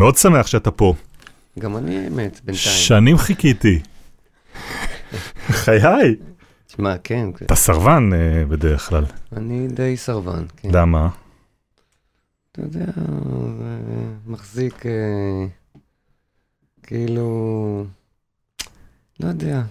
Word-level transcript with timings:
מאוד 0.00 0.16
שמח 0.16 0.46
שאתה 0.46 0.70
פה. 0.70 0.94
גם 1.58 1.76
אני 1.76 1.98
האמת, 2.04 2.40
בינתיים. 2.44 2.56
שנים 2.56 3.18
חיכיתי. 3.18 3.78
חיי. 5.50 6.16
תשמע, 6.66 6.94
כן, 7.04 7.28
אתה 7.42 7.54
סרבן 7.54 8.10
אה, 8.12 8.44
בדרך 8.48 8.88
כלל. 8.88 9.04
אני 9.36 9.68
די 9.68 9.96
סרבן, 9.96 10.44
כן. 10.56 10.68
למה? 10.72 11.08
אתה 12.52 12.60
יודע, 12.62 12.84
מחזיק 14.26 14.86
אה, 14.86 15.46
כאילו, 16.82 17.84
לא 19.20 19.28
יודע, 19.28 19.62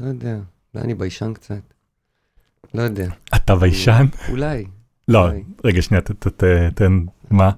לא 0.00 0.06
יודע, 0.06 0.36
אולי 0.74 0.84
אני 0.84 0.94
ביישן 0.94 1.32
קצת. 1.34 1.60
לא 2.74 2.82
יודע. 2.82 3.08
אתה 3.36 3.56
ביישן? 3.56 4.06
אולי. 4.28 4.64
לא, 5.08 5.26
אולי. 5.28 5.42
רגע, 5.64 5.82
שנייה, 5.82 6.00
ת- 6.00 6.10
ת- 6.10 6.44
ת- 6.44 6.44
תן, 6.74 6.92
מה? 7.30 7.50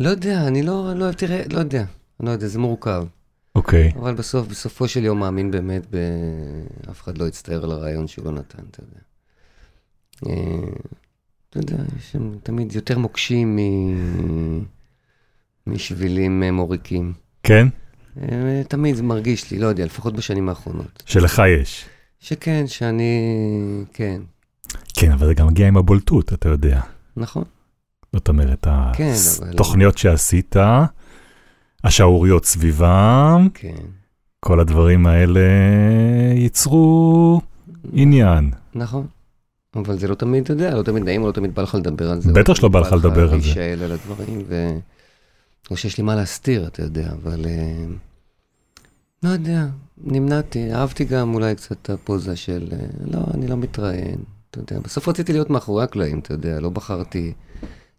לא 0.00 0.08
יודע, 0.08 0.46
אני 0.46 0.62
לא, 0.62 0.92
לא, 0.96 1.12
תראה, 1.12 1.42
לא 1.52 1.58
יודע. 1.58 1.84
אני 2.20 2.26
לא 2.26 2.30
יודע, 2.30 2.46
זה 2.46 2.58
מורכב. 2.58 3.04
אוקיי. 3.54 3.92
אבל 4.00 4.14
בסוף, 4.14 4.46
בסופו 4.46 4.88
של 4.88 5.04
יום 5.04 5.20
מאמין 5.20 5.50
באמת, 5.50 5.86
ב... 5.90 5.96
אף 6.90 7.02
אחד 7.02 7.18
לא 7.18 7.28
יצטער 7.28 7.64
על 7.64 7.70
הרעיון 7.70 8.06
שהוא 8.06 8.24
לא 8.24 8.32
נתן, 8.32 8.62
אתה 8.70 8.80
יודע. 8.82 9.00
אה, 10.26 10.68
אתה 11.50 11.58
יודע, 11.58 11.76
יש 11.98 12.12
שם 12.12 12.38
תמיד 12.42 12.74
יותר 12.74 12.98
מוקשים 12.98 13.56
מ... 13.56 14.64
משבילים 15.66 16.42
אה, 16.42 16.50
מוריקים. 16.50 17.12
כן? 17.42 17.68
אה, 18.22 18.62
תמיד 18.68 18.94
זה 18.94 19.02
מרגיש 19.02 19.50
לי, 19.50 19.58
לא 19.58 19.66
יודע, 19.66 19.84
לפחות 19.84 20.16
בשנים 20.16 20.48
האחרונות. 20.48 21.02
שלך 21.06 21.42
יש. 21.60 21.84
שכן, 22.20 22.66
שאני... 22.66 23.84
כן, 23.92 24.22
כן, 24.94 25.12
אבל 25.12 25.26
זה 25.26 25.34
גם 25.34 25.46
מגיע 25.46 25.68
עם 25.68 25.76
הבולטות, 25.76 26.32
אתה 26.32 26.48
יודע. 26.48 26.80
נכון. 27.16 27.44
זאת 28.12 28.28
אומרת, 28.28 28.66
כן, 28.92 29.14
אבל- 29.38 29.50
התוכניות 29.50 29.98
שעשית, 29.98 30.56
השערוריות 31.84 32.44
סביבם, 32.44 33.48
כן, 33.54 33.74
כל 34.40 34.60
הדברים 34.60 35.06
האלה 35.06 35.40
ייצרו 36.34 37.40
עניין. 37.92 38.50
נכון. 38.74 39.06
אבל 39.76 39.98
זה 39.98 40.08
לא 40.08 40.14
תמיד, 40.14 40.42
אתה 40.42 40.52
יודע, 40.52 40.74
לא 40.74 40.82
תמיד 40.82 41.04
נעים, 41.04 41.26
לא 41.26 41.32
תמיד 41.32 41.54
בא 41.54 41.62
לך 41.62 41.74
לדבר 41.74 42.10
על 42.10 42.20
זה. 42.20 42.32
בטח 42.32 42.54
שלא 42.54 42.68
בא 42.68 42.80
לך 42.80 42.92
לדבר 42.92 43.32
על 43.32 43.40
זה. 43.40 43.46
להישאל 43.46 43.82
על 43.82 43.92
הדברים, 43.92 44.42
ו... 44.48 44.68
או 45.70 45.76
שיש 45.76 45.98
לי 45.98 46.04
מה 46.04 46.14
להסתיר, 46.14 46.66
אתה 46.66 46.82
יודע, 46.82 47.12
אבל... 47.22 47.44
אה, 47.46 47.84
לא 49.22 49.28
יודע, 49.28 49.66
נמנעתי, 50.04 50.74
אהבתי 50.74 51.04
גם 51.04 51.34
אולי 51.34 51.54
קצת 51.54 51.72
את 51.82 51.90
הפוזה 51.90 52.36
של, 52.36 52.68
אה, 52.72 52.78
לא, 53.12 53.20
אני 53.34 53.48
לא 53.48 53.56
מתראיין, 53.56 54.18
אתה 54.50 54.58
יודע. 54.58 54.78
בסוף 54.80 55.08
רציתי 55.08 55.32
להיות 55.32 55.50
מאחורי 55.50 55.84
הקלעים, 55.84 56.18
אתה 56.18 56.34
יודע, 56.34 56.60
לא 56.60 56.68
בחרתי 56.68 57.32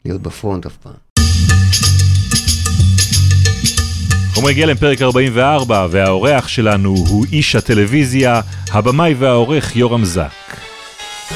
להיות 0.05 0.21
בפרונט 0.21 0.65
אף 0.65 0.77
פעם. 0.77 0.93
חומרי 4.33 4.53
גלם 4.53 4.77
פרק 4.77 5.01
44, 5.01 5.87
והאורח 5.91 6.47
שלנו 6.47 6.89
הוא 6.89 7.25
איש 7.31 7.55
הטלוויזיה, 7.55 8.41
הבמאי 8.71 9.13
והעורך 9.13 9.75
יורם 9.75 10.05
זק. 10.05 10.31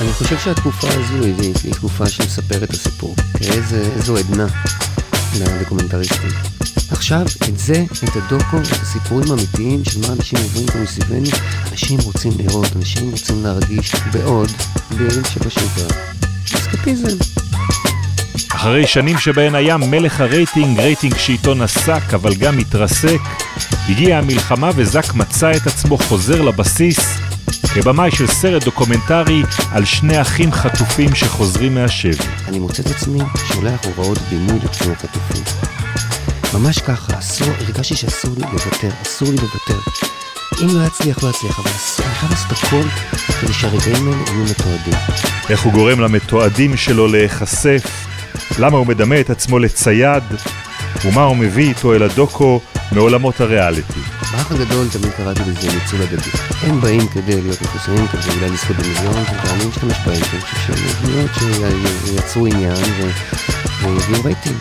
אני 0.01 0.13
חושב 0.13 0.39
שהתקופה 0.39 0.87
הזו 0.91 1.23
היא, 1.23 1.73
תקופה 1.73 2.09
שמספרת 2.09 2.63
את 2.63 2.69
הסיפור. 2.69 3.15
תראה 3.37 3.53
איזה, 3.53 3.89
איזו 3.95 4.17
עדנה 4.17 4.47
לדוקומנטריסטים. 5.39 6.29
עכשיו, 6.91 7.21
את 7.49 7.59
זה, 7.59 7.83
את 8.03 8.15
הדוקו, 8.15 8.57
את 8.57 8.81
הסיפורים 8.81 9.31
האמיתיים 9.31 9.85
של 9.85 9.99
מה 9.99 10.07
אנשים 10.13 10.39
עוברים 10.39 10.67
פה 10.67 10.79
מסביבנו, 10.79 11.29
אנשים 11.71 11.99
רוצים 11.99 12.31
לראות, 12.37 12.75
אנשים 12.75 13.11
רוצים 13.11 13.43
להרגיש 13.43 13.95
בעוד, 14.11 14.49
בימים 14.97 15.25
שבשגרה. 15.33 16.01
אסקפיזם. 16.55 17.44
אחרי 18.55 18.87
שנים 18.87 19.17
שבהן 19.17 19.55
היה 19.55 19.77
מלך 19.77 20.21
הרייטינג, 20.21 20.79
רייטינג 20.79 21.17
שאיתו 21.17 21.53
נסק 21.53 22.13
אבל 22.13 22.35
גם 22.35 22.57
התרסק, 22.57 23.19
הגיעה 23.89 24.19
המלחמה 24.19 24.69
וזק 24.75 25.13
מצא 25.13 25.51
את 25.51 25.67
עצמו 25.67 25.97
חוזר 25.97 26.41
לבסיס 26.41 27.17
כבמאי 27.73 28.11
של 28.11 28.27
סרט 28.27 28.63
דוקומנטרי 28.63 29.43
על 29.71 29.85
שני 29.85 30.21
אחים 30.21 30.51
חטופים 30.51 31.15
שחוזרים 31.15 31.75
מהשבי. 31.75 32.23
אני 32.47 32.59
מוצא 32.59 32.83
את 32.83 32.87
עצמי 32.87 33.19
שולח 33.53 33.79
הוראות 33.85 34.17
בימוי 34.29 34.59
לפצועים 34.63 34.95
חטופים. 34.95 35.43
ממש 36.53 36.79
ככה, 36.79 37.19
אסור, 37.19 37.47
הרגשתי 37.59 37.95
שאסור 37.95 38.35
לי 38.37 38.45
לוותר, 38.51 38.89
אסור 39.01 39.27
לי 39.29 39.35
לוותר. 39.35 39.79
אם 40.63 40.67
לא 40.79 40.87
יצליח, 40.87 41.23
לא 41.23 41.29
יצליח, 41.29 41.59
אבל 41.59 41.69
אסור, 41.69 42.05
אני 42.05 42.15
חייב 42.15 42.31
לעשות 42.31 42.51
הכל 42.51 42.83
כדי 43.41 43.53
שהרגעים 43.53 44.07
האלה 44.07 44.23
יהיו 44.31 44.43
מתועדים. 44.43 44.93
איך 45.49 45.61
הוא 45.61 45.73
גורם 45.73 45.99
למתועדים 45.99 46.77
שלו 46.77 47.07
להיחשף, 47.07 48.05
למה 48.59 48.77
הוא 48.77 48.87
מדמה 48.87 49.19
את 49.19 49.29
עצמו 49.29 49.59
לצייד, 49.59 50.23
ומה 51.05 51.23
הוא 51.23 51.37
מביא 51.37 51.69
איתו 51.69 51.93
אל 51.93 52.03
הדוקו 52.03 52.59
מעולמות 52.91 53.41
הריאליטי. 53.41 53.99
באח 54.31 54.51
הגדול 54.51 54.87
תמיד 54.91 55.11
קראתי 55.17 55.41
לזה 55.47 55.73
ניצול 55.73 56.01
הדדי. 56.01 56.29
הם 56.61 56.81
באים 56.81 57.07
כדי 57.07 57.41
להיות 57.41 57.61
מפורסמים, 57.61 58.07
כדי 58.07 58.35
אולי 58.35 58.49
לזכות 58.49 58.75
במיליון, 58.75 59.23
ואני 59.43 59.65
משתמש 59.65 59.97
בהם, 60.05 60.15
כי 60.15 60.37
אני 60.37 60.41
חושב 60.41 60.57
שהם 60.67 61.09
דמויות 61.09 61.31
שייצרו 62.05 62.45
עניין 62.45 62.75
ויביאו 63.81 64.23
רייטינג. 64.23 64.57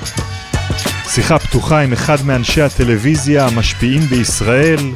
שיחה 1.09 1.39
פתוחה 1.39 1.81
עם 1.81 1.93
אחד 1.93 2.25
מאנשי 2.25 2.62
הטלוויזיה 2.62 3.47
המשפיעים 3.47 4.01
בישראל, 4.01 4.93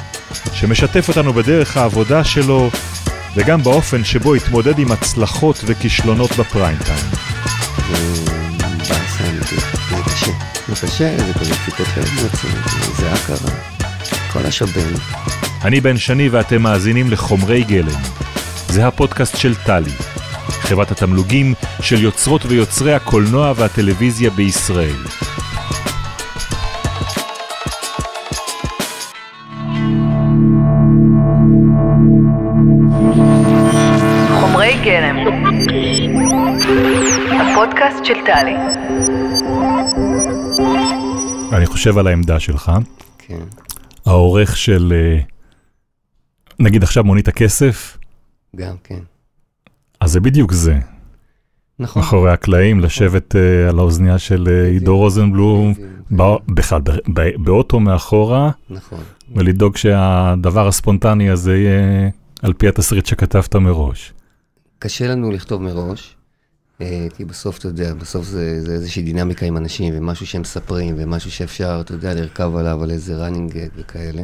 שמשתף 0.52 1.08
אותנו 1.08 1.32
בדרך 1.32 1.76
העבודה 1.76 2.24
שלו, 2.24 2.70
וגם 3.36 3.62
באופן 3.62 4.04
שבו 4.04 4.34
התמודד 4.34 4.78
עם 4.78 4.92
הצלחות 4.92 5.60
וכישלונות 5.66 6.36
בפריים 6.36 6.78
טיים. 6.84 7.04
אמיתית, 8.80 9.60
זה 9.90 9.96
קשה. 10.04 10.32
זה 10.68 10.86
קשה, 10.86 11.16
זה 11.16 11.32
כזה 11.40 11.50
דפיקות 11.50 11.86
יוצאים, 11.96 12.52
זה 12.96 13.12
הכרה. 13.12 13.50
כל 14.32 14.46
השבן. 14.46 14.94
אני 15.64 15.80
בן 15.80 15.96
שני 15.96 16.28
ואתם 16.28 16.62
מאזינים 16.62 17.10
לחומרי 17.10 17.64
גלם. 17.64 18.00
זה 18.68 18.86
הפודקאסט 18.86 19.36
של 19.36 19.54
טלי, 19.54 19.92
חברת 20.48 20.90
התמלוגים 20.90 21.54
של 21.80 22.02
יוצרות 22.02 22.46
ויוצרי 22.46 22.94
הקולנוע 22.94 23.52
והטלוויזיה 23.56 24.30
בישראל. 24.30 24.96
חומרי 31.58 32.27
הפודקאסט 37.78 38.04
של 38.04 38.14
טלי. 38.26 38.56
אני 41.52 41.66
חושב 41.66 41.98
על 41.98 42.06
העמדה 42.06 42.40
שלך, 42.40 42.72
כן. 43.18 43.40
העורך 44.06 44.56
של, 44.56 44.92
אה, 44.96 45.20
נגיד 46.58 46.82
עכשיו 46.82 47.04
מונית 47.04 47.28
הכסף, 47.28 47.98
גם 48.56 48.74
כן. 48.84 48.98
אז 50.00 50.12
זה 50.12 50.20
בדיוק 50.20 50.52
זה, 50.52 50.78
נכון. 51.78 52.02
מאחורי 52.02 52.32
הקלעים, 52.32 52.80
לשבת 52.80 53.36
אה, 53.36 53.68
על 53.68 53.78
האוזנייה 53.78 54.18
של 54.18 54.48
אה, 54.50 54.66
עידו 54.66 54.96
רוזנבלום, 54.96 55.74
בכלל, 56.48 56.80
ב- 56.80 56.90
ב- 57.20 57.44
באוטו 57.44 57.80
מאחורה, 57.80 58.50
נכון. 58.70 59.00
ולדאוג 59.34 59.76
שהדבר 59.76 60.68
הספונטני 60.68 61.30
הזה 61.30 61.56
יהיה 61.56 62.10
על 62.42 62.52
פי 62.52 62.68
התסריט 62.68 63.06
שכתבת 63.06 63.56
מראש. 63.56 64.12
קשה 64.78 65.06
לנו 65.08 65.30
לכתוב 65.30 65.62
מראש, 65.62 66.17
כי 67.16 67.24
בסוף, 67.24 67.58
אתה 67.58 67.68
יודע, 67.68 67.94
בסוף 67.94 68.26
זה, 68.26 68.60
זה 68.60 68.72
איזושהי 68.72 69.02
דינמיקה 69.02 69.46
עם 69.46 69.56
אנשים, 69.56 69.94
ומשהו 69.96 70.26
שהם 70.26 70.40
מספרים, 70.40 70.94
ומשהו 70.98 71.30
שאפשר, 71.30 71.78
אתה 71.80 71.94
יודע, 71.94 72.14
לרכב 72.14 72.56
עליו, 72.56 72.82
על 72.82 72.90
איזה 72.90 73.26
running 73.26 73.52
gag 73.52 73.70
וכאלה. 73.76 74.22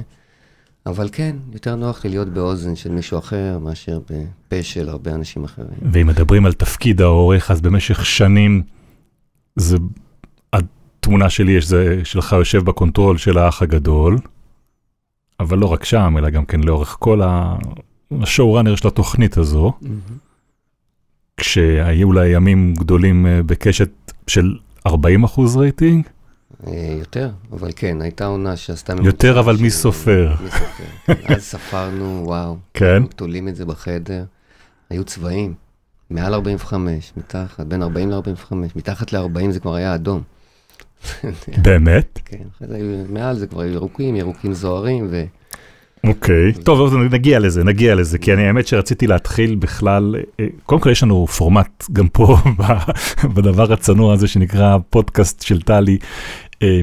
אבל 0.86 1.08
כן, 1.12 1.36
יותר 1.52 1.76
נוח 1.76 2.04
לי 2.04 2.10
להיות 2.10 2.28
באוזן 2.28 2.76
של 2.76 2.92
מישהו 2.92 3.18
אחר, 3.18 3.58
מאשר 3.62 3.98
בפה 3.98 4.62
של 4.62 4.88
הרבה 4.88 5.14
אנשים 5.14 5.44
אחרים. 5.44 5.78
ואם 5.92 6.06
מדברים 6.06 6.46
על 6.46 6.52
תפקיד 6.52 7.00
העורך, 7.00 7.50
אז 7.50 7.60
במשך 7.60 8.06
שנים, 8.06 8.62
זה, 9.56 9.76
התמונה 10.52 11.30
שלי 11.30 11.52
יש, 11.52 11.66
זה 11.66 12.00
שלך 12.04 12.32
יושב 12.32 12.64
ב 12.64 12.71
control 12.71 13.18
של 13.18 13.38
האח 13.38 13.62
הגדול, 13.62 14.18
אבל 15.40 15.58
לא 15.58 15.66
רק 15.66 15.84
שם, 15.84 16.14
אלא 16.18 16.30
גם 16.30 16.44
כן 16.44 16.60
לאורך 16.60 16.96
כל. 16.98 17.20
ה 18.22 18.27
show 18.27 18.47
runner 18.47 18.76
של 18.76 18.88
התוכנית 18.88 19.36
הזו, 19.36 19.72
כשהיו 21.36 22.12
לה 22.12 22.26
ימים 22.26 22.74
גדולים 22.74 23.26
אה, 23.26 23.42
בקשת 23.42 23.90
של 24.26 24.54
40 24.86 25.24
אחוז 25.24 25.56
רייטינג, 25.56 26.06
אה, 26.66 26.96
יותר, 26.98 27.30
אבל 27.52 27.70
כן, 27.76 28.02
הייתה 28.02 28.26
עונה 28.26 28.56
שעשתה... 28.56 28.94
יותר, 29.02 29.40
אבל 29.40 29.56
מי 29.60 29.70
סופר? 29.70 30.34
מי 30.40 30.50
סופר. 30.50 30.84
אז 31.34 31.42
ספרנו, 31.42 32.22
וואו. 32.26 32.56
כן? 32.74 33.02
תולים 33.16 33.48
את 33.48 33.56
זה 33.56 33.64
בחדר, 33.64 34.24
היו 34.90 35.04
צבעים, 35.04 35.54
מעל 36.10 36.34
45, 36.34 37.12
מתחת, 37.16 37.66
בין 37.66 37.82
40 37.82 38.10
ל-45, 38.10 38.52
מתחת 38.76 39.12
ל-40 39.12 39.50
זה 39.50 39.60
כבר 39.60 39.74
היה 39.74 39.94
אדום. 39.94 40.22
באמת? 41.62 42.18
כן, 42.24 42.38
אחרי 42.56 42.68
זה 42.68 42.74
היו- 42.76 43.04
מעל 43.08 43.36
זה 43.36 43.46
כבר 43.46 43.60
היו 43.60 43.72
ירוקים, 43.72 44.16
ירוקים 44.16 44.52
זוהרים, 44.52 45.06
ו... 45.10 45.24
אוקיי, 46.08 46.52
טוב, 46.52 46.86
אז 46.86 46.92
נגיע 47.12 47.38
לזה, 47.38 47.64
נגיע 47.64 47.94
לזה, 47.94 48.18
כי 48.18 48.32
אני 48.32 48.46
האמת 48.46 48.66
שרציתי 48.66 49.06
להתחיל 49.06 49.54
בכלל, 49.54 50.16
אה, 50.40 50.46
קודם 50.62 50.80
כל 50.80 50.90
יש 50.90 51.02
לנו 51.02 51.26
פורמט 51.26 51.84
גם 51.92 52.08
פה 52.08 52.36
בדבר 53.34 53.72
הצנוע 53.72 54.14
הזה 54.14 54.28
שנקרא 54.28 54.78
פודקאסט 54.90 55.42
של 55.42 55.62
טלי. 55.62 55.98
אה, 56.62 56.80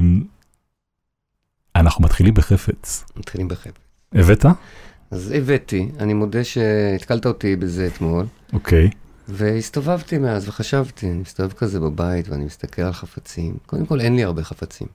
אנחנו 1.75 2.03
מתחילים 2.03 2.33
בחפץ. 2.33 3.05
מתחילים 3.15 3.47
בחפץ. 3.47 3.81
הבאת? 4.13 4.45
אז 5.11 5.31
הבאתי, 5.31 5.89
אני 5.99 6.13
מודה 6.13 6.43
שהתקלת 6.43 7.25
אותי 7.25 7.55
בזה 7.55 7.87
אתמול, 7.87 8.25
אוקיי. 8.53 8.89
והסתובבתי 9.27 10.17
מאז 10.17 10.47
וחשבתי, 10.49 11.07
אני 11.09 11.17
מסתובב 11.17 11.51
כזה 11.51 11.79
בבית 11.79 12.29
ואני 12.29 12.45
מסתכל 12.45 12.81
על 12.81 12.93
חפצים. 12.93 13.57
קודם 13.65 13.85
כל, 13.85 14.01
אין 14.01 14.15
לי 14.15 14.23
הרבה 14.23 14.43
חפצים. 14.43 14.87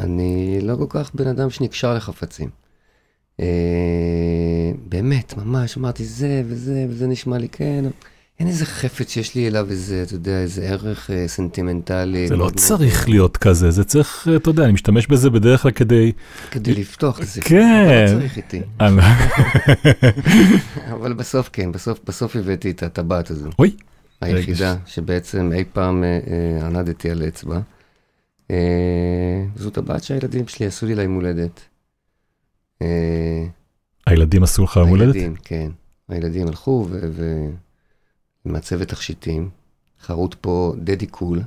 אני 0.00 0.58
לא 0.62 0.76
כל 0.76 0.86
כך 0.88 1.14
בן 1.14 1.26
אדם 1.26 1.50
שנקשר 1.50 1.94
לחפצים. 1.94 2.65
אה, 3.40 3.46
באמת, 4.88 5.34
ממש, 5.36 5.76
אמרתי 5.78 6.04
זה 6.04 6.42
וזה, 6.46 6.86
וזה 6.88 7.06
נשמע 7.06 7.38
לי 7.38 7.48
כן. 7.48 7.84
אין 8.40 8.48
איזה 8.48 8.66
חפץ 8.66 9.10
שיש 9.10 9.34
לי 9.34 9.48
אליו 9.48 9.66
איזה, 9.70 10.02
אתה 10.02 10.14
יודע, 10.14 10.40
איזה 10.40 10.62
ערך 10.68 11.10
אה, 11.10 11.28
סנטימנטלי. 11.28 12.28
זה 12.28 12.36
לא 12.36 12.50
צריך 12.56 13.08
להיות 13.08 13.36
כזה, 13.36 13.70
זה 13.70 13.84
צריך, 13.84 14.28
אתה 14.36 14.50
יודע, 14.50 14.64
אני 14.64 14.72
משתמש 14.72 15.06
בזה 15.06 15.30
בדרך 15.30 15.62
כלל 15.62 15.70
כדי... 15.70 16.12
כדי 16.50 16.74
לפתוח 16.74 17.20
את 17.20 17.26
זה. 17.26 17.40
כן. 17.40 18.04
אתה 18.04 18.14
לא 18.14 18.18
צריך 18.20 18.36
איתי. 18.36 18.60
אני- 18.80 19.00
אבל 20.94 21.12
בסוף 21.12 21.50
כן, 21.52 21.72
בסוף, 21.72 22.00
בסוף 22.06 22.36
הבאתי 22.36 22.70
את 22.70 22.82
הטבעת 22.82 23.30
הזו. 23.30 23.48
אוי, 23.58 23.76
היחידה 24.20 24.76
שבעצם 24.86 25.52
אי 25.54 25.64
פעם 25.72 26.04
אה, 26.04 26.18
אה, 26.30 26.66
ענדתי 26.66 27.10
על 27.10 27.22
אצבע. 27.28 27.58
אה, 28.50 28.56
זו 29.56 29.70
טבעת 29.70 30.04
שהילדים 30.04 30.48
שלי 30.48 30.66
עשו 30.66 30.86
לי 30.86 30.94
ליום 30.94 31.14
הולדת. 31.14 31.60
אה, 32.82 33.46
הילדים 34.06 34.42
עשו 34.42 34.64
לך 34.64 34.76
יום 34.76 34.88
הולדת? 34.88 35.14
הילדים, 35.14 35.34
כן. 35.44 35.70
הילדים 36.08 36.46
הלכו 36.46 36.86
ו... 36.90 36.98
ו... 37.12 37.50
מעצבת 38.46 38.88
תכשיטים, 38.88 39.50
חרוט 40.02 40.34
פה 40.40 40.74
daddy 40.78 41.06
cool. 41.06 41.40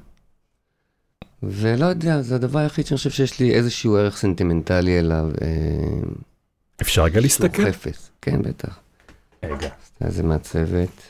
ולא 1.44 1.86
יודע, 1.86 2.22
זה 2.22 2.36
הדבר 2.36 2.60
היחיד 2.60 2.86
שאני 2.86 2.98
חושב 2.98 3.10
שיש 3.10 3.40
לי 3.40 3.54
איזשהו 3.54 3.98
ערך 3.98 4.18
סנטימנטלי 4.18 5.00
אליו. 5.00 5.30
אה, 5.42 6.10
אפשר 6.82 7.04
רגע 7.04 7.22
להסתכל? 7.22 7.72
חפץ. 7.72 8.10
כן, 8.22 8.42
בטח. 8.42 8.80
רגע. 9.44 9.70
אז 10.00 10.16
זה 10.16 10.24
מעצבת. 10.24 11.02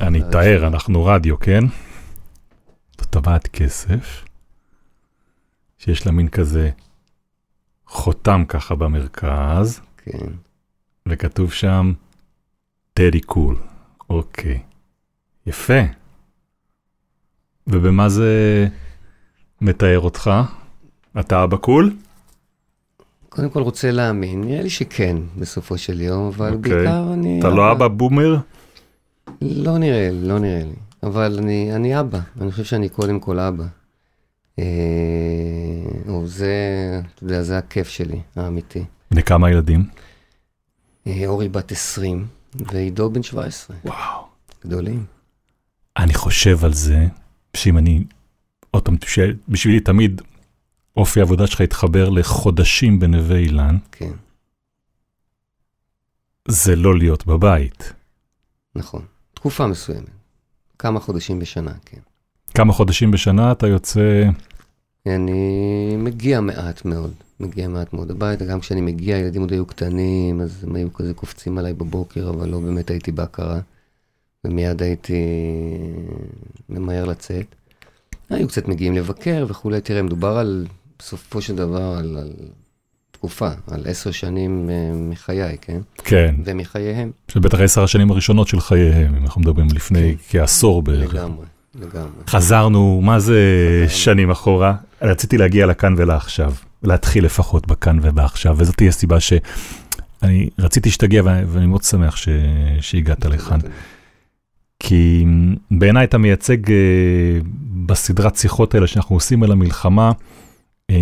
אני 0.00 0.22
אתאר, 0.22 0.66
אנחנו 0.66 1.04
רדיו, 1.04 1.40
כן? 1.40 1.64
זו 3.00 3.04
טבעת 3.10 3.48
כסף, 3.48 4.24
שיש 5.78 6.06
לה 6.06 6.12
מין 6.12 6.28
כזה 6.28 6.70
חותם 7.92 8.44
ככה 8.48 8.74
במרכז, 8.74 9.80
כן. 9.96 10.26
וכתוב 11.08 11.52
שם 11.52 11.92
טדי 12.94 13.20
קול. 13.20 13.56
אוקיי. 14.10 14.60
יפה. 15.46 15.82
ובמה 17.66 18.08
זה 18.08 18.68
מתאר 19.60 20.00
אותך? 20.00 20.30
אתה 21.20 21.44
אבא 21.44 21.56
קול? 21.56 21.96
קודם 23.28 23.50
כל 23.50 23.62
רוצה 23.62 23.90
להאמין, 23.90 24.40
נראה 24.40 24.62
לי 24.62 24.70
שכן, 24.70 25.16
בסופו 25.38 25.78
של 25.78 26.00
יום, 26.00 26.26
אבל 26.26 26.54
אוקיי. 26.54 26.74
בעיקר 26.74 27.12
אני... 27.12 27.40
אתה 27.40 27.48
לא 27.48 27.72
אבא 27.72 27.88
בומר? 27.88 28.36
לא 29.42 29.78
נראה 29.78 30.10
לי, 30.10 30.28
לא 30.28 30.38
נראה 30.38 30.64
לי. 30.64 30.74
אבל 31.02 31.38
אני, 31.38 31.76
אני 31.76 32.00
אבא, 32.00 32.20
אני 32.40 32.50
חושב 32.50 32.64
שאני 32.64 32.88
קודם 32.88 33.20
כל 33.20 33.38
אבא. 33.38 33.64
אה, 34.58 34.64
או 36.08 36.26
זה, 36.26 36.54
אתה 37.14 37.24
יודע, 37.24 37.42
זה 37.42 37.58
הכיף 37.58 37.88
שלי, 37.88 38.20
האמיתי. 38.36 38.84
בני 39.10 39.22
כמה 39.22 39.50
ילדים? 39.50 39.88
אה, 41.06 41.26
אורי 41.26 41.48
בת 41.48 41.72
20, 41.72 42.26
ועידו 42.54 43.10
בן 43.10 43.22
17, 43.22 43.76
וואו. 43.84 44.26
גדולים. 44.66 45.04
אני 45.96 46.14
חושב 46.14 46.64
על 46.64 46.72
זה, 46.72 47.06
שאם 47.56 47.78
אני, 47.78 48.04
עוד 48.70 48.84
פעם, 48.84 48.96
בשבילי 49.48 49.80
תמיד 49.80 50.22
אופי 50.96 51.20
העבודה 51.20 51.46
שלך 51.46 51.60
התחבר 51.60 52.08
לחודשים 52.08 53.00
בנווה 53.00 53.36
אילן, 53.36 53.76
כן, 53.92 54.12
זה 56.48 56.76
לא 56.76 56.98
להיות 56.98 57.26
בבית. 57.26 57.92
נכון. 58.74 59.04
תקופה 59.34 59.66
מסוימת. 59.66 60.10
כמה 60.78 61.00
חודשים 61.00 61.38
בשנה, 61.38 61.72
כן. 61.84 62.00
כמה 62.54 62.72
חודשים 62.72 63.10
בשנה 63.10 63.52
אתה 63.52 63.66
יוצא, 63.66 64.24
אני 65.06 65.96
מגיע 65.98 66.40
מעט 66.40 66.84
מאוד, 66.84 67.12
מגיע 67.40 67.68
מעט 67.68 67.92
מאוד 67.92 68.10
הביתה, 68.10 68.44
גם 68.44 68.60
כשאני 68.60 68.80
מגיע, 68.80 69.16
הילדים 69.16 69.42
עוד 69.42 69.52
היו 69.52 69.66
קטנים, 69.66 70.40
אז 70.40 70.64
הם 70.68 70.74
היו 70.74 70.92
כזה 70.92 71.14
קופצים 71.14 71.58
עליי 71.58 71.72
בבוקר, 71.72 72.30
אבל 72.30 72.48
לא 72.48 72.60
באמת 72.60 72.90
הייתי 72.90 73.12
בהכרה, 73.12 73.60
ומיד 74.44 74.82
הייתי 74.82 75.22
ממהר 76.68 77.04
לצאת. 77.04 77.46
היו 78.30 78.48
קצת 78.48 78.68
מגיעים 78.68 78.94
לבקר 78.94 79.46
וכולי, 79.48 79.80
תראה, 79.80 80.02
מדובר 80.02 80.38
על, 80.38 80.66
בסופו 80.98 81.42
של 81.42 81.56
דבר, 81.56 81.96
על, 81.98 82.16
על 82.16 82.32
תקופה, 83.10 83.50
על 83.66 83.82
עשר 83.86 84.10
שנים 84.10 84.70
אה, 84.70 84.92
מחיי, 84.94 85.56
כן? 85.60 85.80
כן, 85.98 86.34
ומחייהם, 86.44 87.10
זה 87.32 87.40
בטח 87.40 87.60
עשר 87.60 87.82
השנים 87.82 88.10
הראשונות 88.10 88.48
של 88.48 88.60
חייהם, 88.60 89.14
אם 89.14 89.22
אנחנו 89.22 89.40
מדברים 89.40 89.68
לפני 89.74 90.16
כעשור 90.28 90.82
בערך. 90.82 91.14
לגמרי, 91.14 91.46
לגמרי. 91.74 92.22
חזרנו, 92.28 93.00
מה 93.04 93.18
זה. 93.20 93.38
שנים 93.88 94.30
אחורה? 94.30 94.74
רציתי 95.02 95.38
להגיע 95.38 95.66
לכאן 95.66 95.94
ולעכשיו, 95.96 96.52
להתחיל 96.82 97.24
לפחות 97.24 97.66
בכאן 97.66 97.98
ובעכשיו, 98.02 98.56
וזאת 98.58 98.76
תהיה 98.76 98.88
הסיבה 98.88 99.20
שאני 99.20 100.48
רציתי 100.58 100.90
שתגיע, 100.90 101.22
ואני 101.24 101.44
ואני 101.44 101.66
מאוד 101.66 101.82
שמח 101.82 102.16
ש... 102.16 102.28
שהגעת 102.80 103.24
לכאן. 103.26 103.58
כי 104.78 105.26
בעיניי 105.70 106.04
אתה 106.04 106.18
מייצג 106.18 106.70
אה, 106.70 107.38
בסדרת 107.86 108.36
שיחות 108.36 108.74
האלה 108.74 108.86
שאנחנו 108.86 109.16
עושים 109.16 109.42
על 109.42 109.52
המלחמה, 109.52 110.12
אה, 110.90 110.96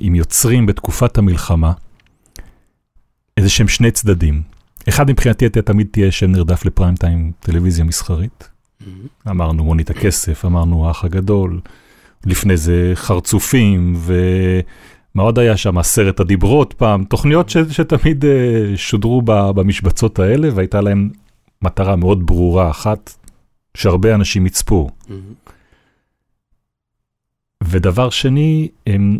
עם 0.00 0.14
יוצרים 0.14 0.66
בתקופת 0.66 1.18
המלחמה, 1.18 1.72
איזה 3.36 3.48
שהם 3.48 3.68
שני 3.68 3.90
צדדים. 3.90 4.42
אחד 4.88 5.10
מבחינתי 5.10 5.46
אתה 5.46 5.62
תמיד 5.62 5.86
תהיה 5.90 6.12
שם 6.12 6.32
נרדף 6.32 6.64
לפריים 6.64 6.96
טיים 6.96 7.32
טלוויזיה 7.40 7.84
מסחרית. 7.84 8.48
מהמם. 8.86 9.06
אמרנו 9.28 9.64
מונית 9.64 9.90
הכסף, 9.90 10.44
אמרנו 10.44 10.88
האח 10.88 11.04
הגדול, 11.04 11.60
לפני 12.26 12.56
זה 12.56 12.92
חרצופים, 12.94 13.94
ומה 13.96 15.22
עוד 15.22 15.38
היה 15.38 15.56
שם? 15.56 15.78
עשרת 15.78 16.20
הדיברות 16.20 16.72
פעם, 16.72 17.04
תוכניות 17.04 17.48
ש, 17.48 17.56
שתמיד 17.70 18.24
uh, 18.24 18.28
שודרו 18.76 19.22
ב, 19.24 19.32
במשבצות 19.50 20.18
האלה, 20.18 20.48
והייתה 20.54 20.80
להם 20.80 21.10
מטרה 21.62 21.96
מאוד 21.96 22.26
ברורה 22.26 22.70
אחת, 22.70 23.14
שהרבה 23.74 24.14
אנשים 24.14 24.46
יצפו. 24.46 24.90
מהמם. 25.08 25.22
ודבר 27.64 28.10
שני, 28.10 28.68
הם, 28.86 29.18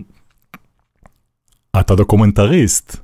אתה 1.80 1.94
דוקומנטריסט, 1.94 2.96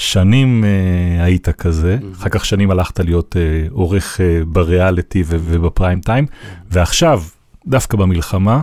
שנים 0.00 0.64
uh, 0.64 1.22
היית 1.22 1.48
כזה, 1.48 1.98
Mhm. 2.00 2.04
אחר 2.16 2.28
כך 2.28 2.44
שנים 2.44 2.70
הלכת 2.70 3.00
להיות 3.00 3.36
uh, 3.36 3.72
עורך 3.72 4.20
uh, 4.20 4.44
בריאליטי 4.44 5.22
ו- 5.26 5.36
ובפריים 5.40 6.00
טיים, 6.00 6.26
ועכשיו, 6.70 7.22
דווקא 7.66 7.96
במלחמה, 7.96 8.60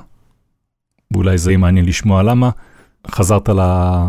ואולי 1.11 1.37
זה 1.37 1.51
יהיה 1.51 1.57
מעניין 1.57 1.85
לשמוע 1.85 2.23
למה, 2.23 2.49
חזרת 3.07 3.49
ל- 3.49 4.07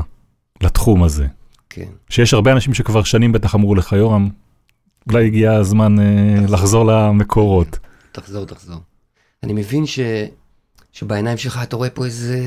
לתחום 0.62 1.02
הזה. 1.02 1.26
כן. 1.70 1.88
שיש 2.10 2.34
הרבה 2.34 2.52
אנשים 2.52 2.74
שכבר 2.74 3.02
שנים 3.02 3.32
בטח 3.32 3.54
אמרו 3.54 3.74
לך, 3.74 3.92
יורם, 3.92 4.28
אולי 5.12 5.26
הגיע 5.26 5.52
הזמן 5.52 5.96
תחזור. 6.42 6.54
לחזור 6.54 6.84
למקורות. 6.86 7.78
תחזור, 8.12 8.44
תחזור. 8.44 8.76
אני 9.42 9.52
מבין 9.52 9.86
ש... 9.86 9.98
שבעיניים 10.92 11.36
שלך 11.38 11.60
אתה 11.62 11.76
רואה 11.76 11.90
פה 11.90 12.04
איזה... 12.04 12.38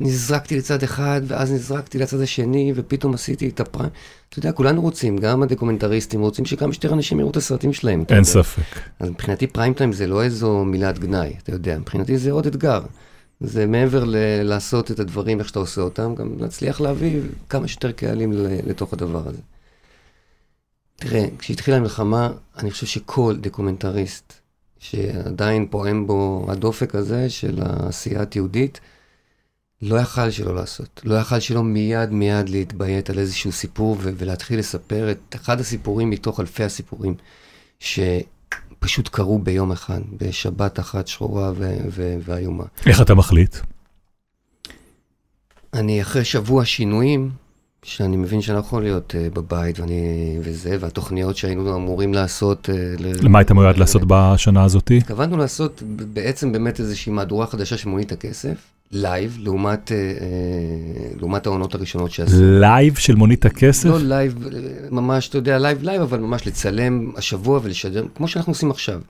נזרקתי 0.00 0.56
לצד 0.56 0.82
אחד, 0.82 1.20
ואז 1.26 1.52
נזרקתי 1.52 1.98
לצד 1.98 2.20
השני, 2.20 2.72
ופתאום 2.76 3.14
עשיתי 3.14 3.48
את 3.48 3.60
הפריים. 3.60 3.90
אתה 4.28 4.38
יודע, 4.38 4.52
כולנו 4.52 4.82
רוצים, 4.82 5.18
גם 5.18 5.42
הדוקומנטריסטים 5.42 6.20
רוצים 6.20 6.44
שכמה 6.44 6.72
שיותר 6.72 6.94
אנשים 6.94 7.20
יראו 7.20 7.30
את 7.30 7.36
הסרטים 7.36 7.72
שלהם. 7.72 8.04
אין. 8.08 8.24
ספק. 8.24 8.80
אז 9.00 9.10
מבחינתי 9.10 9.46
פריים 9.46 9.74
טיים 9.74 9.92
זה 9.92 10.06
לא 10.06 10.22
איזו 10.22 10.64
מילת 10.64 10.98
גנאי, 10.98 11.32
אתה 11.42 11.52
יודע, 11.52 11.78
מבחינתי 11.78 12.18
זה 12.18 12.32
עוד 12.32 12.46
אתגר. 12.46 12.80
זה 13.40 13.66
מעבר 13.66 14.04
ל- 14.04 14.42
לעשות 14.42 14.90
את 14.90 15.00
הדברים 15.00 15.38
איך 15.38 15.48
שאתה 15.48 15.58
עושה 15.58 15.80
אותם, 15.80 16.14
גם 16.14 16.32
להצליח 16.38 16.80
להביא 16.80 17.20
כמה 17.48 17.68
שיותר 17.68 17.92
קהלים 17.92 18.32
לתוך 18.66 18.92
הדבר 18.92 19.22
הזה. 19.28 19.40
תראה, 20.96 21.24
כשהתחילה 21.38 21.76
המלחמה, 21.76 22.30
אני 22.58 22.70
חושב 22.70 22.86
שכל 22.86 23.36
דוקומנטריסט 23.40 24.32
שעדיין 24.78 25.66
פועם 25.70 26.06
בו 26.06 26.46
הדופק 26.48 26.94
הזה 26.94 27.30
של 27.30 27.58
העשייה 27.62 28.22
התיעודית, 28.22 28.80
לא 29.82 29.96
יכל 29.96 30.30
שלא 30.30 30.54
לעשות. 30.54 31.00
לא 31.04 31.14
יכל 31.14 31.40
שלא 31.40 31.64
מיד 31.64 32.10
מיד 32.10 32.48
להתביית 32.48 33.10
על 33.10 33.18
איזשהו 33.18 33.52
סיפור 33.52 33.96
ו- 34.00 34.10
ולהתחיל 34.16 34.58
לספר 34.58 35.10
את 35.10 35.36
אחד 35.36 35.60
הסיפורים 35.60 36.10
מתוך 36.10 36.40
אלפי 36.40 36.64
הסיפורים 36.64 37.14
שפשוט 37.80 39.08
קרו 39.08 39.38
ביום 39.38 39.72
אחד, 39.72 40.00
בשבת 40.20 40.78
אחת 40.78 41.06
שחורה 41.06 41.52
ו- 41.56 41.78
ו- 41.90 42.16
ואיומה. 42.24 42.64
איך 42.86 43.02
אתה 43.02 43.14
מחליט? 43.14 43.56
אני 45.74 46.02
אחרי 46.02 46.24
שבוע 46.24 46.64
שינויים, 46.64 47.30
שאני 47.82 48.16
מבין 48.16 48.42
שאני 48.42 48.54
לא 48.54 48.60
יכול 48.60 48.82
להיות 48.82 49.14
uh, 49.14 49.34
בבית 49.34 49.80
ואני, 49.80 50.38
וזה, 50.42 50.76
והתוכניות 50.80 51.36
שהיינו 51.36 51.76
אמורים 51.76 52.14
לעשות... 52.14 52.68
Uh, 52.68 53.02
למה 53.22 53.38
היית 53.38 53.50
מיועד 53.50 53.76
לעשות 53.76 54.02
בשנה 54.06 54.64
הזאתי? 54.64 54.98
התכוונו 54.98 55.36
לעשות 55.36 55.82
בעצם 56.12 56.52
באמת 56.52 56.80
איזושהי 56.80 57.12
מהדורה 57.12 57.46
חדשה 57.46 57.76
של 57.76 57.88
מונית 57.88 58.12
הכסף, 58.12 58.56
live, 58.92 59.36
לעומת, 59.40 59.92
אה, 59.92 59.96
אה, 59.96 60.12
לעומת 61.18 61.46
העונות 61.46 61.74
הראשונות 61.74 62.10
שעשו. 62.10 62.36
live 62.40 62.94
של 62.94 63.14
מונית 63.14 63.44
הכסף? 63.44 63.88
לא 63.88 63.98
live, 63.98 64.44
אה, 64.44 64.60
ממש, 64.90 65.28
אתה 65.28 65.38
יודע, 65.38 65.58
live 65.58 65.82
live, 65.82 66.02
אבל 66.02 66.18
ממש 66.18 66.46
לצלם 66.46 67.12
השבוע 67.16 67.60
ולשדר, 67.62 68.06
כמו 68.14 68.28
שאנחנו 68.28 68.50
עושים 68.50 68.70
עכשיו. 68.70 69.00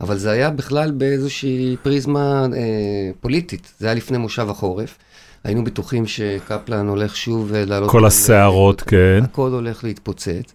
אבל 0.00 0.16
זה 0.16 0.30
היה 0.30 0.50
בכלל 0.50 0.90
באיזושהי 0.90 1.76
פריזמה 1.82 2.46
אה, 2.56 3.10
פוליטית, 3.20 3.72
זה 3.78 3.86
היה 3.86 3.94
לפני 3.94 4.18
מושב 4.18 4.50
החורף. 4.50 4.98
היינו 5.44 5.64
בטוחים 5.64 6.06
שקפלן 6.06 6.88
הולך 6.88 7.16
שוב 7.16 7.52
לעלות... 7.52 7.90
כל 7.90 8.06
הסערות, 8.06 8.80
כן. 8.82 9.20
הכל 9.22 9.50
הולך 9.50 9.84
להתפוצץ. 9.84 10.52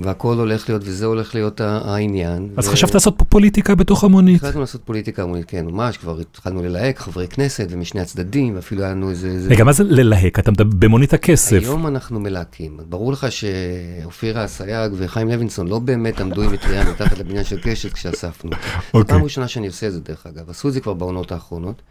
והכל 0.00 0.36
הולך 0.36 0.68
להיות, 0.68 0.82
וזה 0.84 1.06
הולך 1.06 1.34
להיות 1.34 1.60
העניין. 1.60 2.48
אז 2.56 2.68
ו... 2.68 2.70
חשבת 2.70 2.94
לעשות 2.94 3.14
פה 3.18 3.24
פוליטיקה 3.24 3.74
בתוך 3.74 4.04
המונית? 4.04 4.42
החלטנו 4.42 4.60
לעשות 4.60 4.82
פוליטיקה 4.84 5.22
המונית, 5.22 5.44
כן, 5.48 5.66
ממש, 5.66 5.96
כבר 5.96 6.20
התחלנו 6.20 6.62
ללהק 6.62 6.98
חברי 6.98 7.28
כנסת 7.28 7.66
ומשני 7.70 8.00
הצדדים, 8.00 8.56
ואפילו 8.56 8.82
היה 8.82 8.90
לנו 8.90 9.10
איזה... 9.10 9.46
רגע, 9.48 9.64
מה 9.64 9.72
זה 9.72 9.84
ללהק? 9.84 10.38
אתה 10.38 10.50
מדבר 10.50 10.76
במונית 10.78 11.12
הכסף. 11.14 11.58
היום 11.62 11.86
אנחנו 11.86 12.20
מלהקים. 12.20 12.76
ברור 12.88 13.12
לך 13.12 13.26
שאופירה 13.30 14.44
אסייג 14.44 14.92
וחיים 14.96 15.28
לוינסון 15.28 15.68
לא 15.68 15.78
באמת 15.78 16.20
עמדו 16.20 16.42
עם 16.42 16.52
מטריה 16.52 16.90
מתחת 16.90 17.18
לבניין 17.18 17.44
של 17.44 17.58
קשת 17.62 17.92
כשאספנו. 17.92 18.50
זו 18.96 19.04
פעם 19.06 19.22
ראשונה 19.22 19.48
שאני 19.48 19.66
עושה 19.66 19.86
את 19.86 19.92
זה, 19.92 20.00
דרך 20.00 20.26
אגב. 20.26 20.50
עשו 20.50 20.68
את 20.68 20.72
זה 20.72 20.80
כבר 20.80 20.94
בעונות 20.94 21.32
האחרונות. 21.32 21.82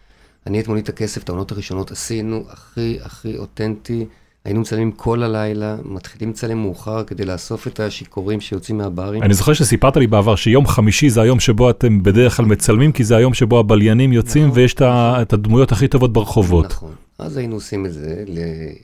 אני 0.47 0.59
את 0.59 0.67
מונית 0.67 0.89
הכסף, 0.89 1.23
את 1.23 1.29
העונות 1.29 1.51
הראשונות, 1.51 1.91
עשינו 1.91 2.43
הכי 2.49 2.97
הכי 3.01 3.37
אותנטי. 3.37 4.05
היינו 4.47 4.61
מצלמים 4.61 4.91
כל 4.91 5.23
הלילה, 5.23 5.75
מתחילים 5.85 6.29
לצלם 6.29 6.57
מאוחר 6.57 7.03
כדי 7.03 7.25
לאסוף 7.25 7.67
את 7.67 7.79
השיכורים 7.79 8.41
שיוצאים 8.41 8.77
מהברים. 8.77 9.23
אני 9.23 9.33
זוכר 9.33 9.53
שסיפרת 9.53 9.97
לי 9.97 10.07
בעבר 10.07 10.35
שיום 10.35 10.67
חמישי 10.67 11.09
זה 11.09 11.21
היום 11.21 11.39
שבו 11.39 11.69
אתם 11.69 12.03
בדרך 12.03 12.37
כלל 12.37 12.45
מצלמים, 12.45 12.91
כי 12.91 13.03
זה 13.03 13.15
היום 13.15 13.33
שבו 13.33 13.59
הבליינים 13.59 14.13
יוצאים 14.13 14.47
נכון, 14.47 14.59
ויש 14.59 14.75
נכון. 14.75 15.21
את 15.21 15.33
הדמויות 15.33 15.71
הכי 15.71 15.87
טובות 15.87 16.13
ברחובות. 16.13 16.65
נכון, 16.65 16.91
אז 17.19 17.37
היינו 17.37 17.55
עושים 17.55 17.85
את 17.85 17.93
זה, 17.93 18.23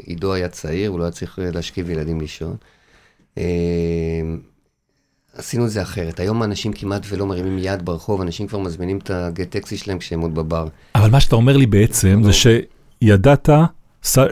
עידו 0.06 0.34
היה 0.34 0.48
צעיר, 0.48 0.90
הוא 0.90 1.00
לא 1.00 1.04
היה 1.04 1.12
צריך 1.12 1.40
להשכיב 1.42 1.90
ילדים 1.90 2.22
לישון. 2.22 2.56
אה, 3.38 3.44
עשינו 5.38 5.66
את 5.66 5.72
זה 5.72 5.82
אחרת. 5.82 6.20
היום 6.20 6.44
אנשים 6.44 6.74
כמעט 6.74 7.06
ולא 7.10 7.26
מרימים 7.26 7.58
יד 7.60 7.86
ברחוב, 7.86 8.22
אנשים 8.22 8.48
כבר 8.48 8.60
מזמינים 8.60 8.98
את 8.98 9.10
הגט 9.10 9.50
טקסי 9.50 9.78
שלהם 9.78 9.98
כשהם 9.98 10.22
עוד 10.22 10.36
בבר. 10.36 10.68
אבל 10.96 11.10
מה 11.10 11.20
שאתה 11.20 11.36
אומר 11.36 11.58
לי 11.58 11.66
בעצם 11.66 12.22
זה 12.24 12.32
שידעת, 12.34 13.50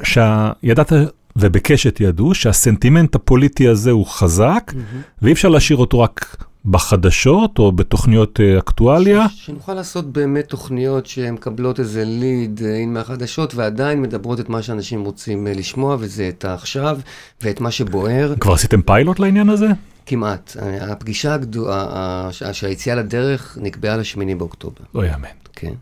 שידעת 0.04 0.94
ובקשת 1.36 2.00
ידעו 2.00 2.34
שהסנטימנט 2.34 3.16
הפוליטי 3.16 3.68
הזה 3.68 3.92
הוא 3.92 4.06
חזק, 4.08 4.72
mm-hmm. 4.72 4.96
ואי 5.22 5.32
אפשר 5.32 5.50
להשאיר 5.50 5.80
אותו 5.80 6.00
רק 6.00 6.46
בחדשות 6.66 7.60
או 7.60 7.72
בתוכניות 7.72 8.40
uh, 8.40 8.60
אקטואליה. 8.60 9.30
ש- 9.30 9.46
שנוכל 9.46 9.74
לעשות 9.74 10.06
באמת 10.14 10.46
תוכניות 10.46 11.06
שמקבלות 11.06 11.80
איזה 11.80 12.04
ליד 12.06 12.60
uh, 12.60 12.88
מהחדשות 12.88 13.56
ועדיין 13.56 14.02
מדברות 14.02 14.40
את 14.40 14.50
מה 14.50 14.62
שאנשים 14.62 15.04
רוצים 15.04 15.48
uh, 15.48 15.50
לשמוע, 15.58 15.98
וזה 16.00 16.30
את 16.30 16.46
העכשיו 16.46 17.00
ואת 17.42 17.62
מה 17.62 17.72
שבוער. 17.72 18.34
כבר 18.40 18.54
עשיתם 18.54 18.82
פיילוט 18.82 19.20
לעניין 19.20 19.50
הזה? 19.50 19.68
כמעט. 20.06 20.58
הפגישה 20.82 21.34
הגדולה, 21.34 22.30
שהיציאה 22.52 22.96
לדרך 22.96 23.58
נקבעה 23.62 23.98
לשמיני 23.98 24.36
באוקטובר. 24.36 24.84
לא 24.96 25.06
יאמן. 25.06 25.28
כן. 25.54 25.74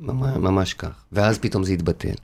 ממש, 0.00 0.36
ממש 0.36 0.74
כך. 0.74 1.04
ואז 1.12 1.38
פתאום 1.38 1.64
זה 1.64 1.72
התבטל. 1.72 2.14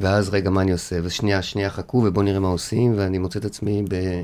ואז 0.00 0.28
רגע, 0.28 0.50
מה 0.50 0.62
אני 0.62 0.72
עושה? 0.72 0.96
ושנייה, 1.02 1.42
שנייה 1.42 1.70
חכו 1.70 1.96
ובואו 1.96 2.24
נראה 2.24 2.40
מה 2.40 2.48
עושים, 2.48 2.94
ואני 2.96 3.18
מוצא 3.18 3.38
את 3.38 3.44
עצמי 3.44 3.82
ב... 3.88 4.22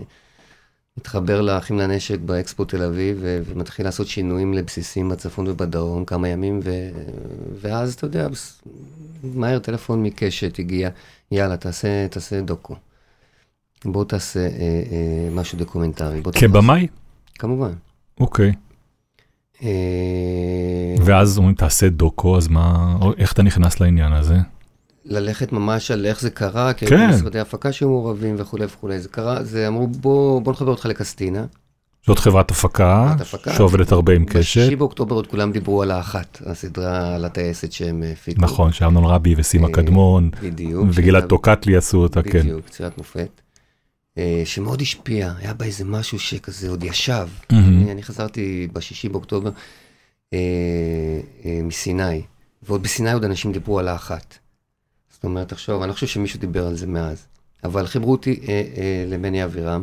מתחבר 0.98 1.40
לאחים 1.40 1.78
לנשק 1.78 2.18
באקספו 2.18 2.64
תל 2.64 2.82
אביב, 2.82 3.18
ו... 3.20 3.42
ומתחיל 3.44 3.86
לעשות 3.86 4.06
שינויים 4.06 4.54
לבסיסים 4.54 5.08
בצפון 5.08 5.48
ובדרום 5.48 6.04
כמה 6.04 6.28
ימים, 6.28 6.60
ו... 6.64 6.70
ואז, 7.60 7.94
אתה 7.94 8.06
יודע, 8.06 8.28
מהר 9.34 9.58
טלפון 9.58 10.02
מקשת 10.02 10.58
הגיע, 10.58 10.90
יאללה, 11.30 11.56
תעשה, 11.56 12.08
תעשה 12.08 12.40
דוקו. 12.40 12.74
בוא 13.84 14.04
תעשה 14.04 14.40
אה, 14.40 14.46
אה, 14.48 15.28
משהו 15.30 15.58
דוקומנטרי. 15.58 16.22
כבמאי? 16.32 16.86
כמובן. 17.38 17.72
אוקיי. 18.20 18.52
אה... 19.62 19.68
ואז 21.04 21.38
אומרים, 21.38 21.54
תעשה 21.54 21.88
דוקו, 21.88 22.36
אז 22.36 22.48
מה, 22.48 22.96
איך 23.18 23.32
אתה 23.32 23.42
נכנס 23.42 23.80
לעניין 23.80 24.12
הזה? 24.12 24.36
ללכת 25.04 25.52
ממש 25.52 25.90
על 25.90 26.06
איך 26.06 26.20
זה 26.20 26.30
קרה, 26.30 26.72
כי 26.72 26.86
כן. 26.86 26.96
היו 26.96 27.08
משרדי 27.08 27.40
הפקה 27.40 27.72
שהיו 27.72 27.88
מעורבים 27.88 28.34
וכולי 28.38 28.64
וכולי. 28.64 29.00
זה 29.00 29.08
קרה, 29.08 29.44
זה 29.44 29.68
אמרו, 29.68 29.86
בוא, 29.86 30.42
בוא 30.42 30.52
נחבר 30.52 30.70
אותך 30.70 30.86
לקסטינה. 30.86 31.44
זאת 32.06 32.18
חברת 32.18 32.50
הפקה, 32.50 33.14
הפקה 33.20 33.54
שעובדת 33.54 33.92
הרבה 33.92 34.14
עם 34.14 34.24
קשת. 34.24 34.38
בשישי 34.38 34.76
באוקטובר 34.76 35.16
עוד 35.16 35.26
כולם 35.26 35.52
דיברו 35.52 35.82
על 35.82 35.90
האחת, 35.90 36.42
הסדרה 36.46 37.14
על 37.14 37.24
הטייסת 37.24 37.72
שהם 37.72 38.02
הפיקו. 38.12 38.42
נכון, 38.42 38.72
שאמנון 38.72 39.04
רבי 39.04 39.34
וסימה 39.36 39.68
אה, 39.68 39.72
קדמון. 39.72 40.30
בדיוק. 40.42 40.86
וגלעד 40.92 41.24
טוקטלי 41.24 41.76
עשו 41.76 41.98
אותה, 41.98 42.22
כן. 42.22 42.38
בדיוק, 42.38 42.68
צירת 42.68 42.98
מופת. 42.98 43.40
אה, 44.18 44.42
שמאוד 44.44 44.80
השפיע, 44.80 45.32
היה 45.38 45.54
בה 45.54 45.64
איזה 45.64 45.84
משהו 45.84 46.18
שכזה 46.18 46.70
עוד 46.70 46.84
ישב. 46.84 47.28
אני 47.90 48.02
חזרתי 48.02 48.68
בשישי 48.72 49.08
באוקטובר 49.08 49.50
אה, 50.32 50.38
מסיני, 51.62 52.22
ועוד 52.62 52.82
בסיני 52.82 53.12
עוד 53.12 53.24
אנשים 53.24 53.52
דיברו 53.52 53.78
על 53.78 53.88
האחת. 53.88 54.38
זאת 55.22 55.24
אומרת, 55.24 55.48
תחשוב, 55.48 55.82
אני 55.82 55.88
לא 55.88 55.94
חושב 55.94 56.06
שמישהו 56.06 56.40
דיבר 56.40 56.66
על 56.66 56.74
זה 56.74 56.86
מאז. 56.86 57.26
אבל 57.64 57.86
חיברו 57.86 58.12
אותי 58.12 58.40
אה, 58.48 58.62
אה, 58.76 59.04
למני 59.08 59.44
אבירם, 59.44 59.82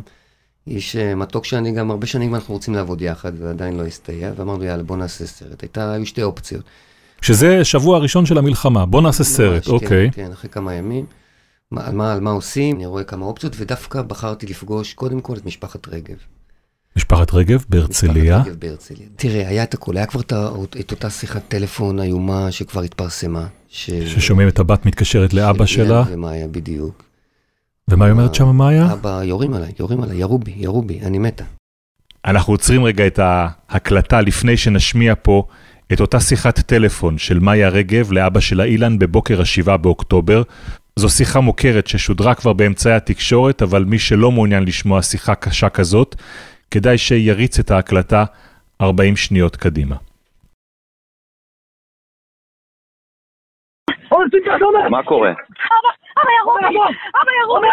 איש 0.67 0.95
אה, 0.95 1.15
מתוק 1.15 1.45
שאני 1.45 1.71
גם 1.71 1.91
הרבה 1.91 2.07
שנים 2.07 2.35
אנחנו 2.35 2.53
רוצים 2.53 2.73
לעבוד 2.73 3.01
יחד, 3.01 3.31
ועדיין 3.37 3.77
לא 3.77 3.85
הסתייע, 3.85 4.31
ואמרנו, 4.35 4.63
יאללה, 4.63 4.83
בוא 4.83 4.97
נעשה 4.97 5.25
סרט. 5.25 5.61
הייתה, 5.61 5.91
היו 5.91 6.05
שתי 6.05 6.23
אופציות. 6.23 6.63
שזה 7.21 7.65
שבוע 7.65 7.97
הראשון 7.97 8.25
של 8.25 8.37
המלחמה, 8.37 8.85
בוא 8.85 9.01
נעשה 9.01 9.23
סרט, 9.23 9.65
כן, 9.65 9.71
אוקיי. 9.71 10.11
כן, 10.11 10.31
אחרי 10.31 10.49
כמה 10.49 10.73
ימים. 10.73 11.05
מה, 11.71 11.87
על, 11.87 11.95
מה, 11.95 12.13
על 12.13 12.19
מה 12.19 12.31
עושים, 12.31 12.75
אני 12.75 12.85
רואה 12.85 13.03
כמה 13.03 13.25
אופציות, 13.25 13.53
ודווקא 13.57 14.01
בחרתי 14.01 14.47
לפגוש 14.47 14.93
קודם 14.93 15.21
כל 15.21 15.37
את 15.37 15.45
משפחת 15.45 15.87
רגב. 15.87 16.17
משפחת 16.95 17.33
רגב 17.33 17.65
בהרצליה? 17.69 18.37
משפחת 18.37 18.47
רגב 18.47 18.59
בהרצליה. 18.59 19.07
תראה, 19.15 19.47
היה 19.47 19.63
את 19.63 19.73
הכול, 19.73 19.97
היה 19.97 20.05
כבר 20.05 20.21
את, 20.21 20.33
את 20.79 20.91
אותה 20.91 21.09
שיחת 21.09 21.41
טלפון 21.47 21.99
איומה 21.99 22.51
שכבר 22.51 22.81
התפרסמה. 22.81 23.47
ש... 23.69 23.89
ששומעים 23.91 24.47
את 24.47 24.59
הבת 24.59 24.85
מתקשרת 24.85 25.33
לאבא 25.33 25.65
שלה. 25.65 26.03
ומאיה, 26.07 26.47
בדיוק. 26.47 27.03
ומה 27.87 28.05
היא 28.05 28.11
אומרת 28.11 28.35
שם, 28.35 28.47
מאיה? 28.47 28.93
אבא, 28.93 29.23
יורים 29.23 29.53
עליי, 29.53 29.71
יורים 29.79 30.01
עליי, 30.01 30.17
ירו 30.17 30.39
בי, 30.39 30.53
ירו 30.57 30.81
בי, 30.81 30.99
אני 31.01 31.17
מתה. 31.17 31.43
אנחנו 32.25 32.53
עוצרים 32.53 32.83
רגע 32.83 33.07
את 33.07 33.19
ההקלטה 33.23 34.21
לפני 34.21 34.57
שנשמיע 34.57 35.13
פה 35.21 35.43
את 35.93 36.01
אותה 36.01 36.19
שיחת 36.19 36.59
טלפון 36.59 37.17
של 37.17 37.39
מאיה 37.39 37.69
רגב 37.69 38.11
לאבא 38.11 38.39
שלה 38.39 38.63
אילן 38.63 38.99
בבוקר 38.99 39.41
השבעה 39.41 39.77
באוקטובר. 39.77 40.43
זו 40.95 41.09
שיחה 41.09 41.39
מוכרת 41.39 41.87
ששודרה 41.87 42.35
כבר 42.35 42.53
באמצעי 42.53 42.93
התקשורת, 42.93 43.61
אבל 43.61 43.83
מי 43.83 43.99
שלא 43.99 44.31
מעוניין 44.31 44.63
לשמוע 44.63 45.01
שיחה 45.01 45.35
קשה 45.35 45.69
כזאת, 45.69 46.15
כדאי 46.71 46.97
שיריץ 46.97 47.59
את 47.59 47.71
ההקלטה 47.71 48.25
40 48.81 49.15
שניות 49.15 49.55
קדימה. 49.55 49.95
מה 54.89 55.03
קורה? 55.03 55.31
אבא 56.17 56.31
ירובי! 56.39 56.65
אבא 57.21 57.31
ירובי! 57.41 57.67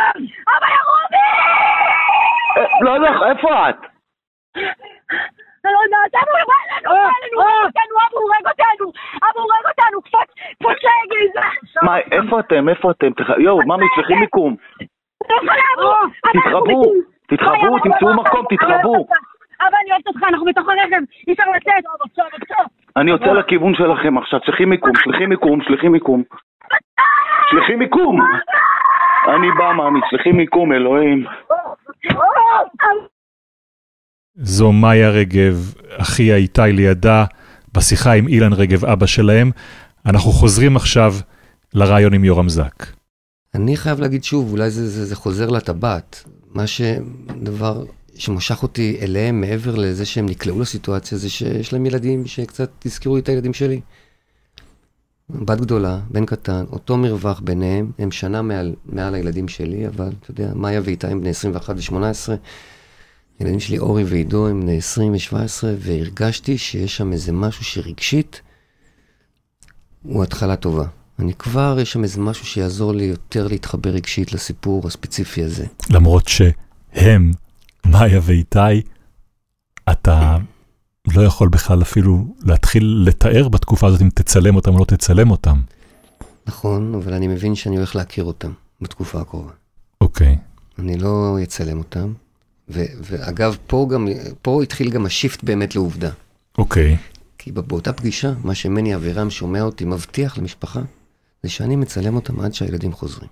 אבא 0.49 0.67
ירובי! 0.77 1.17
לא, 2.81 2.99
לא, 2.99 3.31
איפה 3.31 3.71
את? 3.71 3.77
לא 5.65 5.81
יודעת, 5.85 6.15
אבא 6.15 6.33
הוא 6.33 6.53
בא 6.85 6.91
הורג 6.91 7.67
אותנו, 7.67 7.97
אבא 8.07 8.19
הורג 8.19 8.47
אותנו, 8.47 8.93
אבא 9.17 9.41
הורג 9.41 9.67
אותנו, 9.69 10.03
קפוץ, 10.03 10.29
פושע 10.63 10.89
גזע. 11.11 11.49
מה, 11.83 11.99
איפה 11.99 12.41
אתם? 12.41 12.69
איפה 12.69 12.91
אתם? 12.91 13.07
יואו, 13.39 13.59
ממי, 13.67 13.87
צריכים 13.97 14.19
מיקום. 14.21 14.57
תתרבו, 16.33 16.93
תתרבו, 17.29 17.79
תמצאו 17.79 18.15
מקום, 18.15 18.45
תתרבו. 18.51 19.07
אבא, 19.61 19.77
אני 19.83 19.91
אוהבת 19.93 20.07
אותך, 20.07 20.23
אנחנו 20.29 20.45
בתוך 20.45 20.69
הרכב, 20.69 21.03
אי 21.29 21.33
אפשר 21.33 21.45
לצאת, 21.57 21.85
עכשיו, 22.11 22.27
עכשיו. 22.43 22.65
אני 22.97 23.11
יוצא 23.11 23.25
לכיוון 23.25 23.75
שלכם 23.75 24.19
עכשיו, 24.19 24.41
צריכים 24.47 24.71
מיקום, 24.71 24.93
שליחים 25.05 25.29
מיקום, 25.29 25.61
שליחים 25.62 25.93
מיקום. 25.93 26.23
שליחים 27.50 27.79
מיקום! 27.79 28.21
אני 29.35 29.47
בא, 29.59 29.73
מאמי, 29.76 30.00
שליחים 30.11 30.37
מיקום, 30.37 30.73
אלוהים. 30.73 31.25
זו 34.35 34.73
מאיה 34.73 35.11
רגב, 35.11 35.75
אחיה 36.00 36.37
איתי 36.37 36.73
לידה, 36.73 37.25
בשיחה 37.75 38.12
עם 38.12 38.29
אילן 38.29 38.53
רגב, 38.53 38.85
אבא 38.85 39.07
שלהם. 39.07 39.50
אנחנו 40.07 40.31
חוזרים 40.31 40.76
עכשיו 40.76 41.12
לרעיון 41.75 42.15
עם 42.15 42.25
יורם 42.25 42.49
זק. 42.49 42.87
אני 43.55 43.76
חייב 43.76 44.00
להגיד 44.00 44.25
שוב, 44.25 44.53
אולי 44.53 44.71
זה, 44.71 44.87
זה, 44.87 45.05
זה 45.05 45.17
חוזר 45.17 45.50
לטבעת. 45.50 46.25
מה 46.55 46.67
שדבר 46.67 47.85
שמושך 48.19 48.63
אותי 48.63 48.99
אליהם 49.01 49.41
מעבר 49.41 49.75
לזה 49.75 50.05
שהם 50.05 50.27
נקלעו 50.27 50.61
לסיטואציה, 50.61 51.19
זה 51.19 51.31
שיש 51.31 51.73
להם 51.73 51.87
ילדים 51.87 52.27
שקצת 52.27 52.71
תזכרו 52.79 53.19
את 53.19 53.29
הילדים 53.29 53.55
שלי. 53.55 53.81
בת 55.31 55.61
גדולה, 55.61 56.01
בן 56.11 56.27
קטן, 56.27 56.65
אותו 56.73 56.97
מרווח 56.97 57.41
ביניהם, 57.41 57.91
הם 57.99 58.11
שנה 58.11 58.43
מעל, 58.43 58.75
מעל 58.85 59.15
הילדים 59.15 59.49
שלי, 59.49 59.89
אבל 59.89 60.09
אתה 60.21 60.31
יודע, 60.31 60.53
מאיה 60.55 60.81
ואיתה 60.85 61.09
הם 61.09 61.21
בני 61.21 61.31
21 61.31 61.77
ו-18. 61.77 62.33
הילדים 63.39 63.61
שלי, 63.61 63.79
אורי 63.79 64.05
ועידו, 64.05 64.49
הם 64.49 64.61
בני 64.61 64.79
20 64.79 65.13
ו-17, 65.13 65.65
והרגשתי 65.79 66.59
שיש 66.59 66.97
שם 66.97 67.13
איזה 67.13 67.33
משהו 67.33 67.65
שרגשית 67.65 68.41
הוא 70.03 70.23
התחלה 70.23 70.57
טובה. 70.57 70.87
אני 71.19 71.35
כבר, 71.35 71.77
יש 71.81 71.93
שם 71.93 72.03
איזה 72.03 72.21
משהו 72.21 72.47
שיעזור 72.47 72.95
לי 72.95 73.05
יותר 73.05 73.49
להתחבר 73.49 73.91
רגשית 73.91 74.33
לסיפור 74.33 74.87
הספציפי 74.87 75.45
הזה. 75.45 75.67
למרות 75.91 76.29
שהם, 76.29 77.33
מאיה 77.90 78.21
ואיתי, 78.23 78.83
אתה 79.93 80.37
לא 81.14 81.23
יכול 81.23 81.49
בכלל 81.49 81.83
אפילו 81.83 82.35
להתחיל 82.43 83.02
לתאר 83.07 83.49
בתקופה 83.49 83.87
הזאת 83.87 84.02
אם 84.02 84.09
תצלם 84.14 84.57
אותם 84.57 84.75
או 84.75 84.78
לא 84.78 84.85
תצלם 84.85 85.31
אותם. 85.31 85.61
נכון, 86.47 86.95
אבל 86.95 87.14
אני 87.14 87.26
מבין 87.26 87.55
שאני 87.55 87.76
הולך 87.76 87.97
להכיר 87.97 88.25
אותם 88.25 88.52
בתקופה 88.81 89.21
הקרובה. 89.21 89.52
אוקיי. 90.00 90.38
אני 90.78 90.99
לא 90.99 91.37
אצלם 91.43 91.78
אותם. 91.78 92.12
ו- 92.69 92.85
ואגב, 93.02 93.57
פה 93.66 93.88
גם, 93.90 94.09
פה 94.43 94.62
התחיל 94.62 94.90
גם 94.90 95.07
השיפט 95.07 95.45
באמת 95.45 95.75
לעובדה. 95.75 96.11
אוקיי. 96.59 96.97
כי 97.38 97.52
באותה 97.52 97.93
פגישה, 97.93 98.33
מה 98.45 98.55
שמני 98.55 98.95
אבירם 98.95 99.31
שומע 99.31 99.62
אותי 99.62 99.85
מבטיח 99.85 100.38
למשפחה, 100.38 100.81
זה 101.43 101.49
שאני 101.49 101.76
מצלם 101.76 102.14
אותם 102.14 102.40
עד 102.40 102.55
שהילדים 102.55 102.93
חוזרים. 102.93 103.28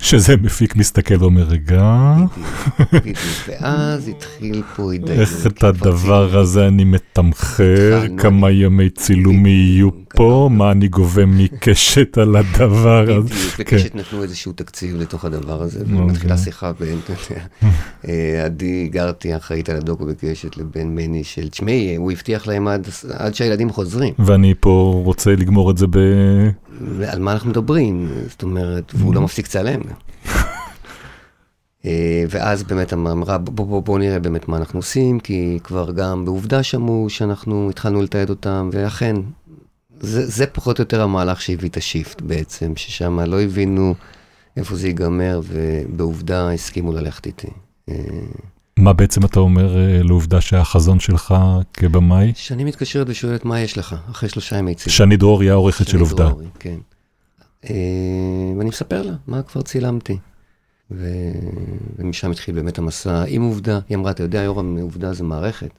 שזה 0.00 0.36
מפיק 0.36 0.76
מסתכל 0.76 1.14
ואומר, 1.20 1.42
רגע, 1.42 2.14
בדיוק, 2.92 3.02
בדיוק. 3.02 3.16
ואז 3.48 4.08
התחיל 4.08 4.62
פה 4.76 4.92
הידיון. 4.92 5.18
איך 5.20 5.46
את 5.46 5.64
הדבר 5.64 6.38
הזה 6.38 6.66
אני 6.68 6.84
מתמחר. 6.84 8.02
כמה 8.18 8.50
ימי 8.50 8.90
צילום 8.90 9.46
יהיו 9.46 9.88
פה, 10.08 10.48
מה 10.52 10.70
אני 10.72 10.88
גובה 10.88 11.26
מקשת 11.26 12.18
על 12.18 12.36
הדבר 12.36 13.04
הזה. 13.18 13.34
בדיוק, 13.34 13.54
כן. 13.56 13.76
וקשת 13.76 13.94
נתנו 13.94 14.22
איזשהו 14.22 14.52
תקציב 14.52 14.96
לתוך 14.96 15.24
הדבר 15.24 15.62
הזה, 15.62 15.80
אוקיי. 15.80 15.94
ומתחילה 15.96 16.36
שיחה 16.38 16.72
בין, 16.80 16.98
אה, 18.08 18.44
עדי 18.44 18.88
גרתי 18.92 19.36
אחראית 19.36 19.68
על 19.68 19.76
הדוקו 19.76 20.06
בקשת 20.06 20.56
לבין 20.56 20.94
מני 20.94 21.24
של, 21.24 21.48
תשמעי, 21.48 21.96
הוא 21.96 22.12
הבטיח 22.12 22.46
להם 22.46 22.68
עד- 22.68 22.86
עד 23.12 23.34
שהילדים 23.34 23.70
חוזרים. 23.70 24.14
ואני 24.18 24.54
פה 24.60 25.02
רוצה 25.04 25.30
לגמור 25.30 25.70
את 25.70 25.78
זה 25.78 25.86
ב... 25.86 25.96
על 27.08 27.18
מה 27.18 27.32
אנחנו 27.32 27.50
מדברים? 27.50 28.08
זאת 28.28 28.42
אומרת, 28.42 28.92
והוא 28.94 29.14
לא 29.14 29.20
מפסיק 29.20 29.46
לצלם. 29.46 29.80
אה, 31.84 32.24
ואז 32.30 32.62
באמת 32.62 32.92
אמרה, 32.92 33.38
בוא, 33.38 33.66
בוא, 33.66 33.82
בוא 33.82 33.98
נראה 33.98 34.18
באמת 34.18 34.48
מה 34.48 34.56
אנחנו 34.56 34.78
עושים, 34.78 35.20
כי 35.20 35.58
כבר 35.64 35.92
גם 35.92 36.24
בעובדה 36.24 36.62
שמעו 36.62 37.06
שאנחנו 37.10 37.70
התחלנו 37.70 38.02
לתעד 38.02 38.30
אותם, 38.30 38.70
ואכן, 38.72 39.16
זה, 40.00 40.26
זה 40.26 40.46
פחות 40.46 40.78
או 40.78 40.82
יותר 40.82 41.02
המהלך 41.02 41.40
שהביא 41.40 41.68
את 41.68 41.76
השיפט 41.76 42.20
בעצם, 42.22 42.72
ששם 42.76 43.20
לא 43.20 43.42
הבינו 43.42 43.94
איפה 44.56 44.76
זה 44.76 44.86
ייגמר, 44.86 45.40
ובעובדה 45.44 46.52
הסכימו 46.52 46.92
ללכת 46.92 47.26
איתי. 47.26 47.48
אה, 47.88 47.94
מה 48.78 48.92
בעצם 48.92 49.24
אתה 49.24 49.40
אומר 49.40 49.76
אה, 49.76 50.02
לעובדה 50.02 50.40
שהחזון 50.40 51.00
שלך 51.00 51.34
כבמאי? 51.74 52.32
שאני 52.36 52.64
מתקשרת 52.64 53.06
ושואלת 53.10 53.44
מה 53.44 53.60
יש 53.60 53.78
לך, 53.78 53.96
אחרי 54.10 54.28
שלושה 54.28 54.56
ימי 54.56 54.74
צילום. 54.74 54.96
שני 54.96 55.16
דרור 55.16 55.42
היא 55.42 55.50
העורכת 55.50 55.84
של 55.84 55.90
שני 55.90 56.00
עובדה. 56.00 56.24
דרורי, 56.24 56.46
כן. 56.58 56.76
אה, 57.70 57.74
ואני 58.58 58.68
מספר 58.68 59.02
לה 59.02 59.12
מה 59.26 59.42
כבר 59.42 59.62
צילמתי. 59.62 60.16
ו... 60.90 61.08
ומשם 61.98 62.30
התחיל 62.30 62.54
באמת 62.54 62.78
המסע 62.78 63.24
עם 63.26 63.42
עובדה. 63.42 63.78
היא 63.88 63.96
אמרה, 63.96 64.10
אתה 64.10 64.22
יודע, 64.22 64.38
יורם, 64.42 64.76
עובדה 64.78 65.12
זה 65.12 65.24
מערכת. 65.24 65.70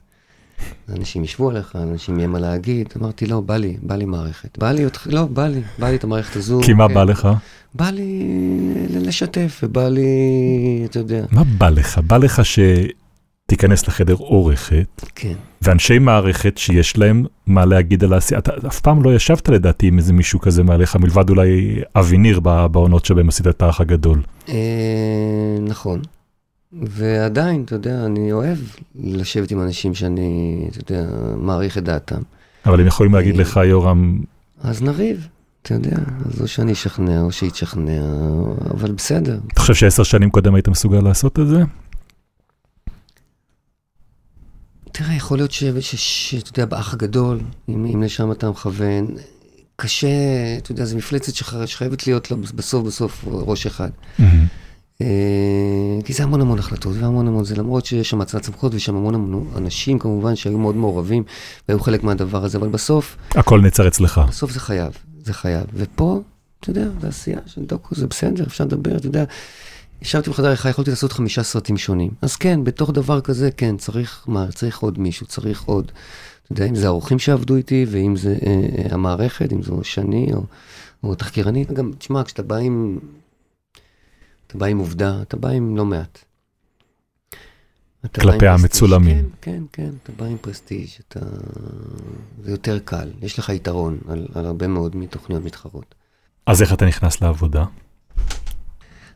אנשים 0.88 1.24
ישבו 1.24 1.50
עליך, 1.50 1.76
אנשים 1.76 2.16
יהיה 2.18 2.28
מה 2.28 2.38
להגיד. 2.38 2.88
אמרתי, 2.96 3.26
לא, 3.26 3.40
בא 3.40 3.56
לי, 3.56 3.76
בא 3.82 3.96
לי 3.96 4.04
מערכת. 4.04 4.58
בא 4.58 4.72
לי, 4.72 4.84
אותך- 4.84 5.06
לא, 5.10 5.24
בא 5.26 5.46
לי, 5.48 5.60
בא 5.78 5.88
לי 5.90 5.96
את 5.96 6.04
המערכת 6.04 6.36
הזו. 6.36 6.60
כי 6.64 6.72
מה 6.72 6.88
כן. 6.88 6.94
בא 6.94 7.04
לך? 7.04 7.28
בא 7.74 7.90
לי 7.90 8.22
לשתף, 8.90 9.60
ובא 9.62 9.88
לי, 9.88 10.08
אתה 10.84 10.98
יודע, 10.98 11.24
מה 11.30 11.44
בא 11.58 11.68
לך? 11.68 11.98
בא 11.98 12.16
לך 12.16 12.42
שתיכנס 12.44 13.88
לחדר 13.88 14.14
עורכת, 14.14 15.02
כן. 15.14 15.34
ואנשי 15.62 15.98
מערכת 15.98 16.58
שיש 16.58 16.98
להם 16.98 17.24
מה 17.46 17.64
להגיד 17.64 18.04
על 18.04 18.12
העשייה. 18.12 18.38
אתה 18.38 18.52
אף 18.66 18.80
פעם 18.80 19.02
לא 19.02 19.14
ישבת 19.14 19.48
לדעתי 19.48 19.86
עם 19.86 19.98
איזה 19.98 20.12
מישהו 20.12 20.40
כזה 20.40 20.62
מעליך, 20.62 20.96
מלבד 20.96 21.30
אולי 21.30 21.80
אבי 21.96 22.16
ניר 22.16 22.40
בעונות 22.40 23.04
שבהם 23.04 23.28
עשית 23.28 23.46
את 23.46 23.62
האח 23.62 23.80
הגדול. 23.80 24.22
אה, 24.48 24.54
נכון. 25.60 26.00
ועדיין, 26.72 27.62
אתה 27.64 27.74
יודע, 27.74 28.04
אני 28.06 28.32
אוהב 28.32 28.58
לשבת 29.00 29.50
עם 29.50 29.62
אנשים 29.62 29.94
שאני, 29.94 30.64
אתה 30.70 30.92
יודע, 30.92 31.06
מעריך 31.36 31.78
את 31.78 31.84
דעתם. 31.84 32.22
אבל 32.66 32.80
הם 32.80 32.86
יכולים 32.86 33.14
להגיד 33.14 33.34
אה, 33.34 33.40
לך, 33.40 33.60
יורם, 33.64 34.20
אז 34.62 34.82
נריב, 34.82 35.28
אתה 35.62 35.74
יודע, 35.74 35.96
אז 36.26 36.40
או 36.40 36.48
שאני 36.48 36.72
אשכנע 36.72 37.20
או 37.20 37.32
שהיא 37.32 37.50
תשכנע, 37.50 38.02
אבל 38.70 38.92
בסדר. 38.92 39.38
אתה 39.52 39.60
חושב 39.60 39.74
שעשר 39.74 40.02
שנים 40.02 40.30
קודם 40.30 40.54
היית 40.54 40.68
מסוגל 40.68 41.00
לעשות 41.00 41.38
את 41.38 41.46
זה? 41.48 41.62
תראה, 44.92 45.14
יכול 45.14 45.38
להיות 45.38 45.50
שאתה 45.52 45.80
יודע, 46.50 46.64
באח 46.64 46.94
הגדול, 46.94 47.40
אם, 47.68 47.84
אם 47.94 48.02
לשם 48.02 48.32
אתה 48.32 48.50
מכוון, 48.50 49.06
קשה, 49.76 50.08
אתה 50.58 50.72
יודע, 50.72 50.84
זו 50.84 50.96
מפלצת 50.96 51.34
שח- 51.34 51.66
שחייבת 51.66 52.06
להיות 52.06 52.30
לה 52.30 52.36
בסוף 52.36 52.86
בסוף 52.86 53.24
ראש 53.26 53.66
אחד. 53.66 53.90
אה, 55.00 55.06
כי 56.04 56.12
זה 56.12 56.22
המון 56.22 56.40
המון 56.40 56.58
החלטות 56.58 56.96
והמון 57.00 57.26
המון 57.28 57.44
זה, 57.44 57.56
למרות 57.56 57.86
שיש 57.86 58.10
שם 58.10 58.20
הצעת 58.20 58.44
סמכות 58.44 58.72
ויש 58.72 58.84
שם 58.84 58.96
המון 58.96 59.14
המון 59.14 59.46
אנשים 59.56 59.98
כמובן 59.98 60.36
שהיו 60.36 60.58
מאוד 60.58 60.76
מעורבים 60.76 61.22
והיו 61.68 61.80
חלק 61.80 62.02
מהדבר 62.04 62.44
הזה, 62.44 62.58
אבל 62.58 62.68
בסוף, 62.68 63.16
הכל 63.30 63.60
נעצר 63.60 63.88
אצלך. 63.88 64.20
בסוף 64.28 64.50
זה 64.52 64.60
חייב, 64.60 64.92
זה 65.24 65.32
חייב. 65.34 65.64
ופה, 65.74 66.20
אתה 66.60 66.70
יודע, 66.70 66.88
בעשייה 67.00 67.38
של 67.46 67.62
דוקו 67.62 67.94
זה 67.94 68.06
בסדר, 68.06 68.44
אפשר 68.44 68.64
לדבר, 68.64 68.96
אתה 68.96 69.06
יודע. 69.06 69.24
ישבתי 70.02 70.30
בחדר 70.30 70.52
אחד, 70.52 70.70
יכולתי 70.70 70.90
לעשות 70.90 71.12
חמישה 71.12 71.42
סרטים 71.42 71.76
שונים. 71.76 72.10
אז 72.22 72.36
כן, 72.36 72.64
בתוך 72.64 72.90
דבר 72.90 73.20
כזה, 73.20 73.50
כן, 73.50 73.76
צריך, 73.76 74.24
מה, 74.28 74.46
צריך 74.54 74.78
עוד 74.78 74.98
מישהו, 74.98 75.26
צריך 75.26 75.62
עוד. 75.62 75.92
אתה 76.44 76.52
יודע, 76.52 76.64
אם 76.66 76.74
זה 76.74 76.86
האורחים 76.86 77.18
שעבדו 77.18 77.56
איתי, 77.56 77.86
ואם 77.90 78.16
זה 78.16 78.36
אה, 78.46 78.52
אה, 78.78 78.94
המערכת, 78.94 79.52
אם 79.52 79.62
זו 79.62 79.84
שני 79.84 80.32
או, 80.32 80.44
או 81.02 81.14
תחקירנית. 81.14 81.72
גם, 81.72 81.92
תשמע, 81.98 82.24
כשאתה 82.24 82.42
בא 82.42 82.56
עם... 82.56 82.98
אתה 84.46 84.58
בא 84.58 84.66
עם 84.66 84.78
עובדה, 84.78 85.22
אתה 85.22 85.36
בא 85.36 85.48
עם 85.48 85.76
לא 85.76 85.84
מעט. 85.84 86.18
כלפי. 88.14 88.48
המצולמים. 88.48 89.28
כן, 89.40 89.52
כן, 89.52 89.62
כן, 89.72 89.90
אתה 90.02 90.12
בא 90.12 90.26
עם 90.26 90.36
פרסטיג', 90.40 90.88
אתה... 91.08 91.20
זה 92.44 92.50
יותר 92.50 92.78
קל, 92.78 93.10
יש 93.22 93.38
לך 93.38 93.48
יתרון 93.48 93.98
על, 94.08 94.26
על 94.34 94.46
הרבה 94.46 94.66
מאוד 94.66 94.96
מתוכניות 94.96 95.44
מתחרות. 95.44 95.94
אז 96.46 96.62
איך 96.62 96.72
אתה 96.72 96.86
נכנס 96.86 97.20
לעבודה? 97.20 97.64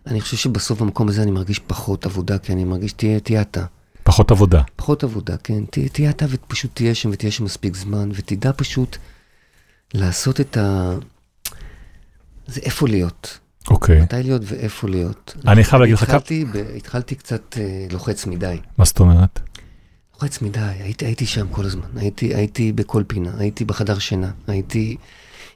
אני 0.06 0.20
חושב 0.20 0.36
שבסוף 0.36 0.80
במקום 0.80 1.08
הזה 1.08 1.22
אני 1.22 1.30
מרגיש 1.30 1.58
פחות 1.58 2.06
עבודה, 2.06 2.38
כי 2.38 2.52
אני 2.52 2.64
מרגיש 2.64 2.92
תהיה, 2.92 3.20
תהיה 3.20 3.40
אתה. 3.40 3.64
פחות 4.02 4.30
עבודה. 4.30 4.62
פחות 4.76 5.04
עבודה, 5.04 5.36
כן. 5.36 5.64
תה- 5.70 5.88
תהיה 5.92 6.10
אתה 6.10 6.26
ופשוט 6.30 6.70
תהיה 6.74 6.94
שם 6.94 7.10
ותהיה 7.12 7.32
שם 7.32 7.44
מספיק 7.44 7.76
זמן, 7.76 8.08
ותדע 8.14 8.50
פשוט 8.56 8.96
לעשות 9.94 10.40
את 10.40 10.56
ה... 10.56 10.94
זה 12.46 12.60
איפה 12.60 12.88
להיות. 12.88 13.38
אוקיי. 13.70 14.00
מתי 14.02 14.16
להיות 14.22 14.42
ואיפה 14.44 14.88
להיות. 14.88 15.36
אני 15.46 15.64
חייב 15.64 15.80
להגיד 15.82 15.94
לך 15.94 16.04
כמה- 16.04 16.16
התחלתי, 16.76 17.14
קצת 17.14 17.56
אה, 17.60 17.86
לוחץ 17.90 18.26
מדי. 18.26 18.56
מה 18.78 18.84
זאת 18.84 19.00
אומרת? 19.00 19.40
לוחץ 20.14 20.42
מדי, 20.42 20.58
הייתי, 20.60 21.04
הייתי 21.04 21.26
שם 21.26 21.46
כל 21.50 21.64
הזמן. 21.64 21.86
הייתי, 21.96 22.34
הייתי 22.34 22.72
בכל 22.72 23.02
פינה, 23.06 23.30
הייתי 23.38 23.64
בחדר 23.64 23.98
שינה, 23.98 24.30
הייתי... 24.46 24.96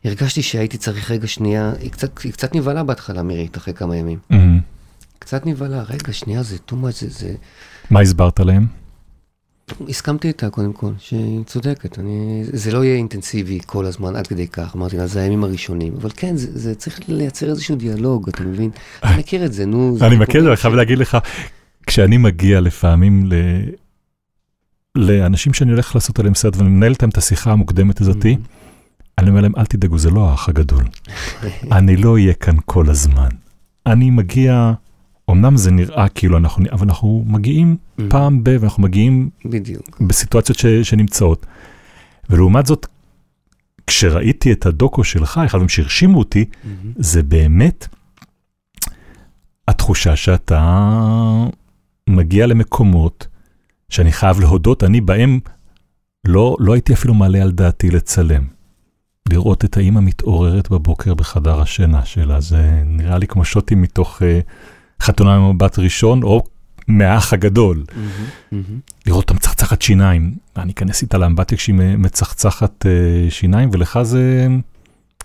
הרגשתי 0.05 0.43
שהייתי 0.43 0.79
צריך 0.79 1.11
רגע 1.11 1.27
שנייה, 1.27 1.73
היא 1.81 1.91
קצת, 1.91 2.19
היא 2.19 2.33
קצת 2.33 2.55
נבהלה 2.55 2.83
בהתחלה, 2.83 3.23
מירית, 3.23 3.57
אחרי 3.57 3.75
כמה 3.75 3.97
ימים. 3.97 4.19
אמ, 4.33 4.61
קצת 5.19 5.47
נבהלה, 5.47 5.83
רגע, 5.83 6.13
שנייה, 6.13 6.43
זה 6.43 6.57
too 6.69 6.73
much, 6.73 7.01
זה, 7.01 7.09
זה... 7.09 7.35
מה 7.91 8.01
הסברת 8.01 8.41
להם? 8.41 8.67
הסכמתי 9.89 10.29
איתה 10.29 10.51
קודם 10.51 10.73
כל, 10.73 10.93
שהיא 10.99 11.45
צודקת, 11.45 11.99
אני, 11.99 12.43
זה 12.53 12.73
לא 12.73 12.85
יהיה 12.85 12.97
אינטנסיבי 12.97 13.59
כל 13.67 13.87
הזמן 13.87 14.17
עד 14.17 14.27
כדי 14.27 14.49
כך, 14.49 14.77
אמרתי 14.77 14.97
לה, 14.97 15.07
זה 15.07 15.21
הימים 15.21 15.45
הראשונים, 15.45 15.95
אבל 16.01 16.11
כן, 16.17 16.37
זה, 16.37 16.59
זה 16.59 16.75
צריך 16.75 17.01
לייצר 17.09 17.51
איזשהו 17.51 17.77
דיאלוג, 17.77 18.29
אתה 18.29 18.43
מבין? 18.43 18.71
אתה 18.99 19.17
מכיר 19.19 19.45
את 19.45 19.53
זה, 19.53 19.67
נו. 19.67 19.99
זה 19.99 20.07
אני 20.07 20.15
קורה 20.15 20.29
מכיר, 20.29 20.49
אני 20.49 20.57
חייב 20.57 20.75
להגיד 20.75 20.99
לך, 20.99 21.19
כשאני 21.87 22.17
מגיע 22.17 22.61
לפעמים 22.61 23.27
ל... 23.27 23.35
לאנשים 24.95 25.53
שאני 25.53 25.71
הולך 25.71 25.95
לעשות 25.95 26.19
עליהם 26.19 26.35
סרט 26.35 26.57
ואני 26.57 26.69
מנהל 26.69 26.93
איתם 26.93 27.09
את 27.09 27.19
השיחה 27.19 27.53
המוקדמת 27.53 28.01
הזאתי, 28.01 28.37
אני 29.21 29.31
אומר 29.31 29.41
להם, 29.41 29.53
אל 29.57 29.65
תדאגו, 29.65 29.99
זה 29.99 30.11
לא 30.11 30.31
האח 30.31 30.49
הגדול. 30.49 30.85
אני 31.73 31.97
לא 31.97 32.13
אהיה 32.13 32.35
כאן 32.35 32.57
כל 32.65 32.91
הזמן. 32.91 33.29
אני 33.87 34.11
מגיע, 34.11 34.73
אמנם 35.31 35.57
זה 35.57 35.71
נראה 35.71 36.09
כאילו 36.09 36.37
אנחנו, 36.39 36.65
אבל 36.73 36.87
אנחנו 36.87 37.25
מגיעים 37.27 37.77
Mm, 37.77 38.03
פעם 38.09 38.45
ב... 38.45 38.57
ואנחנו 38.61 38.83
מגיעים 38.83 39.31
בדיוק. 39.45 40.01
בסיטואציות 40.01 40.59
ש, 40.59 40.67
שנמצאות. 40.67 41.47
ולעומת 42.31 42.67
זאת, 42.67 42.87
כשראיתי 43.87 44.53
את 44.53 44.67
הדוקו 44.67 45.05
שלך, 45.05 45.41
אחד 45.45 45.55
הדברים 45.55 45.69
שהרשימו 45.69 46.19
אותי, 46.19 46.45
מהמם. 46.65 46.93
זה 46.97 47.23
באמת 47.23 47.89
התחושה 49.69 50.17
שאתה 50.17 51.45
מגיע 52.09 52.47
למקומות 52.47 53.27
שאני 53.89 54.13
חייב 54.13 54.41
להודות, 54.41 54.85
אני 54.85 55.01
בהם 55.01 55.41
לא, 56.25 56.57
לא 56.61 56.73
הייתי 56.73 56.93
אפילו 56.93 57.15
מעלה 57.15 57.43
על 57.43 57.51
דעתי 57.51 57.91
לצלם. 57.91 58.60
לראות 59.31 59.65
את 59.65 59.77
האימא 59.77 60.01
מתעוררת 60.01 60.71
בבוקר 60.71 61.15
בחדר 61.15 61.61
השינה 61.61 62.05
שלה, 62.05 62.41
זה 62.41 62.83
נראה 62.85 63.19
לי 63.19 63.27
כמו 63.27 63.45
שוטים 63.45 63.83
מתוך 63.83 64.23
uh, 64.23 64.25
חתונה 65.03 65.39
ממבט 65.39 65.79
ראשון, 65.79 66.23
או 66.23 66.45
מהאח 66.89 67.33
הגדול. 67.33 67.85
מהמם, 67.95 68.09
מהמם. 68.53 68.81
לראות 69.07 69.23
אותה 69.23 69.35
מצחצחת 69.35 69.83
שיניים. 69.83 70.35
אני 70.57 70.73
אכנס 70.73 71.03
איתה 71.03 71.19
לאמבטיה 71.19 71.59
כשהיא 71.59 71.75
מצחצחת 71.99 72.87
uh, 72.87 73.31
שיניים, 73.31 73.71
ולך 73.73 73.99
זה 74.03 74.47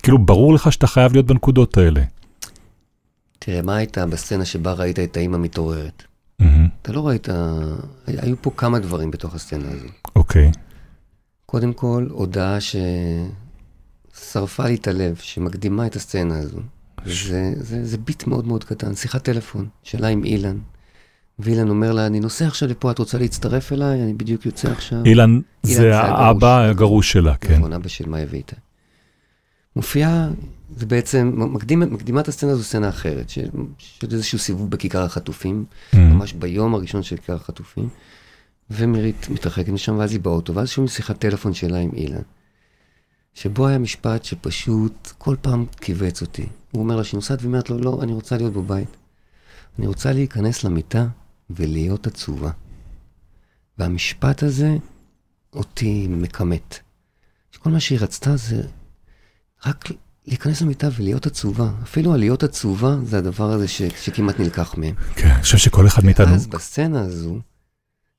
כאילו 0.02 0.18
ברור 0.18 0.54
לך 0.54 0.72
שאתה 0.72 0.86
חייב 0.86 1.12
להיות 1.12 1.26
בנקודות 1.26 1.78
האלה. 1.78 2.02
תראה, 3.38 3.62
מה 3.62 3.76
הייתה 3.76 4.06
בסצנה 4.06 4.44
שבה 4.44 4.72
ראית 4.72 4.98
את 4.98 5.16
האימא 5.16 5.38
מתעוררת? 5.38 6.02
מהמם, 6.38 6.68
אתה 6.82 6.92
לא 6.92 7.08
ראית... 7.08 7.28
היו 8.06 8.36
פה 8.40 8.50
כמה 8.56 8.78
דברים 8.78 9.10
בתוך 9.10 9.34
הסצנה 9.34 9.68
הזו. 9.68 9.86
אוקיי. 10.16 10.50
קודם 11.46 11.72
כל, 11.72 12.06
הודעה 12.10 12.60
ששרפה 14.20 14.64
לי 14.64 14.74
את 14.74 14.88
הלב, 14.88 15.16
שמקדימה 15.20 15.86
את 15.86 15.96
הסצנה 15.96 16.38
הזו. 16.38 16.58
זה, 17.06 17.52
זה, 17.56 17.84
זה 17.84 17.98
ביט 17.98 18.26
מאוד 18.26 18.46
מאוד 18.46 18.64
קטן, 18.64 18.94
שיחת 18.94 19.24
טלפון, 19.24 19.66
שלה 19.82 20.08
עם 20.08 20.24
אילן. 20.24 20.58
ואילן 21.38 21.68
אומר 21.68 21.92
לה, 21.92 22.06
אני 22.06 22.20
נוסע 22.20 22.46
עכשיו 22.46 22.68
לפה, 22.68 22.90
את 22.90 22.98
רוצה 22.98 23.18
להצטרף 23.18 23.72
אליי? 23.72 24.02
אני 24.02 24.14
בדיוק 24.14 24.46
יוצא 24.46 24.70
עכשיו. 24.70 25.04
אילן 25.04 25.40
זה 25.62 25.74
זה 25.74 26.00
הגרוש. 26.00 26.20
האבא 26.20 26.60
הגרוש 26.60 27.12
שלה, 27.12 27.36
כן. 27.36 27.58
נכון, 27.58 27.72
אבא 27.72 27.88
של 27.88 28.08
מאיה 28.08 28.26
ואיתה. 28.30 28.56
מופיעה, 29.76 30.28
זה 30.76 30.86
בעצם, 30.86 31.32
מקדימה 31.92 32.20
את 32.20 32.28
הסצנה 32.28 32.54
זו 32.54 32.64
סצנה 32.64 32.88
אחרת, 32.88 33.30
של, 33.30 33.48
של 33.78 34.06
איזשהו 34.12 34.38
סיבוב 34.38 34.70
בכיכר 34.70 35.02
החטופים, 35.02 35.64
מהמם, 35.92 36.12
ממש 36.12 36.32
ביום 36.32 36.74
הראשון 36.74 37.02
של 37.02 37.16
כיכר 37.16 37.34
החטופים, 37.34 37.88
ומירית 38.70 39.28
מתרחקת 39.30 39.68
משם, 39.68 39.98
ואז 39.98 40.12
היא 40.12 40.20
באוטו, 40.20 40.54
ואז 40.54 40.68
שומעים 40.68 40.88
שיחת 40.88 41.18
טלפון 41.18 41.54
שלה 41.54 41.78
עם 41.78 41.90
אילן, 41.94 42.22
שבו 43.36 43.66
היה 43.66 43.78
משפט 43.78 44.24
שפשוט 44.24 45.12
כל 45.18 45.36
פעם 45.40 45.66
כיווץ 45.80 46.22
אותי. 46.22 46.46
הוא 46.70 46.82
אומר 46.82 46.96
לה 46.96 47.04
שהיא 47.04 47.18
נוסעת, 47.18 47.38
והיא 47.38 47.48
אומרת 47.48 47.70
לו, 47.70 47.78
לא, 47.78 48.02
אני 48.02 48.12
רוצה 48.12 48.36
להיות 48.36 48.52
בבית. 48.52 48.96
אני 49.78 49.86
רוצה 49.86 50.12
להיכנס 50.12 50.64
למיטה 50.64 51.06
ולהיות 51.50 52.06
עצובה. 52.06 52.50
והמשפט 53.78 54.42
הזה 54.42 54.76
אותי 55.52 56.06
מכמת. 56.10 56.78
שכל 57.50 57.70
מה 57.70 57.80
שהיא 57.80 57.98
רצתה 58.00 58.36
זה 58.36 58.62
רק 59.66 59.84
להיכנס 60.26 60.62
למיטה 60.62 60.88
ולהיות 60.96 61.26
עצובה. 61.26 61.70
אפילו 61.82 62.14
הלהיות 62.14 62.42
עצובה 62.42 62.96
זה 63.04 63.18
הדבר 63.18 63.50
הזה 63.52 63.68
ש, 63.68 63.82
שכמעט 63.82 64.40
נלקח 64.40 64.74
מהם. 64.78 64.94
כן, 65.14 65.28
אני 65.30 65.42
חושב 65.42 65.58
שכל 65.58 65.86
אחד 65.86 66.04
מאיתנו, 66.04 66.34
אז 66.34 66.46
בסצנה 66.46 67.00
הזו, 67.00 67.40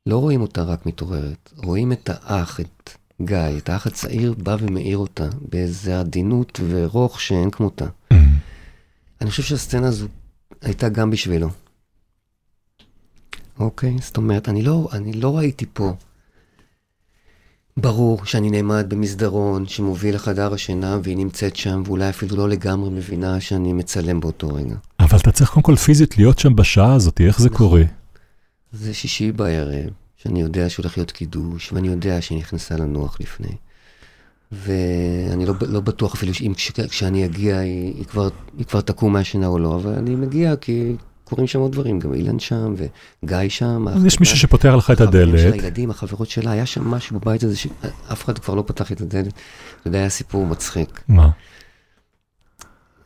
לא 0.06 0.18
רואים 0.18 0.42
אותה 0.42 0.64
רק 0.64 0.86
מתעוררת, 0.86 1.54
רואים 1.58 1.92
את 1.92 2.10
האח, 2.14 2.60
את 2.60 2.90
גיא, 3.22 3.58
את 3.58 3.70
האח 3.70 3.88
הצעיר 3.88 4.34
בא 4.38 4.58
ומאיר 4.60 4.98
אותה 4.98 5.28
באיזה 5.50 6.00
עדינות 6.00 6.60
ורוך 6.70 7.22
שאין 7.22 7.52
כמותה. 7.52 7.86
מהמם, 8.12 8.38
אני 9.22 9.30
חושב 9.30 9.44
שהסצנה 9.44 9.88
הזו 9.88 10.08
הייתה 10.62 10.90
גם 10.90 11.10
בשבילו. 11.10 11.50
אוקיי? 13.60 13.96
זאת 14.02 14.18
אומרת, 14.18 14.50
אני 14.50 14.62
לא, 14.62 14.90
אני 14.94 15.14
לא 15.14 15.38
ראיתי 15.38 15.66
פה. 15.74 15.94
ברור 17.78 18.26
שאני 18.26 18.50
נעמד 18.50 18.86
במסדרון 18.90 19.68
שמוביל 19.68 20.16
לחדר 20.16 20.54
השינה 20.54 21.00
והיא 21.04 21.18
נמצאת 21.18 21.56
שם, 21.56 21.84
ואולי 21.86 22.10
אפילו 22.10 22.38
לא 22.38 22.50
לגמרי 22.50 22.90
מבינה 22.90 23.42
שאני 23.42 23.74
מצלם 23.74 24.20
באותו 24.20 24.54
רגע. 24.54 24.76
אבל 25.00 25.18
אתה 25.18 25.32
צריך 25.32 25.50
קודם 25.50 25.64
כל 25.64 25.76
פיזית 25.76 26.18
להיות 26.18 26.40
שם 26.40 26.56
בשעה 26.56 26.94
הזאת, 26.94 27.22
איך 27.22 27.40
זה 27.42 27.50
קורה? 27.50 27.84
זה 28.72 28.94
שישי 28.94 29.32
בערב, 29.32 29.90
שאני 30.28 30.42
יודע 30.42 30.70
שהולך 30.70 30.98
להיות 30.98 31.12
קידוש, 31.12 31.74
ואני 31.74 31.88
יודע 31.88 32.22
שהיא 32.22 32.38
נכנסה 32.38 32.78
לנוח 32.78 33.18
לפני. 33.20 33.56
ואני 34.52 35.46
לא, 35.46 35.54
לא 35.68 35.80
בטוח 35.80 36.14
אפילו 36.14 36.34
שאם 36.34 36.54
כש, 36.56 36.72
כשאני 36.72 37.26
אגיע 37.26 37.58
היא, 37.58 37.94
היא, 37.98 38.06
כבר, 38.06 38.30
היא 38.58 38.66
כבר 38.66 38.82
תקום 38.82 39.14
מהשינה 39.14 39.48
או 39.48 39.60
לא, 39.60 39.76
אבל 39.76 39.94
אני 39.94 40.16
מגיע 40.16 40.56
כי 40.56 40.96
קורים 41.24 41.48
שם 41.48 41.60
עוד 41.60 41.72
דברים, 41.72 42.00
גם 42.00 42.14
אילן 42.14 42.40
שם 42.40 42.76
וגיא 42.78 43.38
שם. 43.50 43.86
יש 44.06 44.20
מישהו 44.20 44.38
שפותח 44.38 44.74
לך 44.78 44.92
את 44.92 45.02
החברים 45.02 45.38
של 45.38 45.48
הדלת, 45.48 45.54
הילדים, 45.54 45.90
החברות 45.90 46.30
שלה, 46.30 46.52
היה 46.52 46.66
שם 46.66 46.88
משהו 46.88 47.20
בבית 47.20 47.44
הזה 47.44 47.58
שאף 47.58 48.24
אחד 48.24 48.40
כבר 48.40 48.56
לא 48.56 48.64
פתח 48.68 48.92
את 48.92 49.02
הדלת. 49.02 49.34
אתה 49.82 49.88
יודע, 49.88 50.00
היה 50.00 50.10
סיפור 50.10 50.46
מצחיק. 50.46 51.02
מה? 51.08 51.30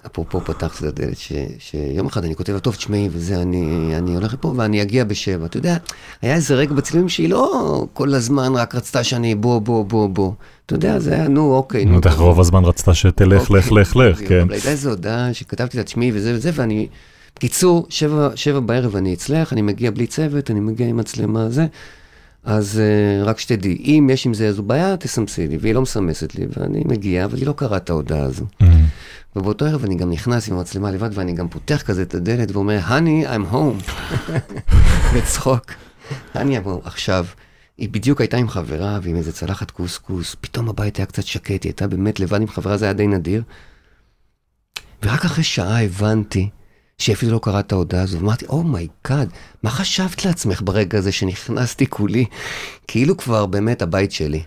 אפרופו 0.05 0.41
פתחת 0.41 0.79
את 0.79 0.83
הדלת, 0.83 1.17
ש, 1.17 1.31
שיום 1.59 2.07
אחד 2.07 2.23
אני 2.23 2.35
כותב 2.35 2.53
לה, 2.53 2.59
טוב, 2.59 2.75
תשמעי, 2.75 3.09
וזה, 3.11 3.41
אני, 3.41 3.91
אני 3.97 4.15
הולך 4.15 4.33
לפה 4.33 4.53
ואני 4.57 4.81
אגיע 4.81 5.03
בשבע. 5.03 5.45
אתה 5.45 5.57
יודע, 5.57 5.77
היה 6.21 6.35
איזה 6.35 6.55
רגע 6.55 6.73
בצילומים 6.73 7.09
שהיא 7.09 7.29
לא 7.29 7.85
כל 7.93 8.13
הזמן 8.13 8.55
רק 8.55 8.75
רצתה 8.75 9.03
שאני 9.03 9.35
בוא, 9.35 9.59
בוא, 9.59 9.85
בוא, 9.85 10.09
בוא. 10.09 10.31
אתה 10.65 10.75
יודע, 10.75 10.99
זה 10.99 11.13
היה, 11.13 11.27
נו, 11.27 11.55
אוקיי, 11.55 11.85
נו. 11.85 11.97
בטח 11.97 12.17
רוב 12.17 12.39
הזמן 12.39 12.65
רצתה 12.65 12.93
שתלך, 12.93 13.51
לך, 13.51 13.69
אוקיי, 13.69 13.81
לך, 13.81 13.95
לך, 13.95 14.27
כן. 14.27 14.41
אבל 14.41 14.53
הייתה 14.53 14.69
איזו 14.69 14.89
הודעה 14.89 15.33
שכתבתי 15.33 15.77
לה, 15.77 15.83
תשמעי, 15.83 16.11
וזה 16.13 16.33
וזה, 16.35 16.51
ואני... 16.53 16.87
בקיצור, 17.35 17.85
שבע, 17.89 18.29
שבע 18.35 18.59
בערב 18.59 18.95
אני 18.95 19.13
אצלך, 19.13 19.53
אני 19.53 19.61
מגיע 19.61 19.91
בלי 19.91 20.07
צוות, 20.07 20.51
אני 20.51 20.59
מגיע 20.59 20.87
עם 20.87 20.97
מצלמה 20.97 21.49
זה. 21.49 21.65
אז 22.43 22.81
uh, 22.81 23.25
רק 23.27 23.39
שתדעי, 23.39 23.75
אם 23.75 24.09
יש 24.13 24.25
עם 24.25 24.33
זה 24.33 24.45
איזו 24.45 24.63
בעיה, 24.63 24.97
תסמסי 24.97 25.47
לי, 25.47 25.57
והיא 25.57 25.73
לא 25.73 25.81
מסמסת 25.81 26.35
לי, 26.35 26.45
ואני 26.57 26.83
מגיע, 26.85 27.25
אבל 27.25 27.37
היא 27.37 27.47
לא 27.47 27.53
קראה 27.53 27.77
את 27.77 27.89
ההודעה 27.89 28.23
הזו. 28.23 28.45
מהמם. 28.59 28.85
ובאותו 29.35 29.65
ערב 29.65 29.83
אני 29.83 29.95
גם 29.95 30.11
נכנס 30.11 30.49
עם 30.49 30.57
המצלמה 30.57 30.91
לבד, 30.91 31.09
ואני 31.13 31.33
גם 31.33 31.47
פותח 31.49 31.81
כזה 31.81 32.01
את 32.01 32.13
הדלת 32.13 32.51
ואומר, 32.51 32.79
honey, 32.87 33.27
I'm 33.27 33.53
home. 33.53 33.91
בצחוק. 35.15 35.71
honey, 36.33 36.37
I'm 36.37 36.65
home. 36.65 36.87
עכשיו, 36.87 37.25
היא 37.77 37.89
בדיוק 37.89 38.21
הייתה 38.21 38.37
עם 38.37 38.49
חברה 38.49 38.99
ועם 39.01 39.15
איזה 39.15 39.31
צלחת 39.31 39.71
קוסקוס, 39.71 40.35
פתאום 40.41 40.69
הבית 40.69 40.97
היה 40.97 41.05
קצת 41.05 41.23
שקט, 41.23 41.49
היא 41.49 41.59
הייתה 41.63 41.87
באמת 41.87 42.19
לבד 42.19 42.41
עם 42.41 42.47
חברה, 42.47 42.77
זה 42.77 42.85
היה 42.85 42.93
די 42.93 43.07
נדיר. 43.07 43.43
ורק 45.03 45.25
אחרי 45.25 45.43
שעה 45.43 45.83
הבנתי 45.83 46.49
שהיא 47.01 47.15
אפילו 47.15 47.31
לא 47.31 47.39
קראה 47.39 47.59
את 47.59 47.71
ההודעה 47.71 48.01
הזו, 48.01 48.17
ואמרתי, 48.17 48.45
oh 48.45 48.66
my 48.66 48.87
God, 48.87 49.29
מה 49.63 49.69
חשבת 49.69 50.25
לעצמך 50.25 50.61
ברגע 50.65 50.97
הזה 50.97 51.11
שנכנסתי 51.11 51.87
כולי? 51.87 52.25
כאילו 52.87 53.17
כבר 53.17 53.45
באמת 53.45 53.81
הבית 53.81 54.11
שלי. 54.11 54.43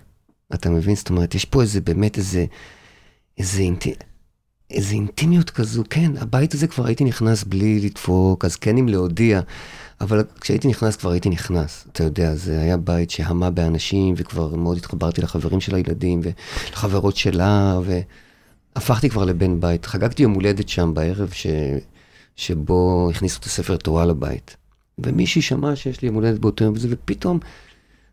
אתה 0.54 0.70
מבין? 0.70 0.94
זאת 0.94 1.10
אומרת, 1.10 1.34
יש 1.34 1.44
פה 1.44 1.62
איזה, 1.62 1.80
באמת 1.80 2.18
איזה, 2.18 2.44
איזה 3.38 3.60
אינטי... 3.60 3.94
איזה 4.70 4.94
אינטימיות 4.94 5.50
כזו, 5.50 5.82
כן, 5.90 6.16
הבית 6.16 6.54
הזה 6.54 6.66
כבר 6.66 6.86
הייתי 6.86 7.04
נכנס 7.04 7.44
בלי 7.44 7.80
לדפוק, 7.80 8.44
אז 8.44 8.56
כן 8.56 8.76
אם 8.76 8.88
להודיע, 8.88 9.40
אבל 10.00 10.24
כשהייתי 10.40 10.68
נכנס 10.68 10.96
כבר 10.96 11.10
הייתי 11.10 11.28
נכנס, 11.28 11.86
אתה 11.92 12.04
יודע, 12.04 12.34
זה 12.34 12.60
היה 12.60 12.76
בית 12.76 13.10
שהמה 13.10 13.50
באנשים, 13.50 14.14
וכבר 14.16 14.56
מאוד 14.56 14.76
התחברתי 14.76 15.22
לחברים 15.22 15.60
של 15.60 15.74
הילדים, 15.74 16.20
ולחברות 16.22 17.16
שלה, 17.16 17.80
והפכתי 18.76 19.10
כבר 19.10 19.24
לבן 19.24 19.60
בית. 19.60 19.86
חגגתי 19.86 20.22
יום 20.22 20.32
הולדת 20.32 20.68
שם 20.68 20.94
בערב 20.94 21.30
ש... 21.32 21.46
שבו 22.36 23.08
הכניסו 23.10 23.38
את 23.38 23.44
הספר 23.44 23.76
תורה 23.76 24.06
לבית. 24.06 24.56
ומישהי 24.98 25.42
שמעה 25.42 25.76
שיש 25.76 26.02
לי 26.02 26.06
יום 26.06 26.14
הולדת 26.14 26.38
באותו 26.38 26.64
יום 26.64 26.74
וזה, 26.74 26.88
ופתאום 26.90 27.38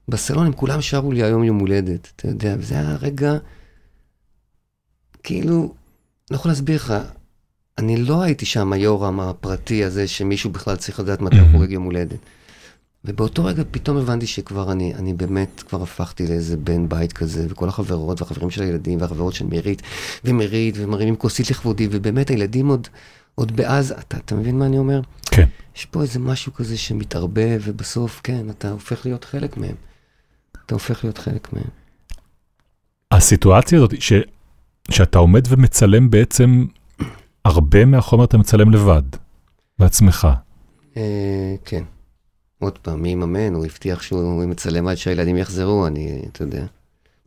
בסלון 0.08 0.46
הם 0.46 0.54
כולם 0.54 0.82
שרו 0.82 1.12
לי 1.12 1.24
היום 1.24 1.44
יום 1.44 1.60
הולדת, 1.60 2.12
אתה 2.16 2.28
יודע, 2.28 2.56
וזה 2.60 2.76
היה 2.76 2.96
רגע, 3.02 3.38
כאילו, 5.24 5.74
לא 6.32 6.36
יכול 6.36 6.52
להסביר 6.52 6.76
לך, 6.76 6.94
אני 7.78 7.98
לא 7.98 8.22
הייתי 8.22 8.46
שם 8.46 8.74
היורם 8.74 9.20
הפרטי 9.20 9.84
הזה 9.84 10.08
שמישהו 10.08 10.50
בכלל 10.50 10.76
צריך 10.76 11.00
לדעת 11.00 11.22
מתי 11.22 11.40
הוא. 11.40 11.52
חוגג 11.52 11.72
יום 11.72 11.84
הולדת. 11.84 12.20
ובאותו 13.06 13.46
רגע 13.46 13.64
פתאום 13.72 13.98
הבנתי 13.98 14.28
שכבר 14.28 14.72
אני, 14.72 14.94
אני 14.96 15.14
באמת 15.14 15.64
כבר 15.68 15.84
הפכתי 15.84 16.28
לאיזה 16.28 16.58
בן 16.58 16.90
בית 16.90 17.14
כזה, 17.14 17.46
וכל 17.50 17.70
החברות 17.70 18.22
והחברים 18.22 18.50
של 18.50 18.62
הילדים 18.62 19.02
והחברות 19.02 19.34
של 19.34 19.46
מירית, 19.46 19.82
ומירית, 20.26 20.76
ומרימים 20.78 21.16
כוסית 21.16 21.52
לכבודי, 21.52 21.88
ובאמת 21.92 22.30
הילדים 22.30 22.68
עוד, 22.68 22.88
עוד 23.42 23.56
בעזה, 23.56 23.94
אתה, 24.00 24.18
אתה 24.18 24.36
מבין 24.36 24.60
מה 24.60 24.66
אני 24.66 24.78
אומר? 24.78 25.02
כן. 25.26 25.48
יש 25.76 25.86
פה 25.86 26.02
איזה 26.02 26.20
משהו 26.20 26.54
כזה 26.54 26.78
שמתערבב, 26.78 27.62
ובסוף, 27.66 28.22
כן, 28.24 28.50
אתה 28.50 28.72
הופך 28.72 29.06
להיות 29.06 29.24
חלק 29.24 29.58
מהם. 29.58 29.76
אתה 30.66 30.76
הופך 30.76 31.04
להיות 31.04 31.18
חלק 31.18 31.54
מהם. 31.54 31.70
הסיטואציה 33.12 33.78
הזאת, 33.78 34.02
ש... 34.02 34.14
שאתה 34.92 35.20
עומד 35.20 35.44
ומצלם 35.50 36.10
בעצם, 36.10 36.66
הרבה 37.46 37.86
מהחומר 37.86 38.24
אתה 38.24 38.38
מצלם 38.38 38.72
לבד, 38.72 39.04
בעצמך. 39.80 40.28
אה, 40.98 41.56
כן. 41.66 41.84
עוד 42.60 42.78
פעם, 42.78 43.02
מי 43.02 43.10
יממן? 43.10 43.54
הוא 43.54 43.66
הבטיח 43.66 44.02
שהוא 44.02 44.46
מצלם 44.46 44.88
עד 44.88 44.96
שהילדים 44.96 45.38
יחזרו, 45.38 45.88
אני, 45.88 46.22
אתה 46.32 46.44
יודע. 46.44 46.66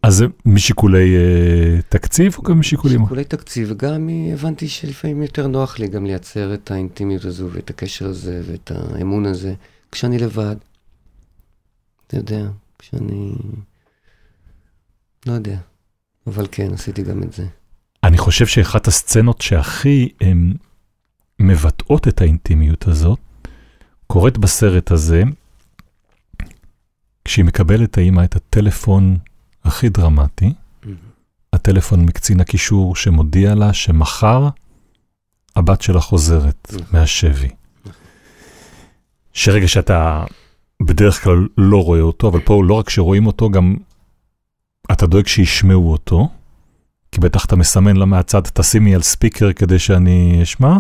אז 0.04 0.14
זה 0.14 0.26
משיקולי 0.46 1.16
אה, 1.16 1.82
תקציב 1.88 2.34
או 2.38 2.42
גם 2.42 2.60
משיקולים? 2.60 3.00
שיקולי 3.00 3.24
תקציב, 3.24 3.68
וגם 3.70 4.06
מ- 4.06 4.32
הבנתי 4.32 4.68
שלפעמים 4.68 5.22
יותר 5.22 5.46
נוח 5.46 5.78
לי 5.78 5.88
גם 5.88 6.06
לייצר 6.06 6.54
את 6.54 6.70
האינטימיות 6.70 7.24
הזו, 7.24 7.48
ואת 7.52 7.70
הקשר 7.70 8.06
הזה, 8.06 8.42
ואת 8.46 8.70
האמון 8.74 9.26
הזה, 9.26 9.54
כשאני 9.92 10.18
לבד. 10.18 10.56
אתה 12.06 12.16
יודע, 12.16 12.46
כשאני... 12.78 13.32
לא 15.26 15.32
יודע. 15.32 15.58
אבל 16.26 16.46
כן, 16.52 16.72
עשיתי 16.72 17.02
גם 17.02 17.22
את 17.22 17.32
זה. 17.32 17.46
אני 18.04 18.18
חושב 18.18 18.46
שאחת 18.46 18.86
הסצנות 18.86 19.40
שהכי 19.40 20.08
הם, 20.20 20.54
מבטאות 21.40 22.08
את 22.08 22.20
האינטימיות 22.20 22.88
הזאת, 22.88 23.18
קורית 24.06 24.38
בסרט 24.38 24.90
הזה, 24.90 25.22
כשהיא 27.24 27.44
מקבלת 27.44 27.98
האימא 27.98 28.24
את 28.24 28.36
הטלפון 28.36 29.16
הכי 29.64 29.88
דרמטי, 29.88 30.52
הטלפון 31.52 32.06
מקצין 32.06 32.40
הקישור 32.40 32.96
שמודיע 32.96 33.54
לה 33.54 33.72
שמחר 33.72 34.48
הבת 35.56 35.82
שלה 35.82 36.00
חוזרת 36.00 36.68
נכון. 36.72 36.86
מהשבי. 36.92 37.48
שרגע 39.32 39.68
שאתה 39.68 40.24
בדרך 40.82 41.24
כלל 41.24 41.48
לא 41.58 41.84
רואה 41.84 42.00
אותו, 42.00 42.28
אבל 42.28 42.40
פה 42.40 42.62
לא 42.64 42.74
רק 42.74 42.90
שרואים 42.90 43.26
אותו, 43.26 43.50
גם 43.50 43.76
אתה 44.92 45.06
דואג 45.06 45.26
שישמעו 45.26 45.92
אותו, 45.92 46.28
כי 47.12 47.20
בטח 47.20 47.44
אתה 47.44 47.56
מסמן 47.56 47.96
לה 47.96 48.04
מהצד, 48.04 48.40
תשימי 48.40 48.94
על 48.94 49.02
ספיקר 49.02 49.52
כדי 49.52 49.78
שאני 49.78 50.40
אשמע? 50.42 50.78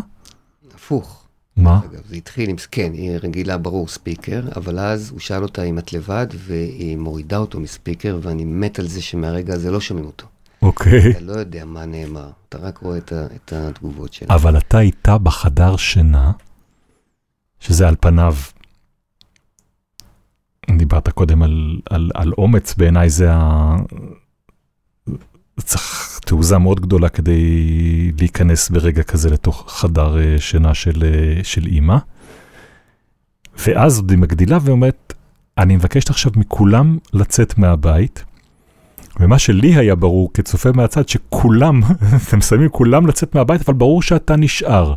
הפוך. 0.74 1.23
מה? 1.56 1.80
אגב, 1.84 2.06
זה 2.08 2.16
התחיל 2.16 2.50
עם, 2.50 2.56
כן, 2.70 2.92
היא 2.92 3.18
רגילה, 3.22 3.58
ברור, 3.58 3.88
ספיקר, 3.88 4.42
אבל 4.56 4.78
אז 4.78 5.10
הוא 5.10 5.20
שאל 5.20 5.42
אותה 5.42 5.62
אם 5.62 5.78
את 5.78 5.92
לבד, 5.92 6.26
והיא 6.36 6.96
מורידה 6.96 7.36
אותו 7.36 7.60
מספיקר, 7.60 8.18
ואני 8.22 8.44
מת 8.44 8.78
על 8.78 8.88
זה 8.88 9.02
שמהרגע 9.02 9.54
הזה 9.54 9.70
לא 9.70 9.80
שומעים 9.80 10.06
אותו. 10.06 10.26
אוקיי. 10.62 11.10
אתה 11.10 11.20
לא 11.20 11.32
יודע 11.32 11.64
מה 11.64 11.86
נאמר, 11.86 12.30
אתה 12.48 12.58
רק 12.58 12.78
רואה 12.78 12.98
את, 12.98 13.12
ה, 13.12 13.26
את 13.26 13.52
התגובות 13.52 14.12
שלה. 14.12 14.34
אבל 14.34 14.58
אתה 14.58 14.80
איתה 14.80 15.18
בחדר 15.18 15.76
שינה, 15.76 16.32
שזה 17.60 17.88
על 17.88 17.96
פניו, 18.00 18.34
דיברת 20.78 21.08
קודם 21.08 21.42
על, 21.42 21.80
על, 21.90 22.10
על 22.14 22.32
אומץ, 22.38 22.74
בעיניי 22.74 23.10
זה 23.10 23.32
ה... 23.32 23.76
צריך 25.60 26.20
תעוזה 26.24 26.58
מאוד 26.58 26.80
גדולה 26.80 27.08
כדי 27.08 27.42
להיכנס 28.18 28.68
ברגע 28.68 29.02
כזה 29.02 29.30
לתוך 29.30 29.72
חדר 29.72 30.18
אה, 30.18 30.40
שינה 30.40 30.74
של, 30.74 31.04
אה, 31.04 31.44
של 31.44 31.66
אימא. 31.66 31.96
ואז 33.58 34.02
היא 34.10 34.18
מגדילה 34.18 34.58
ואומרת, 34.62 35.12
אני 35.58 35.76
מבקשת 35.76 36.10
עכשיו 36.10 36.32
מכולם 36.36 36.98
לצאת 37.12 37.58
מהבית. 37.58 38.24
ומה 39.20 39.38
שלי 39.38 39.74
היה 39.74 39.94
ברור 39.94 40.30
כצופה 40.34 40.72
מהצד, 40.72 41.08
שכולם, 41.08 41.80
אתם 42.28 42.40
שמים 42.40 42.68
כולם 42.68 43.06
לצאת 43.06 43.34
מהבית, 43.34 43.60
אבל 43.60 43.74
ברור 43.74 44.02
שאתה 44.02 44.36
נשאר. 44.36 44.94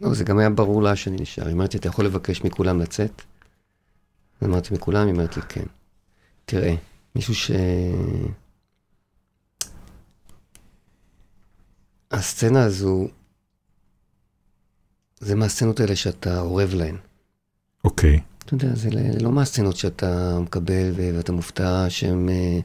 לא, 0.00 0.14
זה 0.14 0.24
גם 0.24 0.38
היה 0.38 0.50
ברור 0.50 0.82
לה 0.82 0.96
שאני 0.96 1.16
נשאר. 1.20 1.46
היא 1.46 1.54
אמרת 1.54 1.76
אתה 1.76 1.88
יכול 1.88 2.04
לבקש 2.04 2.44
מכולם 2.44 2.80
לצאת? 2.80 3.22
אמרתי, 4.44 4.74
מכולם? 4.74 5.06
היא 5.06 5.14
אומרת 5.14 5.36
לי, 5.36 5.42
כן. 5.48 5.64
תראה, 6.44 6.74
מישהו 7.14 7.34
ש... 7.34 7.50
הסצנה 12.10 12.64
הזו, 12.64 13.08
זה 15.20 15.34
מהסצנות 15.34 15.80
האלה 15.80 15.96
שאתה 15.96 16.40
אורב 16.40 16.74
להן. 16.74 16.96
אוקיי. 17.84 18.20
אתה 18.44 18.54
יודע, 18.54 18.74
זה 18.74 18.90
לא 19.20 19.32
מהסצנות 19.32 19.76
שאתה 19.76 20.38
מקבל 20.40 20.92
ואתה 20.96 21.32
מופתע 21.32 21.86
שהן, 21.88 22.28
אה, 22.28 22.58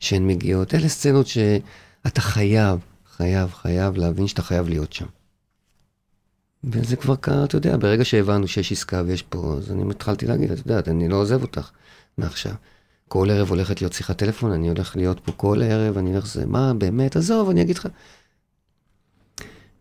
שהן 0.00 0.26
מגיעות. 0.26 0.74
אלה 0.74 0.88
סצנות 0.88 1.26
שאתה 1.26 2.20
חייב, 2.20 2.78
חייב, 3.16 3.50
חייב 3.52 3.96
להבין 3.96 4.26
שאתה 4.26 4.42
חייב 4.42 4.68
להיות 4.68 4.92
שם. 4.92 5.06
וזה 6.64 6.96
כבר 6.96 7.16
קרה, 7.16 7.44
אתה 7.44 7.56
יודע, 7.56 7.76
ברגע 7.76 8.04
שהבנו 8.04 8.48
שיש 8.48 8.72
עסקה 8.72 9.02
ויש 9.06 9.22
פה, 9.22 9.54
אז 9.58 9.70
אני 9.70 9.90
התחלתי 9.90 10.26
להגיד, 10.26 10.50
את 10.50 10.58
יודעת, 10.58 10.88
אני 10.88 11.08
לא 11.08 11.16
עוזב 11.16 11.42
אותך 11.42 11.70
מעכשיו. 12.18 12.54
כל 13.12 13.30
ערב 13.30 13.50
הולכת 13.50 13.80
להיות 13.80 13.92
שיחת 13.92 14.18
טלפון, 14.18 14.52
אני 14.52 14.68
הולך 14.68 14.96
להיות 14.96 15.20
פה 15.20 15.32
כל 15.32 15.62
ערב, 15.62 15.98
אני 15.98 16.12
הולך 16.12 16.24
לזה, 16.24 16.46
מה, 16.46 16.74
באמת, 16.74 17.16
עזוב, 17.16 17.50
אני 17.50 17.62
אגיד 17.62 17.78
לך. 17.78 17.88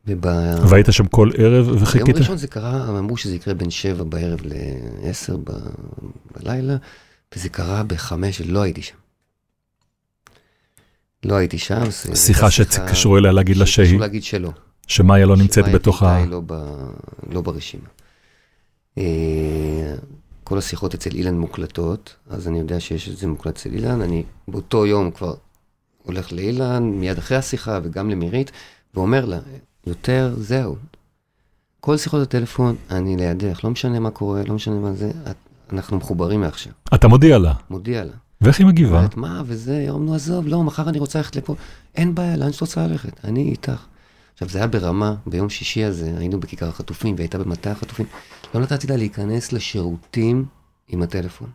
וב... 0.05 0.25
והיית 0.69 0.87
שם 0.91 1.07
כל 1.07 1.29
ערב 1.37 1.65
ביום 1.65 1.83
וחיכית? 1.83 2.15
ראשון 2.15 2.37
זה 2.37 2.47
קרה, 2.47 2.89
אמרו 2.99 3.17
שזה 3.17 3.35
יקרה 3.35 3.53
בין 3.53 3.69
שבע 3.69 4.03
בערב 4.03 4.39
לעשר 4.43 5.37
ב... 5.37 5.51
בלילה, 6.35 6.75
וזה 7.35 7.49
קרה 7.49 7.83
בחמש, 7.83 8.41
ולא 8.41 8.61
הייתי 8.61 8.81
שם. 8.81 8.95
לא 11.25 11.35
הייתי 11.35 11.57
שם. 11.57 11.91
שיחה 12.15 12.51
שהתקשרו 12.51 13.17
אליה 13.17 13.31
להגיד 13.31 13.57
לה 13.57 13.65
שהתקשרו 13.65 13.85
שהיא, 13.85 13.99
להגיד 13.99 14.23
שלא. 14.23 14.51
שמאיה 14.87 15.25
לא 15.25 15.37
נמצאת 15.37 15.65
בתוך 15.73 16.03
ה... 16.03 16.15
קליטאי 16.15 16.31
לא, 16.31 16.41
ב... 16.45 16.53
לא 17.31 17.41
ברשימה. 17.41 17.87
כל 20.51 20.57
השיחות 20.57 20.93
אצל 20.93 21.09
אילן 21.13 21.39
מוקלטות, 21.39 22.15
אז 22.29 22.47
אני 22.47 22.59
יודע 22.59 22.79
שיש 22.79 23.09
את 23.09 23.17
זה 23.17 23.27
מוקלט 23.27 23.55
אצל 23.55 23.69
אילן, 23.73 24.01
אני 24.01 24.23
באותו 24.47 24.85
יום 24.85 25.11
כבר 25.11 25.33
הולך 26.03 26.33
לאילן, 26.33 26.83
מיד 26.83 27.17
אחרי 27.17 27.37
השיחה, 27.37 27.79
וגם 27.83 28.09
למירית, 28.09 28.51
ואומר 28.93 29.25
לה, 29.25 29.39
יותר, 29.87 30.33
זהו. 30.37 30.75
כל 31.79 31.97
שיחות 31.97 32.21
הטלפון, 32.21 32.75
אני 32.89 33.17
לידך, 33.17 33.63
לא 33.63 33.69
משנה 33.69 33.99
מה 33.99 34.11
קורה, 34.11 34.41
לא 34.47 34.55
משנה 34.55 34.75
מה 34.75 34.93
זה, 34.93 35.11
את, 35.31 35.35
אנחנו 35.73 35.97
מחוברים 35.97 36.41
מעכשיו. 36.41 36.73
אתה 36.93 37.07
מודיע 37.07 37.37
לה. 37.37 37.53
מודיע 37.69 38.03
לה. 38.03 38.13
ואיך 38.41 38.59
היא 38.59 38.67
מגיבה? 38.67 38.97
אומרת, 38.97 39.17
מה, 39.17 39.43
וזה, 39.45 39.83
יום, 39.87 40.05
נו, 40.05 40.15
עזוב, 40.15 40.47
לא, 40.47 40.63
מחר 40.63 40.89
אני 40.89 40.99
רוצה 40.99 41.19
ללכת 41.19 41.35
לפה. 41.35 41.55
אין 41.95 42.15
בעיה, 42.15 42.37
לאן 42.37 42.51
שאת 42.51 42.61
רוצה 42.61 42.87
ללכת? 42.87 43.25
אני 43.25 43.41
איתך. 43.41 43.85
עכשיו, 44.41 44.49
זה 44.49 44.57
היה 44.57 44.67
ברמה, 44.67 45.15
ביום 45.25 45.49
שישי 45.49 45.83
הזה, 45.83 46.13
היינו 46.17 46.39
בכיכר 46.39 46.69
החטופים, 46.69 47.15
והייתה 47.17 47.37
במטע 47.37 47.71
החטופים. 47.71 48.05
לא 48.53 48.61
נתתי 48.61 48.87
לה 48.87 48.97
להיכנס 48.97 49.53
לשירותים 49.53 50.45
עם 50.87 51.01
הטלפון. 51.01 51.49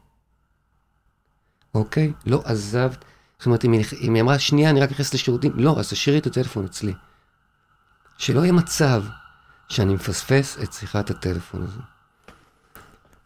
אוקיי? 1.75 2.13
לא 2.27 2.43
עזבת. 2.45 3.05
זאת 3.39 3.47
אומרת, 3.47 3.65
אם 3.65 3.73
היא, 3.73 3.85
אם 4.01 4.15
היא 4.15 4.23
אמרה, 4.23 4.39
שנייה, 4.39 4.71
אני 4.71 4.81
רק 4.81 4.91
נכנסת 4.91 5.15
לשירותים, 5.15 5.53
לא, 5.55 5.79
אז 5.79 5.89
תשאירי 5.91 6.19
את 6.19 6.27
הטלפון 6.27 6.65
אצלי. 6.65 6.93
שלא 8.19 8.41
יהיה 8.41 8.53
מצב 8.53 9.05
שאני 9.69 9.95
מפספס 9.95 10.59
את 10.63 10.73
שיחת 10.73 11.11
הטלפון 11.11 11.63
הזו. 11.63 11.81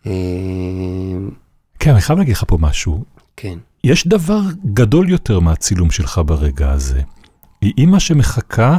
אה, 0.06 0.12
כן, 1.78 1.90
אני 1.90 2.00
חייב 2.00 2.18
להגיד 2.18 2.36
לך 2.36 2.44
פה 2.48 2.58
משהו. 2.60 3.04
כן. 3.36 3.58
יש 3.84 4.06
דבר 4.06 4.40
גדול 4.72 5.08
יותר 5.08 5.40
מהצילום 5.40 5.90
שלך 5.90 6.20
ברגע 6.26 6.70
הזה. 6.70 7.02
היא 7.60 7.72
אימא 7.78 7.98
שמחכה 7.98 8.78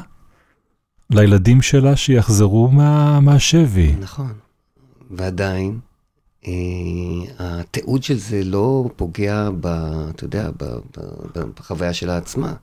לילדים 1.14 1.62
שלה 1.62 1.96
שיחזרו 1.96 2.68
מה, 2.68 3.20
מהשבי. 3.20 3.96
נכון. 4.00 4.34
ועדיין, 5.12 5.80
אה, 6.48 6.52
התיעוד 7.40 8.04
של 8.04 8.18
זה 8.18 8.44
לא 8.44 8.90
פוגע 8.96 9.50
ב... 9.60 9.68
אתה 10.10 10.24
יודע, 10.24 10.50
ב, 10.52 10.64
ב, 10.64 11.00
ב, 11.36 11.40
בחוויה 11.60 11.94
שלה 11.94 12.18
עצמה. 12.18 12.54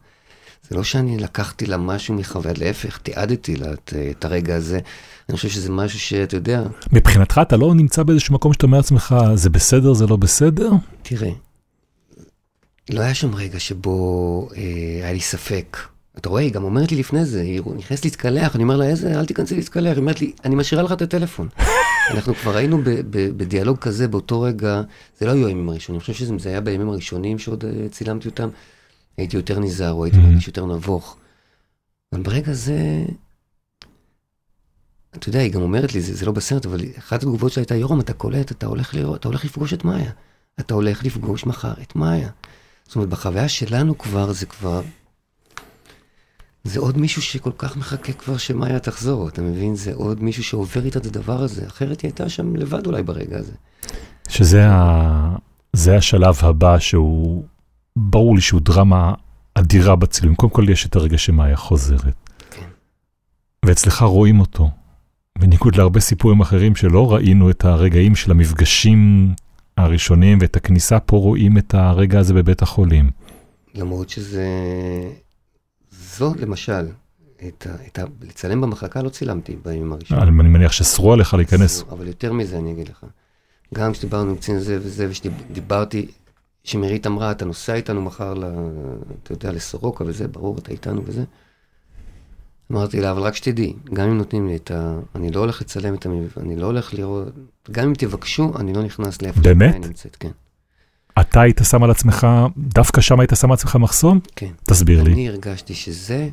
זה 0.70 0.76
לא 0.76 0.84
שאני 0.84 1.18
לקחתי 1.18 1.66
לה 1.66 1.76
משהו 1.76 2.14
מחוויה, 2.14 2.54
להפך, 2.58 2.98
תיעדתי 2.98 3.56
לה 3.56 3.72
את, 3.72 3.92
את 4.10 4.24
הרגע 4.24 4.56
הזה. 4.56 4.80
אני 5.28 5.36
חושב 5.36 5.48
שזה 5.48 5.70
משהו 5.70 6.00
שאתה 6.00 6.36
יודע, 6.36 6.62
מבחינתך 6.92 7.40
אתה 7.42 7.56
לא 7.56 7.74
נמצא 7.74 8.02
באיזשהו 8.02 8.34
מקום 8.34 8.52
שאתה 8.52 8.66
אומר 8.66 8.76
לעצמך, 8.76 9.16
זה 9.34 9.50
בסדר, 9.50 9.92
זה 9.92 10.06
לא 10.06 10.16
בסדר? 10.16 10.70
תראה, 11.02 11.30
לא 12.90 13.00
היה 13.00 13.14
שם 13.14 13.34
רגע 13.34 13.60
שבו 13.60 14.48
אה, 14.56 14.62
היה 15.02 15.12
לי 15.12 15.20
ספק. 15.20 15.76
אתה 16.18 16.28
רואה, 16.28 16.42
היא 16.42 16.52
גם 16.52 16.64
אומרת 16.64 16.92
לי 16.92 16.98
לפני 16.98 17.24
זה, 17.24 17.40
היא 17.40 17.60
נכנסת 17.76 18.04
להתקלח, 18.04 18.54
אני 18.56 18.62
אומר 18.62 18.76
לה, 18.76 18.84
איזה, 18.84 19.20
אל 19.20 19.26
תיכנסי 19.26 19.56
להתקלח. 19.56 19.90
היא 19.92 19.98
אומרת 20.00 20.20
לי, 20.20 20.32
אני 20.44 20.54
משאירה 20.54 20.82
לך 20.82 20.92
את 20.92 21.02
הטלפון. 21.02 21.48
אנחנו 22.14 22.34
כבר 22.34 22.56
היינו 22.56 22.78
ב- 22.78 22.84
ב- 22.90 23.30
בדיאלוג 23.36 23.78
כזה 23.78 24.08
באותו 24.08 24.40
רגע, 24.40 24.82
זה 25.18 25.26
לא 25.26 25.30
היו 25.30 25.46
הימים 25.46 25.68
הראשונים, 25.68 25.96
אני 26.00 26.14
חושב 26.14 26.26
שזה 26.26 26.48
היה 26.48 26.60
בימים 26.60 26.88
הראשונים 26.88 27.38
שעוד 27.38 27.64
אה, 27.64 27.88
צילמתי 27.88 28.28
אותם. 28.28 28.48
הייתי 29.16 29.36
יותר 29.36 29.58
נזהר, 29.60 29.92
או 29.92 30.04
הייתי 30.04 30.18
Mhm. 30.18 30.20
מרגיש 30.20 30.46
יותר 30.46 30.66
נבוך. 30.66 31.16
אבל 32.12 32.22
ברגע 32.22 32.52
זה, 32.52 32.76
אתה 35.16 35.28
יודע, 35.28 35.38
היא 35.40 35.52
גם 35.52 35.62
אומרת 35.62 35.94
לי, 35.94 36.00
זה, 36.00 36.14
זה 36.14 36.26
לא 36.26 36.32
בסרט, 36.32 36.66
אבל 36.66 36.80
אחת 36.98 37.22
התגובות 37.22 37.52
שלה 37.52 37.60
הייתה, 37.62 37.74
יורם, 37.74 38.00
אתה 38.00 38.12
קולט, 38.12 38.52
אתה 38.52 38.66
הולך 38.66 38.94
לראות, 38.94 39.20
אתה 39.20 39.28
הולך 39.28 39.44
לפגוש 39.44 39.72
את 39.72 39.84
מאיה. 39.84 40.10
אתה 40.60 40.74
הולך 40.74 41.04
לפגוש 41.04 41.46
מחר 41.46 41.72
את 41.82 41.96
מאיה. 41.96 42.28
זאת 42.86 42.96
אומרת, 42.96 43.08
בחוויה 43.08 43.48
שלנו 43.48 43.98
כבר, 43.98 44.32
זה 44.32 44.46
כבר... 44.46 44.82
זה 46.68 46.80
עוד 46.80 46.98
מישהו 46.98 47.22
שכל 47.22 47.50
כך 47.58 47.76
מחכה 47.76 48.12
כבר 48.12 48.36
שמאיה 48.36 48.78
תחזור, 48.78 49.28
אתה 49.28 49.42
מבין? 49.42 49.74
זה 49.74 49.94
עוד 49.94 50.22
מישהו 50.22 50.44
שעובר 50.44 50.84
איתה 50.84 50.98
את 50.98 51.06
הדבר 51.06 51.42
הזה, 51.42 51.66
אחרת 51.66 52.00
היא 52.00 52.08
הייתה 52.08 52.28
שם 52.28 52.56
לבד 52.56 52.86
אולי 52.86 53.02
ברגע 53.02 53.38
הזה. 53.38 53.52
שזה 54.28 54.68
ה... 54.68 55.36
זה 55.72 55.96
השלב 55.96 56.38
הבא 56.40 56.78
שהוא, 56.78 57.44
ברור 57.96 58.34
לי 58.34 58.40
שהוא 58.40 58.60
דרמה 58.60 59.14
אדירה 59.54 59.96
בצילום. 59.96 60.34
קודם 60.34 60.52
כל 60.52 60.68
יש 60.68 60.86
את 60.86 60.96
הרגע 60.96 61.18
שמאיה 61.18 61.56
חוזרת. 61.56 62.14
כן. 62.50 62.66
ואצלך 63.64 64.02
רואים 64.02 64.40
אותו. 64.40 64.70
בניגוד 65.38 65.76
להרבה 65.76 66.00
סיפורים 66.00 66.40
אחרים 66.40 66.76
שלא 66.76 67.12
ראינו 67.12 67.50
את 67.50 67.64
הרגעים 67.64 68.14
של 68.14 68.30
המפגשים 68.30 69.32
הראשונים 69.76 70.38
ואת 70.40 70.56
הכניסה, 70.56 71.00
פה 71.00 71.16
רואים 71.16 71.58
את 71.58 71.74
הרגע 71.74 72.18
הזה 72.18 72.34
בבית 72.34 72.62
החולים. 72.62 73.10
למרות 73.74 74.08
שזה... 74.08 74.46
זו, 76.18 76.34
למשל, 76.38 76.86
את 77.48 77.66
ה... 77.66 77.86
את 77.86 77.98
ה... 77.98 78.04
לצלם 78.22 78.60
במחלקה 78.60 79.02
לא 79.02 79.08
צילמתי 79.08 79.56
בימים 79.64 79.92
הראשונים. 79.92 80.40
אני 80.40 80.48
מניח 80.48 80.72
שאסרו 80.72 81.12
עליך 81.12 81.34
להיכנס. 81.34 81.84
אבל 81.90 82.06
יותר 82.06 82.32
מזה 82.32 82.58
אני 82.58 82.72
אגיד 82.72 82.88
לך. 82.88 83.04
גם 83.74 83.92
כשדיברנו 83.92 84.30
עם 84.30 84.36
קצין 84.36 84.58
זה 84.58 84.78
וזה, 84.80 85.06
ושדיברתי, 85.10 86.06
שמירית 86.64 87.06
אמרה, 87.06 87.30
אתה 87.30 87.44
נוסע 87.44 87.74
איתנו 87.74 88.02
מחר, 88.02 88.34
ל, 88.34 88.44
אתה 89.22 89.32
יודע, 89.32 89.52
לסורוקה 89.52 90.04
וזה, 90.04 90.28
ברור, 90.28 90.58
אתה 90.58 90.72
איתנו 90.72 91.02
וזה. 91.04 91.24
אמרתי 92.72 93.00
לה, 93.00 93.10
אבל 93.10 93.22
רק 93.22 93.34
שתדעי, 93.34 93.74
גם 93.92 94.08
אם 94.08 94.18
נותנים 94.18 94.48
לי 94.48 94.56
את 94.56 94.70
ה... 94.70 94.98
אני 95.14 95.30
לא 95.30 95.40
הולך 95.40 95.60
לצלם 95.60 95.94
את 95.94 96.06
המביא, 96.06 96.28
אני 96.36 96.56
לא 96.56 96.66
הולך 96.66 96.94
לראות... 96.94 97.28
גם 97.70 97.88
אם 97.88 97.94
תבקשו, 97.94 98.52
אני 98.58 98.72
לא 98.72 98.82
נכנס 98.82 99.22
לאיפה 99.22 99.40
באמת? 99.40 99.74
נמצאת, 99.74 100.16
כן. 100.16 100.30
אתה 101.20 101.40
היית 101.40 101.60
שם 101.70 101.84
על 101.84 101.90
עצמך, 101.90 102.26
דווקא 102.56 103.00
שם 103.00 103.20
היית 103.20 103.32
שם 103.40 103.50
על 103.50 103.54
עצמך 103.54 103.76
מחסום? 103.76 104.20
כן. 104.36 104.50
תסביר 104.64 105.02
לי. 105.02 105.12
אני 105.12 105.28
הרגשתי 105.28 105.74
שזה 105.74 106.28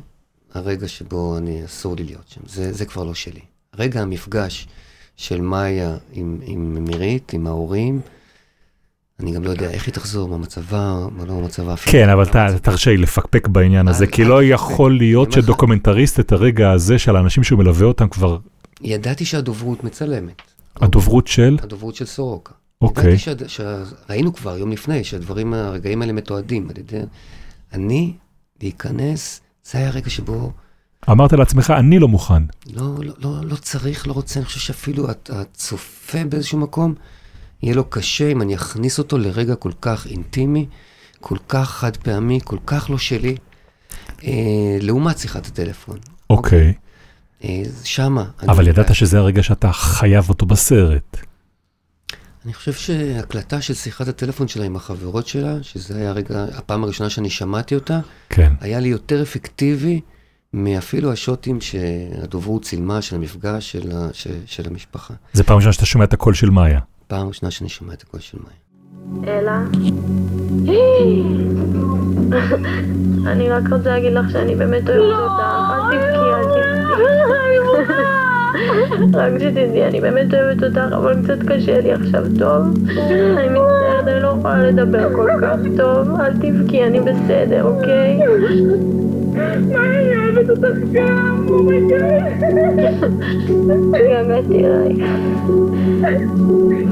הרגע 0.54 0.88
שבו 0.88 1.38
אני, 1.38 1.64
אסור 1.64 1.96
לי 1.96 2.04
להיות 2.04 2.24
שם. 2.28 2.40
זה, 2.46 2.72
זה 2.72 2.84
כבר 2.84 3.04
לא 3.04 3.14
שלי. 3.14 3.40
רגע 3.78 4.02
המפגש 4.02 4.68
של 5.16 5.40
מאיה 5.40 5.96
עם, 6.12 6.38
עם 6.42 6.84
מירית, 6.84 7.32
עם 7.32 7.46
ההורים, 7.46 8.00
אני 9.20 9.32
גם 9.32 9.44
לא 9.44 9.50
יודע 9.50 9.70
איך 9.70 9.86
היא 9.86 9.94
תחזור, 9.94 10.28
מה 10.28 10.38
מצבה, 10.38 11.06
מה 11.16 11.24
לא 11.24 11.34
מצבה. 11.34 11.74
כן, 11.76 12.08
אבל 12.08 12.22
אתה 12.22 12.58
תרשה 12.62 12.90
לי 12.90 12.96
לפקפק 12.96 13.48
בעניין 13.48 13.88
הזה, 13.88 14.06
כי 14.06 14.24
לא. 14.24 14.42
יכול 14.42 14.96
להיות 14.96 15.34
אני 15.34 15.42
שדוקומנטריסט 15.42 16.20
את 16.20 16.32
הרגע 16.32 16.70
הזה 16.70 16.98
של 16.98 17.16
האנשים 17.16 17.44
שהוא 17.44 17.58
מלווה 17.58 17.86
אותם 17.86 18.08
כבר, 18.08 18.38
ידעתי 18.80 19.24
שהדוברות 19.24 19.84
מצלמת. 19.84 20.42
הדוברות 20.76 21.26
של, 21.26 21.56
הדוברות 21.62 21.94
של 21.94 22.06
סורוקה. 22.06 22.52
אוקיי. 22.82 23.04
ידעתי 23.04 23.18
שהד- 23.18 23.46
שה- 23.48 23.82
ראינו 24.10 24.34
כבר 24.34 24.58
יום 24.58 24.72
לפני 24.72 25.04
שהדברים, 25.04 25.54
הרגעים 25.54 26.02
האלה 26.02 26.12
מתועדים 26.12 26.68
על 26.70 26.78
ידי... 26.78 26.98
אני, 27.72 28.12
להיכנס, 28.62 29.40
זה 29.64 29.78
היה 29.78 29.88
הרגע 29.88 30.10
שבו 30.10 30.52
אמרת 31.10 31.32
לעצמך, 31.32 31.70
אני 31.78 31.98
לא 31.98 32.08
מוכן. 32.08 32.42
לא, 32.74 32.82
לא, 33.02 33.14
לא, 33.18 33.40
לא 33.44 33.56
צריך, 33.56 34.06
לא 34.06 34.12
רוצה, 34.12 34.40
אני 34.40 34.46
חושב 34.46 34.60
שאפילו 34.60 35.06
הצופה 35.28 36.24
באיזשהו 36.28 36.58
מקום, 36.58 36.94
יהיה 37.62 37.74
לו 37.76 37.84
קשה 37.90 38.32
אם 38.32 38.42
אני 38.42 38.54
אכניס 38.54 38.98
אותו 38.98 39.18
לרגע 39.18 39.54
כל 39.54 39.72
כך 39.80 40.06
אינטימי, 40.06 40.66
כל 41.20 41.36
כך 41.48 41.70
חד 41.70 41.96
פעמי, 41.96 42.38
כל 42.44 42.58
כך 42.66 42.90
לא 42.90 42.98
שלי, 42.98 43.36
אה, 44.24 44.32
לעומת 44.80 45.18
שיחת 45.18 45.46
הטלפון. 45.46 45.98
אוקיי, 46.30 46.72
אה, 47.44 47.62
שמה. 47.84 48.24
אבל 48.48 48.68
ידעת 48.68 48.94
שזה 48.94 49.18
הרגע 49.18 49.42
שאתה 49.42 49.72
חייב 49.72 50.28
אותו 50.28 50.46
בסרט. 50.46 51.16
אני 52.46 52.54
חושב 52.54 52.72
שהקלטה 52.72 53.60
של 53.60 53.74
שיחת 53.74 54.08
הטלפון 54.08 54.48
שלה 54.48 54.64
עם 54.64 54.76
החברות 54.76 55.26
שלה, 55.26 55.62
שזה 55.62 55.96
היה 55.96 56.10
הרגע, 56.10 56.44
הפעם 56.54 56.84
הראשונה 56.84 57.10
שאני 57.10 57.30
שמעתי 57.30 57.74
אותה, 57.74 58.00
כן. 58.28 58.52
היה 58.60 58.80
לי 58.80 58.88
יותר 58.88 59.22
אפקטיבי 59.22 60.00
מאפילו 60.52 61.12
השוטים 61.12 61.60
שהדוברות 61.60 62.62
צילמה 62.62 63.02
של 63.02 63.16
המפגש 63.16 63.72
של, 63.72 63.92
ה, 63.96 64.08
של, 64.12 64.34
של 64.46 64.66
המשפחה. 64.66 65.14
זה 65.32 65.44
פעם 65.44 65.56
ראשונה 65.56 65.72
שאתה 65.72 65.86
שומע 65.86 66.04
את 66.04 66.12
הקול 66.12 66.34
של 66.34 66.50
מאיה. 66.50 66.80
פעם 67.06 67.28
ראשונה 67.28 67.50
שאני 67.50 67.68
שומע 67.68 67.92
את 67.92 68.02
הקול 68.02 68.20
של 68.20 68.38
מאיה. 68.44 69.38
אלה? 69.38 69.64
אני 73.32 73.48
רק 73.48 73.62
רוצה 73.72 73.88
להגיד 73.88 74.12
לך 74.12 74.30
שאני 74.30 74.54
באמת 74.54 74.88
אוהבת 74.88 75.18
אותך. 75.18 75.42
אל 75.70 75.98
תבכי, 75.98 76.18
אל 76.18 76.44
תבכי. 76.44 77.45
רק 79.14 79.32
שתדעי, 79.38 79.84
אני 79.84 80.00
באמת 80.00 80.34
אוהבת 80.34 80.62
אותך, 80.62 80.92
אבל 80.96 81.14
קצת 81.24 81.42
קשה 81.46 81.80
לי 81.80 81.92
עכשיו, 81.92 82.24
טוב? 82.38 82.62
אני 83.36 83.48
מצטערת, 83.48 84.08
אני 84.08 84.22
לא 84.22 84.34
יכולה 84.38 84.62
לדבר 84.70 85.14
כל 85.14 85.30
כך 85.42 85.56
טוב. 85.76 86.20
אל 86.20 86.32
תבכי, 86.32 86.84
אני 86.84 87.00
בסדר, 87.00 87.64
אוקיי? 87.64 88.20
אני 89.36 90.16
אוהבת 90.16 90.50
אותך 90.50 90.78
גם. 90.92 91.46
התגעגעתי 93.94 94.64
אלייך. 94.66 95.04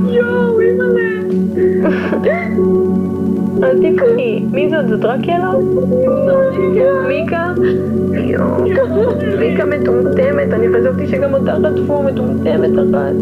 יואו, 0.06 0.60
אימא'לה. 0.60 1.10
אל 3.62 3.78
תקחי. 3.78 4.44
מי 4.52 4.70
זאת? 4.70 4.88
זאת 4.88 5.04
רק 5.04 5.20
ילד? 5.28 5.64
מיקה? 7.08 7.52
מיקה 9.38 9.64
מטומטמת, 9.64 10.52
אני 10.52 10.66
חשבתי 10.68 11.06
שגם 11.06 11.34
אותה 11.34 11.56
חטפו 11.62 12.02
מטומטמת 12.02 12.70
אחת. 12.78 13.14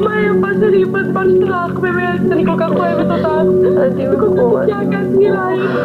מה 0.00 0.14
היפה 0.14 0.48
שלי 0.60 0.84
בזמן 0.84 1.28
שלך, 1.40 1.78
באמת, 1.80 2.32
אני 2.32 2.46
כל 2.46 2.56
כך 2.58 2.70
אוהבת 2.70 3.10
אותך. 3.10 3.28
אל 3.78 3.90
תבכו. 3.90 4.60
התגעגעתי 4.60 5.28
אלייך. 5.28 5.76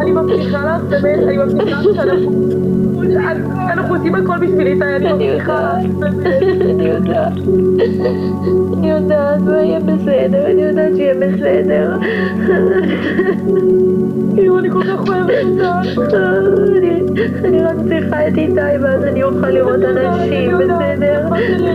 אני 0.00 0.12
מבטיחה 0.12 0.76
לך, 0.76 0.82
באמת, 1.02 1.28
אני 1.28 1.38
מבטיחה 1.38 1.82
שאנחנו... 1.94 2.79
אנחנו 3.16 3.94
עושים 3.94 4.14
הכל 4.14 4.38
בשבילי, 4.38 4.72
אני 4.82 5.08
מבטיחה. 5.12 5.76
אני 6.70 6.88
יודעת. 6.88 7.32
אני 8.78 8.90
יודעת, 8.90 9.40
ויהיה 9.46 9.80
בסדר, 9.80 10.46
אני 10.46 10.62
יודעת 10.62 10.96
שיהיה 10.96 11.14
בסדר. 11.14 11.96
כאילו, 14.34 14.58
אני 14.58 14.70
כל 14.70 14.82
כך 14.84 15.08
אוהבת 15.08 15.32
אותך. 15.96 16.14
אני 17.44 17.62
רק 17.62 17.76
צריכה 17.88 18.28
את 18.28 18.38
איתי, 18.38 18.60
ואז 18.82 19.04
אני 19.04 19.22
אוכל 19.22 19.48
לראות 19.50 19.82
אנשים, 19.84 20.58
בסדר? 20.58 21.26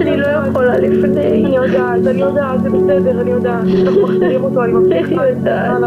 אני 0.01 0.17
לא 0.17 0.27
יכולה 0.27 0.77
לפני. 0.77 1.45
אני 1.45 1.55
יודעת, 1.55 2.07
אני 2.07 2.21
יודעת, 2.21 2.61
זה 2.63 2.69
בסדר, 2.69 3.21
אני 3.21 3.31
יודעת. 3.31 3.63
אנחנו 3.85 4.01
מחזירים 4.03 4.43
אותו, 4.43 4.63
אני 4.63 4.73
מבטיחה. 4.73 5.23
אני 5.23 5.29
יודעת. 5.29 5.81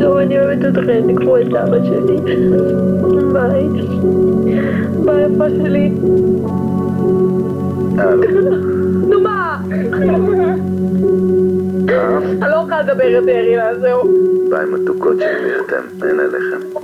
טוב, 0.00 0.16
אני 0.16 0.40
אוהבת 0.40 0.64
אתכם, 0.64 1.14
תקחו 1.14 1.38
את 1.38 1.54
אבא 1.54 1.84
שלי. 1.84 2.16
ביי. 3.32 3.55
ביי, 5.04 5.22
יפה 5.24 5.48
שלי. 5.48 5.88
נו 9.08 9.20
מה? 9.20 9.60
אני 12.42 12.50
לא 12.50 12.66
לדבר 12.82 13.04
יותר, 13.04 13.40
אילן, 13.50 13.80
זהו. 13.80 14.02
ביי 14.50 14.64
מתוקות 14.66 15.16
שלי 15.18 15.60
אתם, 15.66 16.06
אין 16.06 16.20
עליכם. 16.20 16.80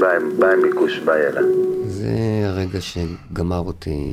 ביי, 0.00 0.18
ביי 0.38 0.56
מיקוש, 0.62 0.98
ביי 0.98 1.26
אלה. 1.26 1.40
זה 1.84 2.42
הרגע 2.44 2.80
שגמר 2.80 3.58
אותי, 3.58 4.12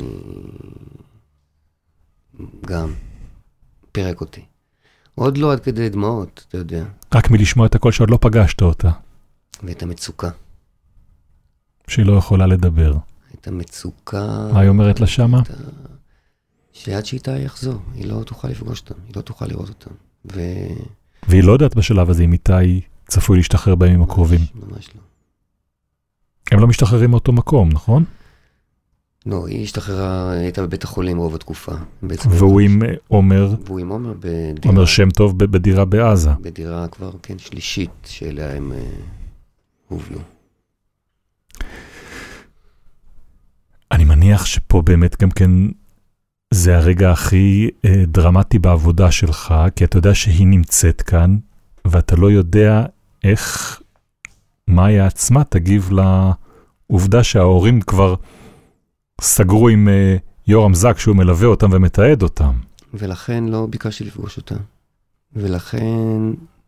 גם, 2.65 2.94
פירק 3.92 4.22
אותי. 4.22 4.42
עוד 5.15 5.38
לא 5.38 5.52
עד 5.52 5.60
כדי 5.60 5.89
דמעות, 5.89 6.46
אתה 6.50 6.58
יודע, 6.58 6.84
רק 7.15 7.32
מלשמוע 7.32 7.65
את 7.65 7.76
הקול 7.76 7.92
שעוד 7.92 8.10
לא 8.10 8.18
פגשת 8.22 8.62
אותה, 8.62 8.89
ואת 9.63 9.84
המצוקה. 9.84 10.30
שהיא 11.89 12.06
לא 12.06 12.13
יכולה 12.13 12.47
לדבר. 12.47 12.93
את 13.36 13.47
המצוקה. 13.47 14.49
מה 14.54 14.60
היא 14.60 14.69
אומרת 14.69 14.99
לה 14.99 15.08
שמה? 15.08 15.39
ה- 15.39 15.43
שעד 16.73 17.06
שאיתה 17.06 17.38
יחזור, 17.38 17.80
היא 17.95 18.06
לא 18.06 18.23
תוכל 18.23 18.47
לפגוש 18.47 18.80
אותם, 18.82 18.95
היא 19.08 19.13
לא 19.15 19.21
תוכל 19.21 19.45
לראות 19.45 19.69
אותם. 19.69 19.91
ו... 20.34 20.41
והיא 21.28 21.43
לא 21.43 21.52
יודעת 21.52 21.75
בשלב 21.75 22.10
הזה 22.10 22.23
אם 22.23 22.34
איתי 22.34 22.82
צפוי 23.08 23.38
להשתחרר 23.38 23.75
בימים 23.75 24.02
הקרובים. 24.02 24.39
ממש 24.56 24.89
לא. 24.95 25.02
הם 26.52 26.60
לא 26.60 26.67
משתחררים 26.67 27.12
מאותו 27.12 27.32
מקום, 27.32 27.69
נכון? 27.69 28.04
לא, 29.25 29.47
היא 29.47 29.63
השתחררה, 29.63 30.32
היא 30.32 30.41
הייתה 30.41 30.62
בבית 30.62 30.84
החולים 30.84 31.17
רוב 31.17 31.36
התקופה. 31.36 31.71
והוא 32.30 32.62
עם 32.62 32.84
אה, 32.84 32.93
עומר, 33.08 33.56
והוא 33.65 33.80
עם 33.80 33.89
עומר 33.89 34.13
בדירה, 34.19 34.56
עומר 34.65 34.86
שם 34.86 35.10
טוב 35.10 35.38
בדירה 35.39 35.86
בעזה. 35.86 36.30
בדירה 36.41 36.88
כבר, 36.88 37.12
כן, 37.23 37.39
שלישית, 37.39 37.89
שאליה 38.06 38.56
הם 38.56 38.71
אה, 38.71 38.78
הובלו. 39.88 40.19
אני 43.91 44.06
מניח 44.19 44.45
שפה 44.45 44.82
באמת 44.82 45.21
גם 45.21 45.32
כן 45.32 45.51
זה 46.53 46.77
הרגע 46.77 47.12
הכי 47.12 47.69
אה, 47.86 48.03
דרמטי 48.08 48.60
בעבודה 48.60 49.12
שלך, 49.12 49.53
כי 49.75 49.84
אתה 49.84 49.97
יודע 49.97 50.15
שהיא 50.15 50.47
נמצאת 50.47 51.01
כאן, 51.01 51.38
ואתה 51.86 52.15
לא 52.15 52.32
יודע 52.32 52.86
איך 53.23 53.82
מאיה 54.67 55.05
עצמה 55.05 55.43
תגיב 55.43 55.89
לעובדה 55.91 57.23
שההורים 57.23 57.82
כבר 57.82 58.15
סגרו 59.21 59.69
עם 59.69 59.88
אה, 59.89 60.15
יורם 60.47 60.73
זק 60.73 60.99
שהוא 60.99 61.15
מלווה 61.15 61.47
אותם 61.47 61.69
ומתעד 61.71 62.23
אותם. 62.23 62.51
ולכן 62.93 63.43
לא 63.43 63.67
ביקשתי 63.69 64.03
לפגוש 64.03 64.38
אותה. 64.38 64.55
ולכן, 65.34 66.21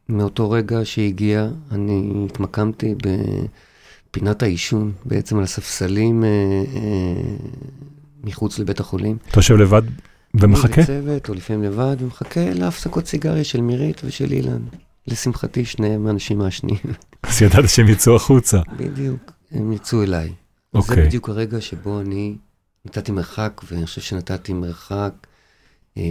מאותו 0.09 0.51
רגע 0.51 0.79
שהגיע, 0.83 1.47
אני 1.71 2.25
התמקמתי 2.25 2.95
בפינת 4.11 4.43
העישון, 4.43 4.91
בעצם 5.05 5.37
על 5.37 5.43
הספסלים 5.43 6.23
אה, 6.23 6.29
אה, 6.75 6.81
מחוץ 8.23 8.59
לבית 8.59 8.79
החולים. 8.79 9.17
אתה 9.29 9.39
יושב 9.39 9.55
לבד 9.55 9.81
ומחכה? 10.33 10.81
אני 10.81 10.83
בצוות, 10.83 11.29
או 11.29 11.33
לפעמים 11.33 11.63
לבד, 11.63 11.95
ומחכה 11.99 12.49
להפסקות 12.53 13.07
סיגריה 13.07 13.43
של 13.43 13.61
מירית 13.61 14.01
ושל 14.05 14.31
אילן. 14.31 14.61
לשמחתי, 15.07 15.65
שניהם 15.65 16.07
האנשים 16.07 16.37
מעשנים. 16.37 16.77
אז 17.23 17.41
ידעת 17.41 17.69
שהם 17.69 17.87
יצאו 17.87 18.15
החוצה. 18.15 18.59
בדיוק, 18.77 19.31
הם 19.51 19.73
יצאו 19.73 20.03
אליי. 20.03 20.27
זה 20.27 20.33
אוקיי. 20.73 21.05
בדיוק 21.05 21.29
הרגע 21.29 21.61
שבו 21.61 22.01
אני 22.01 22.35
נתתי 22.85 23.11
מרחק, 23.11 23.61
ואני 23.71 23.85
חושב 23.85 24.01
שנתתי 24.01 24.53
מרחק. 24.53 25.13
אה, 25.97 26.03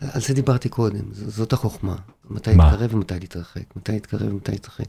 על 0.00 0.20
זה 0.20 0.34
דיברתי 0.34 0.68
קודם, 0.68 1.04
זאת 1.12 1.52
החוכמה. 1.52 1.96
מתי 2.30 2.54
מה? 2.54 2.70
להתקרב 2.70 2.94
ומתי 2.94 3.14
להתרחק, 3.20 3.76
מתי 3.76 3.92
להתקרב 3.92 4.32
ומתי 4.32 4.52
להתרחק. 4.52 4.84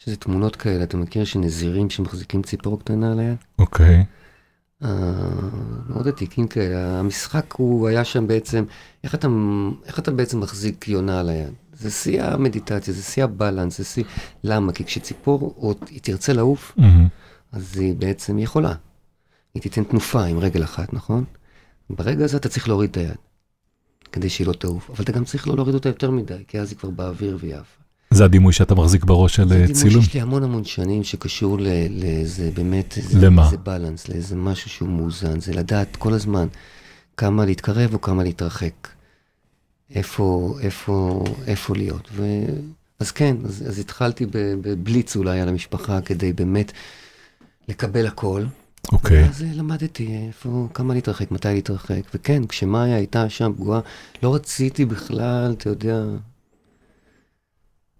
יש 0.00 0.06
איזה 0.06 0.16
תמונות 0.16 0.56
כאלה, 0.56 0.84
אתה 0.84 0.96
מכיר 0.96 1.24
שנזירים 1.24 1.90
שמחזיקים 1.90 2.42
ציפור 2.42 2.80
קטנה 2.80 3.12
על 3.12 3.18
היד? 3.18 3.36
אוקיי. 3.58 4.04
אה, 4.82 4.88
מאוד 5.88 6.08
עתיקים 6.08 6.48
כאלה. 6.48 6.98
המשחק 6.98 7.52
הוא 7.52 7.88
היה 7.88 8.04
שם 8.04 8.26
בעצם, 8.26 8.64
איך 9.04 9.14
אתה, 9.14 9.28
איך 9.86 9.98
אתה 9.98 10.10
בעצם 10.10 10.40
מחזיק 10.40 10.88
יונה 10.88 11.20
על 11.20 11.28
היד? 11.28 11.52
זה 11.72 11.90
שיא 11.90 12.22
המדיטציה, 12.22 12.94
זה 12.94 13.02
שיא 13.02 13.24
הבלנס, 13.24 13.78
זה 13.78 13.84
שיא... 13.84 14.04
למה? 14.44 14.72
כי 14.72 14.84
כשציפור 14.84 15.54
עוד 15.56 15.76
היא 15.90 16.00
תרצה 16.02 16.32
לעוף. 16.32 16.72
אז 17.52 17.78
היא 17.78 17.94
בעצם 17.94 18.38
יכולה. 18.38 18.74
היא 19.54 19.62
תיתן 19.62 19.84
תנופה 19.84 20.24
עם 20.24 20.38
רגל 20.38 20.64
אחת, 20.64 20.92
נכון? 20.94 21.24
ברגע 21.90 22.24
הזה 22.24 22.36
אתה 22.36 22.48
צריך 22.48 22.68
להוריד 22.68 22.90
את 22.90 22.96
היד, 22.96 23.16
כדי 24.12 24.28
שהיא 24.28 24.46
לא 24.46 24.52
תעוף. 24.52 24.90
אבל 24.90 25.04
אתה 25.04 25.12
גם 25.12 25.24
צריך 25.24 25.48
לא 25.48 25.54
להוריד 25.54 25.74
אותה 25.74 25.88
יותר 25.88 26.10
מדי, 26.10 26.44
כי 26.48 26.60
אז 26.60 26.70
היא 26.70 26.78
כבר 26.78 26.90
באוויר 26.90 27.38
והיא 27.40 27.54
עפה. 27.54 27.85
זה 28.16 28.24
הדימוי 28.24 28.52
שאתה 28.52 28.74
מחזיק 28.74 29.04
בראש 29.04 29.36
של 29.36 29.48
זה 29.48 29.54
אה, 29.54 29.60
דימוי 29.60 29.74
צילום? 29.74 30.02
שיש 30.02 30.14
לי 30.14 30.20
המון 30.20 30.42
המון 30.42 30.64
שנים 30.64 31.04
שקשור 31.04 31.58
לאיזה 31.90 32.50
באמת, 32.54 32.98
למה? 33.14 33.44
איזה 33.44 33.56
בלנס, 33.56 34.08
לאיזה 34.08 34.36
משהו 34.36 34.70
שהוא 34.70 34.88
מאוזן, 34.88 35.40
זה 35.40 35.52
לדעת 35.52 35.96
כל 35.96 36.12
הזמן, 36.12 36.46
כמה 37.16 37.44
להתקרב 37.44 37.94
או 37.94 38.00
כמה 38.00 38.22
להתרחק. 38.22 38.88
איפה, 39.94 40.56
איפה, 40.60 41.24
איפה 41.46 41.76
להיות. 41.76 42.08
ו... 42.12 42.24
אז 43.00 43.10
כן, 43.10 43.36
אז, 43.44 43.64
אז 43.68 43.78
התחלתי 43.78 44.26
בבליץ 44.32 45.16
אולי 45.16 45.40
על 45.40 45.48
המשפחה 45.48 46.00
כדי 46.00 46.32
באמת 46.32 46.72
לקבל 47.68 48.06
הכל. 48.06 48.44
אוקיי. 48.92 49.22
ואז 49.22 49.42
אה, 49.42 49.48
למדתי 49.54 50.18
איפה, 50.26 50.68
כמה 50.74 50.94
להתרחק, 50.94 51.30
מתי 51.30 51.48
להתרחק. 51.48 52.00
וכן, 52.14 52.46
כשמאיה 52.46 52.96
הייתה 52.96 53.28
שם 53.28 53.52
פגועה, 53.56 53.80
לא 54.22 54.34
רציתי 54.34 54.84
בכלל, 54.84 55.54
אתה 55.58 55.68
יודע... 55.68 56.04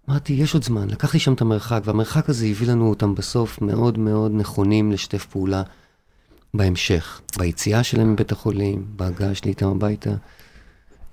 אמרתי, 0.09 0.33
יש 0.33 0.53
עוד 0.53 0.63
זמן. 0.63 0.89
לקחתי 0.89 1.19
שם 1.19 1.33
את 1.33 1.41
המרחק, 1.41 1.81
והמרחק 1.85 2.29
הזה 2.29 2.45
הביא 2.45 2.67
לנו 2.67 2.89
אותם 2.89 3.15
בסוף 3.15 3.61
מאוד 3.61 3.99
מאוד 3.99 4.31
נכונים 4.35 4.91
לשתף 4.91 5.25
פעולה 5.25 5.63
בהמשך. 6.53 7.21
ביציאה 7.37 7.83
שלהם 7.83 8.13
מבית 8.13 8.31
החולים, 8.31 8.85
בהגעה 8.95 9.35
שלי 9.35 9.49
איתם 9.49 9.67
הביתה. 9.67 10.09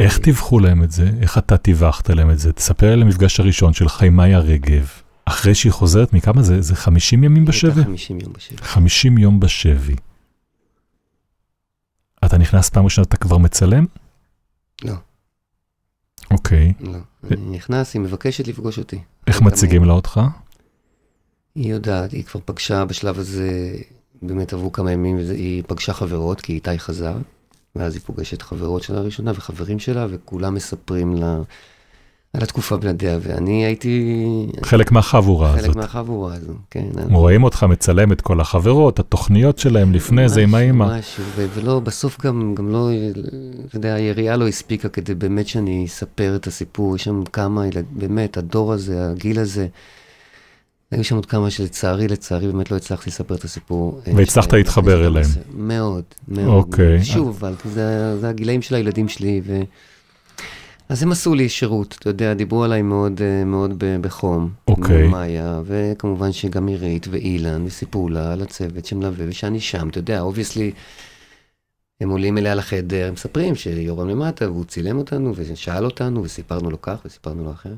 איך 0.01 0.19
טיווחו 0.19 0.59
להם 0.59 0.83
את 0.83 0.91
זה? 0.91 1.11
איך 1.21 1.39
אתה 1.39 1.57
טיווחת 1.57 2.11
להם 2.11 2.31
את 2.31 2.39
זה? 2.39 2.53
תספר 2.53 2.93
על 2.93 3.03
המפגש 3.03 3.41
הראשון 3.41 3.73
של 3.73 3.89
חיימאיה 3.89 4.39
רגב, 4.39 4.89
אחרי 5.25 5.55
שהיא 5.55 5.73
חוזרת, 5.73 6.13
מכמה 6.13 6.43
זה? 6.43 6.63
זה 6.63 6.77
50 6.77 7.25
ימים 7.25 7.43
היא 7.43 7.49
בשבי? 7.49 7.71
הייתה 7.71 7.85
50 7.85 8.21
יום 8.21 8.33
בשבי. 8.33 8.57
50 8.63 9.19
יום 9.19 9.41
בשבי. 9.41 9.95
אתה 12.25 12.39
נכנס 12.39 12.71
פעם 12.71 12.85
ראשונה, 12.85 13.05
אתה 13.05 13.17
כבר 13.17 13.39
מצלם? 13.39 13.87
לא, 14.85 14.95
אוקיי. 16.35 16.73
לא. 16.81 16.99
אני 17.31 17.57
נכנס, 17.57 17.95
היא 17.95 18.03
מבקשת 18.03 18.49
לפגוש 18.49 18.79
אותי. 18.79 18.99
איך 19.27 19.39
כמה 19.39 19.47
מציגים 19.51 19.85
לה 19.85 19.93
אותך? 19.93 20.21
היא 21.55 21.71
יודעת, 21.71 22.13
היא 22.13 22.25
כבר 22.25 22.41
פגשה 22.45 22.85
בשלב 22.85 23.19
הזה, 23.19 23.77
באמת 24.23 24.53
עברו 24.53 24.73
כמה 24.73 24.93
ימים, 24.93 25.19
היא 25.19 25.63
פגשה 25.67 25.93
חברות, 25.93 26.41
כי 26.41 26.53
איתי 26.53 26.79
חזר, 26.79 27.17
ואז 27.77 27.95
היא 27.95 28.03
פוגשת 28.03 28.43
חברות 28.43 28.83
שלה 28.83 29.01
ראשונה 29.01 29.33
וחברים 29.35 29.79
שלה, 29.79 30.07
וכולם 30.11 30.55
מספרים 30.55 31.17
לה 31.17 31.39
על 32.35 32.43
התקופה 32.43 32.77
בלעדיה, 32.77 33.19
ואני 33.23 33.65
הייתי 33.65 34.17
חלק 34.63 34.93
מהחבורה 34.93 35.53
חלק 35.53 35.65
הזאת. 35.65 35.77
מהחבורה 35.77 36.35
הזו, 36.35 36.53
כן. 36.71 36.87
רואים 37.11 37.45
אותך 37.45 37.63
מצלם 37.63 38.13
את 38.13 38.21
כל 38.21 38.41
החברות, 38.41 38.99
התוכניות 38.99 39.59
שלהם 39.59 39.93
לפני 39.93 40.29
זה 40.29 40.41
עם 40.41 40.49
משהו, 40.49 40.59
האימא. 40.59 40.99
משהו, 40.99 41.25
ולא, 41.37 41.81
בסוף 41.81 42.21
גם, 42.21 42.55
גם 42.55 42.73
לא, 42.73 42.89
אתה 43.69 43.77
יודע, 43.77 43.95
היריעה 43.95 44.37
לא 44.37 44.49
הספיקה 44.49 44.89
כדי 44.89 45.15
באמת 45.15 45.49
שאני 45.49 45.85
אספר 45.87 46.37
את 46.37 46.47
הסיפור. 46.47 46.97
יש 46.97 47.05
שם 47.05 47.23
כמה, 47.33 47.65
באמת, 47.91 48.37
הדור 48.37 48.73
הזה, 48.73 49.11
הגיל 49.11 49.39
הזה, 49.39 49.67
היו 50.91 51.05
שם 51.05 51.17
עוד 51.17 51.27
כמה 51.27 51.51
שלצערי, 51.51 52.09
לצערי, 52.09 52.47
באמת 52.47 52.71
לא 52.71 52.77
הצלחתי 52.77 53.11
לספר 53.11 53.35
את 53.35 53.45
הסיפור. 53.45 54.01
אה, 54.07 54.13
והצלחת 54.17 54.51
שלהם. 54.51 54.59
להתחבר 54.59 55.07
אליהם. 55.07 55.29
מאוד, 55.55 56.05
מאוד. 56.29 56.47
אוקיי. 56.49 57.05
שוב, 57.05 57.37
אבל 57.41 57.55
זה, 57.65 58.19
זה 58.21 58.29
הגילאים 58.29 58.63
של 58.63 58.75
הילדים 58.75 59.09
שלי, 59.09 59.41
ו... 59.45 59.61
אז 60.89 61.03
הם 61.03 61.13
עשו 61.13 61.35
לי 61.35 61.49
שירות, 61.49 61.97
אתה 61.99 62.11
יודע, 62.11 62.35
דיברו 62.35 62.65
עליי 62.65 62.83
מאוד, 62.83 63.21
אה, 63.23 63.45
מאוד 63.45 63.85
בחום. 64.01 64.51
אוקיי. 64.69 65.09
מאיה, 65.09 65.61
וכמובן 65.65 66.33
שגם 66.33 66.67
עירית 66.67 67.09
ואילן, 67.11 67.65
וסיפרו 67.67 68.09
לה 68.09 68.33
על 68.33 68.43
הצוות 68.43 68.85
שמלווה, 68.85 69.25
ושאני 69.29 69.61
שם, 69.61 69.89
אתה 69.89 69.99
יודע, 69.99 70.21
obviously, 70.21 70.73
הם 72.01 72.11
עולים 72.11 72.39
אליה 72.39 72.55
לחדר, 72.55 73.07
הם 73.07 73.13
מספרים 73.13 73.55
שיורם 73.55 74.09
למטה, 74.09 74.51
והוא 74.51 74.65
צילם 74.65 74.99
אותנו, 74.99 75.33
ושאל 75.37 75.85
אותנו, 75.85 76.25
וסיפרנו 76.25 76.71
לו 76.71 76.83
כך, 76.83 76.97
וסיפרנו 77.05 77.45
לו 77.45 77.53
אחרת. 77.53 77.77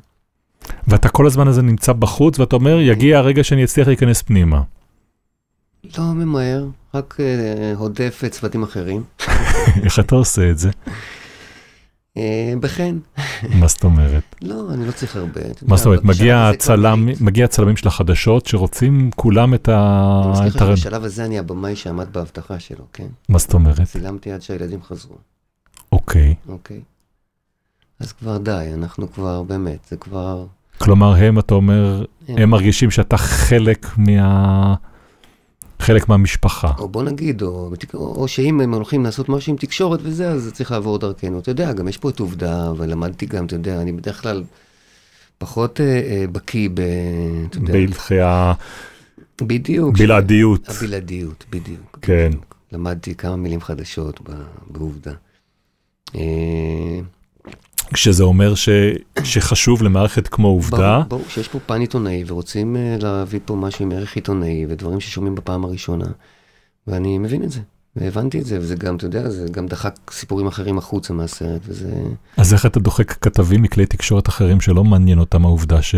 ואתה 0.89 1.09
כל 1.09 1.27
הזמן 1.27 1.49
הזה 1.49 1.63
נמצא 1.63 1.93
בחוץ, 1.93 2.39
ואתה 2.39 2.57
אומר, 2.57 2.81
יגיע 2.81 3.19
הרגע 3.19 3.45
שאני 3.45 3.65
אצליח 3.65 3.89
להיכנס 3.89 4.23
פנימה. 4.23 4.63
לא 5.99 6.05
ממהר, 6.05 6.67
רק 6.95 7.17
אה, 7.21 7.73
הודף 7.77 8.23
צוותים 8.31 8.63
אחרים. 8.63 9.03
איך 9.85 9.99
אתה 10.01 10.15
עושה 10.15 10.51
את 10.51 10.59
זה? 10.59 10.71
אה, 12.17 12.53
בחן. 12.61 12.99
מה 13.61 13.67
זאת 13.67 13.85
אומרת? 13.85 14.23
לא, 14.43 14.67
אני 14.75 14.87
לא 14.87 14.93
צריך 14.93 15.17
הרבה. 15.17 15.41
מה 15.62 15.77
זאת 15.77 15.87
אומרת, 15.87 16.05
מגיע 17.21 17.45
הצלמים 17.45 17.77
של 17.77 17.89
החדשות 17.89 18.47
שרוצים 18.47 19.11
כולם 19.17 19.55
את 19.55 19.69
ה... 19.69 20.23
אני 20.25 20.47
מזכיר 20.47 20.71
לך 20.71 20.77
שבשלב 20.77 21.05
הזה 21.05 21.25
אני 21.25 21.39
הבמאי 21.39 21.77
שעמד 21.77 22.12
בהבטחה 22.12 22.59
שלו, 22.59 22.85
כן? 22.93 23.07
מה 23.29 23.39
זאת 23.39 23.55
אומרת? 23.55 23.83
צילמתי 23.83 24.33
עד 24.33 24.43
שהילדים 24.43 24.83
חזרו, 24.83 25.17
אוקיי. 25.93 26.35
אוקיי? 26.49 26.81
אז 28.01 28.12
כבר 28.12 28.39
די, 28.39 28.71
אנחנו 28.75 29.12
כבר, 29.12 29.43
באמת, 29.43 29.79
זה 29.91 29.97
כבר... 29.97 30.47
כלומר, 30.79 31.14
הם, 31.14 31.39
אתה 31.39 31.55
אומר, 31.55 32.05
הם 32.29 32.51
מרגישים 32.51 32.91
שאתה 32.91 33.17
חלק 33.17 33.87
מה... 33.97 34.75
חלק 35.81 36.09
מהמשפחה. 36.09 36.72
או 36.79 36.89
בוא 36.89 37.03
נגיד, 37.03 37.43
או, 37.43 37.70
או, 37.95 38.14
או 38.14 38.29
שאם 38.29 38.61
הם 38.61 38.74
הולכים 38.74 39.05
לעשות 39.05 39.29
משהו 39.29 39.53
עם 39.53 39.59
תקשורת 39.59 40.01
וזה, 40.03 40.29
אז 40.31 40.43
זה 40.43 40.53
צריך 40.53 40.70
לעבור 40.70 40.99
דרכנו. 40.99 41.39
אתה 41.39 41.51
יודע, 41.51 41.72
גם 41.72 41.89
יש 41.89 41.97
פה 41.97 42.11
את 42.11 42.20
עובדה, 42.20 42.72
ולמדתי 42.77 43.27
גם, 43.27 43.47
אתה 43.47 43.55
יודע, 43.55 43.81
אני 43.81 43.93
בדרך 43.93 44.22
כלל 44.22 44.45
פחות 45.39 45.81
אה, 45.81 45.87
אה, 45.87 46.24
בקיא 46.33 46.68
ב... 46.74 46.81
בהלכי 47.61 48.20
ה... 48.20 48.53
בדיוק. 49.43 49.99
בלעדיות. 49.99 50.68
הבלעדיות, 50.68 51.45
בדיוק. 51.51 51.99
כן. 52.03 52.29
בדיוק. 52.29 52.57
למדתי 52.72 53.14
כמה 53.14 53.37
מילים 53.37 53.61
חדשות 53.61 54.20
ב- 54.20 54.43
בעובדה. 54.70 55.12
אה, 56.14 57.01
שזה 57.95 58.24
אומר 58.24 58.55
ש... 58.55 58.68
שחשוב 59.24 59.82
למערכת 59.82 60.28
כמו 60.28 60.49
עובדה, 60.49 60.95
ברור, 60.99 61.05
ברור 61.09 61.24
שיש 61.28 61.49
פה 61.49 61.59
פן 61.66 61.80
עיתונאי, 61.80 62.24
ורוצים 62.26 62.76
אה, 62.76 62.97
להביא 63.01 63.41
פה 63.45 63.55
משהו 63.55 63.84
עם 63.84 63.93
ערך 63.93 64.16
עיתונאי, 64.16 64.66
ודברים 64.68 65.01
ששומעים 65.01 65.34
בפעם 65.34 65.64
הראשונה, 65.64 66.07
ואני 66.87 67.18
מבין 67.18 67.43
את 67.43 67.51
זה, 67.51 67.61
והבנתי 67.97 68.41
את 68.41 68.47
זה, 68.47 68.59
וזה 68.61 68.76
גם, 68.76 68.97
אתה 68.97 69.05
יודע, 69.05 69.30
זה 69.30 69.47
גם 69.51 69.66
דחק 69.66 69.97
סיפורים 70.11 70.47
אחרים 70.47 70.78
החוצה 70.78 71.14
מהסרט, 71.14 71.61
וזה... 71.66 71.93
אז 72.37 72.53
איך 72.53 72.66
אתה 72.66 72.80
דוחק 72.80 73.12
כתבים 73.12 73.62
מכלי 73.62 73.87
תקשורת 73.87 74.28
אחרים 74.28 74.61
שלא 74.61 74.84
מעניין 74.84 75.18
אותם 75.18 75.45
העובדה 75.45 75.82
ש... 75.82 75.95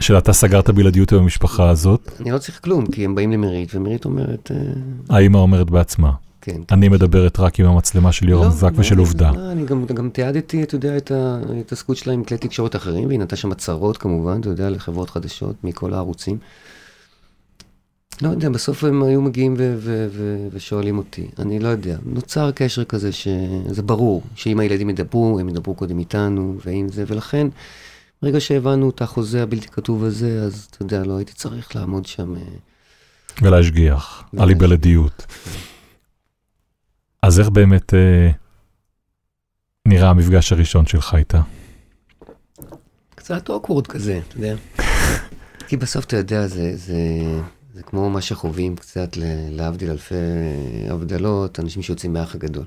שאתה 0.00 0.32
סגרת 0.32 0.70
בלעדיות 0.70 1.12
עם 1.12 1.18
המשפחה 1.18 1.68
הזאת, 1.70 2.10
אני 2.20 2.30
לא 2.30 2.38
צריך 2.38 2.60
כלום, 2.64 2.86
כי 2.86 3.04
הם 3.04 3.14
באים 3.14 3.32
למירית, 3.32 3.74
ומירית 3.74 4.04
אומרת, 4.04 4.50
אה, 4.54 5.16
האמא 5.16 5.38
אומרת 5.38 5.70
בעצמה, 5.70 6.10
כן. 6.48 6.60
אני 6.70 6.88
מדברת 6.88 7.40
רק 7.40 7.60
עם 7.60 7.66
המצלמה 7.66 8.12
של 8.12 8.28
יורם 8.28 8.44
לא, 8.44 8.50
זק 8.50 8.72
לא, 8.74 8.80
ושל 8.80 8.98
עובדה. 8.98 9.30
לא, 9.30 9.52
אני 9.52 9.64
גם, 9.64 9.86
גם 9.86 10.10
תיעדתי, 10.10 10.62
אתה 10.62 10.74
יודע, 10.74 10.96
את 10.96 11.10
ההתעסקות 11.10 11.96
שלה 11.96 12.12
עם 12.12 12.24
כלי 12.24 12.38
תקשורת 12.38 12.76
אחרים, 12.76 13.06
והיא 13.06 13.18
נתנה 13.18 13.36
שם 13.36 13.52
הצהרות 13.52 13.96
כמובן, 13.96 14.40
אתה 14.40 14.48
יודע, 14.48 14.70
לחברות 14.70 15.10
חדשות 15.10 15.64
מכל 15.64 15.94
הערוצים. 15.94 16.38
לא 18.22 18.28
יודע, 18.28 18.48
בסוף 18.48 18.84
הם 18.84 19.02
היו 19.02 19.22
מגיעים 19.22 19.54
ו- 19.58 19.74
ו- 19.78 20.06
ו- 20.10 20.48
ושואלים 20.52 20.98
אותי, 20.98 21.26
אני 21.38 21.58
לא 21.58 21.68
יודע. 21.68 21.96
נוצר 22.04 22.50
קשר 22.50 22.84
כזה 22.84 23.12
שזה 23.12 23.82
ברור, 23.82 24.22
שאם 24.34 24.60
הילדים 24.60 24.90
ידברו, 24.90 25.40
הם 25.40 25.48
ידברו 25.48 25.74
קודם 25.74 25.98
איתנו, 25.98 26.56
ועם 26.66 26.88
זה, 26.88 27.04
ולכן, 27.06 27.46
ברגע 28.22 28.40
שהבנו 28.40 28.90
את 28.90 29.02
החוזה 29.02 29.42
הבלתי 29.42 29.68
כתוב 29.68 30.04
הזה, 30.04 30.42
אז 30.42 30.68
אתה 30.70 30.82
יודע, 30.82 31.04
לא 31.04 31.16
הייתי 31.16 31.32
צריך 31.32 31.76
לעמוד 31.76 32.06
שם. 32.06 32.34
אה, 32.36 32.40
ולהשגיח 33.42 34.24
על 34.38 34.50
ולהשגיח. 34.50 35.26
אז 37.22 37.40
איך 37.40 37.48
באמת 37.48 37.94
אה, 37.94 38.30
נראה 39.86 40.10
המפגש 40.10 40.52
הראשון 40.52 40.86
שלך 40.86 41.14
איתה? 41.18 41.40
קצת 43.14 43.48
אוקוורד 43.48 43.86
כזה, 43.86 44.20
אתה 44.28 44.36
יודע. 44.36 44.54
כי 45.68 45.76
בסוף 45.76 46.04
אתה 46.04 46.16
יודע, 46.16 46.46
זה, 46.46 46.76
זה, 46.76 46.96
זה 47.74 47.82
כמו 47.82 48.10
מה 48.10 48.20
שחווים 48.20 48.76
קצת, 48.76 49.16
להבדיל 49.50 49.90
אלפי 49.90 50.14
הבדלות, 50.90 51.60
אנשים 51.60 51.82
שיוצאים 51.82 52.12
מהאח 52.12 52.34
הגדול. 52.34 52.64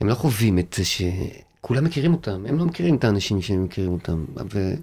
הם 0.00 0.08
לא 0.08 0.14
חווים 0.14 0.58
את 0.58 0.74
זה 0.78 0.84
שכולם 0.84 1.84
מכירים 1.84 2.12
אותם, 2.12 2.44
הם 2.48 2.58
לא 2.58 2.66
מכירים 2.66 2.96
את 2.96 3.04
האנשים 3.04 3.42
שהם 3.42 3.64
מכירים 3.64 3.92
אותם, 3.92 4.24
והם 4.36 4.76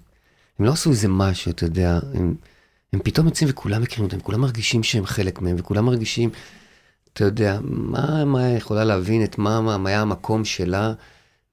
לא 0.60 0.72
עשו 0.72 0.90
איזה 0.90 1.08
משהו, 1.08 1.52
אתה 1.52 1.66
יודע, 1.66 2.00
הם, 2.14 2.36
הם 2.94 3.00
פתאום 3.04 3.28
יוצאים 3.28 3.50
וכולם 3.52 3.82
מכירים 3.82 4.06
אותם, 4.06 4.20
כולם 4.20 4.42
מרגישים 4.42 4.84
שהם 4.84 5.06
חלק 5.06 5.42
מהם, 5.42 5.56
וכולם 5.60 5.86
מרגישים, 5.86 6.30
אתה 7.16 7.24
יודע, 7.24 7.60
מה, 7.64 8.26
מה 8.26 8.48
יכולה 8.48 8.84
להבין 8.84 9.24
את 9.24 9.38
מה, 9.38 9.62
מה, 9.62 9.78
מה 9.78 9.90
היה 9.90 10.02
המקום 10.02 10.46
שלה 10.46 10.94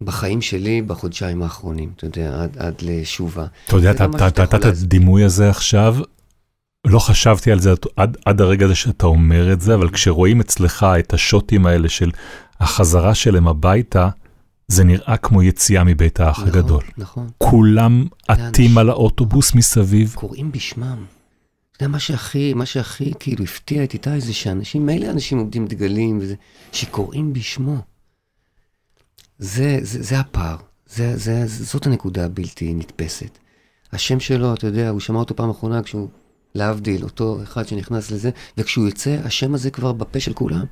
בחיים 0.00 0.40
שלי 0.40 0.82
בחודשיים 0.82 1.42
האחרונים, 1.42 1.92
אתה 1.96 2.06
יודע, 2.06 2.42
עד, 2.42 2.58
עד 2.58 2.74
לשובה. 2.82 3.46
אתה 3.66 3.76
יודע, 3.76 3.90
אתה 3.90 4.06
נתת 4.06 4.54
את. 4.54 4.64
הדימוי 4.64 5.24
הזה 5.24 5.50
עכשיו, 5.50 5.96
לא 6.86 6.98
חשבתי 6.98 7.52
על 7.52 7.60
זה 7.60 7.72
עד, 7.96 8.16
עד 8.24 8.40
הרגע 8.40 8.64
הזה 8.64 8.74
שאתה 8.74 9.06
אומר 9.06 9.52
את 9.52 9.60
זה, 9.60 9.74
אבל 9.74 9.90
כשרואים 9.90 10.40
אצלך 10.40 10.86
את 10.98 11.14
השוטים 11.14 11.66
האלה 11.66 11.88
של 11.88 12.10
החזרה 12.60 13.14
שלהם 13.14 13.48
הביתה, 13.48 14.08
זה 14.68 14.84
נראה 14.84 15.16
כמו 15.16 15.42
יציאה 15.42 15.84
מבית 15.84 16.20
האח 16.20 16.38
נכון, 16.38 16.48
הגדול. 16.48 16.82
נכון. 16.98 17.28
כולם 17.38 18.06
עטים 18.28 18.78
על 18.78 18.88
האוטובוס 18.90 19.54
מסביב. 19.54 20.12
קוראים 20.14 20.52
בשמם. 20.52 21.04
יודע, 21.82 21.92
מה 21.92 21.98
שהכי, 21.98 22.54
מה 22.54 22.66
שהכי 22.66 23.12
כאילו 23.20 23.44
הפתיע 23.44 23.84
את 23.84 23.94
איתי 23.94 24.20
זה 24.20 24.32
שאנשים, 24.32 24.86
מילא 24.86 25.10
אנשים 25.10 25.38
עומדים 25.38 25.66
דגלים 25.66 26.18
וזה, 26.22 26.34
שקוראים 26.72 27.32
בשמו. 27.32 27.76
זה, 29.38 29.78
זה, 29.82 30.02
זה 30.02 30.20
הפער. 30.20 30.56
זה, 30.86 31.16
זה, 31.16 31.46
זאת 31.46 31.86
הנקודה 31.86 32.24
הבלתי 32.24 32.74
נתפסת. 32.74 33.38
השם 33.92 34.20
שלו, 34.20 34.54
אתה 34.54 34.66
יודע, 34.66 34.88
הוא 34.88 35.00
שמע 35.00 35.18
אותו 35.18 35.36
פעם 35.36 35.50
אחרונה 35.50 35.82
כשהוא, 35.82 36.08
להבדיל, 36.54 37.04
אותו 37.04 37.42
אחד 37.42 37.68
שנכנס 37.68 38.10
לזה, 38.10 38.30
וכשהוא 38.58 38.86
יוצא, 38.86 39.18
השם 39.24 39.54
הזה 39.54 39.70
כבר 39.70 39.92
בפה 39.92 40.20
של 40.20 40.32
כולם. 40.32 40.64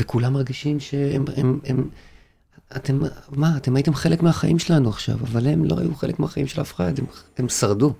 וכולם 0.00 0.32
מרגישים 0.32 0.80
שהם, 0.80 1.24
הם, 1.36 1.60
הם, 1.64 1.88
אתם, 2.76 3.00
מה, 3.30 3.56
אתם 3.56 3.76
הייתם 3.76 3.94
חלק 3.94 4.22
מהחיים 4.22 4.58
שלנו 4.58 4.88
עכשיו, 4.88 5.18
אבל 5.20 5.46
הם 5.46 5.64
לא 5.64 5.78
היו 5.78 5.94
חלק 5.94 6.18
מהחיים 6.18 6.46
של 6.46 6.60
אף 6.60 6.74
אחד, 6.74 6.98
הם, 6.98 7.04
הם 7.38 7.48
שרדו. 7.48 7.94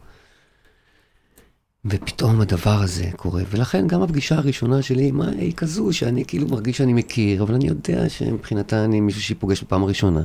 ופתאום 1.89 2.41
הדבר 2.41 2.83
הזה 2.83 3.11
קורה, 3.17 3.43
ולכן 3.51 3.87
גם 3.87 4.03
הפגישה 4.03 4.35
הראשונה 4.35 4.83
שלי, 4.83 5.11
מה, 5.11 5.29
היא 5.29 5.53
כזו 5.53 5.93
שאני 5.93 6.25
כאילו 6.25 6.49
מרגיש 6.49 6.79
שאני 6.79 6.93
מכיר, 6.93 7.43
אבל 7.43 7.55
אני 7.55 7.69
יודע 7.69 8.09
שמבחינתה 8.09 8.85
אני 8.85 9.01
מישהו 9.01 9.23
שהיא 9.23 9.37
פוגשת 9.41 9.63
בפעם 9.63 9.83
הראשונה. 9.83 10.23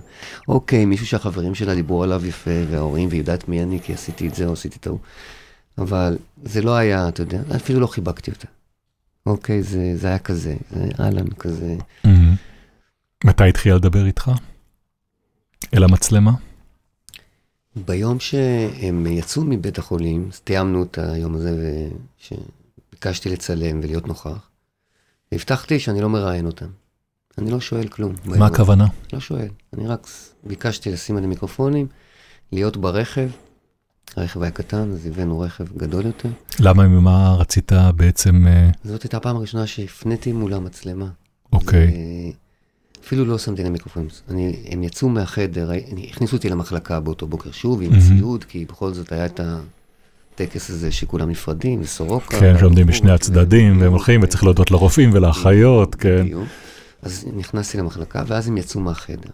אוקיי, 0.48 0.86
מישהו 0.86 1.08
שהחברים 1.08 1.56
שלה 1.56 1.76
דיברו 1.76 2.04
עליו 2.04 2.26
יפה, 2.26 2.52
וההורים, 2.70 3.10
והיא 3.10 3.22
יודעת 3.22 3.50
מי 3.50 3.64
אני, 3.64 3.80
כי 3.84 3.94
עשיתי 3.94 4.28
את 4.28 4.36
זה 4.36 4.46
או 4.46 4.54
עשיתי 4.54 4.78
את 4.80 4.88
ההוא. 4.88 5.00
אבל 5.78 6.18
זה 6.44 6.62
לא 6.62 6.76
היה, 6.76 7.08
אתה 7.08 7.22
יודע, 7.22 7.42
אפילו 7.56 7.80
לא 7.80 7.88
חיבקתי 7.88 8.32
אותה. 8.32 8.48
אוקיי, 9.26 9.64
זה, 9.64 9.92
זה 9.96 10.08
היה 10.08 10.20
כזה, 10.20 10.56
זה 10.72 10.90
אהלן 11.00 11.28
כזה. 11.40 11.76
מהמם. 12.04 12.36
מתי 13.24 13.50
התחילה 13.50 13.76
לדבר 13.76 14.06
איתך? 14.06 14.32
אל 15.74 15.84
המצלמה? 15.84 16.32
ביום 17.76 18.20
שהם 18.20 19.08
יצאו 19.08 19.44
מבית 19.44 19.78
החולים, 19.78 20.30
אז 20.34 20.40
תיאמנו 20.40 20.84
את 20.84 20.98
היום 20.98 21.36
הזה, 21.36 21.88
שביקשתי 22.18 23.30
לצלם 23.30 23.80
ולהיות 23.84 24.08
נוכח, 24.08 24.50
והבטחתי 25.32 25.80
שאני 25.80 26.02
לא 26.02 26.10
מראיין 26.10 26.46
אותם. 26.46 26.66
אני 27.38 27.52
לא 27.52 27.60
שואל 27.60 27.88
כלום. 27.88 28.14
מה. 28.26 28.46
הכוונה? 28.46 28.88
לא 29.14 29.20
שואל. 29.20 29.48
אני 29.74 29.88
רק 29.88 30.08
ביקשתי 30.44 30.92
לשים 30.92 31.16
עליהם 31.18 31.30
מיקרופונים, 31.30 31.88
להיות 32.52 32.78
ברכב. 32.78 33.30
הרכב 34.16 34.42
היה 34.42 34.52
קטן, 34.52 34.92
אז 34.92 35.06
הבאנו 35.06 35.40
רכב 35.40 35.78
גדול 35.78 36.06
יותר. 36.06 36.30
למה, 36.60 36.88
ממה 36.88 37.36
רצית 37.40 37.72
בעצם... 37.96 38.48
אה, 38.48 38.70
זאת 38.84 39.04
הייתה 39.04 39.18
הפעם 39.18 39.36
הראשונה 39.36 39.68
שהפניתי 39.68 40.32
מול 40.32 40.54
המצלמה. 40.54 41.08
אוקיי. 41.54 41.88
זה- 41.88 42.38
אפילו 43.06 43.26
לא 43.26 43.38
שמתי 43.38 43.64
להם 43.64 43.74
מיקרופונים. 43.74 44.10
אני, 44.30 44.56
הם 44.70 44.84
יצאו 44.84 45.10
מהחדר, 45.10 45.72
אני, 45.72 46.08
הכניסו 46.12 46.36
אותי 46.36 46.50
למחלקה 46.50 47.00
באותו 47.00 47.28
בוקר 47.28 47.52
שוב 47.52 47.82
עם 47.82 47.90
מהמם. 47.92 48.18
ציוד, 48.18 48.44
כי 48.44 48.66
בכל 48.66 48.94
זאת 48.94 49.12
היה 49.12 49.26
את 49.26 49.40
הטקס 49.40 50.70
הזה 50.70 50.92
שכולם 50.92 51.30
נפרדים, 51.30 51.82
וסורוקה. 51.82 52.40
כן, 52.40 52.58
שעומדים 52.60 52.88
בשני 52.88 53.12
הצדדים, 53.12 53.82
והם 53.82 53.92
הולכים, 53.92 54.24
וצריך 54.24 54.44
להודות 54.44 54.72
לרופאים 54.72 55.10
ולאחיות, 55.14 55.96
כן. 55.96 56.22
בדיוק. 56.24 56.48
אז 57.02 57.28
נכנסתי 57.36 57.78
למחלקה, 57.78 58.24
ואז 58.28 58.48
הם 58.48 58.58
יצאו 58.58 58.82
מהחדר. 58.82 59.30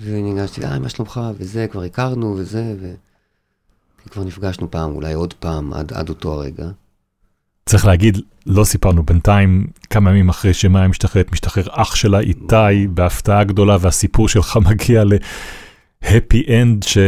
וניגשתי, 0.00 0.64
אה, 0.64 0.78
מה 0.78 0.88
שלומך? 0.88 1.20
וזה, 1.38 1.66
כבר 1.70 1.82
הכרנו, 1.82 2.34
וזה, 2.38 2.74
ו... 2.80 2.94
כבר 4.10 4.24
נפגשנו 4.24 4.70
פעם, 4.70 4.94
אולי 4.94 5.12
עוד 5.12 5.34
פעם, 5.34 5.72
עד, 5.72 5.92
עד 5.92 6.08
אותו 6.08 6.32
הרגע. 6.32 6.70
צריך 7.66 7.86
להגיד, 7.86 8.18
לא 8.46 8.64
סיפרנו 8.64 9.02
בינתיים, 9.02 9.66
כמה 9.90 10.10
ימים 10.10 10.28
אחרי 10.28 10.54
שמאיה 10.54 10.88
משתחררת, 10.88 11.32
משתחרר 11.32 11.64
אח 11.70 11.94
שלה 11.94 12.20
איתי 12.20 12.86
בהפתעה 12.90 13.44
גדולה, 13.44 13.76
והסיפור 13.80 14.28
שלך 14.28 14.58
מגיע 14.70 15.02
להפי 16.02 16.44
אנד 16.62 16.82
ש... 16.82 16.98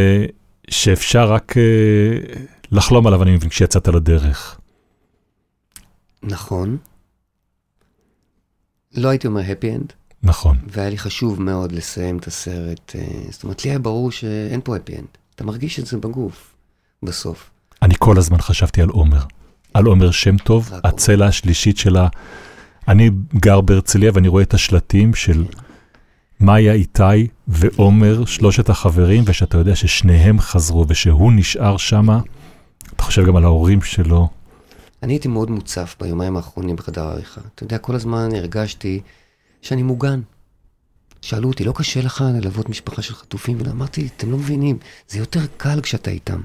שאפשר 0.69 1.33
רק 1.33 1.53
uh, 1.53 2.39
לחלום 2.71 3.07
עליו, 3.07 3.23
אני 3.23 3.35
מבין, 3.35 3.49
כשיצאת 3.49 3.87
לדרך. 3.87 4.59
נכון. 6.23 6.77
לא 8.97 9.09
הייתי 9.09 9.27
אומר 9.27 9.41
happy 9.41 9.79
end, 9.79 9.93
נכון. 10.23 10.57
והיה 10.67 10.89
לי 10.89 10.97
חשוב 10.97 11.41
מאוד 11.41 11.71
לסיים 11.71 12.17
את 12.17 12.27
הסרט. 12.27 12.95
אה, 12.95 13.31
זאת 13.31 13.43
אומרת, 13.43 13.65
לי 13.65 13.71
היה 13.71 13.79
ברור 13.79 14.11
שאין 14.11 14.61
פה 14.63 14.75
happy 14.75 14.91
end. 14.91 15.17
אתה 15.35 15.43
מרגיש 15.43 15.79
את 15.79 15.85
זה 15.85 15.97
בגוף, 15.97 16.55
בסוף. 17.03 17.49
אני 17.81 17.93
כל 17.99 18.17
הזמן 18.17 18.41
חשבתי 18.41 18.81
על 18.81 18.89
עומר. 18.89 19.21
על 19.75 19.85
עומר 19.85 20.11
שם 20.11 20.37
טוב, 20.37 20.71
הצלע 20.83 21.25
השלישית 21.25 21.77
שלה. 21.77 22.07
אני 22.87 23.09
גר 23.35 23.61
בהרצליה 23.61 24.11
ואני 24.13 24.27
רואה 24.27 24.43
את 24.43 24.53
השלטים 24.53 25.13
של 25.13 25.45
מאיה 26.39 26.73
איתי 26.73 27.27
ועומר, 27.47 28.25
שלושת 28.25 28.69
החברים, 28.69 29.23
ושאתה 29.27 29.57
יודע 29.57 29.75
ששניהם 29.75 30.39
חזרו 30.39 30.85
ושהוא 30.87 31.31
נשאר 31.35 31.77
שמה. 31.77 32.19
אתה 32.95 33.03
חושב 33.03 33.25
גם 33.25 33.35
על 33.35 33.43
ההורים 33.43 33.81
שלו. 33.81 34.29
אני 35.03 35.13
הייתי 35.13 35.27
מאוד 35.27 35.51
מוצף 35.51 35.95
ביומיים 36.01 36.37
האחרונים 36.37 36.75
בחדר 36.75 37.03
העריכה. 37.03 37.41
אתה 37.55 37.63
יודע, 37.63 37.77
כל 37.77 37.95
הזמן 37.95 38.29
הרגשתי 38.35 39.01
שאני 39.61 39.83
מוגן. 39.83 40.21
שאלו 41.21 41.49
אותי, 41.49 41.63
לא 41.63 41.73
קשה 41.75 42.01
לך 42.01 42.23
ללוות 42.41 42.69
משפחה 42.69 43.01
של 43.01 43.15
חטופים? 43.15 43.57
ואמרתי, 43.65 44.09
אתם 44.17 44.31
לא 44.31 44.37
מבינים, 44.37 44.77
זה 45.07 45.19
יותר 45.19 45.41
קל 45.57 45.81
כשאתה 45.81 46.11
איתם. 46.11 46.41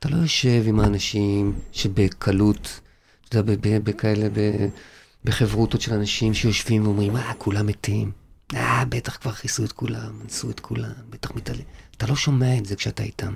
אתה 0.00 0.08
לא 0.08 0.16
יושב 0.16 0.62
עם 0.66 0.80
האנשים 0.80 1.52
שבקלות, 1.72 2.80
אתה 3.28 3.38
יודע, 3.38 3.78
בכאלה, 3.84 4.28
בחברותות 5.24 5.80
של 5.80 5.94
אנשים 5.94 6.34
שיושבים 6.34 6.84
ואומרים, 6.84 7.16
אה, 7.16 7.32
כולם 7.38 7.66
מתים. 7.66 8.10
אה, 8.54 8.84
בטח 8.88 9.16
כבר 9.16 9.32
כיסו 9.32 9.64
את 9.64 9.72
כולם, 9.72 10.20
אנסו 10.24 10.50
את 10.50 10.60
כולם, 10.60 10.90
בטח 11.10 11.30
מתעלם. 11.36 11.62
אתה 11.96 12.06
לא 12.06 12.16
שומע 12.16 12.58
את 12.58 12.66
זה 12.66 12.76
כשאתה 12.76 13.02
איתם. 13.02 13.32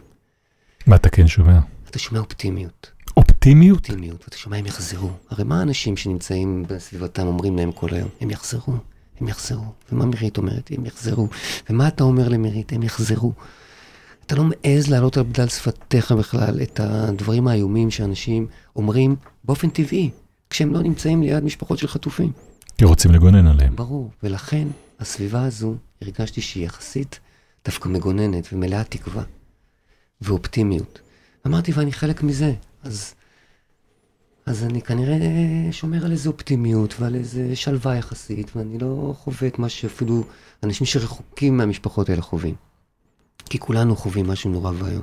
מה 0.87 0.97
אתה 0.97 1.09
כן 1.09 1.29
שומע? 1.29 1.61
אתה 1.91 1.99
שומע 1.99 2.21
אופטימיות. 2.21 2.91
אופטימיות? 3.17 3.79
אופטימיות, 3.79 4.23
ואתה 4.25 4.37
שומע, 4.37 4.57
הם 4.57 4.67
יחזרו. 4.67 5.11
הרי 5.31 5.45
מה 5.45 5.59
האנשים 5.61 5.97
שנמצאים 5.97 6.65
בסביבתם 6.69 7.27
אומרים 7.27 7.57
להם 7.57 7.73
כל 7.73 7.89
היום? 7.93 8.09
הם 8.21 8.31
יחזרו, 8.31 8.75
הם 9.21 9.29
יחזרו. 9.29 9.73
ומה 9.93 10.07
מירית 10.07 10.37
אומרת? 10.37 10.71
הם 10.79 10.87
יחזרו. 10.87 11.29
ומה 11.71 11.89
אתה 11.89 12.05
אומר 12.05 12.29
למירית? 12.29 12.73
הם 12.73 12.83
יחזרו. 12.83 13.33
אתה 14.27 14.35
לא 14.35 14.45
מעז 14.45 14.89
להעלות 14.89 15.17
על 15.17 15.23
בדל 15.23 15.49
שפתיך 15.49 16.13
בכלל 16.13 16.63
את 16.63 16.81
הדברים 16.81 17.49
האיומים 17.49 17.91
שאנשים 17.91 18.47
אומרים 18.77 19.17
באופן 19.45 19.71
טבעי, 19.71 20.11
כשהם 20.51 20.73
לא 20.73 20.83
נמצאים 20.83 21.23
ליד 21.23 21.45
משפחות 21.45 21.79
של 21.79 21.89
חטופים. 21.89 22.33
כי 22.79 22.85
רוצים 22.85 23.11
לגונן 23.11 23.47
עליהם. 23.47 23.77
ברור. 23.77 24.11
ולכן, 24.23 24.69
הסביבה 25.01 25.45
הזו, 25.45 25.75
הרגשתי 26.03 26.41
שהיא 26.41 26.65
יחסית 26.67 27.21
דווקא 27.65 27.89
מגוננת 27.89 28.49
ומלאת 28.53 28.91
תקווה 28.91 29.23
ואופטימיות. 30.21 31.01
אמרתי, 31.47 31.73
ואני 31.73 31.93
חלק 31.93 32.23
מזה, 32.23 32.53
אז, 32.83 33.15
אז 34.47 34.65
אני 34.65 34.83
כנראה 34.83 35.19
שומר 35.73 36.05
על 36.05 36.13
איזו 36.13 36.31
אופטימיות 36.31 36.95
ועל 37.01 37.15
איזו 37.15 37.41
שלווה 37.55 37.97
יחסית, 37.97 38.57
ואני 38.57 38.79
לא 38.79 39.15
חווה 39.19 39.49
את 39.49 39.59
מה 39.59 39.69
שאפילו 39.69 40.25
אנשים 40.63 40.87
שרחוקים 40.87 41.57
מהמשפחות 41.57 42.09
האלה 42.09 42.23
חווים. 42.23 42.55
כי 43.51 43.59
כולנו 43.59 43.97
חווים 43.97 44.27
משהו 44.27 44.51
נורא 44.51 44.73
ואיום. 44.79 45.03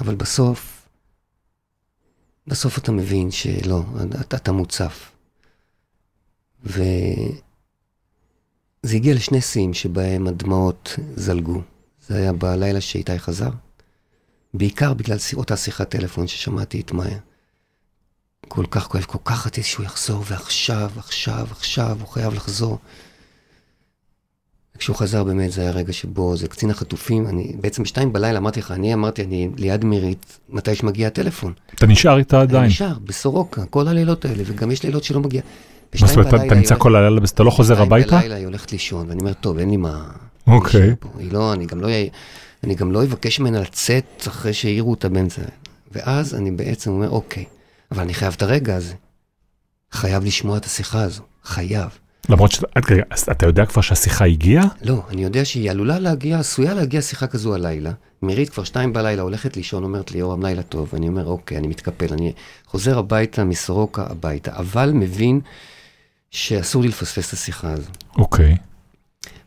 אבל 0.00 0.14
בסוף, 0.14 0.88
בסוף 2.46 2.78
אתה 2.78 2.92
מבין 2.92 3.30
שלא, 3.30 3.82
אתה, 4.20 4.36
אתה 4.36 4.52
מוצף. 4.52 5.10
וזה 6.64 7.32
הגיע 8.84 9.14
לשני 9.14 9.40
שיאים 9.40 9.74
שבהם 9.74 10.26
הדמעות 10.26 10.96
זלגו. 11.16 11.62
זה 12.08 12.16
היה 12.16 12.32
בלילה 12.32 12.80
שאיתי 12.80 13.18
חזר, 13.18 13.50
בעיקר 14.54 14.94
בגלל 14.94 15.18
אותה 15.34 15.56
שיחת 15.56 15.90
טלפון 15.90 16.26
ששמעתי 16.26 16.80
את 16.80 16.92
מאיה. 16.92 17.18
כל 18.48 18.66
כך 18.70 18.86
כואב, 18.86 19.04
כל 19.04 19.18
כך 19.24 19.46
רציתי 19.46 19.66
שהוא 19.68 19.86
יחזור, 19.86 20.24
ועכשיו, 20.26 20.90
עכשיו, 20.96 21.46
עכשיו, 21.50 21.96
הוא 22.00 22.08
חייב 22.08 22.34
לחזור. 22.34 22.78
כשהוא 24.80 24.96
חזר 24.96 25.24
באמת 25.24 25.52
זה 25.52 25.60
היה 25.62 25.70
רגע 25.70 25.92
שבו 25.92 26.36
זה 26.36 26.48
קצין 26.48 26.70
החטופים, 26.70 27.26
אני 27.26 27.52
בעצם 27.60 27.82
בשתיים 27.82 28.12
בלילה 28.12 28.38
אמרתי 28.38 28.60
לך, 28.60 28.70
אני 28.70 28.94
אמרתי, 28.94 29.22
אני 29.22 29.48
ליד 29.56 29.84
מירית, 29.84 30.38
מתי 30.48 30.74
שמגיע 30.74 31.06
הטלפון. 31.06 31.52
אתה 31.74 31.86
נשאר 31.86 32.18
איתה 32.18 32.36
אני 32.36 32.42
עדיין. 32.42 32.64
נשאר 32.66 32.92
בסורוקה, 33.04 33.64
כל 33.64 33.88
הלילות 33.88 34.24
האלה, 34.24 34.42
וגם 34.46 34.70
יש 34.70 34.82
לילות 34.82 35.04
שלא 35.04 35.20
מגיע. 35.20 35.42
מה 36.00 36.06
זאת 36.06 36.16
אומרת, 36.16 36.34
אתה- 36.34 36.54
נמצא 36.54 36.74
כל 36.78 36.96
הלילה, 36.96 37.20
אתה 37.34 37.42
לא 37.42 37.50
חוזר 37.50 37.82
הביתה? 37.82 38.18
בלילה 38.18 38.34
היא 38.34 38.44
הולכת 38.46 38.72
לישון, 38.72 39.08
ואני 39.08 39.20
אומר, 39.20 39.32
טוב, 39.32 39.58
אין 39.58 39.70
לי 39.70 39.76
מה... 39.76 40.04
אוקיי. 40.46 40.80
להישאר 40.80 40.94
פה." 41.00 41.08
היא 41.18 41.32
לא, 41.32 41.52
אני 41.52 41.66
גם 41.66 41.80
לא, 41.80 41.88
אני 42.64 42.74
גם 42.74 42.92
לא 42.92 43.02
אבקש 43.02 43.40
ממנה 43.40 43.60
לצאת 43.60 44.04
אחרי 44.28 44.52
שהעירו 44.52 44.90
אותה 44.90 45.08
באמצע. 45.08 45.42
ואז 45.92 46.34
אני 46.34 46.50
בעצם 46.50 46.90
אומר, 46.90 47.10
אוקיי, 47.10 47.44
אבל 47.92 48.02
אני 48.02 48.14
חייב 48.14 48.32
את 48.36 48.42
הרגע 48.42 48.76
הזה. 48.76 48.94
חייב 49.92 50.24
לשמוע 50.24 50.56
את 50.56 50.64
השיחה 50.64 51.02
הזו, 51.02 51.22
חייב. 51.44 51.88
למרות 52.28 52.50
שאתה, 52.52 52.66
רגע, 52.90 53.02
אז 53.10 53.22
אתה 53.30 53.46
יודע 53.46 53.66
כבר 53.66 53.82
שהשיחה 53.82 54.24
הגיעה? 54.24 54.64
לא, 54.82 55.02
אני 55.10 55.24
יודע 55.24 55.44
שהיא 55.44 55.70
עלולה 55.70 55.98
להגיע, 55.98 56.38
עשויה 56.38 56.74
להגיע 56.74 57.02
שיחה 57.02 57.26
כזו 57.26 57.54
הלילה. 57.54 57.92
מירית 58.22 58.50
כבר 58.50 58.64
שתיים 58.64 58.92
בלילה 58.92 59.22
הולכת 59.22 59.56
לישון, 59.56 59.84
אומרת 59.84 60.12
לי, 60.12 60.18
יורם, 60.18 60.42
לילה 60.46 60.62
טוב. 60.62 60.88
ואני 60.92 61.08
אומר, 61.08 61.26
אוקיי, 61.26 61.56
אני 61.58 61.66
מתקפל, 61.68 62.12
אני 62.12 62.32
חוזר 62.66 62.98
הביתה 62.98 63.44
מסורוקה 63.44 64.06
הביתה, 64.10 64.50
אבל 64.56 64.90
מבין 64.94 65.40
שאסור 66.30 66.82
לי 66.82 66.88
לפספס 66.88 67.28
את 67.28 67.32
השיחה 67.32 67.72
הזו. 67.72 67.90
אוקיי. 68.18 68.56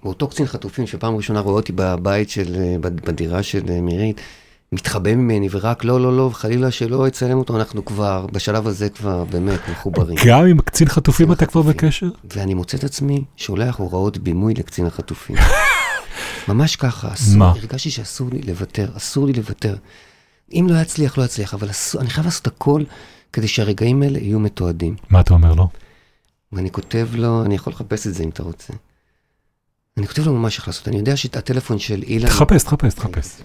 ואותו 0.03 0.27
קצין 0.27 0.45
חטופים 0.45 0.87
שפעם 0.87 1.15
ראשונה 1.15 1.39
רואה 1.39 1.55
אותי 1.55 1.71
בבית 1.75 2.29
של, 2.29 2.55
אה, 2.55 2.75
בד- 2.81 3.01
בדירה 3.05 3.43
של 3.43 3.63
אה, 3.69 3.81
מירית, 3.81 4.21
מתחבא 4.73 5.15
ממני 5.15 5.47
ורק 5.51 5.83
לא, 5.83 6.01
לא, 6.01 6.17
לא, 6.17 6.29
חלילה 6.33 6.71
שלא 6.71 7.07
יצלם 7.07 7.37
אותו, 7.37 7.57
אנחנו 7.57 7.85
כבר, 7.85 8.25
בשלב 8.31 8.67
הזה 8.67 8.89
כבר 8.89 9.23
באמת 9.23 9.59
מחוברים. 9.71 10.17
גם 10.25 10.45
עם 10.45 10.61
קצין 10.61 10.89
חטופים 10.89 11.31
אתה 11.31 11.45
כבר. 11.45 11.61
בקשר? 11.61 12.09
ואני 12.33 12.53
מוצא 12.53 12.77
את 12.77 12.83
עצמי 12.83 13.23
שולח 13.37 13.75
הוראות 13.75 14.17
בימוי 14.17 14.53
לקצין 14.53 14.85
החטופים. 14.85 15.35
ממש 16.47 16.75
ככה, 16.75 17.13
אסור, 17.13 17.37
מה? 17.37 17.49
הרגשתי 17.49 17.91
שאסור 17.91 18.29
לי 18.31 18.41
לוותר, 18.41 18.89
אסור 18.97 19.27
לי 19.27 19.33
לוותר. 19.33 19.75
אם 20.53 20.67
לא 20.69 20.81
יצליח, 20.81 21.17
לא 21.17 21.23
יצליח, 21.23 21.53
אבל 21.53 21.69
אסור, 21.69 22.01
אני 22.01 22.09
חייב 22.09 22.25
לעשות 22.25 22.47
הכל 22.47 22.83
כדי 23.33 23.47
שהרגעים 23.47 24.03
האלה 24.03 24.19
יהיו 24.19 24.39
מתועדים. 24.39 24.95
מה 25.09 25.19
אתה 25.19 25.33
אומר 25.33 25.53
לו? 25.53 25.67
ואני 26.51 26.71
כותב 26.71 27.07
לו, 27.13 27.45
אני 27.45 27.55
יכול 27.55 27.73
לחפש 27.73 28.07
את 28.07 28.13
זה 28.13 28.23
אם 28.23 28.29
אתה 28.29 28.43
רוצה. 28.43 28.73
אני 29.97 30.07
כותב 30.07 30.25
לו 30.25 30.33
ממש 30.33 30.57
איך 30.57 30.67
לעשות, 30.67 30.87
אני 30.87 30.97
יודע 30.97 31.17
שהטלפון 31.17 31.79
של 31.79 32.03
אילן... 32.03 32.27
תחפש, 32.27 32.63
תחפש, 32.63 32.93
תחפש. 32.93 33.41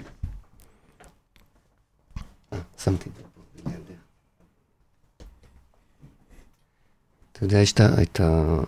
שמתי 2.78 3.11
את 3.11 3.14
זה 3.16 3.22
פה, 3.34 3.40
לידך. 3.70 4.01
אתה 7.32 7.44
יודע, 7.44 7.59
יש 7.59 7.72
את 7.72 7.80
ה- 8.20 8.62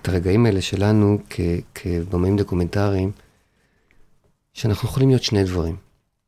את 0.00 0.08
הרגעים 0.08 0.46
האלה 0.46 0.62
שלנו 0.62 1.18
כ- 1.30 1.40
כבמאים 1.74 2.36
דוקומנטריים, 2.36 3.12
שאנחנו 4.54 4.88
יכולים 4.88 5.08
להיות 5.08 5.22
שני 5.22 5.44
דברים. 5.44 5.76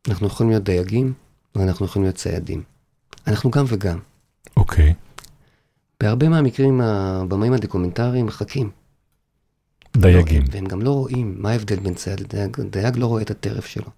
אנחנו 0.08 0.26
יכולים 0.26 0.50
להיות 0.50 0.64
דייגים, 0.64 1.12
ואנחנו 1.54 1.86
יכולים 1.86 2.04
להיות 2.04 2.16
ציידים. 2.16 2.62
אנחנו 3.26 3.50
גם 3.50 3.64
וגם. 3.68 3.98
אוקיי. 4.56 4.94
בהרבה 6.00 6.28
מהמקרים 6.28 6.80
הבמאים 6.80 7.52
הדוקומנטריים 7.52 8.26
מחכים. 8.26 8.70
דייגים. 9.96 10.42
לא, 10.42 10.48
והם 10.52 10.64
גם 10.66 10.82
לא 10.82 10.90
רואים 10.90 11.34
מה 11.42 11.50
ההבדל 11.50 11.80
בין 11.80 11.94
צייד 11.94 12.20
לדייג. 12.20 12.60
דייג 12.60 12.96
לא 12.96 13.06
רואה 13.06 13.22
את 13.22 13.30
הטרף 13.30 13.66
שלו. 13.66 13.90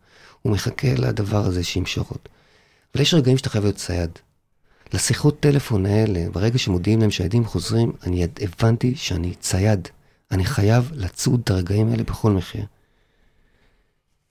הוא 0.42 0.52
מחכה 0.52 0.94
לדבר 0.94 1.46
הזה 1.46 1.64
שימשוך 1.64 2.10
אותו. 2.10 2.30
אבל 2.94 3.02
יש 3.02 3.14
רגעים 3.14 3.38
שאתה 3.38 3.50
חייב 3.50 3.64
להיות 3.64 3.76
צייד. 3.76 4.10
לשיחות 4.92 5.40
טלפון 5.40 5.86
האלה, 5.86 6.30
ברגע 6.32 6.58
שמודיעים 6.58 7.00
להם 7.00 7.10
שהילדים 7.10 7.44
חוזרים, 7.44 7.92
אני 8.02 8.26
הבנתי 8.40 8.94
שאני 8.96 9.34
צייד. 9.34 9.88
אני 10.30 10.44
חייב 10.44 10.90
לצוד 10.94 11.40
את 11.44 11.50
הרגעים 11.50 11.90
האלה 11.90 12.02
בכל 12.02 12.30
מחיר. 12.30 12.64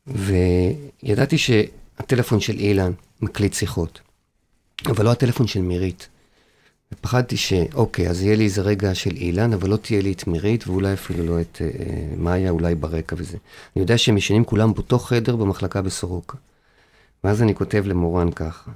וידעתי 0.08 1.38
שהטלפון 1.38 2.40
של 2.40 2.60
אילן 2.60 2.92
מקליט 3.22 3.54
שיחות, 3.54 4.00
אבל 4.86 5.06
לא 5.06 5.12
הטלפון 5.12 5.48
של 5.48 5.62
מירית. 5.62 6.08
ופחדתי 6.94 7.38
שאוקיי, 7.38 8.10
אז 8.10 8.22
יהיה 8.22 8.36
לי 8.36 8.44
איזה 8.44 8.62
רגע 8.62 8.96
של 8.96 9.16
אילן, 9.16 9.54
אבל 9.54 9.70
לא 9.70 9.78
תהיה 9.78 10.02
לי 10.02 10.12
את 10.12 10.28
מירית, 10.28 10.68
ואולי 10.68 10.94
אפילו 10.94 11.26
לא 11.26 11.42
את 11.42 11.62
אה, 11.62 12.16
מאיה, 12.18 12.50
אולי 12.50 12.76
ברקע 12.76 13.16
וזה. 13.20 13.38
אני 13.76 13.82
יודע 13.82 13.98
שהם 13.98 14.18
ישנים 14.18 14.46
כולם 14.46 14.74
באותו 14.74 15.00
חדר 15.00 15.36
במחלקה 15.36 15.82
בסורוקה. 15.82 16.38
ואז 17.24 17.42
אני 17.42 17.56
כותב 17.56 17.84
למורן 17.88 18.32
ככה. 18.32 18.72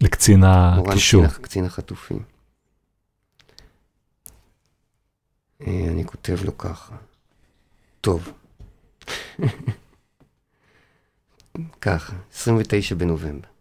לקצין 0.00 0.40
מורן 0.76 0.92
הקישור. 0.92 1.26
קצין, 1.26 1.42
קצין 1.42 1.64
החטופים. 1.64 2.22
אה, 5.66 5.86
אני 5.88 6.04
כותב 6.04 6.38
לו 6.44 6.58
ככה. 6.58 6.94
טוב. 8.00 8.32
ככה, 11.80 12.12
29 12.32 12.94
בנובמבר. 12.94 13.51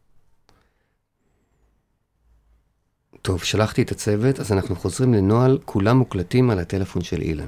טוב, 3.22 3.44
שלחתי 3.44 3.82
את 3.82 3.92
הצוות, 3.92 4.40
אז 4.40 4.52
אנחנו 4.52 4.76
חוזרים 4.76 5.14
לנוהל, 5.14 5.58
כולם 5.66 5.98
מוקלטים 5.98 6.50
על 6.50 6.60
הטלפון 6.60 7.02
של 7.02 7.22
אילן. 7.22 7.48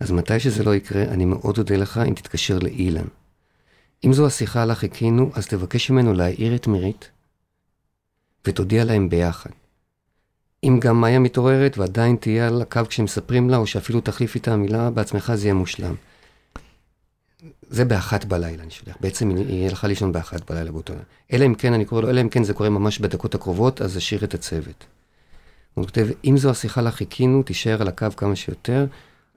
אז 0.00 0.10
מתי 0.10 0.40
שזה 0.40 0.64
לא 0.64 0.74
יקרה, 0.74 1.02
אני 1.02 1.24
מאוד 1.24 1.58
אודה 1.58 1.76
לך 1.76 2.00
אם 2.08 2.14
תתקשר 2.14 2.58
לאילן. 2.58 3.06
אם 4.04 4.12
זו 4.12 4.26
השיחה 4.26 4.64
לה 4.64 4.74
חיכינו, 4.74 5.30
אז 5.34 5.46
תבקש 5.46 5.90
ממנו 5.90 6.12
להעיר 6.12 6.54
את 6.54 6.66
מירית, 6.66 7.10
ותודיע 8.44 8.84
להם 8.84 9.08
ביחד. 9.08 9.50
אם 10.64 10.78
גם 10.80 11.00
מאיה 11.00 11.18
מתעוררת 11.18 11.78
ועדיין 11.78 12.16
תהיה 12.16 12.46
על 12.46 12.62
הקו 12.62 12.80
כשמספרים 12.88 13.50
לה, 13.50 13.56
או 13.56 13.66
שאפילו 13.66 14.00
תחליף 14.00 14.34
איתה 14.34 14.56
מילה 14.56 14.90
בעצמך, 14.90 15.32
זה 15.34 15.46
יהיה 15.46 15.54
מושלם. 15.54 15.94
זה 17.70 17.84
באחת 17.84 18.24
בלילה 18.24 18.62
אני 18.62 18.70
שולח. 18.70 18.96
בעצם 19.00 19.30
היא 19.36 19.68
הלכה 19.68 19.86
לישון 19.86 20.12
באחת 20.12 20.50
בלילה 20.50 20.72
באותו 20.72 20.92
לילה. 20.92 21.04
אלא 21.32 21.46
אם 21.46 21.54
כן, 21.54 21.72
אני 21.72 21.84
קורא 21.84 22.00
לו, 22.00 22.10
אלא 22.10 22.20
אם 22.20 22.28
כן 22.28 22.44
זה 22.44 22.54
קורה 22.54 22.70
ממש 22.70 22.98
בדקות 22.98 23.34
הקרובות, 23.34 23.82
אז 23.82 23.96
אשאיר 23.96 24.24
את 24.24 24.34
הצוות. 24.34 24.84
הוא 25.74 25.84
כותב, 25.84 26.06
אם 26.24 26.38
זו 26.38 26.50
השיחה 26.50 26.80
לה 26.80 26.90
חיכינו, 26.90 27.42
תישאר 27.42 27.80
על 27.80 27.88
הקו 27.88 28.06
כמה 28.16 28.36
שיותר, 28.36 28.86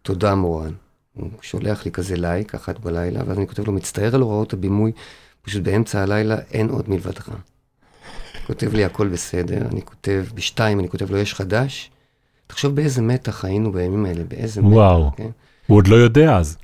תודה 0.01 0.35
מורן. 0.35 0.73
הוא 1.13 1.29
שולח 1.41 1.85
לי 1.85 1.91
כזה 1.91 2.15
לייק, 2.15 2.55
אחת 2.55 2.79
בלילה, 2.79 3.19
ואז 3.27 3.37
אני 3.37 3.47
כותב 3.47 3.67
לו, 3.67 3.73
מצטער 3.73 4.15
על 4.15 4.21
הוראות 4.21 4.53
הבימוי, 4.53 4.91
פשוט 5.41 5.63
באמצע 5.63 6.01
הלילה 6.01 6.37
אין 6.51 6.69
עוד 6.69 6.89
מלבדך. 6.89 7.29
כותב 8.47 8.73
לי 8.73 8.85
הכל 8.85 9.07
בסדר, 9.07 9.67
אני 9.71 9.81
כותב, 9.81 10.25
בשתיים 10.33 10.79
אני 10.79 10.89
כותב 10.89 11.11
לו, 11.11 11.17
יש 11.17 11.33
חדש? 11.33 11.91
תחשוב 12.47 12.75
באיזה 12.75 13.01
מתח 13.01 13.45
היינו 13.45 13.71
בימים 13.71 14.05
האלה, 14.05 14.23
באיזה 14.23 14.61
מתח, 14.61 14.71
וואו. 14.73 15.11
כן? 15.17 15.29
הוא 15.67 15.77
עוד 15.77 15.87
לא 15.87 15.95
יודע 15.95 16.37
אז. 16.37 16.57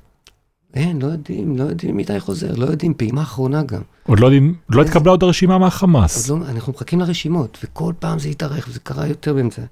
אין, 0.76 1.02
לא 1.02 1.06
יודעים, 1.06 1.58
לא 1.58 1.64
יודעים 1.64 1.96
מתי 1.96 2.20
חוזר, 2.20 2.54
לא 2.56 2.66
יודעים, 2.66 2.94
פעימה 2.94 3.22
אחרונה 3.22 3.62
גם. 3.62 3.82
עוד 4.06 4.20
לא 4.20 4.26
יודעים, 4.26 4.54
לא 4.68 4.82
התקבלה 4.82 5.10
עוד 5.10 5.22
הרשימה 5.22 5.58
מהחמאס. 5.58 6.30
עוד 6.30 6.40
לא, 6.40 6.46
אנחנו 6.46 6.72
מחכים 6.72 7.00
לרשימות, 7.00 7.58
וכל 7.64 7.92
פעם 7.98 8.18
זה 8.18 8.28
התארך, 8.28 8.66
וזה 8.68 8.80
קרה 8.80 9.06
יותר 9.06 9.34
באמצע. 9.34 9.62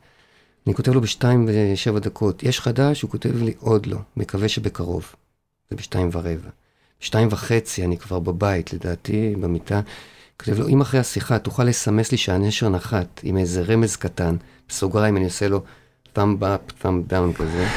אני 0.67 0.75
כותב 0.75 0.93
לו 0.93 1.01
בשתיים 1.01 1.49
ושבע 1.49 1.99
דקות, 1.99 2.43
יש 2.43 2.61
חדש? 2.61 3.03
הוא 3.03 3.11
כותב 3.11 3.43
לי, 3.43 3.55
עוד 3.59 3.87
לא, 3.87 3.99
מקווה 4.17 4.49
שבקרוב. 4.49 5.15
זה 5.71 5.77
בשתיים 5.77 6.09
ורבע. 6.13 6.51
בשתיים 7.01 7.29
וחצי 7.31 7.85
אני 7.85 7.99
כבר 7.99 8.19
בבית, 8.19 8.73
לדעתי, 8.73 9.35
במיטה. 9.41 9.81
כותב 10.41 10.59
לו, 10.59 10.69
אם 10.69 10.81
אחרי 10.81 11.01
השיחה 11.01 11.39
תוכל 11.39 11.65
לסמס 11.65 12.13
לי 12.13 12.19
שהנשר 12.19 12.69
נחת 12.69 13.21
עם 13.25 13.37
איזה 13.37 13.63
רמז 13.63 13.97
קטן, 13.97 14.37
בסוגריים 14.69 15.17
אני 15.17 15.25
עושה 15.25 15.49
לו 15.49 15.63
thumb 16.15 16.41
up, 16.41 16.83
thumb 16.83 17.13
down 17.13 17.39
כזה, 17.39 17.69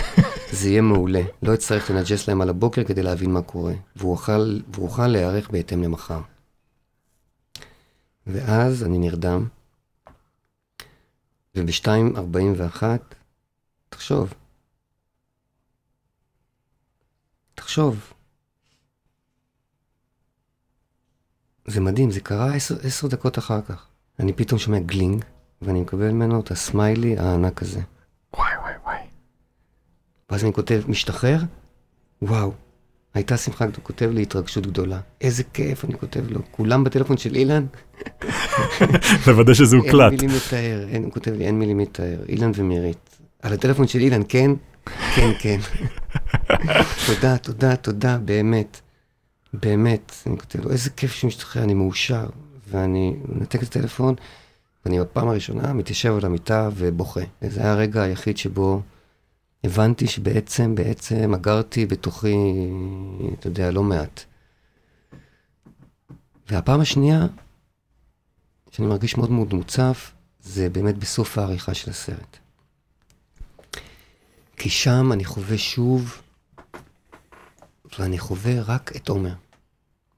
זה 0.52 0.70
יהיה 0.70 0.82
מעולה. 0.82 1.22
לא 1.44 1.54
אצטרך 1.54 1.92
לנג'ס 1.92 2.28
להם 2.28 2.42
על 2.42 2.50
הבוקר 2.50 2.84
כדי 2.84 3.04
להבין 3.04 3.34
מה 3.34 3.42
קורה, 3.42 3.74
והוא 3.96 4.12
אוכל, 4.12 4.60
והוא 4.74 4.86
אוכל 4.86 5.08
להיערך 5.08 5.50
בהתאם 5.50 5.84
למחר. 5.84 6.22
ואז 8.28 8.84
אני 8.84 8.98
נרדם, 8.98 9.48
וב-2.41, 11.56 12.84
תחשוב, 13.90 14.34
תחשוב. 17.56 18.14
זה 21.66 21.82
מדהים, 21.82 22.12
זה 22.12 22.20
קרה 22.20 22.54
עשר, 22.54 22.76
עשר 22.84 23.08
דקות 23.08 23.38
אחר 23.38 23.62
כך. 23.62 23.88
אני 24.20 24.34
פתאום 24.34 24.60
שומע 24.60 24.80
גלינג, 24.80 25.26
ואני 25.62 25.82
מקבל 25.82 26.12
ממנו 26.12 26.40
את 26.40 26.52
הסמיילי 26.52 27.18
הענק 27.18 27.62
הזה. 27.62 27.82
ואז 30.32 30.44
אני 30.44 30.54
כותב, 30.54 30.82
משתחרר? 30.88 31.40
וואו. 32.22 32.54
הייתה 33.14 33.38
שמחה, 33.38 33.66
הוא 33.66 33.74
כותב 33.84 34.10
לי 34.14 34.22
התרגשות 34.22 34.68
גדולה. 34.68 35.00
איזה 35.22 35.44
כיף, 35.44 35.86
אני 35.86 35.94
כותב 35.94 36.32
לו. 36.32 36.40
כולם 36.52 36.84
בטלפון 36.84 37.18
של 37.18 37.36
אילן? 37.36 37.66
לוודא 39.28 39.54
שזה 39.54 39.76
אין 39.76 39.86
הוקלט. 39.86 40.12
מילים 40.12 40.30
לתאר, 40.30 40.88
אין, 40.90 41.04
הוא 41.04 41.12
כותב 41.12 41.32
לי, 41.34 41.46
אין 41.46 41.60
מילים 41.60 41.80
לתאר. 41.80 42.18
אילן 42.30 42.52
ומירית. 42.56 43.18
על 43.42 43.54
הטלפון 43.54 43.88
של 43.88 44.00
אילן, 44.00 44.22
כן? 44.30 44.52
כן, 45.16 45.32
כן. 45.40 45.60
תודה, 47.08 47.38
תודה, 47.38 47.76
תודה, 47.76 48.18
באמת. 48.18 48.82
באמת. 49.54 50.12
אני 50.28 50.38
כותב 50.38 50.66
לו, 50.66 50.72
איזה 50.72 50.90
כיף 50.90 51.14
שהוא 51.14 51.28
משתחרר, 51.28 51.64
אני 51.64 51.74
מאושר. 51.74 52.26
ואני 52.70 53.16
מנתק 53.26 53.64
את 53.64 53.68
הטלפון, 53.68 54.16
ואני 54.86 55.00
בפעם 55.00 55.28
הראשונה 55.30 55.74
מתיישב 55.74 56.14
על 56.16 56.26
המיטה 56.26 56.70
ובוכה. 56.76 57.22
וזה 57.42 57.62
היה 57.62 57.72
הרגע 57.72 58.02
היחיד 58.02 58.38
שבו 58.38 58.82
הבנתי 59.64 60.08
שבעצם, 60.08 60.76
בעצם 60.76 61.34
אגרתי 61.34 61.86
בתוכי, 61.86 62.36
אתה 63.40 63.48
יודע, 63.48 63.72
לא 63.72 63.84
מעט. 63.84 64.24
והפעם 66.50 66.80
השנייה, 66.80 67.28
שאני 68.72 68.88
מרגיש 68.88 69.18
מאוד 69.18 69.32
מאוד 69.32 69.54
מוצף, 69.54 70.12
זה 70.44 70.70
באמת 70.70 70.98
בסוף 70.98 71.38
העריכה 71.38 71.74
של 71.74 71.92
הסרט. 71.92 72.38
כי 74.58 74.70
שם 74.70 75.12
אני 75.12 75.26
חווה 75.26 75.58
שוב, 75.58 76.22
ואני 78.00 78.20
חווה 78.20 78.62
רק 78.62 78.96
את 78.96 79.10
עומר, 79.10 79.34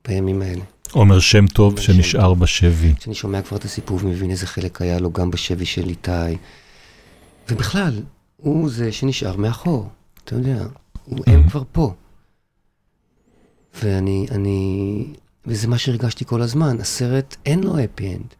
בימים 0.08 0.42
האלה. 0.42 0.64
עומר 0.92 1.20
שם 1.20 1.48
טוב 1.48 1.72
עומר 1.72 1.82
שם 1.82 1.94
שנשאר 1.94 2.34
בשבי. 2.34 2.96
כשאני 2.96 3.16
שומע 3.16 3.42
כבר 3.42 3.58
את 3.58 3.66
הסיפור 3.66 4.00
ומבין 4.04 4.32
איזה 4.32 4.48
חלק 4.48 4.82
היה 4.82 5.00
לו 5.00 5.12
גם 5.12 5.32
בשבי 5.32 5.66
של 5.66 5.90
איתי. 5.90 6.38
ובכלל, 7.50 8.02
הוא 8.42 8.70
זה 8.70 8.92
שנשאר 8.92 9.38
מאחור, 9.38 9.90
אתה 10.24 10.36
יודע, 10.36 10.66
הוא, 11.06 11.20
הם 11.28 11.50
כבר 11.50 11.64
פה. 11.72 11.94
ואני, 13.84 14.26
אני, 14.32 15.06
וזה 15.46 15.68
מה 15.68 15.78
שהרגשתי 15.78 16.26
כל 16.26 16.42
הזמן, 16.42 16.80
הסרט 16.80 17.36
אין 17.46 17.64
לו 17.64 17.76
happy 17.84 18.16
end. 18.16 18.34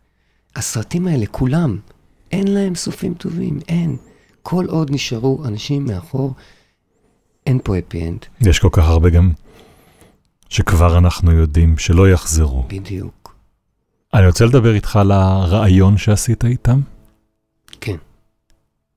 הסרטים 0.56 1.08
האלה, 1.08 1.26
כולם, 1.26 1.80
אין 2.32 2.48
להם 2.48 2.76
סופים 2.76 3.14
טובים, 3.14 3.60
אין. 3.68 3.98
כל 4.44 4.66
עוד 4.66 4.92
נשארו 4.92 5.46
אנשים 5.46 5.86
מאחור, 5.86 6.34
אין 7.46 7.60
פה 7.64 7.80
happy 7.80 8.08
end. 8.08 8.26
יש 8.42 8.60
כל 8.60 8.70
כך 8.72 8.84
הרבה 8.84 9.10
גם 9.10 9.32
שכבר 10.50 10.98
אנחנו 10.98 11.32
יודעים 11.32 11.78
שלא 11.78 12.10
יחזרו. 12.10 12.64
בדיוק. 12.68 13.36
אני 14.14 14.28
רוצה 14.28 14.46
לדבר 14.46 14.74
איתך 14.76 14.96
על 14.96 15.12
הריאיון 15.12 15.98
שעשית 15.98 16.46
איתם. 16.46 16.82
כן. 17.82 17.96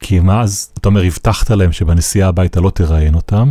כי 0.02 0.20
מה 0.20 0.42
אז, 0.42 0.72
אתה 0.78 0.88
אומר, 0.88 1.02
הבטחת 1.02 1.50
להם 1.50 1.72
שבנסיעה 1.72 2.28
הביתה 2.28 2.60
לא 2.60 2.70
תראיין 2.70 3.14
אותם, 3.14 3.50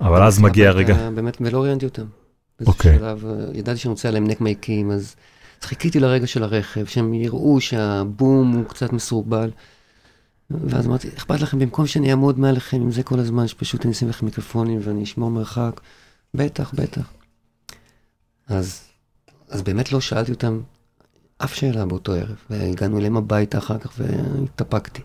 אבל 0.00 0.22
אז 0.22 0.38
מגיע 0.38 0.68
הרגע, 0.68 1.10
באמת, 1.10 1.36
ולא 1.40 1.62
ראיינתי 1.62 1.86
אותם. 1.86 2.06
אוקיי. 2.66 2.98
שלב, 2.98 3.26
אה, 3.26 3.32
ידעתי 3.54 3.78
שאני 3.78 3.90
רוצה 3.90 4.08
עליהם 4.08 4.26
נק 4.26 4.40
מייקים, 4.40 4.90
אז 4.90 5.16
חיכיתי 5.62 6.00
לרגע 6.00 6.26
של 6.26 6.42
הרכב, 6.42 6.84
שהם 6.84 7.14
יראו 7.14 7.60
שהבום 7.60 8.52
הוא 8.52 8.64
קצת 8.64 8.92
מסורבל. 8.92 9.50
ואז 10.50 10.86
אמרתי, 10.86 11.08
אכפת 11.08 11.40
לכם, 11.40 11.58
במקום 11.58 11.86
שאני 11.86 12.10
אעמוד 12.10 12.38
מעליכם 12.38 12.80
עם 12.80 12.90
זה 12.90 13.02
כל 13.02 13.18
הזמן, 13.18 13.48
שפשוט 13.48 13.84
אני 13.84 13.92
אשים 13.92 14.08
לכם 14.08 14.26
מיקרופונים 14.26 14.80
ואני 14.82 15.02
אשמור 15.02 15.30
מרחק? 15.30 15.80
בטח, 16.34 16.74
בטח. 16.74 17.12
אז, 18.48 18.80
אז 19.48 19.62
באמת 19.62 19.92
לא 19.92 20.00
שאלתי 20.00 20.32
אותם 20.32 20.60
אף 21.38 21.54
שאלה 21.54 21.86
באותו 21.86 22.12
ערב, 22.12 22.36
והגענו 22.50 22.98
אליהם 22.98 23.16
הביתה 23.16 23.58
אחר 23.58 23.78
כך 23.78 23.92
והתאפקתי. 23.98 25.02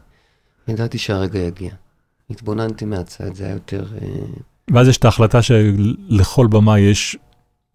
ידעתי 0.71 0.97
שהרגע 0.97 1.39
יגיע. 1.39 1.71
התבוננתי 2.29 2.85
מהצד, 2.85 3.35
זה 3.35 3.43
היה 3.45 3.53
יותר... 3.53 3.85
אה, 4.01 4.07
ואז 4.73 4.87
יש 4.87 4.97
את 4.97 5.05
ההחלטה 5.05 5.41
שלכל 5.41 6.47
במה 6.47 6.79
יש 6.79 7.17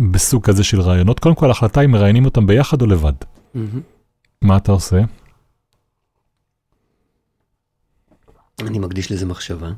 בסוג 0.03 0.45
כזה 0.45 0.65
של 0.65 0.81
רעיונות. 0.81 1.21
קודם 1.21 1.35
כל, 1.35 1.49
ההחלטה 1.49 1.81
היא 1.81 1.89
מראיינים 1.89 2.25
אותם 2.25 2.47
ביחד 2.47 2.83
או 2.83 2.87
לבד. 2.87 3.13
מהמם. 3.55 3.81
מה 4.43 4.57
אתה 4.57 4.73
עושה? 4.73 5.01
אני 8.61 8.79
מקדיש 8.79 9.13
לזה 9.13 9.27
מחשבה. 9.27 9.73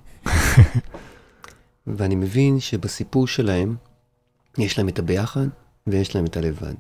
ואני 1.86 2.14
מבין 2.14 2.60
שבסיפור 2.60 3.26
שלהם, 3.26 3.76
יש 4.58 4.78
להם 4.78 4.88
את 4.88 4.98
הביחד 4.98 5.46
ויש 5.86 6.14
להם 6.14 6.24
את 6.24 6.36
הלבד. 6.36 6.74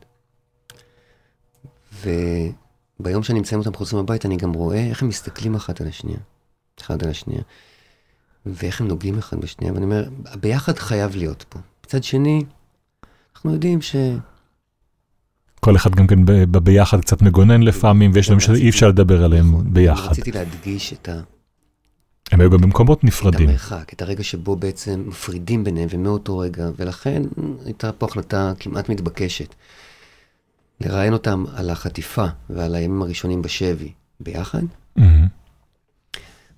וביום 3.00 3.22
שאני 3.22 3.40
מציין 3.40 3.58
אותם 3.58 3.74
חוזרים 3.74 4.04
הביתה, 4.04 4.28
אני 4.28 4.36
גם 4.36 4.52
רואה 4.52 4.86
איך 4.88 5.02
הם 5.02 5.08
מסתכלים 5.08 5.54
אחת 5.54 5.80
על 5.80 5.86
השנייה. 5.86 6.18
אחד 6.80 7.02
על 7.02 7.10
השנייה. 7.10 7.42
ואיך 8.46 8.80
הם 8.80 8.88
נוגעים 8.88 9.18
אחד 9.18 9.40
בשנייה, 9.40 9.72
ואני 9.72 9.84
אומר, 9.84 10.08
הביחד 10.26 10.78
חייב 10.78 11.16
להיות 11.16 11.44
פה. 11.48 11.58
מצד 11.86 12.04
שני, 12.04 12.44
אנחנו 13.34 13.52
יודעים 13.52 13.82
ש... 13.82 13.96
כל 15.60 15.76
אחד 15.76 15.94
גם 15.94 16.06
כן 16.06 16.24
ב- 16.24 16.32
ב- 16.32 16.58
ביחד 16.58 17.00
קצת 17.00 17.22
מגונן 17.22 17.62
לפעמים, 17.62 18.10
ויש 18.14 18.26
דברים 18.26 18.40
שאי 18.40 18.70
אפשר 18.70 18.88
לדבר 18.88 19.24
עליהם 19.24 19.48
נכון, 19.48 19.74
ביחד. 19.74 20.10
רציתי 20.10 20.32
להדגיש 20.32 20.92
את 20.92 21.08
ה... 21.08 21.20
הם 22.32 22.40
היו 22.40 22.50
גם 22.50 22.60
במקומות 22.60 22.98
את 22.98 23.04
נפרדים. 23.04 23.48
המרחק, 23.48 23.92
את 23.92 24.02
הרגע 24.02 24.24
שבו 24.24 24.56
בעצם 24.56 25.04
מפרידים 25.06 25.64
ביניהם, 25.64 25.88
ומאותו 25.92 26.38
רגע, 26.38 26.70
ולכן 26.76 27.22
הייתה 27.64 27.92
פה 27.92 28.06
החלטה 28.06 28.52
כמעט 28.58 28.88
מתבקשת. 28.88 29.54
לראיין 30.80 31.12
אותם 31.12 31.44
על 31.54 31.70
החטיפה 31.70 32.26
ועל 32.50 32.74
הימים 32.74 33.02
הראשונים 33.02 33.42
בשבי 33.42 33.92
ביחד, 34.20 34.62
מהמם. 34.96 35.26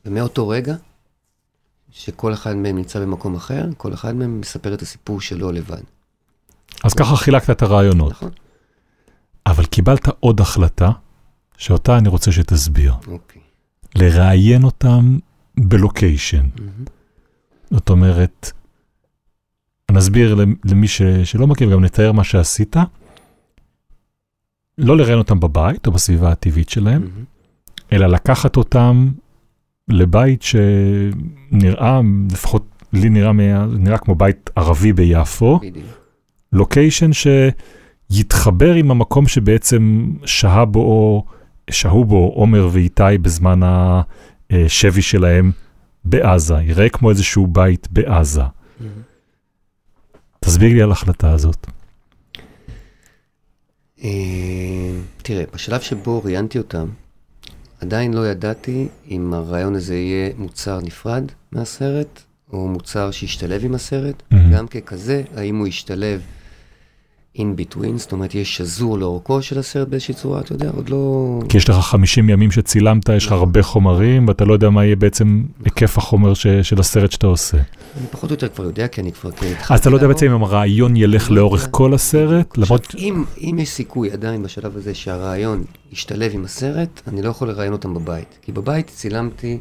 ומאותו 0.04 0.48
רגע, 0.48 0.74
שכל 1.90 2.32
אחד 2.32 2.56
מהם 2.56 2.76
נמצא 2.76 3.00
במקום 3.00 3.34
אחר, 3.34 3.68
כל 3.76 3.94
אחד 3.94 4.14
מהם 4.14 4.40
מספר 4.40 4.74
את 4.74 4.82
הסיפור 4.82 5.20
שלו 5.20 5.52
לבד. 5.52 5.82
אז 6.84 6.94
ככה 6.94 7.16
חילקת 7.16 7.50
את 7.50 7.62
הרעיונות. 7.62 8.10
נכון? 8.10 8.30
אבל 9.46 9.66
קיבלת 9.66 10.08
עוד 10.20 10.40
החלטה, 10.40 10.90
שאותה 11.56 11.98
אני 11.98 12.08
רוצה 12.08 12.32
שתסביר. 12.32 12.94
אוקיי. 13.06 13.42
לראיין 13.94 14.64
אותם 14.64 15.18
בלוקיישן. 15.60 16.48
מהמם. 16.58 16.84
זאת 17.70 17.90
אומרת, 17.90 18.52
נסביר 19.90 20.34
למי 20.64 20.88
ש, 20.88 21.02
שלא 21.02 21.46
מכיר, 21.46 21.72
גם 21.72 21.84
נתאר 21.84 22.12
מה 22.12 22.24
שעשית. 22.24 22.76
לא 24.78 24.96
לראיין 24.96 25.18
אותם 25.18 25.40
בבית 25.40 25.86
או 25.86 25.92
בסביבה 25.92 26.32
הטבעית 26.32 26.68
שלהם, 26.68 27.02
מהמם. 27.02 27.24
אלא 27.92 28.06
לקחת 28.06 28.56
אותם 28.56 29.10
לבית 29.88 30.42
שנראה, 30.42 32.00
לפחות 32.32 32.66
לי 32.92 33.08
נראה, 33.08 33.32
נראה 33.66 33.98
כמו 33.98 34.14
בית 34.14 34.50
ערבי 34.56 34.92
ביפו, 34.92 35.58
בדיוק. 35.58 35.86
לוקיישן 36.52 37.10
שיתחבר 38.10 38.74
עם 38.74 38.90
המקום 38.90 39.28
שבעצם 39.28 40.12
שהה 40.24 40.64
בו, 40.64 41.24
שהו 41.70 42.04
בו 42.04 42.32
עומר 42.34 42.68
ואיתי 42.72 43.18
בזמן 43.22 43.60
השבי 44.50 45.02
שלהם 45.02 45.52
בעזה, 46.04 46.54
יראה 46.54 46.88
כמו 46.88 47.10
איזשהו 47.10 47.46
בית 47.46 47.88
בעזה. 47.90 48.40
מהמם. 48.40 48.92
תסביר 50.40 50.72
לי 50.72 50.82
על 50.82 50.90
ההחלטה 50.90 51.32
הזאת. 51.32 51.66
אה, 54.04 54.10
תראה, 55.22 55.44
בשלב 55.54 55.80
שבו 55.80 56.22
ראיינתי 56.24 56.58
אותם, 56.58 56.88
עדיין 57.80 58.14
לא 58.14 58.28
ידעתי 58.28 58.88
אם 59.08 59.34
הרעיון 59.34 59.74
הזה 59.74 59.96
יהיה 59.96 60.30
מוצר 60.36 60.80
נפרד 60.82 61.24
מהסרט, 61.52 62.22
או 62.52 62.68
מוצר 62.68 63.10
שישתלב 63.10 63.64
עם 63.64 63.74
הסרט. 63.74 64.22
מהמם. 64.30 64.52
גם 64.52 64.68
ככזה, 64.68 65.22
האם 65.36 65.56
הוא 65.56 65.66
ישתלב 65.66 66.20
in 67.36 67.40
between, 67.40 67.96
זאת 67.96 68.12
אומרת, 68.12 68.34
יהיה 68.34 68.44
שזור 68.44 68.98
לאורכו 68.98 69.42
של 69.42 69.58
הסרט 69.58 69.88
באיזושהי 69.88 70.14
צורה, 70.14 70.40
אתה 70.40 70.52
יודע, 70.52 70.70
עוד 70.76 70.88
לא... 70.88 71.40
כי 71.48 71.56
יש 71.56 71.68
לך 71.68 71.76
50 71.76 72.30
ימים 72.30 72.50
שצילמת, 72.50 73.08
יש 73.08 73.26
לך 73.26 73.32
נכון. 73.32 73.38
הרבה 73.38 73.62
חומרים, 73.62 74.28
ואתה 74.28 74.44
לא 74.44 74.52
יודע 74.52 74.70
מה 74.70 74.84
יהיה 74.84 74.96
בעצם 74.96 75.44
היקף 75.64 75.98
החומר 75.98 76.34
ש, 76.34 76.46
של 76.46 76.80
הסרט 76.80 77.10
שאתה 77.10 77.26
עושה. 77.26 77.56
אני 77.56 78.06
פחות 78.10 78.30
או 78.30 78.34
יותר 78.34 78.48
כבר 78.48 78.64
יודע, 78.64 78.88
כי 78.88 79.00
אני 79.00 79.12
כבר... 79.12 79.30
אז 79.70 79.80
אתה 79.80 79.90
לא 79.90 79.96
יודע. 79.96 80.08
בעצם 80.08 80.30
אם 80.30 80.42
הרעיון 80.42 80.96
ילך 80.96 81.30
לא 81.30 81.36
לאורך. 81.36 81.68
כל 81.70 81.94
הסרט, 81.94 82.58
למרות... 82.58 82.94
אם 83.38 83.58
יש 83.58 83.68
סיכוי 83.68 84.10
עדיין 84.10 84.42
בשלב 84.42 84.76
הזה 84.76 84.94
שהרעיון 84.94 85.64
ישתלב 85.92 86.30
עם 86.34 86.44
הסרט, 86.44 87.02
אני 87.08 87.22
לא 87.22 87.28
יכול 87.28 87.48
לראיין 87.48 87.72
אותם 87.72 87.94
בבית. 87.94 88.38
כי 88.42 88.52
בבית 88.52 88.86
צילמתי, 88.86 89.58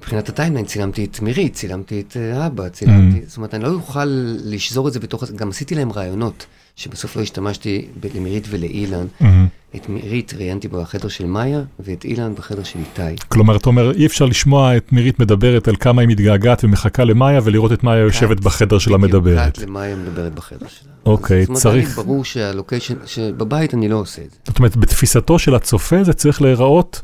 מבחינת 0.00 0.28
הטיימליין 0.28 0.66
צילמתי 0.66 1.04
את 1.04 1.20
מירית, 1.20 1.54
צילמתי 1.54 2.00
את 2.00 2.16
אה, 2.16 2.46
אבא, 2.46 2.68
צילמתי, 2.68 3.18
Mm. 3.18 3.28
זאת 3.28 3.36
אומרת, 3.36 3.54
אני 3.54 3.64
לא 3.64 3.68
אוכל 3.68 4.04
לשזור 4.44 4.88
את 4.88 4.92
זה 4.92 5.00
בתוך, 5.00 5.24
גם 5.36 5.48
עשיתי 5.48 5.74
להם 5.74 5.92
רעיונות, 5.92 6.46
שבסוף 6.76 7.16
לא 7.16 7.22
השתמשתי 7.22 7.86
למירית 8.14 8.46
ולאילן. 8.50 9.06
מהמם. 9.20 9.46
את 9.76 9.88
מירית 9.88 10.34
ראיינתי 10.34 10.68
בחדר 10.68 11.08
של 11.08 11.26
מאיה, 11.26 11.60
ואת 11.80 12.04
אילן 12.04 12.34
בחדר 12.34 12.62
של 12.62 12.78
איתי. 12.78 13.16
כלומר, 13.28 13.56
אתה 13.56 13.66
אומר, 13.68 13.92
אי 13.94 14.06
אפשר 14.06 14.24
לשמוע 14.26 14.76
את 14.76 14.92
מירית 14.92 15.20
מדברת 15.20 15.68
על 15.68 15.76
כמה 15.76 16.02
היא 16.02 16.08
מתגעגעת 16.08 16.64
ומחכה 16.64 17.04
למאיה, 17.04 17.40
ולראות 17.44 17.72
את 17.72 17.84
מאיה 17.84 18.00
יושבת 18.02 18.40
בחדר 18.40 18.78
שלה 18.78 18.98
מדברת. 18.98 19.54
קאט 19.54 19.58
למאיה 19.58 19.96
מדברת 19.96 20.34
בחדר 20.34 20.66
שלה. 20.68 20.90
אוקיי, 21.06 21.40
זאת 21.42 21.48
אומרת, 21.48 21.62
צריך- 21.62 21.88
היה 21.88 21.96
לי 21.96 22.02
ברור 22.04 22.24
שהלוקיישן, 22.24 22.94
שבבית 23.06 23.74
אני 23.74 23.88
לא 23.88 23.96
עושה 23.96 24.22
את 24.22 24.30
זה. 24.30 24.36
זאת 24.46 24.58
אומרת, 24.58 24.76
בתפיסתו 24.76 25.38
של 25.38 25.54
הצופה 25.54 26.04
זה 26.04 26.12
צריך 26.12 26.42
להיראות 26.42 27.02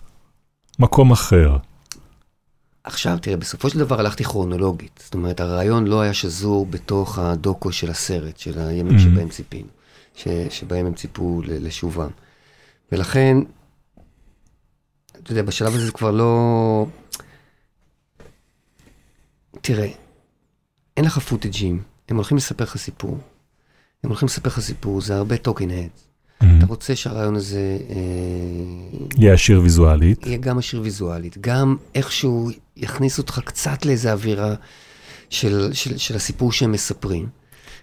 מקום 0.79 1.11
אחר. 1.13 1.57
עכשיו, 2.87 3.19
תראה, 3.23 3.37
בסופו 3.37 3.71
של 3.71 3.79
דבר 3.79 4.01
הלכתי 4.01 4.25
כרונולוגית. 4.25 5.01
זאת 5.05 5.15
אומרת, 5.15 5.41
הרעיון 5.41 5.87
לא 5.87 6.01
היה 6.01 6.15
שזור 6.15 6.67
בתוך 6.67 7.19
הדוקו 7.19 7.73
של 7.73 7.91
הסרט, 7.91 8.39
של 8.39 8.59
הימים 8.59 8.97
Mhm. 8.97 9.01
שבהם 9.01 9.29
ציפינו, 9.29 9.69
ש, 10.15 10.29
שבהם 10.51 10.87
הם 10.87 10.95
ציפו 10.95 11.43
לשובם. 11.47 12.11
ולכן, 12.93 13.37
אתה 15.23 15.33
יודע, 15.33 15.43
בשלב 15.43 15.75
הזה 15.75 15.87
זה 15.87 15.93
כבר 15.93 16.11
לא... 16.11 16.87
תראה, 19.61 19.89
אין 20.97 21.05
לך 21.05 21.19
פוטג'ים, 21.19 21.83
הם 22.09 22.17
הולכים 22.17 22.37
לספר 22.37 22.65
לך 22.65 22.77
סיפור. 22.77 23.19
הם 24.05 24.11
הולכים 24.11 24.27
לספר 24.27 24.49
לך 24.49 24.61
סיפור, 24.61 25.01
זה 25.01 25.17
הרבה 25.17 25.37
טוקן 25.37 25.71
הדס. 25.71 26.07
אתה 26.39 26.67
רוצה 26.67 26.97
שהרעיון 26.97 27.37
הזה 27.37 27.79
אה, 27.91 27.97
יהיה 29.19 29.35
עשיר 29.35 29.61
ויזואלית. 29.61 30.27
יהיה 30.27 30.39
גם 30.39 30.59
עשיר 30.59 30.81
ויזואלית, 30.81 31.39
גם 31.41 31.77
איכשהו 31.95 32.51
יכניס 32.77 33.19
אותך 33.19 33.41
קצת 33.45 33.87
לאיזו 33.87 34.09
אווירה 34.09 34.55
של, 35.31 35.71
של, 35.73 35.97
של 35.99 36.17
הסיפור 36.17 36.53
שהם 36.53 36.73
מספרים. 36.73 37.27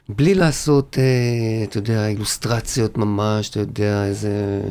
בלי 0.10 0.36
לעשות, 0.36 0.98
אה, 1.00 1.64
אתה 1.64 1.78
יודע, 1.78 2.08
אילוסטרציות 2.08 2.98
ממש, 2.98 3.50
אתה 3.50 3.60
יודע, 3.60 4.06
איזה... 4.06 4.62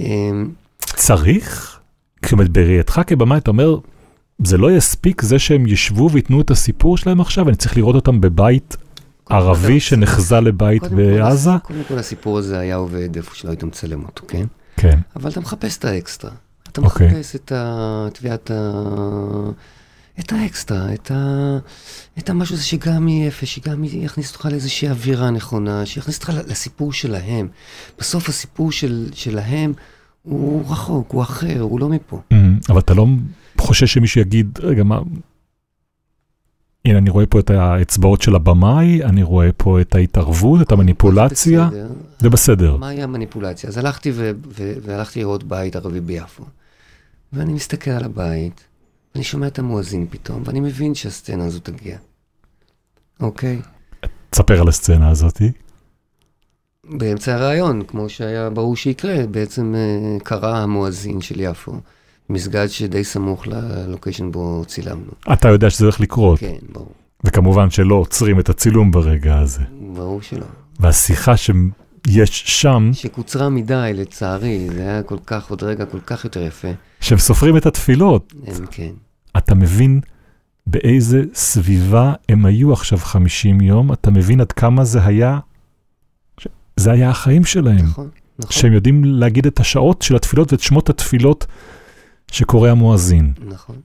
אה, 0.00 0.30
צריך? 0.78 1.78
זאת 2.24 2.32
אומרת, 2.32 2.48
בראייתך 2.48 3.00
כבמאי 3.06 3.38
אתה 3.38 3.50
אומר, 3.50 3.76
זה 4.44 4.58
לא 4.58 4.76
יספיק 4.76 5.22
זה 5.22 5.38
שהם 5.38 5.66
ישבו 5.66 6.10
וייתנו 6.12 6.40
את 6.40 6.50
הסיפור 6.50 6.96
שלהם 6.96 7.20
עכשיו, 7.20 7.48
אני 7.48 7.56
צריך 7.56 7.76
לראות 7.76 7.94
אותם 7.94 8.20
בבית 8.20 8.76
ערבי 9.28 9.80
שנחזה 9.80 10.40
לבית 10.40 10.82
בעזה? 10.82 11.50
קודם 11.62 11.82
כל 11.88 11.98
הסיפור 11.98 12.38
הזה 12.38 12.58
היה 12.58 12.76
עובד 12.76 13.16
איפה 13.16 13.34
שלא 13.34 13.50
היית 13.50 13.62
מצלם 13.62 14.04
אותו, 14.04 14.24
כן? 14.28 14.46
כן. 14.76 14.98
אבל 15.16 15.30
אתה 15.30 15.40
מחפש 15.40 15.78
את 15.78 15.84
האקסטרה. 15.84 16.30
אתה 16.68 16.80
אוקיי. 16.80 17.06
מחפש 17.06 17.36
את. 17.36 17.52
תביעת 18.12 18.50
ה... 18.50 18.70
את 20.20 20.32
האקסטרה, 20.32 20.94
את, 20.94 21.10
ה... 21.10 21.58
את 22.18 22.30
המשהו 22.30 22.54
הזה 22.54 22.64
שגם 22.64 23.08
יהיה 23.08 23.26
יפה, 23.26 23.46
שגם 23.46 23.84
יכניס 23.84 24.32
אותך 24.32 24.46
לאיזושהי 24.50 24.88
אווירה 24.88 25.30
נכונה, 25.30 25.86
שיכניס 25.86 26.16
אותך 26.16 26.32
לסיפור 26.46 26.92
שלהם. 26.92 27.48
בסוף 27.98 28.28
הסיפור 28.28 28.72
של, 28.72 29.08
שלהם 29.14 29.72
הוא 30.22 30.72
רחוק, 30.72 31.12
הוא 31.12 31.22
אחר, 31.22 31.60
הוא 31.60 31.80
לא 31.80 31.88
מפה. 31.88 32.20
Mm, 32.32 32.36
אבל 32.68 32.78
אתה 32.78 32.94
לא 32.94 33.06
חושש 33.58 33.94
שמישהו 33.94 34.20
יגיד, 34.20 34.58
רגע, 34.62 34.82
מה... 34.82 35.00
הנה, 36.84 36.98
אני 36.98 37.10
רואה 37.10 37.26
פה 37.26 37.40
את 37.40 37.50
האצבעות 37.50 38.22
של 38.22 38.34
הבמאי, 38.34 39.04
אני 39.04 39.22
רואה 39.22 39.52
פה 39.56 39.80
את 39.80 39.94
ההתערבות, 39.94 40.62
את 40.62 40.72
המניפולציה, 40.72 41.66
בסדר. 41.66 41.88
זה 42.18 42.30
בסדר. 42.30 42.76
מה 42.76 42.88
היה 42.88 43.04
המניפולציה? 43.04 43.68
אז 43.68 43.78
הלכתי 43.78 44.10
ו- 44.14 44.30
ו- 44.58 44.74
והלכתי 44.82 45.20
לראות 45.20 45.44
בית 45.44 45.76
ערבי 45.76 46.00
ביפו. 46.00 46.44
ואני 47.32 47.52
מסתכל 47.52 47.90
על 47.90 48.04
הבית, 48.04 48.64
ואני 49.14 49.24
שומע 49.24 49.46
את 49.46 49.58
המואזין 49.58 50.06
פתאום, 50.10 50.42
ואני 50.44 50.60
מבין 50.60 50.94
שהסצנה 50.94 51.44
הזו 51.44 51.60
תגיע. 51.60 51.98
אוקיי? 53.20 53.60
תספר 54.30 54.60
על 54.60 54.68
הסצנה 54.68 55.10
הזאתי. 55.10 55.52
באמצע 56.90 57.34
הרעיון, 57.34 57.82
כמו 57.82 58.08
שהיה 58.08 58.50
ברור 58.50 58.76
שיקרה, 58.76 59.26
בעצם 59.26 59.74
אה, 59.74 60.18
קרא 60.24 60.56
המואזין 60.56 61.20
של 61.20 61.40
יפו 61.40 61.72
מסגד 62.32 62.66
שדי 62.66 63.04
סמוך 63.04 63.46
ללוקיישן 63.46 64.32
בו 64.32 64.64
צילמנו. 64.66 65.10
אתה 65.32 65.48
יודע 65.48 65.70
שזה 65.70 65.84
הולך 65.84 66.00
לקרות, 66.00 66.38
כן, 66.38 66.56
ברור. 66.72 66.92
וכמובן 67.24 67.70
שלא 67.70 67.94
עוצרים 67.94 68.40
את 68.40 68.48
הצילום 68.48 68.90
ברגע 68.90 69.38
הזה. 69.38 69.62
ברור 69.94 70.22
שלא. 70.22 70.46
והשיחה 70.80 71.36
שיש 71.36 72.42
שם, 72.46 72.90
שקוצרה 72.92 73.48
מדי, 73.48 73.92
לצערי, 73.94 74.68
זה 74.74 74.82
היה 74.82 75.02
כל 75.02 75.18
כך, 75.26 75.50
עוד 75.50 75.62
רגע 75.62 75.86
כל 75.86 76.00
כך 76.06 76.24
יותר 76.24 76.42
יפה. 76.42 76.68
שהם 77.00 77.18
סופרים 77.18 77.56
את 77.56 77.66
התפילות, 77.66 78.34
הם 78.46 78.66
כן. 78.70 78.90
אתה 79.36 79.54
מבין 79.54 80.00
באיזה 80.66 81.22
סביבה 81.34 82.12
הם 82.28 82.46
היו 82.46 82.72
עכשיו 82.72 82.98
50 82.98 83.60
יום, 83.60 83.92
אתה 83.92 84.10
מבין 84.10 84.40
עד 84.40 84.52
כמה 84.52 84.84
זה 84.84 85.04
היה, 85.06 85.38
זה 86.76 86.92
היה 86.92 87.10
החיים 87.10 87.44
שלהם. 87.44 87.86
נכון, 87.86 88.08
נכון. 88.38 88.52
שהם 88.52 88.72
יודעים 88.72 89.04
להגיד 89.04 89.46
את 89.46 89.60
השעות 89.60 90.02
של 90.02 90.16
התפילות 90.16 90.52
ואת 90.52 90.60
שמות 90.60 90.90
התפילות 90.90 91.46
שקורא 92.32 92.68
המואזין. 92.68 93.32
נכון, 93.46 93.76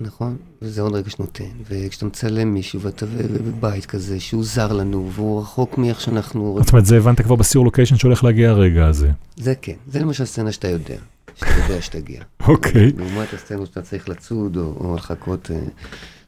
נכון, 0.00 0.36
וזה 0.62 0.82
עוד 0.82 0.94
רגע 0.94 1.10
שנותן. 1.10 1.44
וכשאתה 1.68 2.06
מצלם 2.06 2.54
מישהו 2.54 2.80
ואתה 2.80 3.06
בבית 3.06 3.86
כזה 3.86 4.20
שהוא 4.20 4.44
זר 4.44 4.72
לנו 4.72 5.10
והוא 5.12 5.40
רחוק 5.40 5.78
מאיך 5.78 6.00
שאנחנו... 6.00 6.58
זאת 6.60 6.72
אומרת, 6.72 6.86
זה 6.86 6.96
הבנת 6.96 7.20
כבר 7.20 7.34
בסיור 7.34 7.64
לוקיישן 7.64 7.96
שהולך 7.96 8.24
להגיע 8.24 8.50
הרגע 8.50 8.86
הזה. 8.86 9.10
זה 9.36 9.54
כן, 9.62 9.74
זה 9.86 9.98
למשל 9.98 10.24
סצנה 10.24 10.52
שאתה 10.52 10.68
יודע, 10.68 10.96
שאתה 11.34 11.50
יודע 11.62 11.82
שתגיע. 11.82 12.22
אוקיי. 12.48 12.92
לעומת 12.96 13.34
הסצנות 13.34 13.66
שאתה 13.66 13.82
צריך 13.82 14.08
לצוד 14.08 14.56
או, 14.56 14.94
לחכות, 14.96 15.50
אה, 15.50 15.60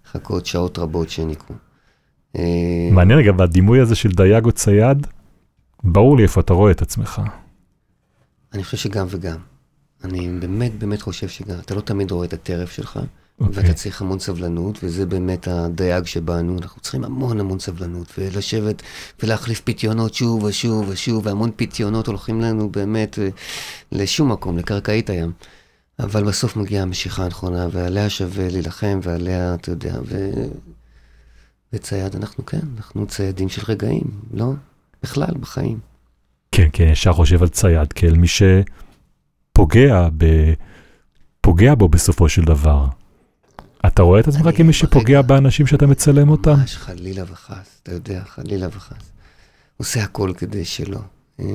לחכות 0.07 0.47
שעות 0.47 0.79
רבות 0.79 1.11
שהן 1.11 1.31
יקרו. 1.31 1.57
אה, 2.37 2.89
מעניין 2.93 3.19
רגע, 3.19 3.33
והדימוי 3.39 3.81
הזה 3.81 3.95
של 3.95 4.11
דייג 4.11 4.45
או 4.45 4.53
צייד, 4.53 5.07
ברור 5.85 6.17
לי 6.17 6.23
איפה 6.23 6.41
אתה 6.41 6.53
רואה 6.53 6.71
את 6.71 6.83
עצמך. 6.83 7.23
אני 8.55 8.65
חושב 8.65 8.77
שגם 8.77 9.07
וגם. 9.11 9.52
אני 10.05 10.29
באמת 10.41 10.79
באמת 10.79 11.03
חושב 11.03 11.29
שגם, 11.29 11.59
אתה 11.59 11.75
לא 11.75 11.81
תמיד 11.81 12.11
רואה 12.11 12.27
את 12.27 12.33
הטרף 12.33 12.71
שלך, 12.71 13.01
אוקיי. 13.41 13.63
ואתה 13.63 13.75
צריך 13.75 14.03
המון 14.03 14.19
סבלנות, 14.19 14.79
וזה 14.83 15.07
באמת 15.07 15.49
הדייג 15.49 16.05
שבנו, 16.07 16.59
אנחנו 16.59 16.81
צריכים 16.81 17.05
המון 17.05 17.41
המון 17.41 17.59
סבלנות, 17.59 18.13
ולשבת 18.19 18.83
ולהחליף 19.23 19.61
פיתיונות 19.61 20.15
שוב 20.15 20.45
ושוב 20.45 20.89
ושוב, 20.89 21.27
והמון 21.27 21.51
פיתיונות 21.57 22.07
הולכים 22.07 22.41
לנו 22.41 22.69
באמת 22.69 23.19
אה, 23.19 23.29
לשום 23.93 24.33
מקום, 24.33 24.59
לקרקעית 24.59 25.11
הים. 25.11 25.33
אבל 25.99 26.25
בסוף 26.25 26.57
מגיעה 26.57 26.83
המשיכה 26.83 27.25
הנכונה, 27.25 27.67
ועליה 27.73 28.11
שווה 28.11 28.49
להילחם, 28.49 29.01
ועליה, 29.03 29.55
אתה 29.55 29.71
יודע, 29.71 29.95
ו... 30.05 30.31
וצייד, 31.73 32.17
אנחנו 32.17 32.47
כן, 32.47 32.61
אנחנו 32.77 33.07
ציידים 33.07 33.49
של 33.49 33.63
רגעים, 33.69 34.11
לא? 34.33 34.53
בכלל, 35.03 35.35
בחיים. 35.41 35.79
כן, 36.53 36.69
כן, 36.73 36.85
ישר 36.85 37.13
חושב 37.13 37.43
על 37.43 37.49
צייד 37.49 37.93
כאל 37.93 38.15
מי 38.15 38.29
שפוגע 39.53 40.09
ב... 40.17 40.25
פוגע 41.41 41.75
בו 41.75 41.89
בסופו 41.89 42.29
של 42.29 42.43
דבר. 42.43 42.87
אתה 43.87 44.03
רואה 44.03 44.21
את 44.21 44.29
עצמך 44.29 44.49
כמי 44.57 44.73
שפוגע 44.73 45.23
באנשים 45.23 45.67
שאתה 45.67 45.87
מצלם 45.87 46.29
אותם? 46.29 46.51
ממש 46.51 46.77
חלילה 46.77 47.23
וחס, 47.33 47.81
אתה 47.83 47.93
יודע, 47.93 48.23
חלילה 48.25 48.69
וחס. 48.73 49.11
עושה 49.77 50.03
הכל 50.03 50.33
כדי 50.37 50.65
שלא. 50.65 50.99
אה, 51.41 51.47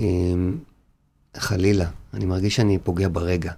אה, 0.00 0.06
חלילה, 1.36 1.86
אני 2.14 2.24
מרגיש 2.24 2.56
שאני 2.56 2.78
פוגע 2.78 3.08
ברגע. 3.12 3.52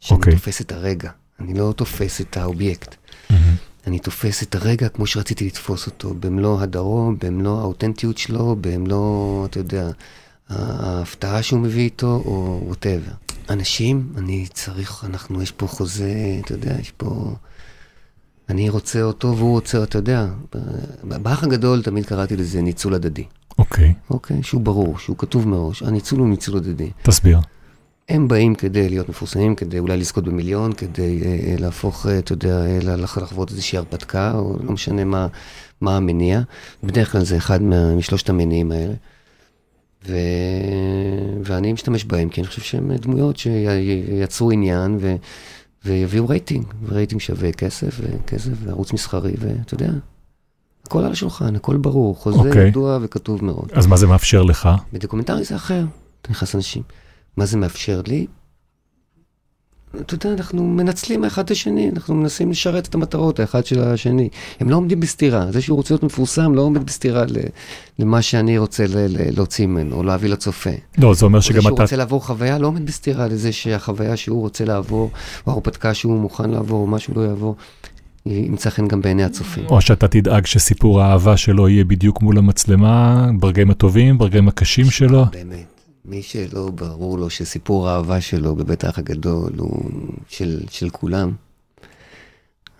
שאני 0.00 0.18
אוקיי. 0.18 0.32
תופס 0.32 0.60
את 0.60 0.72
הרגע, 0.72 1.10
אני 1.40 1.54
לא 1.54 1.74
תופס 1.76 2.20
את 2.20 2.36
האובייקט. 2.36 2.94
מהמם. 3.30 3.54
אני 3.86 3.98
תופס 3.98 4.42
את 4.42 4.54
הרגע 4.54 4.88
כמו 4.88 5.06
שרציתי 5.06 5.46
לתפוס 5.46 5.86
אותו, 5.86 6.14
במלוא 6.20 6.60
הדרום, 6.60 7.16
במלוא 7.18 7.60
האותנטיות 7.60 8.18
שלו, 8.18 8.56
במלוא, 8.60 9.46
אתה 9.46 9.58
יודע, 9.58 9.90
ההפתעה 10.50 11.42
שהוא 11.42 11.60
מביא 11.60 11.82
איתו, 11.82 12.22
או 12.24 12.62
ווטאבר. 12.66 13.12
אנשים, 13.50 14.12
אני 14.16 14.46
צריך, 14.52 15.04
אנחנו, 15.08 15.42
יש 15.42 15.50
פה 15.50 15.66
חוזה, 15.66 16.12
אתה 16.44 16.52
יודע, 16.54 16.74
יש 16.80 16.92
פה... 16.96 17.34
אני 18.48 18.68
רוצה 18.68 19.02
אותו 19.02 19.36
והוא 19.36 19.50
רוצה, 19.50 19.82
אתה 19.82 19.98
יודע, 19.98 20.26
באח 21.04 21.44
הגדול 21.44 21.82
תמיד 21.82 22.06
קראתי 22.06 22.36
לזה 22.36 22.62
ניצול 22.62 22.94
הדדי. 22.94 23.24
אוקיי, 23.58 23.94
אוקיי? 24.10 24.42
שהוא 24.42 24.60
ברור, 24.60 24.98
שהוא 24.98 25.16
כתוב 25.18 25.48
מראש. 25.48 25.82
הניצול 25.82 26.18
הוא 26.18 26.28
ניצול 26.28 26.56
הדדי. 26.56 26.90
תסביר. 27.02 27.38
הם 28.08 28.28
באים 28.28 28.54
כדי 28.54 28.88
להיות 28.88 29.08
מפורסמים, 29.08 29.54
כדי 29.54 29.78
אולי 29.78 29.96
לזכות 29.96 30.24
במיליון, 30.24 30.72
כדי 30.72 31.22
אה, 31.24 31.50
אה, 31.50 31.54
להפוך, 31.58 32.06
אה, 32.06 32.18
אתה 32.18 32.32
יודע, 32.32 32.64
אה, 32.66 32.78
לח- 32.96 33.18
לחוות 33.18 33.50
איזושהי 33.50 33.78
הרפתקה, 33.78 34.32
או 34.34 34.56
לא 34.64 34.72
משנה 34.72 35.04
מה, 35.04 35.26
מה 35.80 35.96
המניע. 35.96 36.40
בדרך 36.84 37.12
כלל 37.12 37.24
זה 37.24 37.36
אחד 37.36 37.62
מה, 37.62 37.94
משלושת 37.94 38.28
המניעים 38.28 38.72
האלה. 38.72 38.94
ו... 40.08 40.16
ואני 41.44 41.72
משתמש 41.72 42.04
בהם, 42.04 42.28
כי 42.28 42.40
אני 42.40 42.48
חושב 42.48 42.62
שהם 42.62 42.92
דמויות 42.92 43.36
שייצרו 43.36 44.50
עניין 44.50 44.96
ו... 45.00 45.16
ויביאו 45.84 46.28
רייטינג, 46.28 46.64
ורייטינג 46.86 47.20
שווה 47.20 47.52
כסף, 47.52 48.00
וכסף, 48.00 48.52
וערוץ 48.64 48.92
מסחרי, 48.92 49.32
ואתה 49.38 49.74
יודע, 49.74 49.90
הכל 50.86 51.04
על 51.04 51.12
השולחן, 51.12 51.56
הכל 51.56 51.76
ברור, 51.76 52.16
חוזה 52.16 52.38
אוקיי. 52.38 52.68
ידוע 52.68 52.98
וכתוב 53.02 53.44
מאוד. 53.44 53.72
אז 53.72 53.86
מה 53.86 53.96
זה 53.96 54.06
מאפשר 54.06 54.42
לך? 54.42 54.68
בדוקומנטרי 54.92 55.44
זה 55.44 55.56
אחר, 55.56 55.84
אתה 56.22 56.30
נכנס 56.30 56.54
לאנשים. 56.54 56.82
מה 57.36 57.46
זה 57.46 57.56
מאפשר 57.56 58.02
לי? 58.06 58.26
אתה 60.00 60.14
יודע, 60.14 60.32
אנחנו 60.32 60.68
מנצלים 60.68 61.24
האחד 61.24 61.44
את 61.44 61.50
השני, 61.50 61.90
אנחנו 61.90 62.14
מנסים 62.14 62.50
לשרת 62.50 62.88
את 62.88 62.94
המטרות 62.94 63.40
האחד 63.40 63.66
של 63.66 63.82
השני. 63.82 64.28
הם 64.60 64.70
לא 64.70 64.76
עומדים 64.76 65.00
בסתירה, 65.00 65.52
זה 65.52 65.62
שהוא 65.62 65.76
רוצה 65.76 65.94
להיות 65.94 66.02
מפורסם 66.02 66.54
לא 66.54 66.62
עומד 66.62 66.86
בסתירה 66.86 67.24
למה 67.98 68.22
שאני 68.22 68.58
רוצה 68.58 68.84
להוציא 69.36 69.66
ממנו, 69.66 69.96
או 69.96 70.02
להביא 70.02 70.28
לצופה. 70.28 70.70
לא, 70.98 71.14
זה 71.14 71.24
אומר 71.24 71.40
זה 71.40 71.46
שגם 71.46 71.62
שהוא 71.62 71.74
אתה... 71.74 71.82
רוצה 71.82 71.96
לעבור 71.96 72.26
חוויה 72.26 72.58
לא 72.58 72.66
עומד 72.66 72.86
בסתירה 72.86 73.26
לזה 73.26 73.52
שהחוויה 73.52 74.16
שהוא 74.16 74.40
רוצה 74.40 74.64
לעבור, 74.64 75.10
או 75.46 75.52
ההרפתקה 75.52 75.94
שהוא 75.94 76.20
מוכן 76.20 76.50
לעבור, 76.50 76.80
או 76.80 76.86
מה 76.86 76.98
שהוא 76.98 77.16
לא 77.16 77.22
יעבור, 77.22 77.56
ימצא 78.26 78.70
חן 78.70 78.88
גם 78.88 79.00
בעיני 79.00 79.24
הצופים. 79.24 79.66
או 79.66 79.80
שאתה 79.80 80.08
תדאג 80.08 80.46
שסיפור 80.46 81.00
האהבה 81.00 81.36
שלו 81.36 81.68
יהיה 81.68 81.84
בדיוק 81.84 82.22
מול 82.22 82.38
המצלמה, 82.38 83.26
ברגעים 83.38 83.70
הטובים, 83.70 84.18
ברגעים 84.18 84.48
הקשים 84.48 84.90
שלו. 84.90 85.24
באמת. 85.32 85.79
מי 86.10 86.22
שלא 86.22 86.70
ברור 86.74 87.18
לו 87.18 87.30
שסיפור 87.30 87.88
האהבה 87.88 88.20
שלו 88.20 88.56
בבית 88.56 88.84
האח 88.84 88.98
הגדול 88.98 89.52
הוא 89.58 89.90
של, 90.28 90.60
של 90.70 90.90
כולם, 90.90 91.32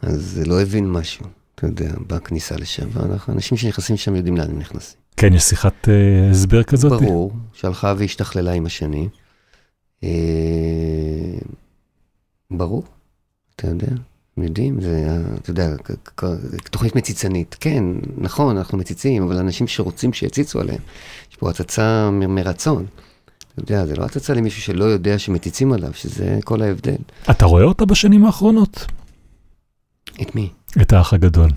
אז 0.02 0.42
לא 0.46 0.62
הבין 0.62 0.90
משהו, 0.90 1.26
אתה 1.54 1.66
יודע, 1.66 1.92
בכניסה 2.06 2.56
לשם. 2.56 2.88
אנשים 3.28 3.58
שנכנסים 3.58 3.94
לשם 3.94 4.16
יודעים 4.16 4.36
לאן 4.36 4.50
הם 4.50 4.58
נכנסים. 4.58 4.96
כן, 5.16 5.34
יש 5.34 5.42
שיחת 5.42 5.88
אה, 5.88 6.30
הסבר 6.30 6.62
כזאת? 6.62 7.02
ברור, 7.02 7.32
שהלכה 7.52 7.94
והשתכללה 7.98 8.52
עם 8.52 8.66
השנים. 8.66 9.08
אה, 10.04 10.08
ברור, 12.50 12.84
אתה 13.56 13.66
יודע, 13.66 13.92
יודעים, 14.36 14.80
זה, 14.80 15.06
אתה 15.42 15.50
יודע, 15.50 15.74
תוכנית 16.70 16.96
מציצנית. 16.96 17.56
כן, 17.60 17.84
נכון, 18.18 18.56
אנחנו 18.56 18.78
מציצים, 18.78 19.22
אבל 19.22 19.36
אנשים 19.36 19.68
שרוצים 19.68 20.12
שיציצו 20.12 20.60
עליהם, 20.60 20.80
יש 21.30 21.36
פה 21.36 21.50
הצצה 21.50 22.10
מרצון. 22.10 22.86
אתה 23.64 23.72
יודע, 23.72 23.86
זה 23.86 23.96
לא 23.96 24.04
הצצה 24.04 24.34
למישהו 24.34 24.62
שלא 24.62 24.84
יודע 24.84 25.18
שמציצים 25.18 25.72
עליו, 25.72 25.94
שזה 25.94 26.38
כל 26.44 26.62
ההבדל. 26.62 26.96
אתה 27.30 27.46
רואה 27.46 27.64
אותה 27.64 27.84
בשנים 27.84 28.26
האחרונות? 28.26 28.86
את 30.22 30.34
מי? 30.34 30.50
את 30.82 30.92
האח 30.92 31.12
הגדול. 31.12 31.50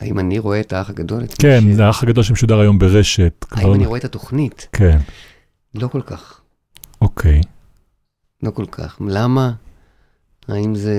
האם 0.00 0.18
אני 0.18 0.38
רואה 0.38 0.60
את 0.60 0.72
האח 0.72 0.90
הגדול? 0.90 1.24
את 1.24 1.34
כן, 1.34 1.60
ש- 1.72 1.74
זה 1.76 1.86
האח 1.86 2.02
הגדול 2.02 2.24
שמשודר 2.24 2.60
היום 2.60 2.78
ברשת. 2.78 3.44
כבר- 3.50 3.60
האם 3.60 3.74
אני 3.74 3.86
רואה 3.86 3.98
את 3.98 4.04
התוכנית? 4.04 4.68
כן, 4.72 4.98
לא 5.74 5.88
כל 5.88 6.02
כך. 6.02 6.40
אוקיי. 7.00 7.40
לא 8.42 8.50
כל 8.50 8.66
כך. 8.66 8.96
למה? 9.08 9.52
האם 10.48 10.74
זה... 10.74 10.94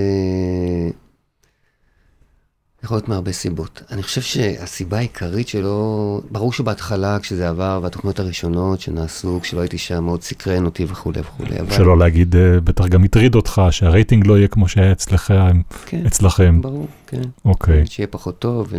יכול 2.83 2.97
להיות 2.97 3.09
מהרבה 3.09 3.31
סיבות. 3.31 3.83
אני 3.91 4.03
חושב 4.03 4.21
שהסיבה 4.21 4.97
העיקרית 4.97 5.47
שלו, 5.47 6.21
ברור 6.31 6.53
שבהתחלה 6.53 7.19
כשזה 7.19 7.49
עבר, 7.49 7.79
והתוכניות 7.83 8.19
הראשונות 8.19 8.79
שנעשו, 8.79 9.39
כשלא 9.41 9.61
הייתי 9.61 9.77
שם, 9.77 10.03
מאוד 10.03 10.21
סקרן 10.21 10.65
אותי 10.65 10.85
וכולי 10.89 11.19
וכולי, 11.19 11.59
אבל... 11.59 11.75
שלא 11.75 11.97
להגיד, 11.97 12.35
אה, 12.35 12.59
בטח 12.59 12.87
גם 12.87 13.03
הטריד 13.03 13.35
אותך, 13.35 13.61
שהרייטינג 13.71 14.27
לא 14.27 14.37
יהיה 14.37 14.47
כמו 14.47 14.67
שהיה 14.67 14.91
אצלכם. 14.91 15.61
כן, 15.85 16.05
אצלכם. 16.05 16.61
ברור, 16.61 16.87
כן. 17.07 17.21
אוקיי. 17.45 17.85
שיהיה 17.87 18.07
פחות 18.07 18.39
טוב, 18.39 18.73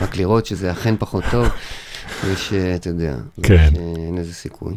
רק 0.00 0.16
לראות 0.16 0.46
שזה 0.46 0.72
אכן 0.72 0.94
פחות 0.98 1.24
טוב, 1.30 1.48
יש, 2.32 2.52
אה, 2.52 2.76
יודע, 2.86 3.16
כן. 3.42 3.54
יש, 3.54 3.78
אה, 3.78 4.06
אין 4.06 4.18
איזה 4.18 4.34
סיכוי. 4.34 4.76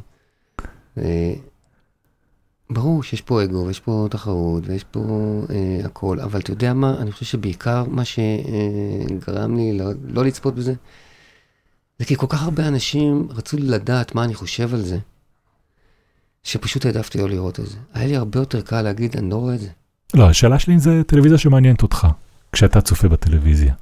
ברור 2.74 3.03
שיש 3.03 3.22
פה 3.22 3.43
אגו, 3.43 3.65
ויש 3.67 3.80
פה 3.80 4.07
תחרות, 4.11 4.63
ויש 4.65 4.84
פה 4.84 5.01
אה, 5.49 5.86
הכל, 5.86 6.19
אבל 6.19 6.39
אתה 6.39 6.51
יודע 6.51 6.74
מה, 6.74 6.95
אני 7.01 7.11
חושב 7.11 7.26
שבעיקר 7.26 7.84
מה 7.88 8.05
שגרם 8.05 9.55
לי 9.55 9.78
לא, 9.78 9.91
לא 10.03 10.26
לצפות 10.26 10.55
בזה, 10.55 10.74
זה 11.99 12.05
כי 12.05 12.15
כל 12.15 12.28
כך 12.30 12.43
הרבה 12.43 12.67
אנשים 12.67 13.28
רצו 13.30 13.57
לדעת 13.59 14.15
מה 14.15 14.24
אני 14.24 14.34
חושב 14.34 14.74
על 14.74 14.82
זה, 14.82 14.97
שפשוט 16.43 16.86
העדפתי 16.86 17.17
לא 17.17 17.30
לראות 17.30 17.59
את 17.59 17.67
זה. 17.67 17.78
היה 17.93 18.07
לי 18.07 18.15
הרבה 18.15 18.39
יותר 18.39 18.61
קל 18.61 18.82
להגיד, 18.82 19.17
אני 19.17 19.30
לא 19.30 19.36
רואה 19.36 19.55
את 19.55 19.59
זה. 19.59 19.69
לא, 20.13 20.30
השאלה 20.30 20.59
שלי 20.59 20.74
אם 20.74 20.80
זה 20.80 21.01
טלוויזיה 21.07 21.38
שמעניינת 21.38 21.84
אותך, 21.84 22.07
כשאתה 22.51 22.82
צופה 22.82 23.07
בטלוויזיה. 23.07 23.74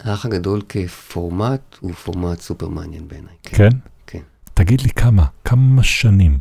האח 0.00 0.26
הגדול 0.26 0.62
כפורמט 0.68 1.76
הוא 1.80 1.92
פורמט 1.92 2.40
סופר 2.40 2.68
מעניין 2.68 3.08
בעיניי. 3.08 3.34
כן? 3.42 3.68
כן. 4.06 4.20
תגיד 4.54 4.80
לי 4.80 4.90
כמה, 4.90 5.24
כמה 5.44 5.82
שנים, 5.82 6.38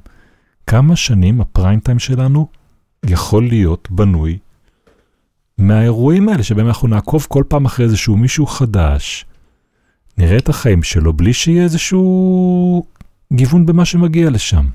כמה 0.68 0.96
שנים 0.96 1.42
הפריים 1.42 1.80
טיים 1.80 2.00
שלנו 2.00 2.48
יכול 3.06 3.48
להיות 3.48 3.88
בנוי 3.92 4.38
מהאירועים 5.58 6.30
האלה, 6.30 6.44
שבהם 6.44 6.68
אנחנו 6.68 6.88
נעקוב 6.88 7.26
כל 7.30 7.44
פעם 7.48 7.66
אחרי 7.66 7.86
איזשהו 7.86 8.18
מישהו 8.18 8.46
חדש, 8.46 9.26
נראה 10.18 10.38
את 10.38 10.50
החיים 10.50 10.84
שלו 10.84 11.14
בלי 11.14 11.34
שיהיה 11.34 11.64
איזשהו 11.64 12.86
גיוון 13.34 13.66
במה 13.66 13.86
שמגיע 13.86 14.30
לשם. 14.30 14.66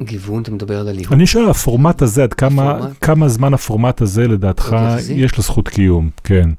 גיוון, 0.00 0.42
אתה 0.42 0.50
מדבר 0.50 0.80
על 0.80 0.88
הליהוק. 0.88 1.12
אני 1.12 1.26
שואל, 1.26 1.50
הפורמט 1.50 2.02
הזה, 2.02 2.22
עד 2.22 2.34
כמה, 2.34 2.70
הפורמט? 2.70 2.96
כמה 3.00 3.28
זמן 3.28 3.54
הפורמט 3.54 4.00
הזה 4.00 4.28
לדעתך? 4.28 4.76
יש 5.14 5.36
לו 5.36 5.42
זכות 5.42 5.68
קיום? 5.68 6.10
כן. 6.24 6.50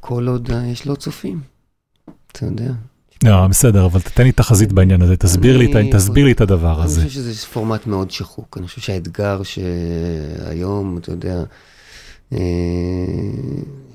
כל 0.00 0.28
עוד 0.28 0.50
אה, 0.50 0.66
יש 0.66 0.86
לו 0.86 0.96
צופים. 0.96 1.40
אתה 2.32 2.46
יודע. 2.46 2.72
לא, 3.24 3.46
בסדר, 3.46 3.86
אבל 3.86 4.00
תתן 4.00 4.22
לי 4.22 4.32
תחזית 4.32 4.72
בעניין 4.72 5.02
הזה, 5.02 5.16
תסביר 5.16 5.56
לי, 5.56 5.72
אני- 5.74 5.90
תסביר 5.92 6.24
לי 6.26 6.32
את 6.32 6.40
הדבר 6.40 6.74
אני 6.76 6.84
הזה. 6.84 7.00
חושב 7.00 7.10
שזה 7.14 7.46
פורמט 7.46 7.86
מאוד 7.86 8.10
שחוק. 8.10 8.56
אני 8.58 8.66
חושב 8.66 8.80
שהאתגר 8.80 9.40
שהיום, 9.42 10.98
אתה 10.98 11.10
יודע, 11.12 11.42
אה, 12.32 12.38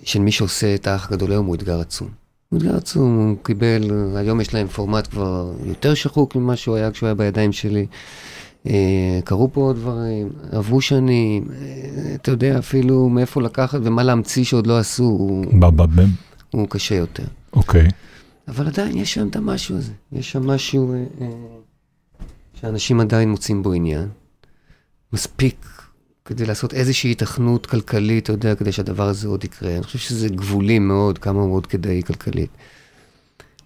של 0.04 0.20
מי 0.20 0.32
שעושה 0.32 0.76
את 0.76 0.88
האח 0.88 1.08
הגדול 1.12 1.32
היום 1.32 1.46
הוא 1.46 1.56
אתגר 1.56 1.80
עצום. 1.80 2.08
הוא 2.50 2.58
אתגר 2.60 2.76
עצום, 2.76 3.18
הוא 3.30 3.38
קיבל, 3.44 3.84
היום 4.16 4.42
יש 4.42 4.54
להם 4.54 4.68
פורמט 4.68 5.08
כבר 5.12 5.52
יותר 5.66 5.94
שחוק 5.94 6.36
ממה 6.36 6.56
שהוא 6.56 6.76
היה 6.76 6.92
כשהוא 6.92 7.08
היה 7.08 7.16
בידיים 7.16 7.52
שלי. 7.52 7.86
אה, 8.68 8.74
קרו 9.24 9.50
פה 9.54 9.62
עוד 9.62 9.76
דברים, 9.76 10.30
עברו 10.52 10.82
שנים, 10.82 11.48
אה, 11.52 11.66
אתה 12.16 12.32
יודע 12.32 12.60
אפילו 12.60 13.10
מאיפה 13.10 13.42
לקחת 13.42 13.80
ומה 13.84 14.04
להמציא 14.04 14.44
שעוד 14.44 14.68
לא 14.68 14.78
עשו, 14.80 15.18
הוא 16.52 16.68
קשה 16.70 16.96
יותר. 16.96 17.24
אוקיי. 17.54 17.88
אבל 18.48 18.68
עדיין 18.68 18.98
יש 18.98 19.14
שם 19.14 19.28
את 19.28 19.36
המשהו 19.36 19.78
הזה. 19.78 19.94
יש 20.12 20.32
שם 20.32 20.48
משהו 20.48 20.94
אה, 20.94 21.04
אה, 21.22 21.28
שאנשים 22.54 23.00
עדיין 23.00 23.30
מוצאים 23.30 23.64
בו 23.64 23.74
עניין. 23.74 24.10
מספיק 25.14 25.66
כדי 26.26 26.46
לעשות 26.46 26.74
איזושהי 26.74 27.12
התכנות 27.12 27.66
כלכלית, 27.66 28.24
אתה 28.24 28.34
יודע, 28.34 28.56
כדי 28.56 28.72
שהדבר 28.72 29.08
הזה 29.08 29.28
עוד 29.28 29.44
יקרה. 29.44 29.76
אני 29.76 29.84
חושב 29.84 30.00
שזה 30.00 30.30
גבולי 30.30 30.80
מאוד, 30.80 31.18
כמה 31.18 31.42
הוא 31.42 31.56
עוד 31.56 31.68
כדאי 31.68 32.02
כלכלית. 32.04 32.50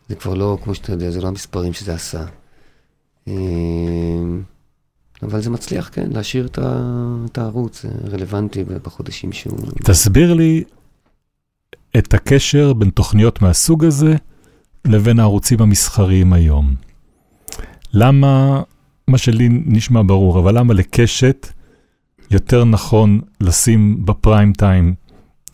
זה 0.09 0.15
כבר 0.15 0.33
לא, 0.33 0.57
כמו 0.63 0.75
שאתה 0.75 0.91
יודע, 0.91 1.11
זה 1.11 1.21
לא 1.21 1.27
המספרים 1.27 1.73
שזה 1.73 1.93
עשה. 1.93 2.25
אה, 3.27 3.33
אבל 5.23 5.41
זה 5.41 5.49
מצליח, 5.49 5.89
כן, 5.93 6.09
להשאיר 6.11 6.45
את, 6.45 6.57
ה, 6.57 6.85
את 7.25 7.37
הערוץ 7.37 7.85
אה, 7.85 7.91
רלוונטי 8.11 8.63
בחודשים 8.63 9.31
שהוא... 9.31 9.57
תסביר 9.83 10.33
לי 10.33 10.63
את 11.97 12.13
הקשר 12.13 12.73
בין 12.73 12.89
תוכניות 12.89 13.41
מהסוג 13.41 13.85
הזה 13.85 14.15
לבין 14.89 15.19
הערוצים 15.19 15.61
המסחריים 15.61 16.33
היום. 16.33 16.75
למה, 17.93 18.61
מה 19.07 19.17
שלי 19.17 19.49
נשמע 19.49 20.01
ברור, 20.05 20.39
אבל 20.39 20.57
למה 20.57 20.73
לקשת 20.73 21.47
יותר 22.31 22.65
נכון 22.65 23.21
לשים 23.41 24.05
בפריים 24.05 24.53
טיים 24.53 24.95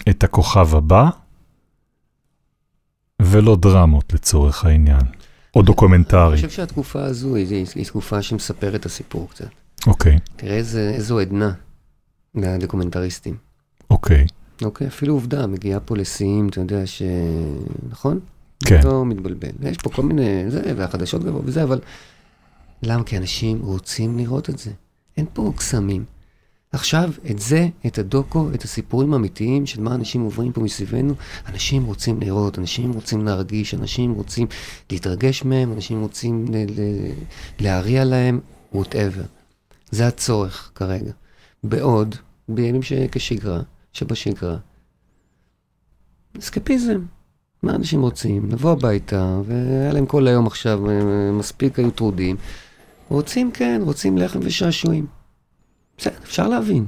את 0.10 0.24
הכוכב 0.24 0.76
הבא, 0.76 1.10
ולא 3.22 3.56
דרמות 3.56 4.14
לצורך 4.14 4.66
העניין, 4.66 5.02
או 5.56 5.60
אני 5.60 5.68
דוקומנטרי. 5.68 6.36
חושב 6.36 6.50
שהתקופה 6.50 7.04
הזו 7.04 7.36
היא, 7.36 7.66
היא, 7.76 7.86
תקופה 7.86 8.22
שמספרת 8.22 8.76
את 8.76 8.86
הסיפור 8.86 9.30
קצת. 9.30 9.50
אוקיי, 9.88 10.20
תראה 10.36 10.56
איזה, 10.56 10.92
איזו 10.96 11.20
עדנה 11.20 11.52
לדוקומנטריסטים. 12.36 13.36
אוקיי, 13.90 14.26
אוקיי, 14.62 14.88
אפילו 14.88 15.14
עובדה, 15.14 15.48
מגיעה 15.48 15.80
פה 15.80 15.98
לשיאים, 15.98 16.48
אתה 16.50 16.60
יודע 16.60 16.88
ש... 16.88 17.02
נכון? 17.90 18.20
כן. 18.66 18.80
לא 18.84 19.06
מתבלבל. 19.06 19.50
יש 19.62 19.78
פה 19.78 19.90
כל 19.90 20.02
מיני, 20.02 20.52
זה, 20.52 20.74
והחדשות 20.78 21.24
גבוה 21.24 21.42
וזה, 21.46 21.64
אבל... 21.64 21.80
למה? 22.84 23.04
כי 23.04 23.18
אנשים 23.18 23.62
רוצים 23.62 24.18
לראות 24.18 24.50
את 24.50 24.58
זה. 24.60 24.72
אין 25.18 25.26
פה 25.34 25.54
קסמים. 25.56 26.06
עכשיו, 26.72 27.12
את 27.32 27.40
זה, 27.40 27.68
את 27.86 27.98
הדוקו, 27.98 28.50
את 28.56 28.64
הסיפורים 28.64 29.14
האמיתיים 29.14 29.66
של 29.66 29.82
מה 29.82 29.96
אנשים 29.96 30.22
עוברים 30.22 30.52
פה 30.52 30.62
מסביבנו, 30.62 31.14
אנשים 31.48 31.86
רוצים 31.86 32.20
לראות, 32.20 32.60
אנשים 32.60 32.92
רוצים 32.92 33.26
להרגיש, 33.26 33.74
אנשים 33.74 34.14
רוצים 34.14 34.48
להתרגש 34.92 35.44
מהם, 35.44 35.74
אנשים 35.74 36.02
רוצים 36.02 36.46
ל- 36.50 36.82
ל- 36.82 37.12
להריע 37.60 38.06
להם, 38.06 38.40
whatever. 38.74 39.26
זה 39.92 40.08
הצורך 40.08 40.72
כרגע. 40.76 41.12
בעוד, 41.64 42.16
בימים 42.50 42.84
שכשגרה, 42.84 43.62
שבשגרה, 43.94 44.58
אסקפיזם. 46.40 47.02
מה 47.66 47.76
אנשים 47.76 48.02
רוצים? 48.02 48.50
לבוא 48.52 48.72
הביתה, 48.72 49.40
והיה 49.46 49.94
להם 49.94 50.06
כל 50.06 50.28
היום 50.28 50.48
עכשיו, 50.48 50.90
אה, 50.90 51.32
מספיק 51.32 51.80
היו 51.80 51.92
טרודים. 51.92 52.36
רוצים, 53.10 53.52
כן, 53.52 53.82
רוצים 53.84 54.18
לחם 54.18 54.40
ושעשועים. 54.42 55.06
בסדר, 55.98 56.14
אפשר 56.24 56.48
להבין. 56.48 56.86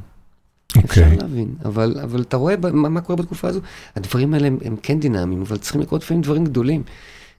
אפשר 0.85 1.01
אוקיי. 1.01 1.17
להבין, 1.17 1.55
אבל, 1.65 1.99
אבל 2.03 2.21
אתה 2.21 2.37
רואה 2.37 2.55
מה, 2.73 2.89
מה 2.89 3.01
קורה 3.01 3.15
בתקופה 3.17 3.47
הזו? 3.47 3.59
הדברים 3.95 4.33
האלה 4.33 4.47
הם, 4.47 4.57
הם 4.65 4.75
כן 4.83 4.99
דינמיים, 4.99 5.41
אבל 5.41 5.57
צריכים 5.57 5.81
לקרות 5.81 6.03
לפעמים 6.03 6.21
דברים 6.21 6.45
גדולים 6.45 6.83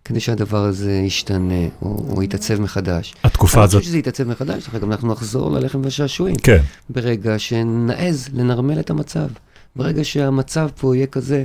כדי 0.04 0.20
שהדבר 0.20 0.64
הזה 0.64 0.92
ישתנה 0.92 1.68
או, 1.82 2.06
או 2.10 2.22
יתעצב 2.22 2.60
מחדש. 2.60 3.14
התקופה 3.24 3.58
אני 3.58 3.64
הזאת, 3.64 3.78
חושב 3.78 3.88
שזה 3.88 3.98
יתעצב 3.98 4.28
מחדש, 4.28 4.68
אחר 4.68 4.78
כך 4.78 4.84
אנחנו 4.84 5.12
נחזור 5.12 5.50
ללחם 5.50 5.80
והשעשועים. 5.84 6.36
כן, 6.36 6.62
ברגע 6.90 7.38
שנעז 7.38 8.28
לנרמל 8.32 8.80
את 8.80 8.90
המצב. 8.90 9.28
ברגע 9.76 10.04
שהמצב 10.04 10.68
פה 10.80 10.96
יהיה 10.96 11.06
כזה 11.06 11.44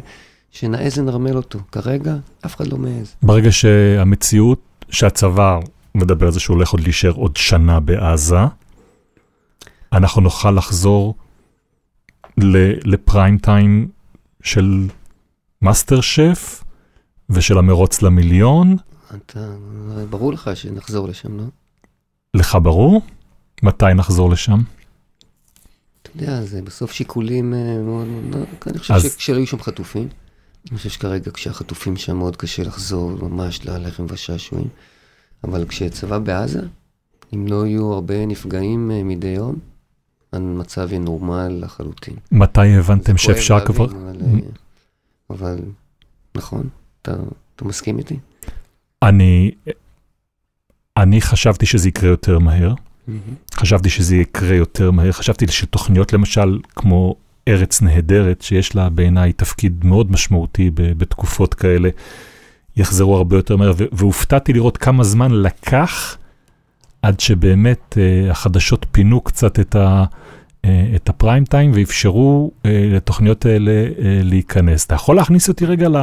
שנעז 0.54 1.00
לנרמל 1.00 1.36
אותו. 1.36 1.60
כרגע, 1.72 2.16
אף 2.46 2.56
אחד 2.56 2.68
לא 2.68 2.78
מעז. 2.78 3.16
ברגע 3.24 3.52
שהמציאות, 3.52 4.60
שהצבא 4.90 5.60
מדבר 5.96 6.26
על 6.26 6.32
זה 6.32 6.40
שהוא 6.40 6.56
הולך 6.56 6.70
עוד 6.70 6.82
להישאר 6.82 7.12
עוד 7.12 7.36
שנה 7.38 7.80
בעזה, 7.80 8.38
אנחנו 9.94 10.22
נוכל 10.22 10.52
לחזור 10.52 11.16
לפריים 12.86 13.38
טיים 13.38 13.88
של 14.44 14.88
מאסטר 15.62 16.02
שף 16.02 16.64
ושל 17.30 17.58
המרוץ 17.58 18.02
למיליון. 18.02 18.76
אתה, 19.16 19.52
ברור 20.10 20.34
לך 20.34 20.50
שנחזור 20.56 21.08
לשם, 21.08 21.38
לא? 21.38 21.44
לך 22.34 22.58
ברור? 22.64 23.02
מתי 23.64 23.86
נחזור 23.96 24.30
לשם? 24.30 24.60
אתה 26.02 26.10
יודע, 26.16 26.42
זה 26.42 26.62
בסוף 26.62 26.92
שיקולים 26.92 27.54
אה, 27.54 27.78
מאוד 27.84 28.08
מאוד... 28.08 28.38
אני 28.68 28.80
חושב 28.80 28.94
אז- 28.94 29.04
שכשלא 29.04 29.36
יהיו 29.36 29.48
שם 29.48 29.60
חטופים, 29.62 30.08
אני 30.70 30.78
חושב 30.78 30.90
שכרגע 30.90 31.32
כשהחטופים 31.32 31.98
שם 31.98 32.18
מאוד 32.18 32.36
קשה 32.36 32.64
לחזור 32.64 33.12
ממש 33.12 33.66
ללחם 33.66 34.06
והשעשועים, 34.10 34.68
אבל 35.44 35.66
כשצבא 35.68 36.20
בעזה, 36.20 36.62
אם 37.34 37.48
לא 37.48 37.68
יהיו 37.68 37.94
הרבה 37.94 38.26
נפגעים 38.26 38.92
אה, 38.92 39.04
מדי 39.04 39.28
יום, 39.28 39.56
המצב 40.34 40.88
יהיה 40.90 41.00
נורמל 41.00 41.60
לחלוטין. 41.62 42.16
מתי 42.32 42.76
הבנתם 42.78 43.18
שאפשר 43.18 43.66
כבר... 43.66 43.86
אבל, 43.86 44.22
אה, 44.22 44.40
אבל 45.30 45.60
נכון, 46.36 46.70
אתה, 47.02 47.16
אתה 47.56 47.66
מסכים 47.66 47.98
איתי? 47.98 48.20
אני... 49.04 49.52
אני 50.98 51.22
חשבתי 51.22 51.66
שזה 51.66 51.88
יקרה 51.88 52.10
יותר 52.10 52.40
מהר. 52.40 52.74
חשבתי 53.54 53.90
שזה 53.90 54.16
יקרה 54.16 54.56
יותר 54.56 54.92
מהר, 54.92 55.12
חשבתי 55.12 55.48
שתוכניות 55.48 56.14
למשל 56.14 56.60
כמו 56.76 57.16
ארץ 57.48 57.82
נהדרת, 57.82 58.42
שיש 58.42 58.76
לה 58.76 58.90
בעיניי 58.90 59.34
תפקיד 59.34 59.86
מאוד 59.86 60.12
משמעותי 60.12 60.72
בתקופות 60.74 61.54
כאלה, 61.54 61.90
יחזרו 62.78 63.16
הרבה 63.18 63.36
יותר 63.36 63.58
מהר, 63.58 63.74
והופתעתי 63.92 64.54
לראות 64.54 64.78
כמה 64.78 65.04
זמן 65.04 65.32
לקח 65.32 66.18
עד 67.02 67.20
שבאמת 67.20 67.98
אה, 67.98 68.32
החדשות 68.32 68.86
פינו 68.92 69.22
קצת 69.22 69.60
את, 69.60 69.76
ה, 69.76 70.04
אה, 70.66 70.86
את 70.96 71.10
הפריים 71.10 71.46
טיים 71.46 71.72
ואפשרו 71.74 72.52
אה, 72.66 72.90
לתוכניות 72.92 73.46
האלה 73.46 73.72
אה, 73.72 74.20
להיכנס. 74.24 74.86
אתה 74.86 74.96
יכול 74.96 75.16
להכניס 75.16 75.50
אותי 75.50 75.66
רגע 75.66 75.90
ל... 75.90 75.98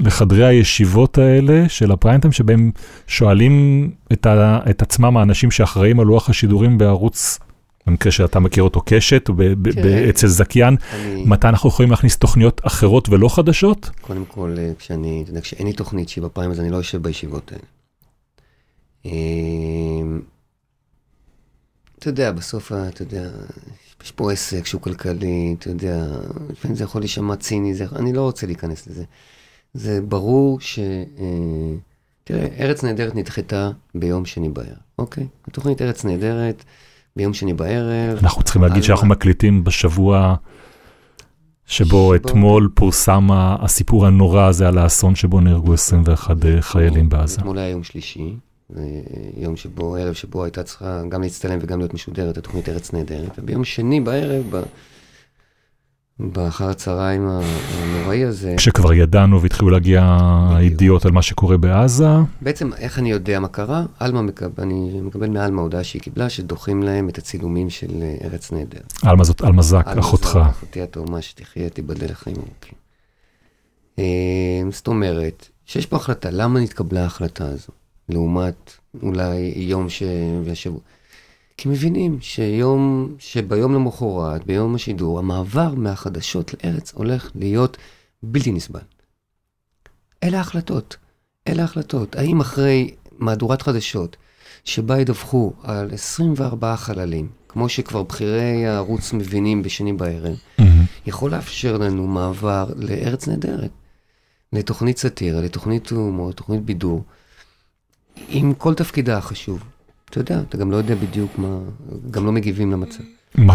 לחדרי 0.00 0.46
הישיבות 0.46 1.18
האלה 1.18 1.68
של 1.68 1.92
הפריים 1.92 2.20
טיים, 2.20 2.32
שבהם 2.32 2.70
שואלים 3.06 3.90
את, 4.12 4.26
ה, 4.26 4.58
את 4.70 4.82
עצמם 4.82 5.16
האנשים 5.16 5.50
שאחראים 5.50 6.00
על 6.00 6.06
לוח 6.06 6.30
השידורים 6.30 6.78
בערוץ, 6.78 7.38
במקרה 7.86 8.12
שאתה 8.12 8.40
מכיר 8.40 8.62
אותו 8.62 8.82
קשת, 8.86 9.26
כן. 9.74 10.08
אצל 10.08 10.26
זכיין, 10.26 10.76
אני, 10.94 11.24
מתי 11.26 11.48
אנחנו 11.48 11.68
יכולים 11.68 11.90
להכניס 11.90 12.16
תוכניות 12.18 12.60
אחרות 12.66 13.08
ולא 13.08 13.28
חדשות? 13.28 13.90
קודם 14.00 14.24
כל, 14.24 14.54
אה, 14.58 14.72
כשאני, 14.78 15.20
אתה 15.22 15.30
יודע, 15.30 15.40
כשאין 15.40 15.66
לי 15.66 15.72
תוכנית 15.72 16.08
שהיא 16.08 16.24
בפריים, 16.24 16.50
אז 16.50 16.60
אני 16.60 16.70
לא 16.70 16.76
יושב 16.76 17.02
בישיבות 17.02 17.52
האלה. 17.52 17.64
אה, 19.06 19.10
אתה 21.98 22.08
יודע, 22.08 22.32
בסוף, 22.32 22.72
ה- 22.72 22.88
אתה 22.88 23.02
יודע, 23.02 23.30
יש 24.04 24.10
פה 24.12 24.32
עסק 24.32 24.66
שהוא 24.66 24.80
כלכלי, 24.80 25.54
אתה 25.58 25.68
יודע, 25.70 26.06
לפעמים 26.50 26.76
זה 26.76 26.84
יכול 26.84 27.00
להישמע 27.02 27.36
ציני, 27.36 27.74
זה, 27.74 27.86
אני 27.96 28.12
לא 28.12 28.20
רוצה 28.22 28.46
להיכנס 28.46 28.86
לזה. 28.86 29.04
זה 29.74 30.00
ברור 30.08 30.60
ש... 30.60 30.78
אה, 30.78 31.24
תראה, 32.24 32.46
ארץ 32.58 32.84
נהדרת 32.84 33.14
נדחתה 33.14 33.70
ביום 33.94 34.24
שני 34.24 34.48
בערב, 34.48 34.76
אוקיי? 34.98 35.26
התוכנית 35.48 35.82
ארץ 35.82 36.04
נהדרת 36.04 36.64
ביום 37.16 37.34
שני 37.34 37.54
בערב. 37.54 38.18
אנחנו 38.22 38.42
צריכים 38.42 38.62
להגיד 38.62 38.82
שאנחנו? 38.82 39.06
מקליטים 39.06 39.64
בשבוע 39.64 40.34
שבו 41.66 42.14
אתמול 42.14 42.70
פורסם 42.74 43.28
הסיפור 43.32 44.06
הנורא 44.06 44.42
הזה 44.42 44.68
על 44.68 44.78
האסון 44.78 45.14
שבו 45.14 45.40
נהרגו 45.40 45.74
21 45.74 46.36
חיילים 46.60 47.08
בעזה. 47.08 47.40
אתמול 47.40 47.58
היה 47.58 47.68
יום 47.68 47.82
שלישי, 47.82 48.36
זה 48.68 48.82
יום 49.36 49.56
שבו, 49.56 49.96
ערב 49.96 50.14
שבו 50.14 50.44
הייתה 50.44 50.62
צריכה 50.62 51.02
גם 51.08 51.22
להצטלם 51.22 51.58
וגם 51.62 51.78
להיות 51.78 51.94
משודרת, 51.94 52.38
התוכנית 52.38 52.68
ארץ 52.68 52.92
נהדרת. 52.92 53.38
וביום 53.38 53.64
שני 53.64 54.00
בערב, 54.00 54.54
באחר 56.18 56.68
הצהריים 56.68 57.28
הנוראי 57.28 58.24
הזה, 58.24 58.54
כשכבר 58.56 58.92
ידענו 58.92 59.42
והתחילו 59.42 59.70
להגיע 59.70 60.18
הידיעות 60.56 61.04
על 61.04 61.12
מה 61.12 61.22
שקורה 61.22 61.56
בעזה, 61.56 62.08
בעצם 62.40 62.72
איך 62.72 62.98
אני 62.98 63.10
יודע 63.10 63.40
מה 63.40 63.48
קרה? 63.48 63.84
עלמה 63.98 64.22
מקבל, 64.22 64.50
אני 64.58 65.00
מקבל 65.00 65.30
מעלמה 65.30 65.62
הודעה 65.62 65.84
שהיא 65.84 66.02
קיבלה, 66.02 66.30
שדוחים 66.30 66.82
להם 66.82 67.08
את 67.08 67.18
הצילומים 67.18 67.70
של 67.70 68.02
אה, 68.02 68.16
ארץ 68.24 68.52
נהדרת. 68.52 68.92
עלמה 69.02 69.24
זאת 69.24 69.40
עלמה 69.40 69.62
זק, 69.62 69.82
עלמה 69.86 70.00
אחותך. 70.00 70.28
זק, 70.28 70.50
אחותי 70.50 70.82
התאומה, 70.82 71.22
שתחיה, 71.22 71.68
תיבדל 71.68 72.10
לחיים 72.10 72.36
ארוכים. 72.36 72.78
אה, 73.98 74.70
זאת 74.70 74.86
אומרת, 74.86 75.48
שיש 75.66 75.86
פה 75.86 75.96
החלטה, 75.96 76.28
למה 76.30 76.60
נתקבלה 76.60 77.02
ההחלטה 77.02 77.46
הזו? 77.46 77.72
לעומת 78.08 78.72
אולי 79.02 79.52
יום 79.56 79.88
ש... 79.88 80.02
והשבוע. 80.44 80.80
כי 81.56 81.68
מבינים 81.68 82.18
שיום, 82.20 83.14
שביום 83.18 83.74
למחרת, 83.74 84.46
ביום 84.46 84.74
השידור, 84.74 85.18
המעבר 85.18 85.74
מהחדשות 85.74 86.54
לארץ 86.54 86.92
הולך 86.94 87.30
להיות 87.34 87.76
בלתי 88.22 88.52
נסבל. 88.52 88.80
אלה 90.22 90.38
ההחלטות. 90.38 90.96
אלה 91.48 91.62
ההחלטות. 91.62 92.16
האם 92.16 92.40
אחרי 92.40 92.94
מהדורת 93.18 93.62
חדשות, 93.62 94.16
שבה 94.64 95.00
ידווחו 95.00 95.52
על 95.62 95.90
24 95.92 96.76
חללים, 96.76 97.28
כמו 97.48 97.68
שכבר 97.68 98.02
בכירי 98.02 98.66
הערוץ 98.66 99.12
מבינים 99.12 99.62
בשני 99.62 99.92
בערב. 99.92 100.36
יכול 101.06 101.30
לאפשר 101.30 101.78
לנו 101.78 102.06
מעבר 102.06 102.66
לארץ 102.76 103.28
נהדרת, 103.28 103.70
לתוכנית 104.52 104.98
סאטירה, 104.98 105.40
לתוכנית 105.40 105.90
הומור, 105.90 106.30
לתוכנית 106.30 106.62
בידור, 106.64 107.04
עם 108.28 108.54
כל 108.54 108.74
תפקידה 108.74 109.18
החשוב. 109.18 109.64
אתה 110.12 110.20
יודע, 110.20 110.40
אתה 110.48 110.56
גם 110.56 110.70
לא 110.70 110.76
יודע 110.76 110.94
בדיוק 110.94 111.38
מה, 111.38 111.58
גם 112.10 112.26
לא 112.26 112.32
מגיבים 112.32 112.72
למצב. 112.72 113.02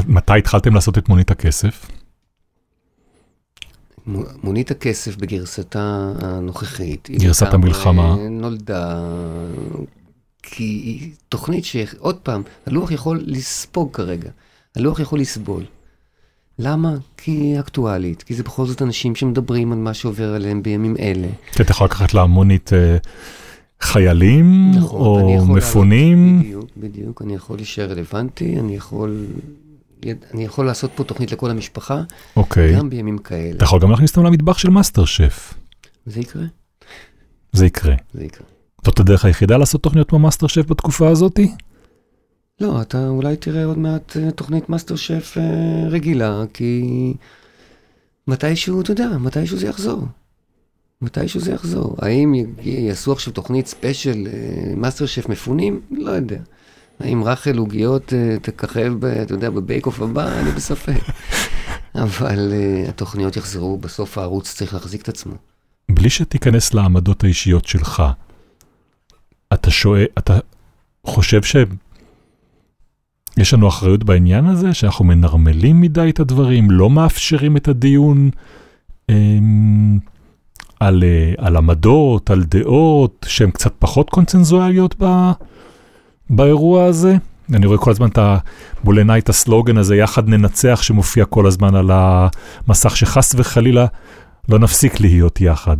מתי 0.08 0.38
התחלתם 0.38 0.76
לעשות 0.76 0.98
את 0.98 1.10
מונית 1.10 1.32
הכסף? 1.32 1.88
מו- 4.06 4.24
מונית 4.44 4.72
הכסף 4.72 5.16
בגרסתה 5.16 6.14
הנוכחית, 6.22 7.10
גרסת 7.12 7.54
המלחמה. 7.54 8.16
נולדה 8.30 8.96
כי 10.44 10.64
היא 10.64 11.12
תוכנית 11.30 11.66
שעוד 11.66 12.16
פעם, 12.18 12.42
הלוח 12.66 12.92
יכול 12.92 13.24
לספוג 13.26 13.90
כרגע, 13.94 14.30
הלוח 14.76 15.00
יכול 15.00 15.20
לסבול. 15.20 15.64
למה? 16.60 16.96
כי 17.18 17.32
היא 17.32 17.60
אקטואלית, 17.60 18.24
כי 18.24 18.34
זה 18.34 18.44
בכל 18.44 18.66
זאת 18.66 18.82
אנשים 18.82 19.16
שמדברים 19.16 19.72
על 19.72 19.78
מה 19.78 19.94
שעובר 19.94 20.34
עליהם 20.34 20.64
בימים 20.64 20.96
אלה. 21.00 21.28
כי 21.52 21.64
אתה 21.64 21.72
יכול 21.72 21.86
לקחת 21.88 22.14
לה 22.14 22.26
מונית 22.26 22.74
אה, 22.74 22.98
חיילים, 23.82 24.72
נכון, 24.76 25.22
או 25.22 25.46
מפונים. 25.46 26.40
בדיוק, 26.40 26.70
בדיוק, 26.78 27.22
אני 27.22 27.36
יכול 27.36 27.58
להישאר 27.58 27.90
רלוונטי, 27.90 28.60
אני 28.60 28.76
יכול, 28.76 29.26
אני 30.06 30.46
יכול 30.46 30.66
לעשות 30.66 30.92
פה 30.96 31.04
תוכנית 31.04 31.32
לכל 31.32 31.50
המשפחה, 31.50 32.02
אוקיי. 32.36 32.76
גם 32.76 32.90
בימים 32.90 33.18
כאלה. 33.18 33.52
אתה 33.52 33.64
יכול 33.64 33.82
גם 33.82 33.92
להכניס 33.92 34.12
אותם 34.12 34.26
למטבח 34.26 34.58
של 34.58 34.70
מאסטר 34.70 35.06
שף. 35.06 35.54
זה 36.06 36.20
יקרה, 36.20 36.46
זה 37.54 37.66
יקרה. 37.66 37.96
זה 38.14 38.24
יקרה. 38.26 38.48
זאת 38.86 39.00
הדרך 39.00 39.26
היחידה 39.26 39.58
לעשות 39.58 39.84
תוכניות 39.84 40.10
כמו 40.10 40.20
מאסטר 40.20 40.48
שף 40.48 40.66
בתקופה 40.70 41.10
הזאתי? 41.10 41.52
לא, 42.62 42.82
אתה 42.82 43.08
אולי 43.08 43.36
תראה 43.36 43.66
עוד 43.66 43.78
מעט 43.78 44.18
אה, 44.18 44.32
תוכנית 44.32 44.70
מאסטר 44.70 44.96
שף 44.96 45.38
אה, 45.38 45.88
רגילה, 45.90 46.44
כי 46.54 47.14
מתישהו, 48.28 48.82
אתה 48.82 48.92
יודע, 48.92 49.10
מתישהו 49.20 49.58
זה 49.58 49.68
יחזור. 49.68 50.06
מתישהו 51.02 51.40
זה 51.40 51.52
יחזור. 51.52 51.96
האם 52.02 52.34
יעשו 52.62 53.12
עכשיו 53.12 53.34
תוכנית 53.34 53.68
ספיישל 53.68 54.28
מאסטר 54.78 55.06
שף 55.06 55.30
מפונים? 55.30 55.82
לא 55.92 56.12
יודע. 56.12 56.40
האם 57.00 57.24
רחל 57.24 57.58
עוגיות 57.58 58.14
אה, 58.14 58.38
תככב, 58.42 59.06
אתה 59.06 59.34
יודע, 59.34 59.50
ב-Bake 59.50 59.86
Off 59.86 60.02
הבא? 60.02 60.40
אני 60.40 60.52
בספק. 60.52 61.02
אבל 61.96 62.54
אה, 62.54 62.90
התוכניות 62.90 63.38
יחזרו, 63.38 63.78
בסוף 63.78 64.18
הערוץ 64.18 64.56
צריך 64.56 64.74
להחזיק 64.74 65.02
את 65.02 65.10
עצמו. 65.10 65.34
בלי 65.92 66.10
שתיכנס 66.10 66.74
לעמדות 66.74 67.24
האישיות 67.24 67.66
שלך, 67.66 68.04
אתה 69.54 69.72
שואל, 69.72 70.06
אתה 70.18 70.40
חושב 71.04 71.42
שיש 71.44 73.54
לנו 73.54 73.68
אחריות 73.68 74.04
בעניין 74.04 74.46
הזה, 74.46 74.74
שאנחנו 74.74 75.06
מנרמלים 75.06 75.82
מדי 75.82 76.10
את 76.10 76.20
הדברים, 76.20 76.72
לא 76.72 76.90
מאפשרים 76.90 77.58
את 77.58 77.68
הדיון 77.68 78.30
אמ, 79.10 80.00
על, 80.80 81.04
אה, 81.04 81.46
על 81.46 81.56
עמדות, 81.56 82.30
על 82.30 82.44
דעות, 82.44 83.26
שהן 83.30 83.52
קצת 83.52 83.74
פחות 83.80 84.10
קונצנזואליות 84.10 84.96
ב, 85.00 85.32
באירוע 86.30 86.86
הזה? 86.86 87.16
אני 87.54 87.66
רואה 87.66 87.78
כל 87.78 87.92
הזמן 87.92 88.10
את 88.10 88.18
ה... 88.18 88.38
מול 88.84 88.98
עיניי 88.98 89.20
את 89.20 89.30
הסלוגן 89.30 89.78
הזה, 89.78 89.96
יחד 89.96 90.30
ננצח, 90.30 90.82
שמופיע 90.82 91.26
כל 91.26 91.48
הזמן 91.48 91.76
על 91.76 91.92
המסך, 91.92 92.98
שחס 92.98 93.36
וחלילה 93.38 93.86
לא 94.50 94.60
נפסיק 94.60 95.00
להיות 95.00 95.42
יחד. 95.42 95.78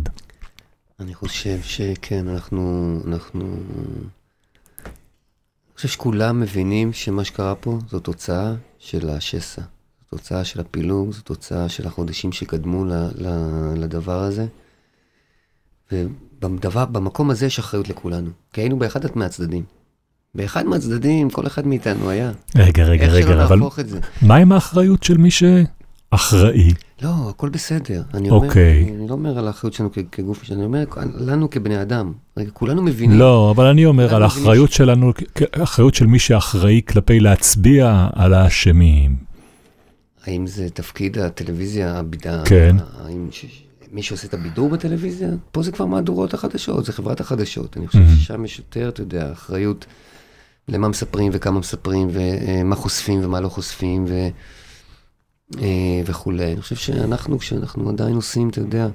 אני 1.00 1.14
חושב 1.14 1.58
שכן, 1.62 2.28
אנחנו, 2.28 2.94
אנחנו... 3.06 3.40
אני 3.40 5.76
חושב 5.76 5.88
שכולם 5.88 6.40
מבינים 6.40 6.92
שמה 6.92 7.24
שקרה 7.24 7.54
פה 7.54 7.78
זו 7.90 8.00
תוצאה 8.00 8.54
של 8.78 9.10
השסע. 9.10 9.62
זו 10.10 10.16
תוצאה 10.16 10.44
של 10.44 10.60
הפילוג, 10.60 11.12
זו 11.12 11.22
תוצאה 11.22 11.68
של 11.68 11.86
החודשים 11.86 12.32
שקדמו 12.32 12.84
ל, 12.84 12.92
ל, 13.14 13.28
לדבר 13.76 14.18
הזה. 14.18 14.46
ובדבר, 15.92 16.84
במקום 16.84 17.30
הזה 17.30 17.46
יש 17.46 17.58
אחריות 17.58 17.88
לכולנו, 17.88 18.30
כי 18.52 18.60
היינו 18.60 18.78
באחד 18.78 19.00
מהצדדים. 19.14 19.62
באחד 20.34 20.66
מהצדדים, 20.66 21.30
כל 21.30 21.46
אחד 21.46 21.66
מאיתנו 21.66 22.10
היה. 22.10 22.32
רגע, 22.56 22.84
רגע, 22.84 23.04
איך 23.04 23.12
שלא 23.14 23.32
רגע, 23.32 23.44
אבל 23.44 23.56
להפוך 23.56 23.78
את 23.78 23.88
זה. 23.88 23.98
מה 24.22 24.36
עם 24.36 24.52
האחריות 24.52 25.02
של 25.02 25.16
מי 25.18 25.28
שאחראי? 25.30 26.72
לא, 27.02 27.10
הכל 27.30 27.48
בסדר. 27.48 28.02
אני 28.14 28.30
אומר, 28.30 28.46
אוקיי. 28.48 28.82
אני, 28.82 28.96
אני 28.96 29.08
לא 29.08 29.12
אומר 29.12 29.38
על 29.38 29.46
האחריות 29.46 29.74
שלנו 29.74 29.90
כ- 29.92 29.98
כגוף, 30.12 30.52
אני 30.52 30.64
אומר 30.64 30.84
לנו 31.20 31.50
כבני 31.50 31.82
אדם. 31.82 32.12
רגע, 32.36 32.50
כולנו 32.50 32.82
מבינים. 32.82 33.18
לא, 33.18 33.50
אבל 33.56 33.66
אני 33.66 33.86
אומר 33.86 34.14
על 34.14 34.22
האחריות 34.22 34.72
שלנו, 34.72 35.12
כ- 35.34 35.42
האחריות 35.52 35.94
של 35.94 36.06
מי 36.06 36.18
שאחראי 36.18 36.80
כלפי 36.88 37.20
להצביע 37.20 38.08
על 38.12 38.34
האשמים. 38.34 39.16
האם 40.26 40.46
זה 40.46 40.70
תפקיד 40.70 41.18
הטלוויזיה, 41.18 41.98
הבידה? 41.98 42.42
כן. 42.44 42.76
האם 43.04 43.28
ש... 43.30 43.44
מי 43.92 44.02
שעושה 44.02 44.26
את 44.26 44.34
הבידור 44.34 44.68
בטלוויזיה? 44.68 45.28
פה 45.52 45.62
זה 45.62 45.72
כבר 45.72 45.86
מהדורות 45.86 46.34
החדשות, 46.34 46.84
זה 46.84 46.92
חברת 46.92 47.20
החדשות. 47.20 47.76
אני 47.76 47.86
חושב 47.86 47.98
Mhm. 47.98 48.18
ששם 48.20 48.44
יש 48.44 48.58
יותר, 48.58 48.88
אתה 48.88 49.02
יודע, 49.02 49.32
אחריות 49.32 49.86
למה 50.68 50.88
מספרים 50.88 51.30
וכמה 51.34 51.58
מספרים, 51.58 52.08
ומה 52.12 52.76
חושפים 52.76 53.24
ומה 53.24 53.40
לא 53.40 53.48
חושפים, 53.48 54.04
ו... 54.08 54.28
אה, 55.58 55.64
וכולי. 56.06 56.52
אני 56.52 56.60
חושב 56.62 56.76
שאנחנו, 56.76 57.38
כשאנחנו 57.38 57.88
עדיין 57.88 58.14
עושים, 58.14 58.48
אתה 58.48 58.60
יודע, 58.60 58.88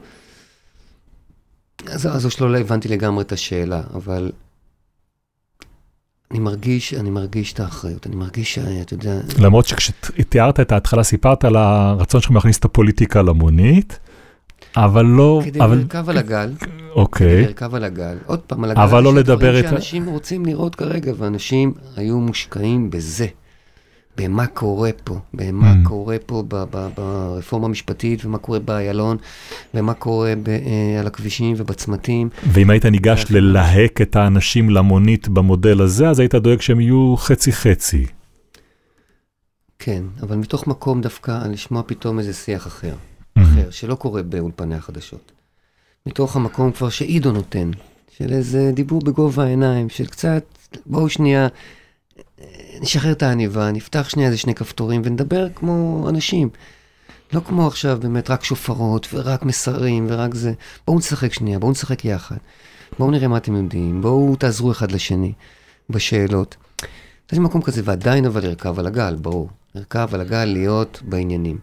אז, 1.87 2.05
אז 2.05 2.31
שלא 2.31 2.57
הבנתי 2.57 2.87
לגמרי 2.87 3.23
את 3.23 3.31
השאלה, 3.31 3.81
אבל 3.93 4.31
אני 6.31 6.39
מרגיש, 6.39 6.93
אני 6.93 7.09
מרגיש 7.09 7.53
את 7.53 7.59
האחריות, 7.59 8.07
אני 8.07 8.15
מרגיש, 8.15 8.53
שאתה 8.55 8.93
יודע, 8.93 9.19
למרות 9.39 9.67
שכשתיארת 9.67 10.59
את 10.59 10.71
ההתחלה, 10.71 11.03
סיפרת 11.03 11.45
על 11.45 11.55
הרצון 11.55 12.21
שלך 12.21 12.31
להכניס 12.31 12.57
את 12.57 12.65
הפוליטיקה 12.65 13.21
למונית, 13.21 13.99
אבל 14.75 15.05
לא, 15.05 15.41
כדי 15.45 15.59
אבל, 15.61 15.77
לרכב 15.77 16.09
על 16.09 16.17
הגל, 16.17 16.51
אוקיי, 16.95 17.27
כדי 17.27 17.41
לרכב 17.45 17.75
על 17.75 17.83
הגל, 17.83 18.17
עוד 18.25 18.39
פעם, 18.39 18.63
על 18.63 18.71
הגל, 18.71 18.81
אבל 18.81 19.03
לא 19.03 19.15
לדבר 19.15 19.59
את 19.59 19.63
שאנשים 19.69 20.05
רוצים 20.05 20.45
לראות 20.45 20.75
כרגע, 20.75 21.11
ואנשים 21.17 21.73
היו 21.95 22.19
מושקעים 22.19 22.89
בזה, 22.89 23.27
במה 24.17 24.47
קורה 24.47 24.89
פה, 25.03 25.19
במה 25.33 25.73
Mm. 25.73 25.87
קורה 25.87 26.15
פה 26.25 26.43
ב- 26.47 26.63
ב- 26.71 26.87
ברפורמה 26.97 27.65
המשפטית, 27.67 28.25
ומה 28.25 28.37
קורה 28.37 28.59
באיילון, 28.59 29.17
ומה 29.73 29.93
קורה 29.93 30.33
ב- 30.43 30.49
אה, 30.49 30.99
על 30.99 31.07
הכבישים 31.07 31.53
ובצמתים. 31.57 32.29
ואם 32.51 32.69
היית 32.69 32.85
ניגש 32.85 33.25
ללהק 33.29 34.01
את 34.01 34.15
האנשים 34.15 34.69
למונית 34.69 35.27
במודל 35.27 35.81
הזה, 35.81 36.09
אז 36.09 36.19
היית 36.19 36.35
דואג 36.35 36.61
שהם 36.61 36.79
יהיו 36.79 37.15
חצי-חצי. 37.17 38.05
כן, 39.79 40.03
אבל 40.21 40.35
מתוך 40.35 40.67
מקום 40.67 41.01
דווקא 41.01 41.47
לשמוע 41.51 41.81
פתאום 41.85 42.19
איזה 42.19 42.33
שיח 42.33 42.67
אחר. 42.67 42.93
אחר, 43.53 43.69
שלא 43.69 43.95
קורה 43.95 44.23
באולפני 44.23 44.75
החדשות. 44.75 45.31
מתוך 46.05 46.35
המקום 46.35 46.71
כבר 46.71 46.89
שעידו 46.89 47.31
נותן, 47.31 47.71
של 48.17 48.33
איזה 48.33 48.71
דיבור 48.73 49.01
בגובה 49.01 49.43
העיניים, 49.43 49.89
של 49.89 50.05
קצת, 50.05 50.43
בואו 50.85 51.09
שנייה, 51.09 51.47
נשחרר 52.81 53.11
את 53.11 53.23
העניבה, 53.23 53.71
נפתח 53.71 54.09
שנייה 54.09 54.27
איזה 54.27 54.37
שני 54.37 54.55
כפתורים 54.55 55.01
ונדבר 55.05 55.47
כמו 55.55 56.05
אנשים. 56.09 56.49
לא 57.33 57.39
כמו 57.39 57.67
עכשיו 57.67 57.97
באמת 58.01 58.29
רק 58.29 58.43
שופרות 58.43 59.07
ורק 59.13 59.43
מסרים 59.43 60.05
ורק 60.09 60.33
זה. 60.33 60.53
בואו 60.87 60.97
נשחק 60.97 61.33
שנייה, 61.33 61.59
בואו 61.59 61.71
נשחק 61.71 62.05
יחד. 62.05 62.37
בואו 62.99 63.11
נראה 63.11 63.27
מה 63.27 63.37
אתם 63.37 63.55
יודעים, 63.55 64.01
בואו 64.01 64.35
תעזרו 64.35 64.71
אחד 64.71 64.91
לשני 64.91 65.33
בשאלות. 65.89 66.55
יש 67.31 67.39
מקום 67.39 67.61
כזה, 67.61 67.81
ועדיין 67.85 68.25
אבל 68.25 68.43
לרכב 68.43 68.79
על 68.79 68.87
הגל, 68.87 69.15
ברור. 69.21 69.49
לרכב 69.75 70.09
על 70.13 70.21
הגל, 70.21 70.45
להיות 70.45 71.01
בעניינים. 71.05 71.57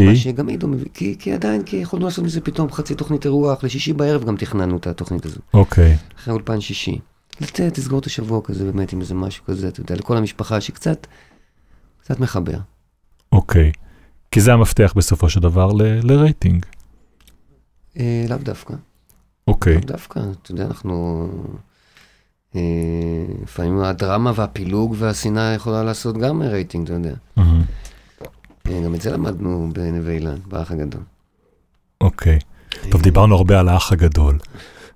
כי? 0.00 0.06
מה 0.06 0.16
שגם 0.16 0.48
עידו 0.48 0.68
מביא, 0.68 0.86
כי, 0.94 1.16
כי 1.18 1.32
עדיין, 1.32 1.62
כי 1.62 1.76
יכולנו 1.76 2.06
לעשות 2.06 2.24
מזה 2.24 2.40
פתאום 2.40 2.72
חצי 2.72 2.94
תוכנית 2.94 3.24
אירוח, 3.24 3.64
לשישי 3.64 3.92
בערב 3.92 4.24
גם 4.24 4.36
תכננו 4.36 4.76
את 4.76 4.86
התוכנית 4.86 5.26
הזו, 5.26 5.40
אוקיי. 5.54 5.96
אחרי 6.18 6.34
אולפן 6.34 6.60
שישי. 6.60 6.98
לתת, 7.40 7.74
תסגור 7.74 7.98
את 7.98 8.06
השבוע 8.06 8.40
כזה 8.44 8.64
באמת 8.64 8.92
עם 8.92 9.00
איזה 9.00 9.14
משהו 9.14 9.44
כזה, 9.44 9.68
אתה 9.68 9.80
יודע, 9.80 9.94
לכל 9.94 10.16
המשפחה 10.16 10.60
שקצת, 10.60 11.06
קצת 12.02 12.20
מחבר. 12.20 12.58
אוקיי. 13.32 13.72
כי 14.30 14.40
זה 14.40 14.52
המפתח 14.52 14.92
בסופו 14.96 15.28
של 15.28 15.40
דבר 15.40 15.72
ל- 15.72 16.12
לרייטינג. 16.12 16.66
אה, 17.98 18.26
לאו 18.28 18.36
דווקא. 18.38 18.74
אוקיי. 19.48 19.74
לאו 19.74 19.80
דווקא, 19.80 20.20
אתה 20.42 20.52
יודע, 20.52 20.64
אנחנו... 20.66 21.28
אה, 22.56 22.60
לפעמים 23.42 23.78
הדרמה 23.78 24.32
והפילוג 24.34 24.94
והשנאה 24.98 25.54
יכולה 25.54 25.82
לעשות 25.84 26.16
גם 26.18 26.42
רייטינג, 26.42 26.84
אתה 26.84 26.92
יודע. 26.92 27.14
מהמם. 27.36 27.62
אה, 28.70 28.80
גם 28.84 28.94
את 28.94 29.00
זה 29.00 29.10
למדנו 29.10 29.70
בנווה 29.72 30.12
אילן, 30.12 30.38
באח 30.48 30.70
הגדול. 30.70 31.02
אוקיי. 32.00 32.38
טוב, 32.90 33.02
דיברנו 33.02 33.36
הרבה 33.36 33.60
על 33.60 33.68
האח 33.68 33.92
הגדול, 33.92 34.38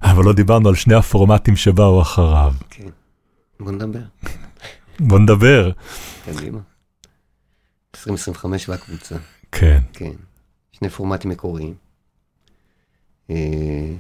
אבל 0.02 0.24
לא 0.24 0.32
דיברנו 0.32 0.68
על 0.68 0.74
שני 0.74 0.94
הפורמטים 0.94 1.56
שבאו 1.56 2.02
אחריו. 2.02 2.54
כן. 2.70 2.88
בוא 3.60 3.72
נדבר, 3.72 4.02
בוא 5.00 5.18
נדבר. 5.18 5.70
קדימה. 6.24 6.58
2025 7.94 8.68
והקבוצה, 8.68 9.16
כן. 9.52 9.80
כן. 9.92 10.12
שני 10.72 10.88
פורמטים 10.88 11.30
מקוריים. 11.30 11.74
אה, 13.30 13.94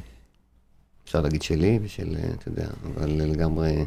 אפשר 1.04 1.20
להגיד 1.20 1.42
שלי 1.42 1.78
ושל, 1.82 2.16
אה, 2.16 2.30
אתה 2.34 2.48
יודע, 2.48 2.66
אבל 2.96 3.10
לגמרי 3.10 3.76
אה, 3.76 3.84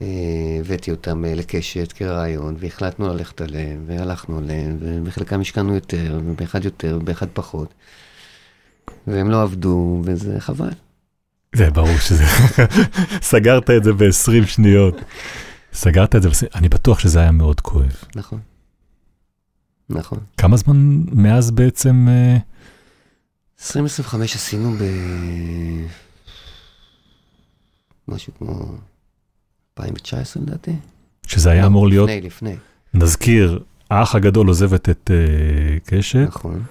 הבאתי 0.00 0.90
אותם 0.90 1.24
אה, 1.24 1.34
לקשת 1.34 1.92
כרעיון, 1.92 2.56
והחלטנו 2.58 3.08
ללכת 3.08 3.40
עליהם, 3.40 3.84
והלכנו 3.86 4.38
עליהם, 4.38 4.76
ובחלקם 4.80 5.40
השקענו 5.40 5.74
יותר, 5.74 6.20
ובאחד 6.24 6.64
יותר, 6.64 6.98
ובאחד 7.00 7.26
פחות. 7.32 7.74
והם 9.06 9.30
לא 9.30 9.42
עבדו, 9.42 10.02
וזה 10.04 10.40
חבל. 10.40 10.70
זה 11.54 11.70
ברור 11.70 11.98
שזה... 11.98 12.24
סגרת 13.30 13.70
את 13.70 13.84
זה 13.84 13.92
ב-20 13.92 14.46
שניות. 14.46 14.94
סגרת 15.72 16.16
את 16.16 16.22
זה, 16.22 16.28
אני 16.54 16.68
בטוח 16.68 16.98
שזה 16.98 17.20
היה 17.20 17.30
מאוד 17.30 17.60
כואב. 17.60 17.96
נכון. 18.14 18.40
נכון. 19.90 20.18
כמה 20.36 20.56
זמן 20.56 21.02
מאז 21.12 21.50
בעצם... 21.50 22.06
אה, 22.08 22.36
2025 23.60 24.34
עשינו 24.34 24.72
ב... 24.72 24.82
משהו 28.08 28.32
כמו 28.38 28.76
2019 29.80 30.42
לדעתי. 30.42 30.72
שזה 31.26 31.50
היה 31.50 31.62
לא, 31.62 31.66
אמור 31.66 31.88
להיות, 31.88 32.08
לפני, 32.08 32.26
לפני. 32.26 32.56
נזכיר, 32.94 33.58
האח 33.90 34.14
הגדול 34.14 34.48
עוזבת 34.48 34.88
את 34.88 35.10
אה, 35.14 35.78
קשת, 35.84 36.26
נכון. 36.28 36.62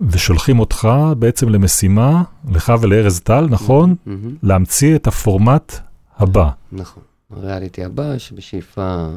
ושולחים 0.00 0.60
אותך 0.60 0.88
בעצם 1.18 1.48
למשימה, 1.48 2.22
לך 2.52 2.72
ולארז 2.80 3.20
טל, 3.20 3.46
נכון? 3.50 3.94
מהמם, 4.06 4.34
להמציא 4.42 4.96
את 4.96 5.06
הפורמט 5.06 5.80
הבא, 6.16 6.50
נכון. 6.72 7.02
הריאליטי 7.30 7.84
הבא 7.84 8.18
שבשאיפה 8.18 9.08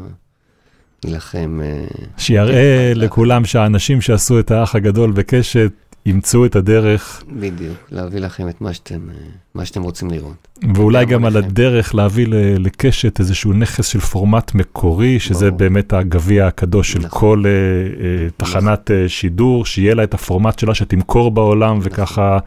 יילחם... 1.06 1.60
אה, 1.64 1.86
שיראה 2.18 2.92
כן, 2.94 3.00
לכולם 3.00 3.46
שהאנשים 3.46 4.02
שעשו 4.02 4.40
את 4.40 4.52
האח 4.52 4.76
הגדול 4.76 5.12
בקשת 5.12 5.72
ימצאו 6.06 6.46
את 6.46 6.56
הדרך, 6.56 7.24
בדיוק, 7.32 7.78
להביא 7.92 8.20
לכם 8.20 8.50
את 8.50 8.62
מה 8.62 8.74
שאתם, 8.74 9.10
אה, 9.10 9.16
מה 9.56 9.66
שאתם 9.66 9.82
רוצים 9.82 10.12
לראות. 10.12 10.48
ואולי 10.76 11.06
גם 11.06 11.12
גם 11.12 11.26
על. 11.26 11.38
הדרך 11.38 11.96
להביא 11.96 12.28
לקשת 12.60 13.20
איזשהו 13.20 13.54
נכס 13.54 13.88
של 13.88 14.00
פורמט 14.00 14.56
מקורי, 14.56 15.20
שזה 15.20 15.46
ברור. 15.46 15.60
באמת 15.60 15.94
הגביע 15.94 16.48
הקדוש 16.48 16.92
של 16.92 17.00
נכון. 17.00 17.20
כל 17.20 17.44
אה, 17.46 17.52
אה, 17.52 18.30
תחנת 18.38 18.92
אה, 18.92 19.10
שידור, 19.10 19.66
שיהיה 19.66 19.96
לה 19.96 20.04
את 20.04 20.14
הפורמט 20.14 20.60
שלה 20.60 20.76
שתמכור 20.76 21.32
בעולם, 21.32 21.80
וככה 21.82 22.38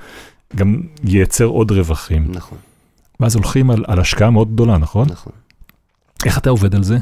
גם 0.57 0.81
ייצר 1.05 1.45
עוד 1.45 1.71
רווחים. 1.71 2.27
נכון, 2.29 2.59
ואז 3.21 3.35
הולכים 3.35 3.71
על, 3.71 3.85
על 3.89 4.01
השקעה 4.01 4.31
מאוד 4.31 4.53
גדולה, 4.53 4.79
נכון? 4.79 5.09
נכון. 5.11 5.33
איך 6.25 6.39
אתה 6.39 6.51
עובד 6.51 6.75
על 6.75 6.83
זה? 6.83 6.99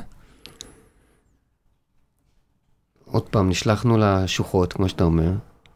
עוד 3.11 3.29
פעם, 3.29 3.49
נשלחנו 3.49 3.99
לשוחות, 3.99 4.73
כמו 4.73 4.89
שאתה 4.89 5.05
אומר, 5.05 5.33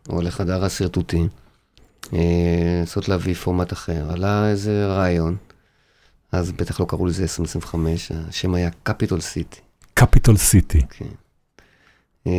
או 0.09 0.23
לחדר 0.23 0.65
השרטוטים, 0.65 1.29
אה, 2.13 2.19
לנסות 2.81 3.09
להביא 3.09 3.35
פורמט 3.35 3.73
אחר. 3.73 4.13
עלה 4.13 4.49
איזה 4.49 4.87
רעיון, 4.87 5.37
אז 6.33 6.53
בטח 6.53 6.81
לא 6.81 6.85
קראו 6.85 7.07
לזה 7.07 7.23
2025, 7.23 8.13
השם 8.29 8.55
היה 8.55 8.71
קפיטול 8.83 9.21
סיטי. 9.21 9.61
קפיטול 9.95 10.37
סיטי. 10.37 10.81
כן. 10.91 11.05
אה, 12.27 12.33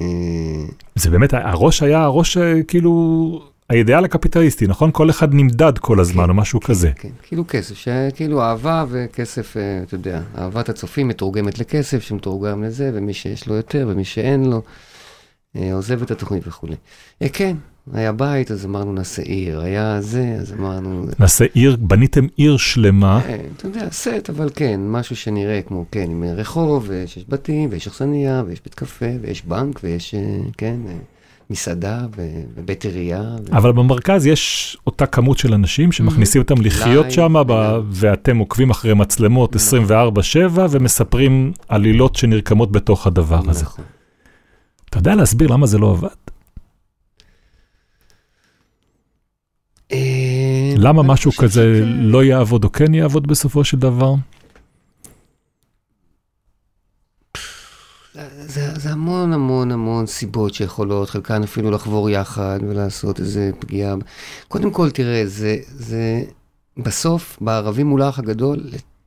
אה, 0.00 0.64
זה 0.94 1.10
באמת, 1.10 1.34
הראש 1.34 1.82
היה 1.82 2.02
הראש 2.02 2.38
כאילו, 2.68 3.50
האידיאל 3.70 4.04
הקפיטליסטי, 4.04 4.66
נכון? 4.66 4.90
כל 4.92 5.10
אחד 5.10 5.34
נמדד 5.34 5.78
כל 5.78 6.00
הזמן 6.00 6.28
או 6.28 6.34
משהו 6.34 6.60
כזה. 6.60 6.90
כן, 6.96 7.08
כאילו 7.22 7.44
כסף, 7.48 7.74
שכאילו 7.74 8.42
אהבה 8.42 8.84
וכסף, 8.88 9.56
אה, 9.56 9.82
אתה 9.82 9.94
יודע, 9.94 10.20
אהבת 10.38 10.68
הצופים 10.68 11.08
מתורגמת 11.08 11.58
לכסף, 11.58 12.02
שמתורגם 12.02 12.64
לזה, 12.64 12.90
ומי 12.94 13.14
שיש 13.14 13.46
לו 13.46 13.54
יותר 13.54 13.88
ומי 13.90 14.04
שאין 14.04 14.44
לו, 14.44 14.62
אה, 15.56 15.74
עוזב 15.74 16.02
את 16.02 16.10
התוכנית 16.10 16.42
וכולי. 16.46 16.76
אה, 17.22 17.28
כן, 17.28 17.56
היה 17.92 18.12
בית, 18.12 18.50
אז 18.50 18.64
אמרנו 18.64 18.92
נעשה 18.92 19.22
עיר, 19.22 19.60
היה 19.60 20.00
זה, 20.00 20.36
אז 20.40 20.52
אמרנו, 20.52 21.06
נעשה 21.18 21.44
עיר, 21.52 21.76
בניתם 21.80 22.26
עיר 22.36 22.56
שלמה, 22.56 23.20
אה, 23.24 23.36
אתה 23.56 23.66
יודע, 23.66 23.88
סט, 23.90 24.30
אבל 24.30 24.50
כן, 24.54 24.80
משהו 24.84 25.16
שנראה 25.16 25.60
כמו, 25.62 25.84
כן, 25.90 26.10
עם 26.10 26.24
רחוב, 26.24 26.84
ויש 26.88 27.24
בתים, 27.28 27.68
ויש 27.72 27.86
אכסניה, 27.86 28.42
ויש 28.46 28.60
בית 28.64 28.74
קפה, 28.74 29.06
ויש 29.20 29.44
בנק, 29.44 29.80
ויש, 29.82 30.14
כן, 30.58 30.76
מסעדה, 31.50 32.06
ו- 32.16 32.40
ובית 32.56 32.84
עירייה. 32.84 33.36
ו- 33.50 33.56
אבל 33.56 33.72
במרכז 33.72 34.26
יש 34.26 34.76
אותה 34.86 35.06
כמות 35.06 35.38
של 35.38 35.54
אנשים 35.54 35.92
שמכניסים 35.92 36.42
אותם 36.42 36.54
לחיות 36.62 37.10
שם, 37.10 37.34
ב- 37.46 37.80
ואתם 37.90 38.38
עוקבים 38.38 38.70
אחרי 38.70 38.94
מצלמות 38.94 39.56
24/7 39.56 40.66
ומספרים 40.70 41.52
עלילות 41.68 42.14
שנרקמות 42.14 42.72
בתוך 42.72 43.06
הדבר 43.06 43.40
הזה. 43.48 43.62
נכון. 43.64 43.84
אתה 44.90 44.98
יודע 44.98 45.14
להסביר 45.14 45.48
למה 45.48 45.66
זה 45.66 45.78
לא 45.78 45.90
עבד? 45.90 46.08
אה, 49.92 50.74
למה 50.76 51.02
משהו 51.02 51.32
כזה. 51.32 51.82
לא 51.84 52.24
יעבוד 52.24 52.64
או 52.64 52.72
כן 52.72 52.94
יעבוד 52.94 53.26
בסופו 53.26 53.64
של 53.64 53.78
דבר? 53.78 54.14
זה, 58.46 58.70
זה 58.76 58.92
המון 58.92 59.32
המון 59.32 59.72
המון 59.72 60.06
סיבות 60.06 60.54
שיכולות, 60.54 61.10
חלקן 61.10 61.42
אפילו 61.42 61.70
לחבור 61.70 62.10
יחד 62.10 62.58
ולעשות 62.68 63.20
איזה 63.20 63.50
פגיעה. 63.58 63.94
קודם 64.48 64.70
כל, 64.70 64.90
תראה, 64.90 65.22
זה, 65.26 65.56
זה 65.66 66.22
בסוף, 66.76 67.38
בערבים 67.40 67.86
מול 67.86 68.02
האח 68.02 68.18
הגדול, 68.18 68.60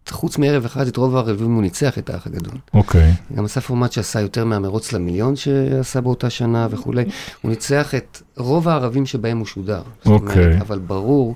חוץ 0.10 0.38
מערב 0.38 0.66
אחד, 0.66 0.88
את 0.88 0.98
רוב 0.98 1.16
הערבים 1.16 1.54
הוא 1.54 1.62
ניצח 1.62 1.98
את 1.98 2.10
האח 2.10 2.28
הגדול. 2.28 2.58
אוקיי. 2.74 3.14
גם 3.36 3.46
עשה 3.46 3.62
פורמט 3.62 3.92
שעשה 3.92 4.22
יותר 4.22 4.46
מהמרוץ 4.46 4.94
למיליון 4.94 5.36
שעשה 5.36 6.02
באותה 6.02 6.30
שנה 6.30 6.68
וכולי. 6.72 7.04
הוא 7.42 7.50
ניצח 7.50 7.96
את 7.96 8.22
רוב 8.38 8.68
הערבים 8.68 9.06
שבהם 9.06 9.38
הוא 9.38 9.46
שודר. 9.46 9.82
אומרת, 10.06 10.22
אוקיי. 10.22 10.62
אבל 10.62 10.80
ברור 10.80 11.36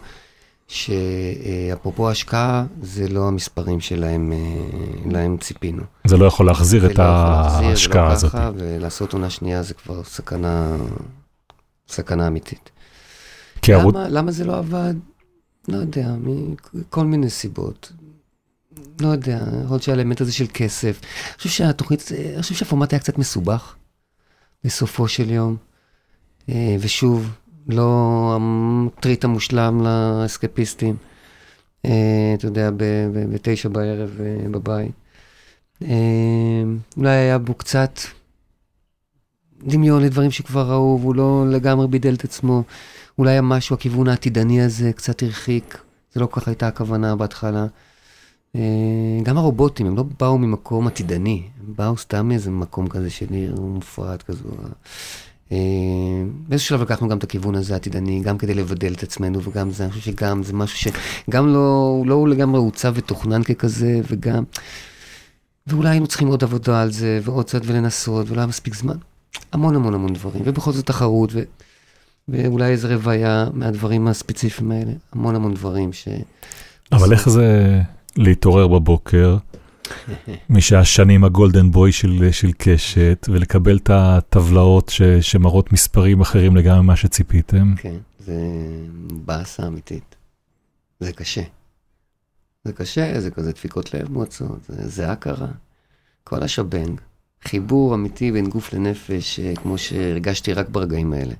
שאפרופו 0.68 2.10
השקעה, 2.10 2.66
זה 2.82 3.08
לא 3.08 3.28
המספרים 3.28 3.80
שלהם 3.80 4.34
אה, 4.34 5.12
להם 5.12 5.38
ציפינו. 5.38 5.84
זה 6.08 6.18
לא 6.18 6.26
יכול 6.26 6.46
להחזיר 6.46 6.86
את 6.86 7.00
ולא 7.00 7.04
יכול 7.04 7.32
להחזיר, 7.32 7.62
זה 7.62 7.68
ההשקעה 7.68 8.08
לא 8.08 8.12
הזאת. 8.12 8.32
ככה, 8.32 8.52
ולעשות 8.56 9.14
עונה 9.14 9.30
שנייה 9.30 9.64
זה 9.64 9.74
כבר 9.74 10.04
סכנה, 10.04 10.78
סכנה 11.88 12.28
אמיתית. 12.28 12.70
למה, 13.70 14.10
למה 14.10 14.32
זה 14.32 14.46
לא 14.46 14.58
עבד? 14.58 14.94
לא 15.68 15.78
יודע, 15.78 16.16
מכל 16.74 17.06
מיני 17.06 17.30
סיבות. 17.30 17.92
לא 19.02 19.08
יודע, 19.08 19.40
יכול 19.64 19.70
להיות 19.70 19.84
שהאלמנט 19.84 20.22
הזה 20.22 20.32
של 20.32 20.46
כסף. 20.54 21.00
אני 21.02 21.38
חושב 21.38 21.50
שהתוכנית, 21.50 22.12
אני 22.34 22.42
חושב 22.42 22.56
שהפורמט 22.56 22.94
היה 22.94 23.00
קצת 23.00 23.18
מסובך, 23.18 23.76
בסופו 24.64 25.08
של 25.08 25.30
יום. 25.30 25.58
אה, 26.50 26.76
ושוב, 26.80 27.30
לא 27.68 28.38
הטריט 28.98 29.24
המושלם 29.24 29.82
לאסקפיסטים. 29.84 30.96
אה, 31.86 32.34
אתה 32.38 32.46
יודע, 32.46 32.70
בתשע 33.34 33.70
בערב 33.70 34.20
אה, 34.20 34.50
בבית. 34.50 34.92
אה, 35.82 36.64
אולי 36.98 37.10
היה 37.10 37.38
בו 37.38 37.54
קצת 37.54 38.00
דמיון 39.64 40.04
לדברים 40.04 40.32
שכבר 40.32 40.72
ראו, 40.72 41.00
והוא 41.02 41.16
לא 41.16 41.46
לגמרי 41.50 41.88
בידל 41.88 42.14
את 42.14 42.24
עצמו. 42.24 42.64
אולי 43.18 43.38
משהו, 43.44 43.74
הכיוון 43.74 44.08
העתידני 44.08 44.62
הזה 44.62 44.94
קצת 44.94 45.24
הרחיק, 45.24 45.78
זה 46.14 46.20
לא 46.20 46.26
כל 46.26 46.40
כך 46.42 46.48
הייתה 46.48 46.68
הכוונה 46.68 47.16
בהתחלה. 47.16 47.66
גם 49.24 49.38
הרובוטים, 49.38 49.86
הם 49.86 49.98
לא 49.98 50.04
באו 50.20 50.38
ממקום 50.38 50.88
עתידני, 50.88 51.44
הם 51.60 51.74
באו 51.76 51.98
סתם 51.98 52.28
מאיזה 52.28 52.52
מקום 52.52 52.88
כזה 52.88 53.10
של 53.10 53.26
עיר 53.30 53.56
מופרט 53.62 54.24
כזו. 54.24 54.50
אה, 55.54 55.58
באיזשהו 56.48 56.70
שלב 56.70 56.82
לקחנו 56.82 57.08
גם 57.08 57.18
את 57.18 57.24
הכיוון 57.24 57.56
הזה 57.56 57.74
העתידני, 57.74 58.22
גם 58.24 58.38
כדי 58.38 58.54
לבדל 58.54 58.94
את 58.94 59.04
עצמנו, 59.04 59.44
וגם 59.44 59.72
זה, 59.72 59.84
אני 59.84 59.92
חושב 59.92 60.04
שגם 60.12 60.44
זה 60.44 60.54
משהו 60.54 60.92
שגם 61.30 61.48
לא, 61.48 62.04
לא 62.06 62.14
הוא 62.14 62.28
לגמרי 62.28 62.60
עוצב 62.60 62.94
ותוכנן 62.96 63.44
ככזה, 63.44 64.02
וגם, 64.12 64.44
ואולי 65.68 65.90
היינו 65.90 66.08
צריכים 66.08 66.28
עוד 66.28 66.44
עבודה 66.44 66.82
על 66.82 66.92
זה, 66.92 67.20
ועוד 67.24 67.46
קצת 67.46 67.62
ולנסות, 67.66 68.30
ולא 68.30 68.40
היה 68.40 68.48
מספיק 68.48 68.76
זמן. 68.76 68.98
המון 69.52 69.76
המון 69.76 69.94
המון 69.94 70.14
דברים, 70.14 70.42
ובכל 70.46 70.72
זאת 70.72 70.86
תחרות, 70.86 71.30
ו... 71.34 71.42
ואולי 72.28 72.72
איזה 72.72 72.96
רוויה 72.96 73.48
מהדברים 73.54 74.08
הספציפיים 74.08 74.72
האלה, 74.72 74.92
המון 75.12 75.36
המון 75.36 75.54
דברים 75.54 75.94
ש... 75.94 76.08
אבל 76.92 77.14
איך 77.14 77.30
זה 77.30 77.80
להתעורר 78.16 78.68
בבוקר, 78.68 79.38
משעה 80.50 80.86
שנים 80.86 81.24
הגולדן 81.24 81.72
בוי 81.72 81.92
של, 81.92 82.30
של 82.32 82.52
קשת, 82.58 83.28
ולקבל 83.32 83.78
את 83.78 83.90
הטבלאות 83.94 84.90
ש, 84.90 85.02
שמראות 85.02 85.74
מספרים 85.74 86.22
אחרים 86.22 86.56
לגמרי 86.56 86.82
ממה 86.82 86.96
שציפיתם? 86.96 87.74
כן, 87.78 87.98
זה 88.20 88.34
באסה 89.26 89.68
אמיתית. 89.68 90.16
זה 91.00 91.12
קשה. 91.12 91.42
זה 92.64 92.74
קשה, 92.74 93.22
זה 93.22 93.32
כזה 93.32 93.52
דפיקות 93.52 93.94
לב 93.94 94.12
מועצות, 94.12 94.60
זה, 94.68 94.88
זה 94.88 95.12
הכרה. 95.12 95.48
כל 96.24 96.44
השבנג. 96.44 97.02
חיבור 97.44 97.96
אמיתי 97.96 98.32
בין 98.32 98.50
גוף 98.50 98.74
לנפש, 98.74 99.40
אה, 99.40 99.54
כמו 99.56 99.78
שהרגשתי 99.78 100.54
רק 100.54 100.70
ברגעים 100.70 101.14
האלה. 101.14 101.34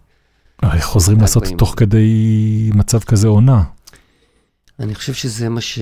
חוזרים 0.82 1.22
לעשות. 1.22 1.44
תוך 1.58 1.74
כדי 1.78 2.72
מצב 2.74 3.00
כזה 3.00 3.28
עונה. 3.28 3.64
אני 4.80 4.96
חושב 4.96 5.14
שזה 5.14 5.50
מה 5.50 5.62
ש... 5.62 5.80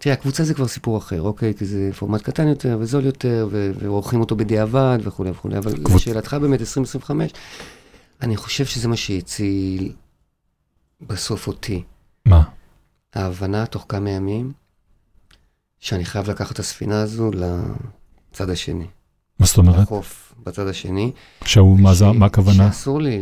תראה, 0.00 0.14
הקבוצה 0.14 0.44
זה 0.44 0.54
כבר 0.54 0.68
סיפור 0.68 0.98
אחר, 0.98 1.22
אוקיי? 1.22 1.54
כי 1.54 1.64
זה 1.66 1.90
פורמט 1.98 2.22
קטן 2.22 2.48
יותר 2.48 2.76
וזול 2.80 3.04
יותר, 3.04 3.48
ו- 3.50 3.70
ועורכים 3.78 4.20
אותו 4.20 4.36
בדיעבד 4.36 4.98
וכולי 5.02 5.30
וכולי, 5.30 5.58
אבל 5.58 5.72
קבוצ- 5.72 5.94
לשאלתך 5.96 6.34
באמת, 6.34 6.60
2025, 6.60 7.30
אני 8.22 8.36
חושב 8.36 8.64
שזה 8.64 8.88
מה 8.88 8.96
שהציל 8.96 9.92
בסוף 11.00 11.46
אותי. 11.46 11.82
מה? 12.26 12.42
ההבנה 13.14 13.66
תוך 13.66 13.86
כמה 13.88 14.10
ימים, 14.10 14.52
שאני 15.80 16.04
חייב 16.04 16.30
לקחת 16.30 16.52
את 16.52 16.58
הספינה 16.58 17.00
הזו 17.00 17.30
לצד 17.30 18.50
השני. 18.50 18.86
מה 19.38 19.46
זאת 19.46 19.58
אומרת? 19.58 19.78
לחוף 19.78 20.34
בצד 20.44 20.66
השני. 20.66 21.12
שהוא, 21.44 21.78
מה, 21.80 21.94
זה, 21.94 22.04
מה 22.12 22.26
הכוונה? 22.26 22.72
שאסור 22.72 23.00
לי, 23.00 23.18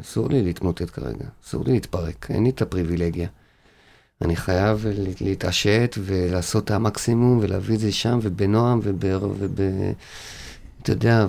אסור 0.00 0.28
לי 0.28 0.42
להתמוטט 0.42 0.90
כרגע, 0.92 1.24
אסור 1.44 1.64
לי 1.64 1.72
להתפרק, 1.72 2.26
אין 2.30 2.44
לי 2.44 2.50
את 2.50 2.62
הפריבילגיה. 2.62 3.28
אני 4.22 4.36
חייב 4.36 4.86
להתעשת 5.20 5.98
ולעשות 6.04 6.64
את 6.64 6.70
המקסימום 6.70 7.38
ולהביא 7.42 7.74
את 7.74 7.80
זה 7.80 7.92
שם 7.92 8.18
ובנועם 8.22 8.80
וב... 8.82 9.04
וב... 9.38 9.60
אתה 10.82 10.92
יודע, 10.92 11.26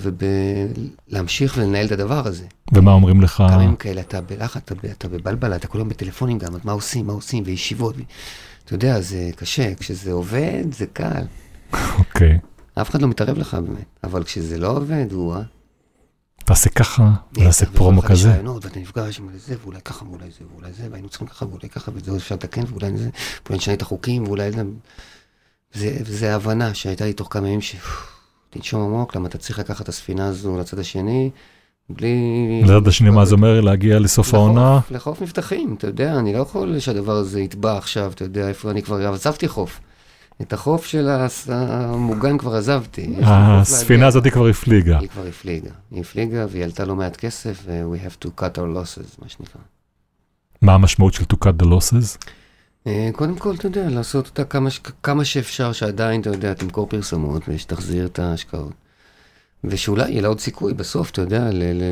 ולהמשיך 1.12 1.58
ולנהל 1.58 1.86
את 1.86 1.92
הדבר 1.92 2.28
הזה. 2.28 2.46
ומה 2.74 2.92
אומרים 2.92 3.22
לך? 3.22 3.44
כמה 3.50 3.64
ימים 3.64 3.76
כאלה, 3.76 4.02
אתה 4.02 4.22
בלחץ, 4.22 4.62
אתה, 4.72 4.88
אתה 4.92 5.08
בבלבלה, 5.08 5.56
אתה 5.56 5.68
כל 5.68 5.78
היום 5.78 5.90
בטלפונים 5.90 6.38
גם, 6.38 6.54
מה 6.64 6.72
עושים, 6.72 7.08
מה 7.08 7.14
עושים, 7.14 7.44
וישיבות. 7.46 7.96
אתה 8.66 8.74
יודע, 8.74 9.02
זה 9.02 9.30
קשה, 9.36 9.76
כשזה 9.76 10.12
עובד, 10.12 10.64
זה 10.72 10.86
קל. 10.94 11.24
אוקיי. 12.00 12.40
אף 12.74 12.90
אחד 12.90 13.02
לא 13.02 13.08
מתערב 13.08 13.38
לך 13.38 13.54
באמת, 13.54 13.86
אבל 14.04 14.24
כשזה 14.24 14.58
לא 14.58 14.68
עובד, 14.68 15.06
הוא... 15.12 15.36
תעשה 16.50 16.70
ככה, 16.70 17.12
אתה 17.32 17.66
פרומו 17.74 18.02
כזה. 18.02 18.44
ואתה 18.64 18.80
נפגש 18.80 19.20
עם 19.20 19.30
זה, 19.36 19.56
ואולי 19.64 19.82
ככה, 19.82 20.06
ואולי 20.06 20.26
זה, 20.40 20.46
ואולי 20.54 20.74
זה, 20.74 20.88
והיינו 20.92 21.10
צריכים 21.10 21.28
ככה, 21.28 21.46
ואולי 21.46 21.70
ככה, 21.70 21.92
וזה 21.96 22.18
אפשר 22.18 22.36
לתקן, 22.36 22.62
ואולי 22.68 22.98
זה, 22.98 23.10
ואולי 23.46 23.58
נשנה 23.58 23.74
את 23.74 23.82
החוקים, 23.82 24.24
ואולי 24.24 24.52
זה... 24.52 24.62
זה, 25.74 25.98
זה 26.06 26.36
הבנה 26.36 26.74
שהייתה 26.74 27.06
לי 27.06 27.14
תוך 27.14 27.28
כמה 27.32 27.48
ימים 27.48 27.62
ש... 27.62 27.76
תנשום 28.50 28.82
עמוק, 28.82 29.16
למה 29.16 29.28
אתה 29.28 29.38
צריך 29.38 29.60
לקחת 29.60 29.82
את 29.82 29.90
הספינה 29.90 30.28
הזו 30.28 30.58
לצד 30.58 30.80
השני, 30.80 31.30
בלי... 31.90 32.16
לצד 32.64 32.88
השני, 32.88 33.10
מה 33.10 33.26
זה 33.26 33.36
אומר? 33.36 33.62
להגיע 33.62 34.00
לסוף 34.00 34.34
העונה? 34.34 34.80
לחוף 34.92 35.22
מבטחים, 35.22 35.76
אתה 35.78 35.88
יודע, 35.88 36.20
אני 36.20 36.34
לא 36.34 36.40
יכול 36.40 36.80
שהדבר 36.80 37.16
הזה 37.16 37.42
יטבע 37.42 37.78
עכשיו, 37.78 38.12
אתה 38.16 38.24
יודע, 38.24 38.48
איפה 38.48 38.72
אני 38.72 38.82
כבר 38.82 39.14
עזבתי 39.14 39.48
חוף. 39.48 39.80
את 40.42 40.54
החוף 40.54 40.86
של 40.86 41.10
המוגן 41.50 42.38
כבר 42.38 42.56
עזבתי. 42.56 43.08
חוף 43.16 43.26
הספינה. 43.28 44.08
הזאת 44.08 44.28
כבר 44.28 44.48
הפליגה. 44.48 45.00
היא 45.00 45.10
כבר 45.10 45.28
הפליגה. 45.28 45.72
היא 45.92 46.02
הפליגה 46.02 46.46
והיא 46.50 46.64
עלתה 46.64 46.86
לא 46.86 46.96
מעט 46.96 47.18
כסף, 47.18 47.62
ו- 47.66 47.84
we 47.94 47.98
have 47.98 48.26
to 48.26 48.30
cut 48.42 48.58
our 48.58 48.76
losses, 48.76 49.22
מה 49.22 49.30
שנקרא. 49.30 49.62
מה 50.62 50.74
המשמעות 50.74 51.14
של 51.14 51.24
to 51.24 51.36
cut 51.46 51.64
the 51.64 51.66
losses? 51.66 52.18
אה, 52.88 53.10
קודם 53.14 53.36
כל, 53.36 53.56
אתה 53.56 53.68
יודע, 53.68 53.90
לעשות 53.90 54.28
אותה 54.28 54.44
כמה, 54.44 54.70
כמה 55.04 55.26
שאפשר, 55.26 55.72
שעדיין, 55.72 56.22
אתה 56.22 56.30
יודע, 56.30 56.54
תמכור 56.54 56.88
פרסומות 56.90 57.42
ושתחזיר 57.48 58.06
את 58.06 58.20
ההשקעות. 58.20 58.74
ושאולי 59.64 60.10
יהיה 60.10 60.22
לה 60.22 60.28
עוד 60.28 60.40
סיכוי 60.40 60.74
בסוף, 60.74 61.10
אתה 61.12 61.22
יודע, 61.22 61.50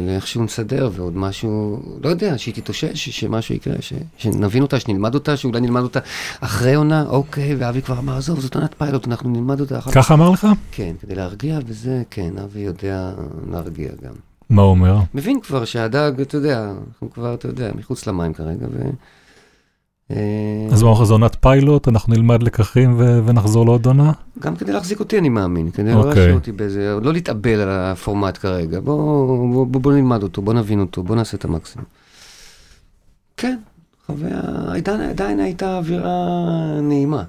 לאיכשהו 0.08 0.44
נסדר 0.44 0.90
ועוד 0.94 1.18
משהו, 1.18 1.82
לא 2.04 2.10
יודע, 2.10 2.38
שהיא 2.38 2.54
תתאושש, 2.54 3.10
שמשהו 3.10 3.56
יקרה, 3.56 3.76
ש- 3.80 3.94
שנבין 4.18 4.62
אותה, 4.62 4.80
שנלמד 4.80 5.14
אותה, 5.14 5.38
שאולי 5.38 5.62
נלמד 5.62 5.82
אותה 5.82 6.00
אחרי 6.40 6.76
עונה, 6.76 7.06
אוקיי, 7.08 7.56
ואבי 7.56 7.82
כבר 7.82 8.00
אמר, 8.00 8.18
עזוב, 8.18 8.40
זאת 8.40 8.56
עונת 8.56 8.76
פיילוט, 8.78 9.08
אנחנו 9.08 9.30
נלמד 9.30 9.60
אותה 9.60 9.78
אחר 9.78 9.92
כך. 9.92 9.98
ככה 9.98 10.14
אמר 10.14 10.30
לך? 10.30 10.48
כן, 10.72 10.96
כדי 11.02 11.16
להרגיע, 11.16 11.60
וזה, 11.66 12.04
כן, 12.10 12.38
אבי 12.44 12.60
יודע 12.60 13.14
להרגיע 13.52 13.90
גם. 14.04 14.14
מה 14.50 14.62
הוא 14.62 14.70
אומר? 14.70 14.98
מבין 15.14 15.40
כבר 15.42 15.66
שהדג, 15.66 16.12
אתה 16.22 16.38
יודע, 16.38 16.72
אנחנו 16.88 17.12
כבר, 17.14 17.34
אתה 17.34 17.48
יודע, 17.48 17.72
מחוץ 17.76 18.08
למים 18.08 18.34
כרגע, 18.34 18.66
ו... 18.72 18.90
אה, 20.12 20.18
אז 20.72 20.84
לך, 20.84 21.04
זו 21.04 21.14
עונת 21.14 21.38
פיילוט, 21.40 21.88
אנחנו 21.88 22.14
נלמד 22.14 22.44
לקחים 22.44 22.96
ו- 23.00 23.20
ונחזור 23.26 23.66
לעוד 23.66 23.86
עונה? 23.86 24.12
גם 24.40 24.56
כדי 24.56 24.72
להחזיק 24.72 25.00
אותי, 25.00 25.18
אני 25.18 25.30
מאמין, 25.30 25.72
כדי 25.72 25.94
לא 25.94 25.98
אוקיי. 25.98 26.10
להשאיר 26.10 26.34
אותי 26.34 26.52
באיזה, 26.52 26.96
לא 27.02 27.14
להתאבל 27.14 27.60
על 27.60 27.70
הפורמט 27.70 28.38
כרגע, 28.38 28.80
בוא, 28.80 29.28
בוא, 29.54 29.68
בוא, 29.68 29.82
בוא 29.82 29.94
נלמד 29.94 30.24
אותו, 30.24 30.42
בוא 30.42 30.54
נבין 30.54 30.80
אותו, 30.80 31.04
בוא 31.04 31.16
נעשה 31.16 31.38
את 31.38 31.46
המקסימום. 31.46 31.86
כן, 33.38 33.58
חוויה, 34.06 34.42
עדיין, 34.76 35.02
עדיין 35.02 35.40
הייתה 35.40 35.78
אווירה 35.78 36.26
נעימה. 36.82 37.24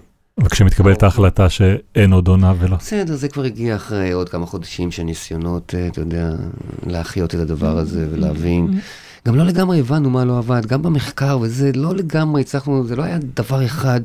וכשמתקבלת 0.44 1.02
ההחלטה 1.02 1.48
שאין 1.48 2.12
עוד 2.12 2.28
עונה 2.28 2.54
ולא. 2.58 2.76
בסדר, 2.76 3.16
זה 3.16 3.28
כבר 3.28 3.42
הגיע 3.42 3.76
אחרי 3.76 4.12
עוד 4.12 4.28
כמה 4.28 4.46
חודשים 4.46 4.90
של 4.90 5.02
ניסיונות, 5.02 5.74
אה, 5.74 5.86
אתה 5.86 6.00
יודע, 6.00 6.30
להחיות 6.86 7.34
את 7.34 7.40
הדבר 7.40 7.78
הזה 7.78 8.06
ולהבין. 8.12 8.80
גם 9.26 9.34
לא 9.34 9.44
לגמרי 9.44 9.80
הבנו 9.80 10.10
מה 10.10 10.24
לא 10.24 10.38
עבד, 10.38 10.66
גם 10.66 10.82
במחקר 10.82 11.38
וזה, 11.42 11.70
לא 11.74 11.94
לגמרי 11.94 12.40
הצלחנו, 12.40 12.86
זה 12.86 12.96
לא 12.96 13.02
היה 13.02 13.18
דבר 13.18 13.64
אחד, 13.66 14.00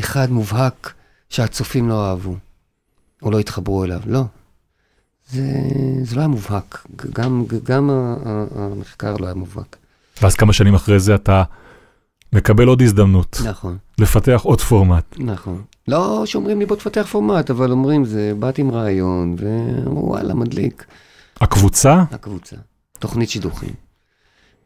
אחד 0.00 0.30
מובהק 0.30 0.92
שהצופים 1.30 1.88
לא 1.88 2.06
אהבו, 2.06 2.36
או 3.22 3.30
לא 3.30 3.38
התחברו 3.38 3.84
אליו, 3.84 4.00
לא. 4.06 4.24
זה, 5.30 5.46
זה 6.02 6.16
לא 6.16 6.20
היה 6.20 6.28
מובהק, 6.28 6.86
גם, 7.14 7.44
גם 7.64 7.90
המחקר 8.56 9.16
לא 9.16 9.26
היה 9.26 9.34
מובהק. 9.34 9.76
ואז 10.22 10.34
כמה 10.34 10.52
שנים 10.52 10.74
אחרי 10.74 11.00
זה 11.00 11.14
אתה 11.14 11.42
מקבל 12.32 12.66
עוד 12.66 12.82
הזדמנות 12.82 13.40
נכון, 13.44 13.78
לפתח 13.98 14.40
עוד 14.44 14.60
פורמט. 14.60 15.04
נכון. 15.18 15.62
לא 15.88 16.22
שאומרים 16.26 16.58
לי 16.58 16.66
בוא 16.66 16.76
תפתח 16.76 17.06
פורמט, 17.10 17.50
אבל 17.50 17.70
אומרים 17.70 18.04
זה, 18.04 18.32
באתי 18.38 18.60
עם 18.60 18.70
רעיון, 18.70 19.36
ואמרו 19.38 20.08
וואלה, 20.08 20.34
מדליק. 20.34 20.84
הקבוצה, 21.40 22.04
הקבוצה. 22.10 22.56
תוכנית 22.98 23.30
שידוכים, 23.30 23.72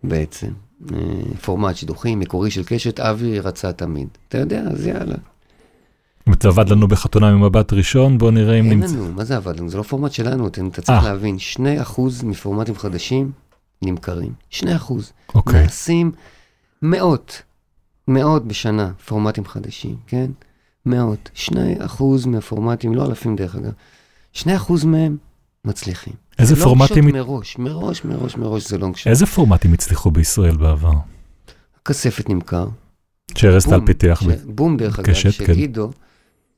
בעצם. 0.09 0.52
אה, 0.93 0.98
פורמט 1.43 1.76
שידוכים, 1.76 2.20
מקורי 2.20 2.51
של 2.51 2.62
קשת, 2.66 3.01
אבי 3.01 3.40
רצה 3.40 3.72
תמיד. 3.72 4.09
אתה 4.28 4.39
יודע, 4.39 4.60
אז 4.60 4.86
יאללה. 4.86 5.16
אתה 6.32 6.48
עבד 6.48 6.68
לנו 6.68 6.89
בחתונה 6.89 7.32
ממבט 7.36 7.72
ראשון, 7.72 8.18
בוא 8.18 8.31
נראה 8.31 8.59
אם 8.59 8.70
אין 8.70 8.81
נמצא. 8.81 8.94
לנו, 8.94 9.12
מה 9.12 9.24
זה 9.24 9.36
עבד 9.36 9.59
לנו? 9.59 9.68
זה 9.68 9.78
לא 9.78 9.82
פורמט 9.82 10.12
שלנו, 10.12 10.48
אתה 10.48 10.60
אתה 10.66 10.82
צריך 10.82 11.05
אה. 11.05 11.12
להבין, 11.12 11.36
2% 11.86 12.01
מפורמטים 12.24 12.74
חדשים 12.76 13.32
נמכרים. 13.82 14.32
2%. 14.51 14.64
אוקיי. 15.35 15.62
נעשים 15.62 16.12
מאות, 16.82 17.43
מאות 18.09 18.44
בשנה 18.44 18.93
פורמטים 19.06 19.44
חדשים, 19.44 19.97
כן? 20.06 20.31
מאות. 20.86 21.31
2% 21.35 22.26
מהפורמטים, 22.26 22.94
לא 22.94 23.06
אלפים 23.06 23.36
דרך 23.36 23.56
אגב, 23.56 23.72
2% 24.35 24.86
מהם 24.86 25.16
מצליחים. 25.64 26.14
איזה 26.39 26.55
זה 26.55 26.65
פורמטים, 26.65 27.09
לונג 27.09 27.44
שוט 27.44 27.59
מראש, 27.59 27.59
מראש, 27.59 28.05
מראש, 28.05 28.36
מראש 28.36 28.69
זה 28.69 28.78
long 28.78 28.97
shot. 28.97 29.06
איזה 29.06 29.27
פורמטים 29.27 29.73
הצליחו 29.73 30.11
בישראל 30.11 30.56
בעבר? 30.56 30.93
כספת 31.85 32.28
נמכר. 32.28 32.66
שארז 33.35 33.65
טל 33.66 33.81
פיתח. 33.86 34.20
ש-Boom, 34.24 34.76
דרך 34.77 34.98
אגב, 34.98 35.09
קשת, 35.11 35.32
של 35.32 35.47
כן. 35.47 35.52
עידו 35.52 35.90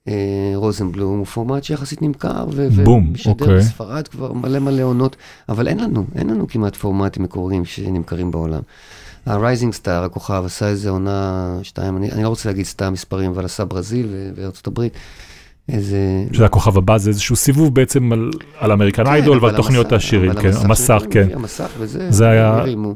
אה, 0.09 0.53
רוזנבלום, 0.55 1.19
הוא 1.19 1.27
פורמט 1.27 1.65
שיחסית 1.65 2.03
נמכר, 2.03 2.47
ו-Boom, 2.53 3.09
ומשדר 3.09 3.33
אוקיי. 3.33 3.59
בספרד 3.59 4.09
כבר 4.09 4.33
מלא 4.33 4.59
מלא 4.59 4.83
עונות, 4.83 5.17
אבל 5.49 5.69
אין 5.69 5.81
לנו, 5.81 6.07
אין 6.15 6.31
לנו 6.31 6.49
כמעט 6.49 6.77
פורמטים 6.77 7.23
מקוריים 7.23 7.65
שנמכרים 7.65 8.31
בעולם. 8.31 8.61
ה-Rising 9.27 9.73
Star, 9.73 10.05
הכוכב, 10.05 10.43
עשה 10.47 10.69
איזה 10.69 10.91
עונה 10.91 11.59
שתיים, 11.63 11.97
אני, 11.97 12.13
אני 12.13 12.23
לא 12.23 12.29
רוצה 12.29 12.49
להגיד 12.49 12.65
סתם 12.65 12.93
מספרים, 12.93 13.31
אבל 13.31 13.45
עשה 13.45 13.65
ברזיל 13.65 14.07
וארצות 14.37 14.67
הברית. 14.67 14.93
איזה... 15.69 15.99
שזה 16.33 16.45
הכוכב 16.45 16.79
הבא, 16.79 16.99
זה 16.99 17.11
איזשהו 17.11 17.37
סיבוב 17.37 17.75
בעצם 17.75 18.13
על, 18.13 18.31
על 18.59 18.73
אמריקן 18.73 19.07
איידול 19.07 19.33
כן, 19.33 19.39
אבל 19.39 19.47
ועל 19.47 19.57
תוכניות 19.57 19.93
אבל 19.93 20.43
כן, 20.43 20.51
המסך, 20.65 21.03
כן. 21.11 21.29
המסך 21.35 21.71
וזה, 21.79 22.11
זה 22.11 22.29
היה- 22.29 22.55
הרימו. 22.59 22.95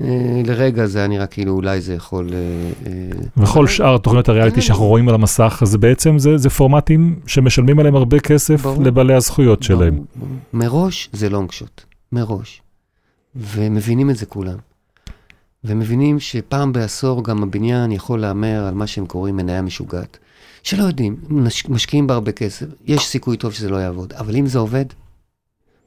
אה, 0.00 0.42
לרגע 0.46 0.86
זה 0.86 0.98
היה 0.98 1.08
נראה 1.08 1.26
כאילו 1.26 1.52
אולי 1.52 1.80
זה 1.80 1.94
יכול... 1.94 2.30
אה, 2.32 2.38
אה, 2.86 2.92
וכל 3.36 3.66
שאר 3.66 3.98
תוכניות 3.98 4.28
הריאליטי 4.28 4.54
כן. 4.56 4.60
שאנחנו 4.60 4.84
רואים 4.84 5.08
על 5.08 5.14
המסך, 5.14 5.58
אז 5.62 5.76
בעצם 5.76 6.18
זה, 6.18 6.36
זה 6.38 6.50
פורמטים 6.50 7.20
שמשלמים 7.26 7.78
עליהם 7.78 7.96
הרבה 7.96 8.20
כסף 8.20 8.62
ברור. 8.62 8.82
לבעלי 8.82 9.14
הזכויות 9.14 9.62
שלהם. 9.62 9.94
ברור, 9.94 10.06
ברור. 10.16 10.28
מראש 10.52 11.08
זה 11.12 11.28
לונג 11.30 11.50
שוט, 11.52 11.80
מראש. 12.12 12.62
ומבינים 13.36 14.10
את 14.10 14.16
זה 14.16 14.26
כולם. 14.26 14.56
ומבינים 15.64 16.20
שפעם 16.20 16.72
בעשור 16.72 17.24
גם 17.24 17.42
הבניין 17.42 17.92
יכול 17.92 18.20
להמר 18.20 18.64
על 18.68 18.74
מה 18.74 18.86
שהם 18.86 19.06
קוראים 19.06 19.36
מניה 19.36 19.62
משוגעת. 19.62 20.18
שלא 20.62 20.82
יודעים, 20.84 21.16
מש- 21.28 21.66
משקיעים 21.68 22.06
בה 22.06 22.14
הרבה 22.14 22.32
כסף, 22.32 22.66
יש 22.84 23.06
סיכוי 23.06 23.36
טוב 23.36 23.52
שזה 23.52 23.68
לא 23.68 23.76
יעבוד, 23.76 24.12
אבל 24.12 24.36
אם 24.36 24.46
זה 24.46 24.58
עובד, 24.58 24.84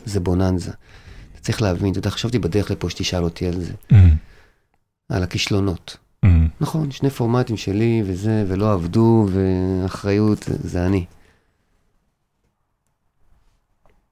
זה 0.05 0.19
בוננזה. 0.19 0.71
אתה 1.33 1.41
צריך 1.41 1.61
להבין, 1.61 1.91
אתה 1.91 1.99
יודע, 1.99 2.09
חשבתי 2.09 2.39
בדרך 2.39 2.71
לפה 2.71 2.89
שתשאל 2.89 3.23
אותי 3.23 3.47
על 3.47 3.61
זה, 3.61 3.73
Mm, 3.91 3.95
על 5.09 5.23
הכישלונות. 5.23 5.97
mm. 6.25 6.29
נכון, 6.61 6.91
שני 6.91 7.09
פורמטים 7.09 7.57
שלי 7.57 8.03
וזה, 8.05 8.45
ולא 8.47 8.73
עבדו, 8.73 9.27
ואחריות, 9.31 10.45
זה 10.63 10.85
אני. 10.85 11.05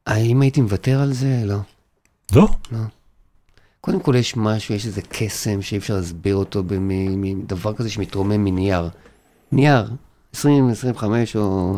האם 0.08 0.42
הייתי 0.42 0.62
מוותר 0.62 1.00
על 1.02 1.14
זה? 1.14 1.42
לא. 1.46 1.58
לא? 2.36 2.48
קודם 3.82 4.00
כל 4.00 4.16
יש 4.16 4.38
משהו, 4.38 4.76
יש 4.76 4.86
איזה 4.86 5.02
קסם 5.02 5.62
שאי 5.62 5.78
אפשר 5.78 5.96
להסביר 5.96 6.36
אותו 6.36 6.64
בדבר 6.68 7.74
כזה 7.74 7.90
שמתרומם 7.90 8.44
מנייר. 8.44 8.90
נייר, 9.52 9.92
20, 10.34 10.70
25 10.70 11.36
או 11.36 11.76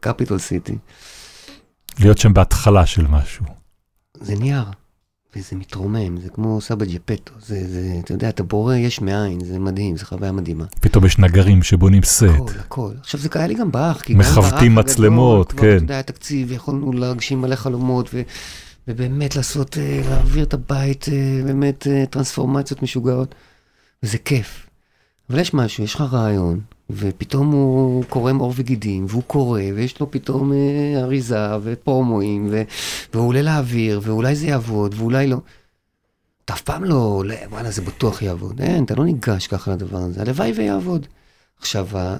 קפיטול 0.00 0.38
סיטי. 0.38 0.78
להיות 1.98 2.18
שם 2.18 2.34
בהתחלה 2.34 2.86
של 2.86 3.06
משהו. 3.06 3.44
זה 4.20 4.34
נייר, 4.34 4.64
וזה 5.36 5.56
מתרומם, 5.56 6.20
זה 6.20 6.28
כמו 6.28 6.60
סבא 6.60 6.84
ג'פטו, 6.84 7.32
זה, 7.40 7.68
זה, 7.68 7.92
אתה 8.04 8.12
יודע, 8.12 8.28
אתה 8.28 8.42
בורא 8.42 8.74
יש 8.74 9.00
מאין, 9.00 9.44
זה 9.44 9.58
מדהים, 9.58 9.96
זו 9.96 10.06
חוויה 10.06 10.32
מדהימה. 10.32 10.64
פתאום 10.80 11.06
יש 11.06 11.18
נגרים 11.18 11.62
שבונים 11.62 12.02
סט. 12.02 12.22
הכל, 12.22 12.52
הכל. 12.58 12.92
עכשיו 13.00 13.20
זה 13.20 13.28
קרה 13.28 13.46
לי 13.46 13.54
גם 13.54 13.72
באח, 13.72 14.00
כי 14.00 14.12
גם 14.12 14.18
באח 14.18 14.28
מכוותים 14.38 14.78
הגדול, 14.78 14.92
מצלמות, 14.92 15.52
כבר, 15.52 15.60
כן. 15.60 15.76
אתה 15.76 15.84
יודע, 15.84 15.94
היה 15.94 16.02
תקציב, 16.02 16.52
יכולנו 16.52 16.92
להגשים 16.92 17.40
מלא 17.40 17.56
חלומות, 17.56 18.10
ו, 18.14 18.22
ובאמת 18.88 19.36
לעשות, 19.36 19.78
אה, 19.78 20.00
להעביר 20.10 20.44
את 20.44 20.54
הבית, 20.54 21.06
אה, 21.08 21.42
באמת 21.44 21.86
אה, 21.86 22.04
טרנספורמציות 22.10 22.82
משוגעות, 22.82 23.34
וזה 24.02 24.18
כיף. 24.18 24.66
אבל 25.30 25.38
יש 25.38 25.54
משהו, 25.54 25.84
יש 25.84 25.94
לך 25.94 26.00
רעיון, 26.12 26.60
ופתאום 26.90 27.52
הוא 27.52 28.04
קורם 28.04 28.38
עור 28.38 28.52
וגידים, 28.56 29.06
והוא 29.08 29.22
קורא, 29.22 29.60
ויש 29.74 30.00
לו 30.00 30.10
פתאום 30.10 30.52
אה, 30.52 31.00
אריזה 31.02 31.56
ופרומואים, 31.62 32.48
ו, 32.50 32.62
והוא 33.14 33.28
עולה 33.28 33.42
לאוויר, 33.42 34.00
ואולי 34.04 34.34
זה 34.36 34.46
יעבוד, 34.46 34.94
ואולי 34.98 35.26
לא. 35.26 35.36
אתה 36.44 36.52
אף 36.54 36.62
פעם 36.62 36.84
לא 36.84 36.94
עולה, 36.94 37.36
וואלה, 37.50 37.70
זה 37.70 37.82
בטוח 37.82 38.22
יעבוד. 38.22 38.60
אין, 38.60 38.84
אתה 38.84 38.94
לא 38.94 39.04
ניגש 39.04 39.46
ככה 39.46 39.72
לדבר 39.72 39.98
הזה. 39.98 40.20
הלוואי 40.20 40.52
ויעבוד. 40.52 41.06
עכשיו, 41.58 41.98
ה- 41.98 42.16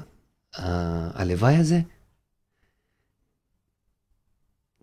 ה- 0.56 1.20
הלוואי 1.22 1.56
הזה, 1.56 1.80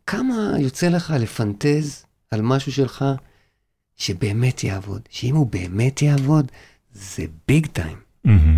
כמה 0.07 0.53
יוצא 0.59 0.87
לך 0.87 1.13
לפנטז 1.19 2.05
על 2.31 2.41
משהו 2.41 2.71
שלך 2.71 3.05
שבאמת 3.95 4.63
יעבוד? 4.63 5.01
שאם 5.09 5.35
הוא 5.35 5.47
באמת 5.47 6.01
יעבוד, 6.01 6.51
זה 6.93 7.25
big 7.47 7.67
time. 7.67 7.97
מהמם. 8.23 8.55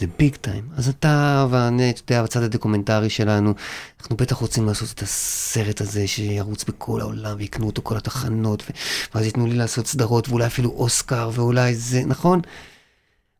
זה 0.00 0.06
big 0.18 0.36
time. 0.36 0.62
אז 0.76 0.88
אתה 0.88 1.46
ואני, 1.50 1.90
אתה 1.90 2.12
יודע, 2.12 2.22
בצד 2.22 2.42
הדוקומנטרי 2.42 3.10
שלנו, 3.10 3.54
אנחנו 4.00 4.16
בטח 4.16 4.36
רוצים 4.36 4.66
לעשות 4.66 4.92
את 4.94 5.02
הסרט 5.02 5.80
הזה 5.80 6.06
שירוץ 6.06 6.64
בכל 6.64 7.00
העולם 7.00 7.36
ויקנו 7.38 7.66
אותו 7.66 7.82
כל 7.82 7.96
התחנות, 7.96 8.62
ו- 8.62 8.72
ואז 9.14 9.26
ייתנו 9.26 9.46
לי 9.46 9.54
לעשות 9.54 9.86
סדרות 9.86 10.28
ואולי 10.28 10.46
אפילו 10.46 10.70
אוסקר 10.70 11.30
ואולי 11.34 11.74
זה, 11.74 12.02
נכון? 12.06 12.40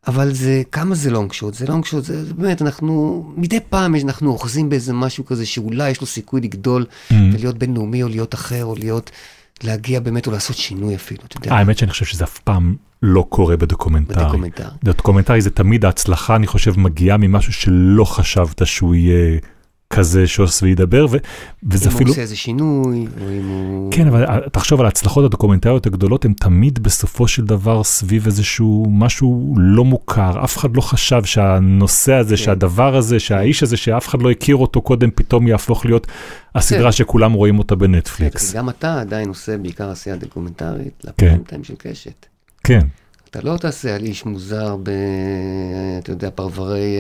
אבל 0.07 0.35
זה, 0.35 0.63
כמה 0.73 0.95
זה 0.95 1.11
long 1.11 1.33
shot? 1.33 1.55
זה 1.55 1.67
long 1.67 1.85
shot, 1.85 2.05
זה 2.05 2.25
זה 2.25 2.35
באמת, 2.35 2.63
אנחנו, 2.63 3.25
מדי 3.37 3.61
פעם 3.69 3.95
אנחנו 3.95 4.31
אוחזים 4.31 4.69
באיזה 4.69 4.93
משהו 4.93 5.27
כזה 5.27 5.47
שאולי 5.47 5.91
יש 5.91 6.01
לו 6.01 6.07
סיכוי 6.07 6.41
לגדול 6.41 6.87
מהמם. 7.11 7.35
ולהיות 7.35 7.59
בינלאומי 7.59 8.03
או 8.03 8.09
להיות 8.09 8.35
אחר 8.35 8.65
או 8.65 8.75
להיות, 8.75 9.11
להגיע 9.65 10.01
באמת 10.01 10.27
או 10.27 10.33
לעשות 10.33 10.57
שינוי 10.57 10.95
אפילו, 10.95 11.23
אתה 11.29 11.37
יודע, 11.37 11.55
האמת 11.55 11.79
שאני 11.79 11.91
חושב 11.91 12.05
שזה 12.05 12.25
אף 12.25 12.39
פעם 12.39 12.77
לא 13.03 13.27
קורה 13.29 13.57
בדוקומנטרי. 13.57 14.25
בדוקומנטרי. 14.25 14.67
דוקומנטרי 14.85 15.41
זה 15.41 15.51
תמיד 15.51 15.85
ההצלחה, 15.85 16.37
אני 16.37 16.47
חושב, 16.47 16.81
מגיעה 16.81 17.17
ממשהו 17.17 17.53
שלא 17.53 18.05
חשבת 18.05 18.67
שהוא 18.67 18.95
יהיה 18.95 19.39
כזה 19.93 20.27
שוס 20.27 20.63
וידבר, 20.63 21.07
ו- 21.11 21.17
וזה 21.71 21.85
אם 21.85 21.91
הוא 21.91 21.97
אפילו... 21.97 22.11
עושה 22.11 22.23
איזה 22.23 22.37
שינוי, 22.37 23.07
או 23.21 23.31
אם 23.31 23.49
הוא... 23.49 23.93
כן, 23.93 24.07
אבל 24.07 24.27
תחשוב 24.53 24.81
על 24.81 24.87
ההצלחות 24.87 25.25
הדוקומנטריות 25.25 25.87
הגדולות, 25.87 26.25
הן 26.25 26.33
תמיד 26.33 26.79
בסופו 26.83 27.29
של 27.29 27.45
דבר 27.45 27.85
סביב 27.85 28.27
איזשהו 28.27 28.87
משהו 28.91 29.55
לא 29.59 29.85
מוכר. 29.85 30.45
אף 30.45 30.57
אחד 30.57 30.77
לא 30.77 30.81
חשב 30.81 31.25
שהנושא 31.25 32.13
הזה, 32.13 32.37
כן. 32.37 32.43
שהדבר 32.43 32.97
הזה, 32.97 33.21
שהאיש 33.21 33.63
הזה, 33.63 33.77
שאף 33.77 34.09
אחד 34.09 34.23
לא 34.23 34.31
הכיר 34.31 34.57
אותו 34.57 34.83
קודם, 34.83 35.11
פתאום 35.15 35.49
יהפוך 35.49 35.87
להיות 35.87 36.07
הסדרה 36.55 36.85
כן. 36.85 36.93
שכולם 36.93 37.33
רואים 37.33 37.59
אותה 37.59 37.75
בנטפליקס. 37.75 38.45
בסדר, 38.45 38.59
גם 38.59 38.69
אתה 38.69 39.01
עדיין 39.01 39.29
עושה 39.29 39.59
בעיקר 39.59 39.91
עשייה 39.91 40.17
דוקומנטרית, 40.17 41.05
כן. 41.17 41.39
לפריים 41.43 41.65
של 41.65 41.75
קשת. 41.79 42.27
כן. 42.65 42.87
אתה 43.31 43.41
לא 43.43 43.57
תעשה 43.57 43.95
על 43.95 44.03
איש 44.03 44.27
מוזר 44.27 44.77
ב... 44.83 44.91
אתה 45.99 46.13
יודע, 46.13 46.31
פרברי... 46.31 46.99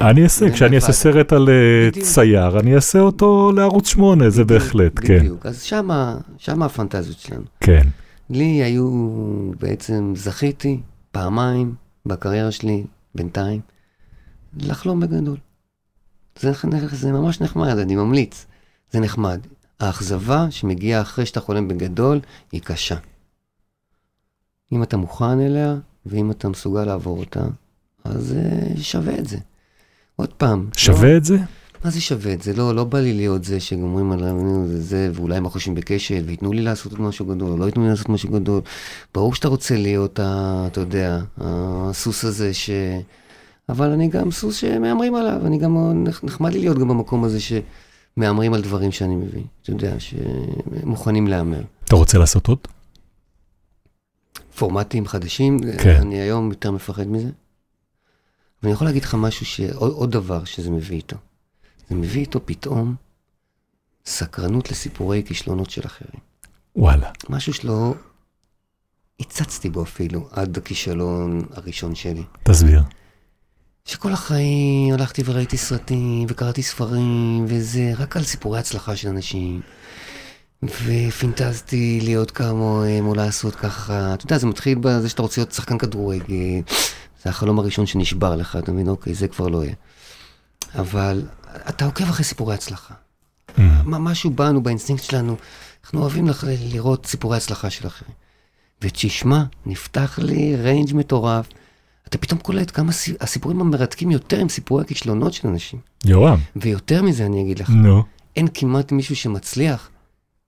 אה, 0.00 0.10
אני 0.10 0.24
אעשה, 0.24 0.50
כשאני 0.50 0.76
אעשה. 0.76 0.92
סרט 0.92 1.32
על 1.32 1.48
אה, 1.48 1.90
בדיוק. 1.90 2.06
צייר, 2.06 2.60
אני 2.60 2.74
אעשה 2.74 2.98
אותו 2.98 3.52
לערוץ 3.56 3.88
8, 3.88 4.30
זה 4.30 4.44
בדיוק, 4.44 4.62
בהחלט, 4.62 4.92
כן. 4.96 5.18
בדיוק. 5.18 5.46
אז 5.46 5.62
שמה, 5.62 6.16
שמה 6.38 6.66
הפנטזיות 6.66 7.18
שלנו. 7.18 7.44
כן. 7.60 7.82
לי 8.30 8.44
היו, 8.44 8.90
בעצם 9.60 10.12
זכיתי 10.16 10.80
פעמיים 11.10 11.74
בקריירה 12.06 12.50
שלי, 12.50 12.84
בינתיים, 13.14 13.60
לחלום 14.60 15.00
בגדול. 15.00 15.36
זה, 16.40 16.52
זה 16.92 17.12
ממש 17.12 17.40
נחמד, 17.40 17.78
אני 17.78 17.96
ממליץ. 17.96 18.46
זה 18.90 19.00
נחמד. 19.00 19.40
האכזבה 19.80 20.46
שמגיעה 20.50 21.00
אחרי 21.00 21.26
שאתה 21.26 21.40
חולם 21.40 21.68
בגדול, 21.68 22.20
היא 22.52 22.60
קשה. 22.60 22.96
אם 24.72 24.82
אתה 24.82 24.96
מוכן 24.96 25.40
אליה, 25.40 25.76
ואם 26.06 26.30
אתה 26.30 26.48
מסוגל 26.48 26.84
לעבור 26.84 27.18
אותה, 27.18 27.44
אז 28.04 28.34
uh, 28.76 28.80
שווה 28.80 29.18
את 29.18 29.28
זה. 29.28 29.36
עוד 30.16 30.28
פעם. 30.32 30.68
שווה 30.76 31.12
לא, 31.12 31.16
את 31.16 31.24
זה? 31.24 31.36
מה 31.84 31.90
זה 31.90 32.00
שווה 32.00 32.32
את 32.32 32.42
זה? 32.42 32.52
לא, 32.52 32.74
לא 32.74 32.84
בא 32.84 33.00
לי 33.00 33.12
להיות 33.12 33.44
זה 33.44 33.60
שגומרים 33.60 34.12
על 34.12 34.32
נו, 34.32 34.66
זה, 34.66 34.80
זה, 34.82 35.10
ואולי 35.14 35.36
הם 35.36 35.48
חושבים 35.48 35.74
בקשת, 35.74 36.22
וייתנו 36.26 36.52
לי 36.52 36.62
לעשות 36.62 36.98
משהו 36.98 37.26
גדול, 37.26 37.50
או 37.50 37.56
לא 37.56 37.64
ייתנו 37.64 37.82
לי 37.84 37.90
לעשות 37.90 38.08
משהו 38.08 38.30
גדול. 38.30 38.60
ברור 39.14 39.34
שאתה 39.34 39.48
רוצה 39.48 39.76
להיות, 39.76 40.20
ה, 40.20 40.64
אתה 40.66 40.80
יודע, 40.80 41.20
הסוס 41.38 42.24
הזה 42.24 42.54
ש... 42.54 42.70
אבל 43.68 43.90
אני 43.90 44.08
גם 44.08 44.30
סוס 44.30 44.56
שמהמרים 44.56 45.14
עליו, 45.14 45.40
אני 45.46 45.58
גם, 45.58 46.04
נח- 46.04 46.24
נחמד 46.24 46.52
לי 46.52 46.58
להיות 46.58 46.78
גם 46.78 46.88
במקום 46.88 47.24
הזה 47.24 47.38
שמהמרים 47.40 48.54
על 48.54 48.62
דברים 48.62 48.92
שאני 48.92 49.16
מבין. 49.16 49.44
אתה 49.62 49.70
יודע, 49.70 49.94
שמוכנים 49.98 51.26
להמר. 51.26 51.60
אתה 51.84 51.96
רוצה 51.96 52.18
לעשות 52.18 52.48
עוד? 52.48 52.58
פורמטים 54.56 55.06
חדשים, 55.06 55.58
כן. 55.82 55.96
אני 55.96 56.20
היום 56.20 56.50
יותר 56.50 56.70
מפחד 56.70 57.06
מזה. 57.06 57.30
ואני 58.62 58.72
יכול 58.72 58.86
להגיד 58.86 59.02
לך 59.02 59.14
משהו, 59.14 59.46
ש... 59.46 59.60
עוד, 59.60 59.92
עוד 59.92 60.10
דבר 60.10 60.44
שזה 60.44 60.70
מביא 60.70 60.96
איתו. 60.96 61.16
זה 61.88 61.94
מביא 61.94 62.20
איתו 62.20 62.40
פתאום 62.46 62.94
סקרנות 64.06 64.70
לסיפורי 64.70 65.22
כישלונות 65.26 65.70
של 65.70 65.82
אחרים. 65.86 66.20
וואלה. 66.76 67.10
משהו 67.28 67.54
שלא 67.54 67.94
הצצתי 69.20 69.70
בו 69.70 69.82
אפילו 69.82 70.28
עד 70.30 70.58
הכישלון 70.58 71.42
הראשון 71.50 71.94
שלי. 71.94 72.22
תסביר. 72.42 72.82
שכל 73.84 74.12
החיים 74.12 74.94
הלכתי 74.94 75.22
וראיתי 75.24 75.56
סרטים 75.56 76.26
וקראתי 76.28 76.62
ספרים 76.62 77.44
וזה, 77.48 77.92
רק 77.98 78.16
על 78.16 78.22
סיפורי 78.22 78.58
הצלחה 78.58 78.96
של 78.96 79.08
אנשים. 79.08 79.60
ופינטזתי 80.64 82.00
להיות 82.02 82.30
כמוהם 82.30 83.06
או 83.06 83.14
לעשות 83.14 83.54
ככה. 83.54 84.14
אתה 84.14 84.24
יודע, 84.26 84.38
זה 84.38 84.46
מתחיל 84.46 84.78
בזה 84.80 85.08
שאתה 85.08 85.22
רוצה 85.22 85.40
להיות 85.40 85.52
שחקן 85.52 85.78
כדורגל. 85.78 86.24
זה 87.24 87.30
החלום 87.30 87.58
הראשון 87.58 87.86
שנשבר 87.86 88.36
לך, 88.36 88.56
אתה 88.56 88.72
מבין? 88.72 88.88
אוקיי, 88.88 89.14
זה 89.14 89.28
כבר 89.28 89.48
לא 89.48 89.64
יהיה. 89.64 89.74
אבל 90.78 91.22
אתה 91.68 91.84
עוקב 91.84 92.04
אחרי 92.04 92.24
סיפורי 92.24 92.54
הצלחה. 92.54 92.94
מה, 93.58 93.98
משהו 93.98 94.30
בנו, 94.30 94.62
באינסטינקט 94.62 95.04
שלנו, 95.04 95.36
אנחנו 95.84 96.00
אוהבים 96.00 96.28
לח- 96.28 96.44
לראות 96.72 97.06
סיפורי 97.06 97.36
הצלחה 97.36 97.70
של 97.70 97.86
אחרים. 97.86 98.14
ותשמע, 98.82 99.42
נפתח 99.66 100.18
לי 100.22 100.56
range 100.56 100.94
מטורף. 100.94 101.46
אתה 102.08 102.18
פתאום 102.18 102.40
קולט 102.40 102.70
כמה 102.76 102.92
סי- 102.92 103.14
הסיפורים 103.20 103.60
המרתקים 103.60 104.10
יותר 104.10 104.40
הם 104.40 104.48
סיפורי 104.48 104.82
הכישלונות 104.84 105.32
של 105.32 105.48
אנשים. 105.48 105.80
יורם. 106.04 106.38
ויותר 106.56 107.02
מזה 107.02 107.26
אני 107.26 107.42
אגיד 107.42 107.58
לך, 107.58 107.70
נו. 107.70 108.02
אין 108.36 108.48
כמעט 108.54 108.92
מישהו 108.92 109.16
שמצליח 109.16 109.88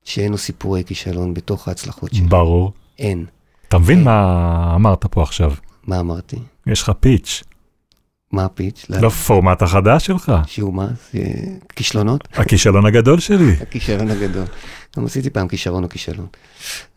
שאין 0.05 0.33
לו 0.33 0.39
סיפורי 0.39 0.85
כישלון 0.87 1.35
בתוך 1.35 1.69
ההצלחות 1.69 2.15
שלו. 2.15 2.29
ברור. 2.29 2.73
אין. 2.99 3.25
אתה 3.69 3.79
מבין 3.79 3.99
כן. 3.99 4.05
מה 4.05 4.73
אמרת 4.75 5.07
פה 5.07 5.23
עכשיו? 5.23 5.53
מה 5.87 6.01
אמרתי? 6.01 6.37
יש 6.67 6.83
לך 6.83 6.93
pitch 7.01 7.43
מה 8.35 8.45
ה-pitch? 8.45 8.87
לפורמט 8.89 9.63
החדש 9.63 10.07
שלך. 10.07 10.33
שהוא 10.47 10.75
מה? 10.75 10.89
כישלונות? 11.77 12.29
הכישלון 12.33 12.87
הגדול 12.87 13.21
שלי. 13.21 13.53
הכישרון 13.63 14.11
הגדול. 14.11 14.45
גם 14.97 15.07
עשיתי 15.07 15.31
פעם 15.31 15.49
כישרון 15.49 15.85
או 15.85 15.89
כישלון. 15.89 16.27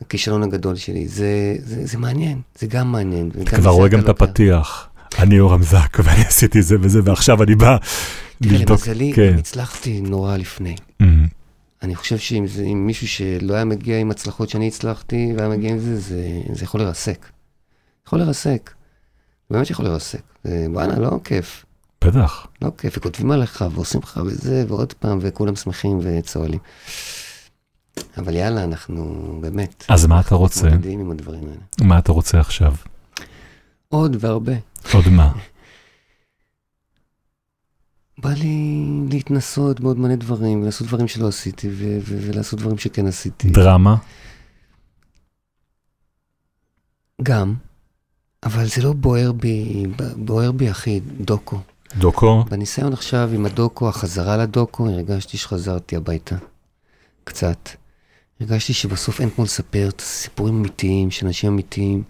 הכישלון 0.01 0.43
הגדול 0.43 0.75
שלי. 0.75 1.07
זה, 1.07 1.55
זה, 1.59 1.85
זה 1.85 1.97
מעניין, 1.97 2.41
זה 2.59 2.67
גם 2.67 2.91
מעניין. 2.91 3.29
אתה 3.41 3.57
כבר 3.57 3.69
רואה 3.69 3.89
גם 3.89 3.99
את 3.99 4.09
הפתיח. 4.09 4.89
אני 5.19 5.35
יורם 5.35 5.63
זק 5.63 5.97
ואני 6.03 6.21
עשיתי 6.21 6.61
זה 6.61 6.75
וזה 6.81 6.99
ועכשיו 7.03 7.43
אני 7.43 7.55
בא 7.55 7.77
לבדוק. 8.41 8.69
למזלי, 8.87 9.13
כן. 9.15 9.35
הצלחתי 9.39 10.01
נורא 10.01 10.37
לפני. 10.37 10.75
אני 11.81 11.95
חושב 11.95 12.17
שאם 12.17 12.47
זה, 12.47 12.63
אם 12.63 12.87
מישהו 12.87 13.07
שלא 13.07 13.53
היה 13.53 13.65
מגיע 13.65 13.99
עם 13.99 14.11
הצלחות 14.11 14.49
שאני 14.49 14.67
הצלחתי 14.67 15.33
והיה 15.37 15.49
מגיע 15.49 15.71
עם 15.71 15.79
זה, 15.79 15.99
זה, 15.99 16.41
זה 16.53 16.63
יכול 16.63 16.81
לרסק. 16.81 17.25
יכול 18.07 18.19
לרסק. 18.19 18.73
באמת 19.49 19.69
יכול 19.69 19.85
לרסק. 19.85 20.21
וואלה, 20.45 20.99
לא 20.99 21.19
כיף. 21.23 21.65
בטח. 22.03 22.47
לא 22.61 22.71
כיף, 22.77 22.97
וכותבים 22.97 23.31
עליך 23.31 23.65
ועושים 23.71 24.01
לך 24.03 24.19
וזה, 24.25 24.65
ועוד 24.67 24.93
פעם, 24.93 25.17
וכולם 25.21 25.55
שמחים 25.55 25.99
וצוהלים. 26.03 26.59
אבל 28.17 28.35
יאללה, 28.35 28.63
אנחנו 28.63 29.37
באמת... 29.41 29.85
אז 29.89 30.05
מה 30.05 30.19
אתה 30.19 30.35
רוצה? 30.35 30.67
מתמודדים 30.67 30.99
עם 30.99 31.11
הדברים 31.11 31.43
האלה. 31.43 31.89
מה 31.89 31.99
אתה 31.99 32.11
רוצה 32.11 32.39
עכשיו? 32.39 32.73
עוד 33.89 34.17
והרבה. 34.19 34.53
עוד 34.93 35.07
מה? 35.07 35.31
בא 38.17 38.29
לי 38.29 38.85
להתנסות 39.11 39.79
בעוד 39.79 39.99
מלא 39.99 40.15
דברים, 40.15 40.61
ולעשות 40.61 40.87
דברים 40.87 41.07
שלא 41.07 41.27
עשיתי, 41.27 41.67
ו- 41.69 41.97
ו- 42.01 42.19
ולעשות 42.27 42.59
דברים 42.59 42.77
שכן 42.77 43.07
עשיתי. 43.07 43.49
דרמה? 43.49 43.95
גם, 47.23 47.53
אבל 48.43 48.65
זה 48.65 48.81
לא 48.81 48.93
בוער 48.93 49.31
בי, 49.31 49.85
בוער 50.15 50.51
בי 50.51 50.69
הכי, 50.69 50.99
דוקו. 51.21 51.59
דוקו? 51.97 52.45
בניסיון 52.49 52.93
עכשיו 52.93 53.29
עם 53.33 53.45
הדוקו, 53.45 53.89
החזרה 53.89 54.37
לדוקו, 54.37 54.89
הרגשתי 54.89 55.37
שחזרתי 55.37 55.95
הביתה. 55.95 56.35
קצת. 57.23 57.69
הרגשתי 58.39 58.73
שבסוף 58.73 59.21
אין 59.21 59.29
כמו 59.29 59.43
לספר 59.43 59.89
את 59.89 59.99
הסיפורים 60.01 60.55
האמיתיים 60.55 61.11
של 61.11 61.25
אנשים 61.25 61.51
אמיתיים. 61.51 62.03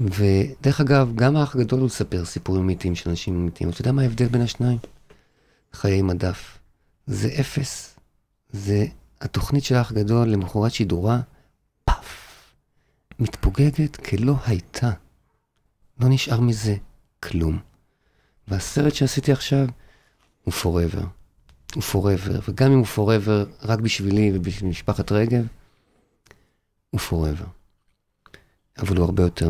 ודרך 0.00 0.80
אגב, 0.80 1.12
גם 1.14 1.36
האח 1.36 1.56
הגדול 1.56 1.80
הוא 1.80 1.86
לספר 1.86 2.24
סיפורים 2.24 2.62
אמיתיים 2.62 2.94
של 2.94 3.10
אנשים 3.10 3.34
אמיתיים. 3.34 3.70
אתה 3.70 3.80
יודע 3.80 3.92
מה 3.92 4.02
ההבדל 4.02 4.26
בין 4.26 4.40
השניים? 4.40 4.78
חיי 5.72 6.02
מדף. 6.02 6.58
זה 7.06 7.28
אפס. 7.40 7.96
זה 8.52 8.86
התוכנית 9.20 9.64
של 9.64 9.74
האח 9.74 9.90
הגדול 9.90 10.28
למחרת 10.28 10.72
שידורה, 10.72 11.20
פאף. 11.84 12.52
מתפוגגת 13.18 13.96
כלא 13.96 14.34
הייתה. 14.46 14.90
לא 16.00 16.08
נשאר 16.08 16.40
מזה 16.40 16.76
כלום. 17.22 17.58
והסרט 18.48 18.94
שעשיתי 18.94 19.32
עכשיו 19.32 19.66
הוא 20.44 20.54
forever. 20.54 21.04
הוא 21.74 21.82
forever, 21.82 22.40
וגם 22.48 22.72
אם 22.72 22.78
הוא 22.78 22.86
forever 22.86 23.66
רק 23.68 23.78
בשבילי 23.78 24.30
ובשביל 24.34 24.70
משפחת 24.70 25.12
רגב, 25.12 25.46
הוא 26.90 27.00
forever. 27.00 27.59
אבל 28.80 28.96
הוא 28.96 29.04
הרבה 29.04 29.22
יותר 29.22 29.48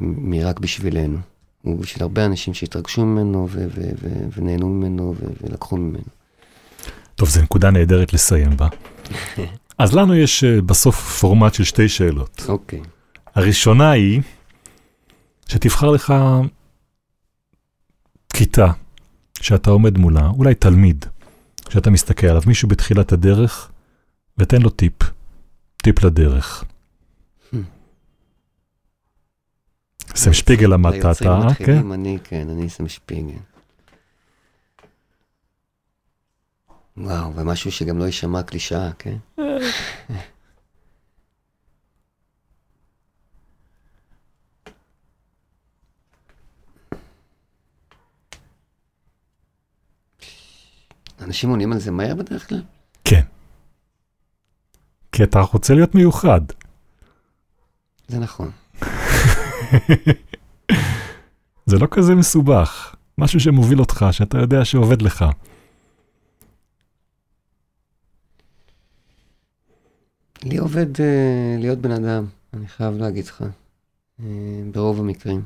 מרק 0.00 0.60
בשבילנו. 0.60 1.18
הוא 1.62 1.80
בשביל 1.80 2.02
הרבה 2.02 2.24
אנשים 2.24 2.54
שהתרגשו 2.54 3.06
ממנו 3.06 3.48
ונהנו 4.36 4.68
ממנו 4.68 5.14
ולקחו 5.42 5.76
ממנו. 5.76 6.04
טוב, 7.14 7.28
זו 7.28 7.42
נקודה 7.42 7.70
נהדרת 7.70 8.12
לסיים 8.12 8.56
בה. 8.56 8.68
אז 9.78 9.94
לנו 9.94 10.14
יש 10.14 10.44
אה, 10.44 10.62
בסוף 10.62 11.18
פורמט 11.20 11.54
של 11.54 11.64
שתי 11.64 11.88
שאלות. 11.88 12.46
אוקיי. 12.48 12.80
הראשונה 13.34 13.90
היא 13.90 14.20
שתבחר 15.48 15.90
לך 15.90 16.14
כיתה 18.34 18.70
שאתה 19.40 19.70
עומד 19.70 19.98
מולה, 19.98 20.26
אולי 20.26 20.54
תלמיד, 20.54 21.04
שאתה 21.68 21.90
מסתכל 21.90 22.26
עליו, 22.26 22.42
מישהו 22.46 22.68
בתחילת 22.68 23.12
הדרך, 23.12 23.70
ותן 24.38 24.62
לו 24.62 24.70
טיפ, 24.70 24.94
טיפ 25.76 26.04
לדרך. 26.04 26.64
סם 30.14 30.32
שפיגל 30.32 30.66
למדת 30.66 30.98
אתה, 30.98 31.08
אה? 31.08 31.40
כן? 31.40 31.46
מתחילים, 31.46 31.92
אני, 31.92 32.18
כן, 32.24 32.48
אני 32.50 32.70
סם 32.70 32.88
שפיגל. 32.88 33.38
וואו, 36.96 37.34
ומשהו 37.34 37.72
שגם 37.72 37.98
לא 37.98 38.04
יישמע 38.04 38.42
קלישאה, 38.42 38.90
כן? 38.98 39.16
אנשים 51.20 51.50
עונים 51.50 51.72
על 51.72 51.78
זה 51.78 51.90
מהר 51.90 52.14
בדרך 52.14 52.48
כלל? 52.48 52.62
כן. 53.04 53.22
כי 55.12 55.24
אתה 55.24 55.40
רוצה 55.40 55.74
להיות 55.74 55.94
מיוחד. 55.94 56.40
זה 58.08 58.18
נכון. 58.18 58.50
זה 61.66 61.78
לא 61.78 61.86
כזה 61.90 62.14
מסובך. 62.14 62.94
משהו 63.18 63.40
שמוביל 63.40 63.80
אותך, 63.80 64.06
שאתה 64.10 64.38
יודע 64.38 64.64
שעובד 64.64 65.02
לך. 65.02 65.24
לי 70.44 70.56
עובד 70.56 71.00
אה, 71.00 71.56
להיות 71.58 71.78
בן 71.78 71.90
אדם, 71.90 72.24
אני 72.54 72.68
חייב 72.68 72.94
להגיד 72.94 73.26
לך, 73.26 73.44
אה, 74.20 74.26
ברוב 74.72 75.00
המקרים. 75.00 75.42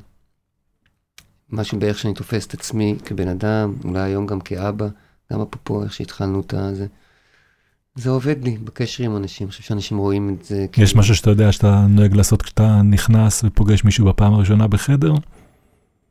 משהו 1.51 1.79
באיך 1.79 1.99
שאני 1.99 2.15
תופס 2.15 2.47
את 2.47 2.55
עצמי 2.55 2.97
כבן 3.05 3.29
אדם, 3.29 3.75
אולי 3.85 4.01
היום 4.01 4.27
גם 4.27 4.41
כאבא, 4.41 4.89
גם 5.33 5.41
אפרופו 5.41 5.83
איך 5.83 5.93
שהתחלנו 5.93 6.41
את 6.41 6.55
הזה. 6.55 6.87
זה 7.99 8.11
עובד 8.11 8.45
לי 8.45 8.57
בקשר 8.59 9.05
עם 9.05 9.17
אנשים, 9.17 9.47
אני 9.47 9.51
חושב 9.51 9.63
שאנשים 9.63 9.99
רואים 9.99 10.37
את 10.41 10.45
זה. 10.45 10.63
יש 10.63 10.69
כאילו- 10.73 11.01
משהו 11.01 11.15
שאתה 11.17 11.31
יודע 11.31 11.53
שאתה 11.53 11.87
נוהג 11.89 12.15
לעשות 12.15 12.43
כשאתה 12.43 12.83
נכנס 12.83 13.45
ופוגש 13.45 13.85
מישהו 13.85 14.07
בפעם 14.07 14.35
הראשונה 14.35 14.67
בחדר? 14.67 15.13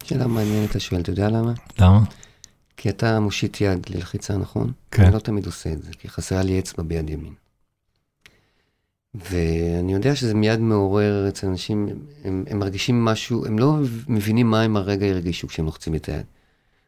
שאלה 0.03 0.27
מעניינת 0.27 0.71
אתה 0.71 0.79
שואל, 0.79 1.01
אתה 1.01 1.09
יודע 1.09 1.29
למה? 1.29 1.53
למה? 1.79 2.03
כי 2.77 2.89
אתה 2.89 3.19
מושיט 3.19 3.61
יד 3.61 3.85
ללחיצה, 3.89 4.37
נכון? 4.37 4.71
כן. 4.91 5.03
אני 5.03 5.13
לא 5.13 5.19
תמיד 5.19 5.45
עושה 5.45 5.71
את 5.71 5.83
זה, 5.83 5.91
כי 5.99 6.09
חסרה 6.09 6.43
לי 6.43 6.59
אצבע 6.59 6.83
ביד 6.83 7.09
ימין. 7.09 7.33
ואני 9.15 9.93
יודע 9.93 10.15
שזה 10.15 10.33
מיד 10.33 10.59
מעורר 10.59 11.25
אצל 11.29 11.47
אנשים, 11.47 11.89
הם, 12.23 12.43
הם 12.47 12.59
מרגישים 12.59 13.05
משהו, 13.05 13.45
הם 13.45 13.59
לא 13.59 13.77
מבינים 14.07 14.51
מה 14.51 14.61
הם 14.61 14.77
הרגע 14.77 15.05
הרגישו 15.05 15.47
כשהם 15.47 15.65
לוחצים 15.65 15.95
את 15.95 16.09
היד. 16.09 16.25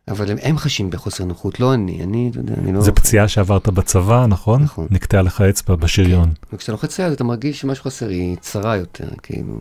אבל 0.09 0.31
הם, 0.31 0.37
הם 0.41 0.57
חשים 0.57 0.89
בחוסר 0.89 1.25
נוחות, 1.25 1.59
לא 1.59 1.73
אני, 1.73 2.03
אני, 2.03 2.29
אתה 2.31 2.39
יודע, 2.39 2.53
אני 2.53 2.73
לא... 2.73 2.81
זה 2.81 2.91
פציעה 2.91 3.27
שעברת 3.27 3.69
בצבא, 3.69 4.25
נכון? 4.25 4.63
נכון. 4.63 4.87
נקטע 4.91 5.21
לך 5.21 5.41
אצבע 5.41 5.75
בשריון. 5.75 6.33
וכשאתה 6.53 6.71
לוחץ 6.71 6.99
היד 6.99 7.11
אתה 7.11 7.23
מרגיש 7.23 7.61
שמשהו 7.61 7.83
חסר, 7.83 8.09
היא 8.09 8.37
צרה 8.37 8.75
יותר, 8.77 9.09
כאילו. 9.23 9.59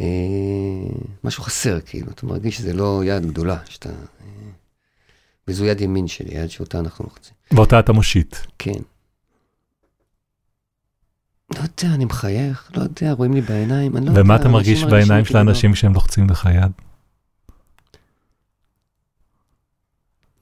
אה, 0.00 0.06
משהו 1.24 1.42
חסר, 1.42 1.80
כאילו, 1.86 2.06
אתה 2.10 2.26
מרגיש 2.26 2.56
שזה 2.56 2.72
לא 2.72 3.02
יד 3.04 3.26
גדולה, 3.26 3.56
שאתה... 3.64 3.88
אה, 3.88 3.94
וזו 5.48 5.64
יד 5.64 5.80
ימין 5.80 6.08
שלי, 6.08 6.34
יד 6.34 6.50
שאותה 6.50 6.78
אנחנו 6.78 7.04
לוחצים. 7.04 7.34
ואותה 7.52 7.78
אתה 7.78 7.92
מושיט. 7.92 8.36
כן. 8.58 8.80
לא 11.54 11.58
יודע, 11.58 11.94
אני 11.94 12.04
מחייך, 12.04 12.70
לא 12.76 12.82
יודע, 12.82 13.12
רואים 13.12 13.34
לי 13.34 13.40
בעיניים, 13.40 13.96
אני 13.96 14.06
לא 14.06 14.10
יודע. 14.10 14.20
ומה 14.20 14.36
אתה 14.36 14.48
מרגיש 14.48 14.84
בעיניים 14.84 15.24
של 15.24 15.28
כאילו- 15.28 15.38
האנשים 15.38 15.72
כשהם 15.72 15.94
לוחצים 15.94 16.30
לך 16.30 16.48
יד? 16.54 16.72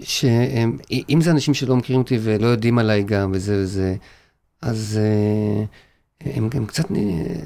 שהם, 0.02 0.76
אם 1.08 1.20
זה 1.20 1.30
אנשים 1.30 1.54
שלא 1.54 1.76
מכירים 1.76 2.02
אותי 2.02 2.18
ולא 2.22 2.46
יודעים 2.46 2.78
עליי 2.78 3.02
גם, 3.02 3.30
וזה 3.34 3.62
וזה, 3.62 3.96
אז 4.62 5.00
אה, 5.02 5.64
הם 6.20 6.48
גם 6.48 6.66
קצת, 6.66 6.84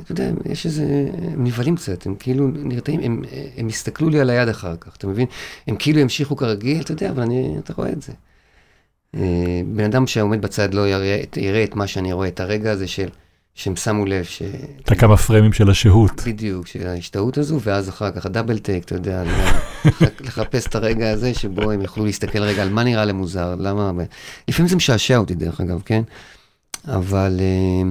אתה 0.02 0.12
יודע, 0.12 0.30
יש 0.44 0.66
איזה, 0.66 1.08
הם 1.32 1.44
נבהלים 1.44 1.76
קצת, 1.76 2.06
הם 2.06 2.14
כאילו 2.14 2.48
נרתעים, 2.48 3.00
הם, 3.00 3.22
הם 3.56 3.68
יסתכלו 3.68 4.08
לי 4.08 4.20
על 4.20 4.30
היד 4.30 4.48
אחר 4.48 4.76
כך, 4.76 4.96
אתה 4.96 5.06
מבין? 5.06 5.26
הם 5.66 5.76
כאילו 5.78 6.00
ימשיכו 6.00 6.36
כרגיל, 6.36 6.80
אתה 6.80 6.92
יודע, 6.92 7.10
אבל 7.10 7.22
אני, 7.22 7.58
אתה 7.58 7.72
רואה 7.76 7.92
את 7.92 8.02
זה. 8.02 8.12
אה, 9.14 9.60
בן 9.66 9.84
אדם 9.84 10.06
שעומד 10.06 10.42
בצד 10.42 10.74
לא 10.74 10.88
יראה, 10.88 11.22
יראה 11.36 11.64
את 11.64 11.76
מה 11.76 11.86
שאני 11.86 12.12
רואה, 12.12 12.28
את 12.28 12.40
הרגע 12.40 12.70
הזה 12.72 12.88
של, 12.88 13.08
שהם 13.60 13.76
שמו 13.76 14.06
לב, 14.06 14.24
ש... 14.24 14.42
את 14.80 14.92
הכמה 14.92 15.16
פריימים 15.16 15.52
של 15.52 15.70
השהות. 15.70 16.22
בדיוק, 16.26 16.66
של 16.66 16.86
ההשתאות 16.86 17.38
הזו, 17.38 17.60
ואז 17.60 17.88
אחר 17.88 18.10
כך 18.10 18.26
הדאבל 18.26 18.58
טייק, 18.58 18.84
אתה 18.84 18.94
יודע, 18.94 19.22
לח- 19.24 20.00
לחפש 20.20 20.66
את 20.66 20.74
הרגע 20.74 21.10
הזה 21.10 21.34
שבו 21.34 21.70
הם 21.70 21.82
יוכלו 21.82 22.04
להסתכל 22.04 22.38
רגע 22.42 22.62
על 22.62 22.70
מה 22.70 22.84
נראה 22.84 23.04
להם 23.04 23.16
מוזר, 23.16 23.54
למה... 23.58 23.90
לפעמים 24.48 24.68
זה 24.68 24.76
משעשע 24.76 25.16
אותי 25.16 25.34
דרך 25.34 25.60
אגב, 25.60 25.82
כן? 25.84 26.02
אבל... 26.88 27.40
אה, 27.40 27.90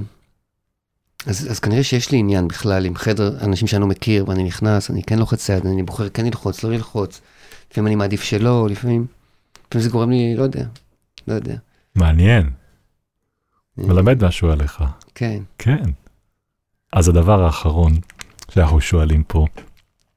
אז, 1.26 1.48
אז 1.52 1.60
כנראה 1.60 1.84
שיש 1.84 2.12
לי 2.12 2.18
עניין 2.18 2.48
בכלל 2.48 2.86
עם 2.86 2.96
חדר 2.96 3.38
אנשים 3.42 3.68
שאני 3.68 3.82
לא 3.82 3.88
מכיר, 3.88 4.26
ואני 4.30 4.44
נכנס, 4.44 4.92
אני 4.92 5.04
כן 5.04 5.20
לוחץ 5.20 5.50
יד, 5.50 5.66
אני 5.66 5.84
בוחר 5.84 6.10
כן 6.10 6.26
ללחוץ, 6.26 6.64
לא 6.64 6.72
ללחוץ. 6.72 7.22
לפעמים 7.72 7.88
אני 7.88 7.96
מעדיף 7.96 8.24
שלא, 8.24 8.68
לפעמים... 8.72 9.06
לפעמים 9.68 9.84
זה 9.84 9.90
גורם 9.90 10.10
לי, 10.10 10.36
לא 10.38 10.44
יודע, 10.44 10.64
לא 11.28 11.34
יודע. 11.34 11.56
מעניין, 11.96 12.50
מלמד 13.88 14.26
משהו 14.26 14.52
עליך. 14.52 14.84
כן. 15.16 15.44
כן. 15.58 15.84
אז 16.94 17.10
הדבר 17.10 17.44
האחרון 17.44 17.92
שאנחנו 18.52 18.82
שואלים 18.82 19.24
פה, 19.24 19.46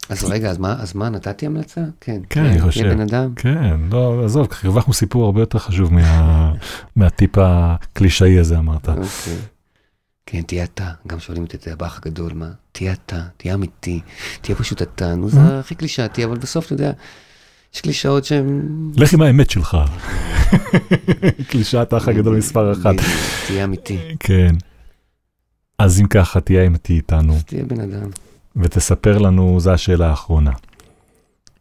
אז 0.09 0.25
רגע, 0.25 0.51
אז 0.51 0.59
מה, 0.59 0.73
אז 0.73 0.95
מה, 0.95 1.09
נתתי 1.09 1.47
המלצה? 1.47 1.81
כן. 2.01 2.21
כן, 2.31 2.41
אני 2.41 2.51
תהיה 2.51 2.63
חושב. 2.63 2.89
בן 2.89 3.01
אדם. 3.01 3.35
כן, 3.35 3.81
לא, 3.91 4.25
עזוב, 4.25 4.49
הרווחנו 4.63 4.93
סיפור 4.93 5.25
הרבה 5.25 5.41
יותר 5.41 5.59
חשוב 5.59 5.95
מה, 5.95 6.53
מהטיפ 6.97 7.39
הקלישאי 7.39 8.39
הזה 8.39 8.59
אמרת. 8.59 8.89
אוקיי. 8.89 9.03
כן, 10.27 10.43
תהיה 10.43 10.65
אתה. 10.65 10.91
גם 11.07 11.21
שואלים 11.21 11.45
אותי 11.45 11.57
את 11.57 11.69
הבאח 11.69 11.99
הגדול, 11.99 12.33
מה? 12.35 12.51
תהיה 12.73 12.93
אתה, 12.93 13.23
תהיה 13.37 13.55
אמיתי, 13.55 14.01
תהיה 14.41 14.57
פשוט 14.57 14.83
אתה. 14.83 15.15
נו, 15.15 15.29
זה 15.29 15.59
הכי 15.59 15.75
קלישאתי, 15.75 16.25
אבל 16.25 16.39
בסוף, 16.39 16.67
אתה 16.67 16.75
יודע, 16.75 16.93
יש 17.75 17.81
קלישאות 17.81 18.25
שהן... 18.25 18.63
לך 18.97 19.13
עם 19.13 19.23
האמת 19.23 19.51
שלך. 19.51 19.77
קלישאת 21.51 21.93
האח 21.93 22.09
הגדול 22.09 22.37
מספר 22.37 22.73
אחת. 22.73 22.95
תהיה 23.47 23.65
אמיתי, 23.65 23.99
כן. 24.21 24.55
אז 25.79 26.01
אם 26.01 26.07
ככה, 26.07 26.41
תהיה 26.41 26.67
אמיתי 26.67 26.93
איתנו, 26.93 27.39
תהיה 27.47 27.65
בן 27.65 27.81
אדם. 27.81 28.11
ותספר 28.57 29.19
לנו, 29.19 29.61
זו 29.61 29.73
השאלה 29.73 30.11
האחרונה. 30.11 30.53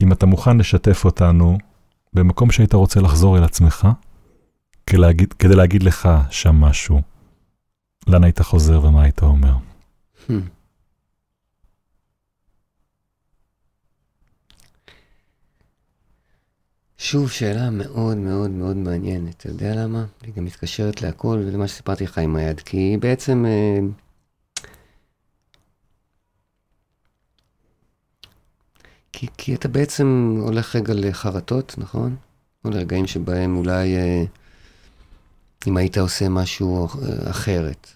אם 0.03 0.11
אתה 0.11 0.25
מוכן 0.25 0.57
לשתף 0.57 1.05
אותנו 1.05 1.57
במקום 2.13 2.51
שהיית 2.51 2.73
רוצה 2.73 3.01
לחזור 3.01 3.38
אל 3.38 3.43
עצמך, 3.43 3.88
כדי 4.88 4.97
להגיד, 4.99 5.33
כדי 5.33 5.55
להגיד 5.55 5.83
לך 5.83 6.09
שם 6.29 6.55
משהו, 6.55 7.01
לאן 8.07 8.23
היית 8.23 8.41
חוזר 8.41 8.85
ומה 8.85 9.03
היית 9.03 9.21
אומר? 9.23 9.53
Hmm. 10.27 10.31
שוב, 17.03 17.31
שאלה 17.31 17.69
מאוד 17.69 18.17
מאוד 18.17 18.49
מאוד 18.49 18.75
מעניינת. 18.75 19.35
אתה 19.37 19.49
יודע 19.49 19.75
למה? 19.75 20.05
היא 20.21 20.33
גם 20.33 20.45
מתקשרת 20.45 21.01
להכל 21.01 21.43
ולמה 21.45 21.67
שסיפרתי 21.67 22.03
לך 22.03 22.17
עם 22.17 22.35
היד. 22.35 22.59
כי 22.59 22.77
היא 22.77 22.99
בעצם... 22.99 23.45
אה, 23.45 23.79
כי, 29.13 29.27
כי 29.37 29.55
אתה 29.55 29.67
בעצם 29.67 30.37
הולך 30.41 30.75
רגע 30.75 30.93
לחרטות, 30.95 31.75
נכון? 31.77 32.15
או 32.65 32.69
לרגעים 32.69 33.07
שבהם 33.07 33.57
אולי 33.57 33.95
אה, 33.95 34.23
אם 35.67 35.77
היית 35.77 35.97
עושה 35.97 36.29
משהו 36.29 36.87
אה, 36.87 37.29
אחרת. 37.29 37.87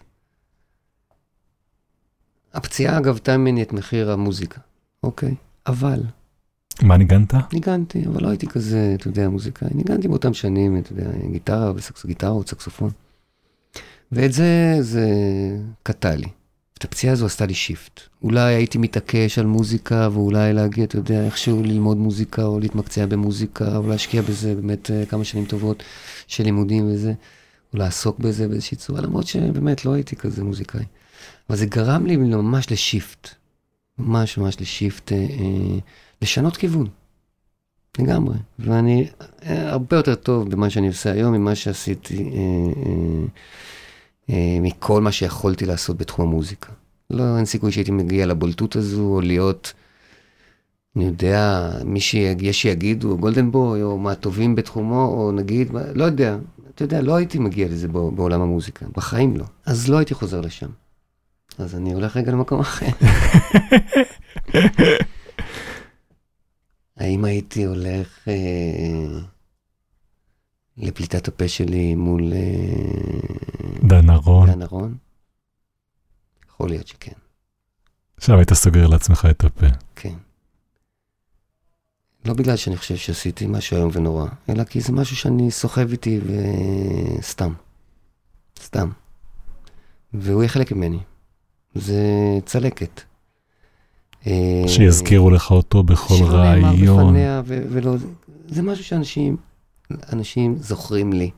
הפציעה 2.53 3.01
גבתה 3.01 3.37
ממני 3.37 3.63
את 3.63 3.73
מחיר 3.73 4.11
המוזיקה, 4.11 4.61
אוקיי? 5.03 5.35
אבל 5.67 5.99
מה 6.81 6.97
ניגנת? 6.97 7.33
ניגנתי, 7.53 8.05
אבל 8.07 8.23
לא 8.23 8.29
הייתי 8.29 8.47
כזה, 8.47 8.95
אתה 8.97 9.07
יודע, 9.07 9.29
מוזיקאי. 9.29 9.69
ניגנתי 9.75 10.07
באותם 10.07 10.33
שנים, 10.33 10.77
אתה 10.77 10.91
יודע, 10.91 11.09
גיטרה, 11.31 11.71
וסקס, 11.75 12.05
גיטרה 12.05 12.29
או 12.29 12.43
סקסופון. 12.47 12.89
ואת 14.11 14.33
זה, 14.33 14.77
זה 14.79 15.07
קטע 15.83 16.15
לי. 16.15 16.27
את 16.77 16.83
הפציעה 16.83 17.13
הזו 17.13 17.25
עשתה 17.25 17.45
לי 17.45 17.53
shift. 17.53 18.01
אולי 18.23 18.53
הייתי 18.53 18.77
מתעקש 18.77 19.39
על 19.39 19.45
מוזיקה, 19.45 20.09
ואולי 20.11 20.53
להגיע, 20.53 20.83
אתה 20.83 20.97
יודע, 20.97 21.25
איכשהו 21.25 21.63
ללמוד 21.63 21.97
מוזיקה, 21.97 22.43
או 22.43 22.59
להתמקצע 22.59 23.05
במוזיקה, 23.05 23.77
או 23.77 23.87
להשקיע 23.87 24.21
בזה 24.21 24.55
באמת 24.55 24.91
אה, 24.91 25.05
כמה 25.05 25.23
שנים 25.23 25.45
טובות 25.45 25.83
של 26.27 26.43
לימודים 26.43 26.87
וזה, 26.87 27.13
או 27.73 27.77
לעסוק 27.77 28.19
בזה 28.19 28.47
באיזושהי 28.47 28.77
צורה, 28.77 29.01
למרות 29.01 29.27
שבאמת 29.27 29.85
לא 29.85 29.93
הייתי 29.93 30.15
כזה 30.15 30.43
מוזיקאי. 30.43 30.83
אבל 31.49 31.57
זה 31.57 31.65
גרם 31.65 32.05
לי 32.05 32.17
ממש 32.17 32.71
לשיפט. 32.71 33.29
ממש 33.97 34.37
ממש 34.37 34.61
לשיפט. 34.61 35.11
אה, 35.11 35.17
אה, 35.17 35.79
לשנות 36.21 36.57
כיוון. 36.57 36.87
לגמרי. 37.99 38.35
ואני 38.59 39.07
אה, 39.45 39.71
הרבה 39.71 39.97
יותר 39.97 40.15
טוב 40.15 40.51
במה 40.51 40.69
שאני 40.69 40.87
עושה 40.87 41.11
היום 41.11 41.33
ממה 41.33 41.55
שעשיתי, 41.55 42.31
אה, 42.33 42.41
אה, 44.29 44.57
מכל 44.61 45.01
מה 45.01 45.11
שיכולתי 45.11 45.65
לעשות 45.65 45.97
בתחום 45.97 46.27
המוזיקה. 46.27 46.71
לא, 47.09 47.37
אין 47.37 47.45
סיכוי 47.45 47.71
שהייתי 47.71 47.91
מגיע 47.91 48.25
לבולטות 48.25 48.75
הזו, 48.75 49.01
או 49.01 49.21
להיות, 49.21 49.73
אני 50.95 51.05
יודע, 51.05 51.71
מי 51.85 51.99
שיש 51.99 52.61
שיגידו, 52.61 53.17
גולדנבוי, 53.17 53.83
או 53.83 53.97
מהטובים 53.97 54.55
בתחומו, 54.55 55.05
או 55.05 55.31
נגיד, 55.31 55.71
לא 55.93 56.03
יודע, 56.03 56.37
אתה 56.75 56.83
יודע, 56.83 57.01
לא 57.01 57.15
הייתי 57.15 57.39
מגיע 57.39 57.67
לזה 57.67 57.87
בעולם 57.87 58.41
המוזיקה, 58.41 58.85
בחיים 58.95 59.37
לא. 59.37 59.45
אז 59.65 59.89
לא 59.89 59.97
הייתי 59.97 60.13
חוזר 60.13 60.41
לשם. 60.41 60.69
אז 61.57 61.75
אני 61.75 61.93
הולך 61.93 62.17
רגע 62.17 62.31
למקום 62.31 62.59
אחר. 62.59 62.85
האם 66.97 67.25
הייתי 67.25 67.63
הולך 67.63 68.27
אה, 68.27 69.19
לפליטת 70.77 71.27
הפה 71.27 71.47
שלי 71.47 71.95
מול 71.95 72.33
אה, 72.33 73.87
דן 73.87 74.09
ארון. 74.09 74.51
דן 74.51 74.61
ארון? 74.61 74.97
יכול 76.49 76.69
להיות 76.69 76.87
שכן. 76.87 77.11
עכשיו 78.17 78.37
היית 78.37 78.53
סוגר 78.53 78.87
לעצמך 78.87 79.27
את 79.31 79.43
הפה. 79.43 79.67
כן. 79.95 80.13
לא 82.25 82.33
בגלל 82.33 82.55
שאני 82.55 82.77
חושב 82.77 82.95
שעשיתי 82.95 83.47
משהו 83.47 83.77
איום 83.77 83.91
ונורא, 83.93 84.27
אלא 84.49 84.63
כי 84.63 84.81
זה 84.81 84.91
משהו 84.91 85.15
שאני 85.15 85.51
סוחב 85.51 85.91
איתי 85.91 86.19
וסתם. 87.19 87.53
סתם. 88.59 88.89
והוא 90.13 90.41
יהיה 90.41 90.49
חלק 90.49 90.71
ממני. 90.71 90.99
זה 91.75 92.03
צלקת. 92.45 93.01
אה, 94.27 94.63
שיזכירו 94.67 95.29
לך 95.29 95.51
אותו 95.51 95.83
בכל 95.83 96.15
שלא 96.15 96.43
נאמר 96.43 96.67
רעיון. 96.67 97.07
בפניה, 97.07 97.41
ו- 97.45 97.63
ולא, 97.69 97.95
זה 98.47 98.61
משהו 98.61 98.83
שאנשים, 98.83 99.37
אנשים 100.13 100.55
זוכרים 100.59 101.13
לי. 101.13 101.29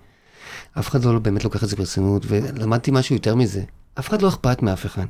אף 0.80 0.90
אחד 0.90 1.04
לא 1.06 1.20
באמת 1.20 1.44
לוקח 1.44 1.64
את 1.64 1.70
זה 1.70 1.76
ברצינות, 1.76 2.26
ולמדתי 2.28 2.92
משהו 2.92 3.16
יותר 3.16 3.36
מזה. 3.36 3.62
אף 4.00 4.10
אחד 4.10 4.22
לא 4.22 4.28
אכפת 4.28 4.62
מאף 4.62 4.86
אחד, 4.86 5.06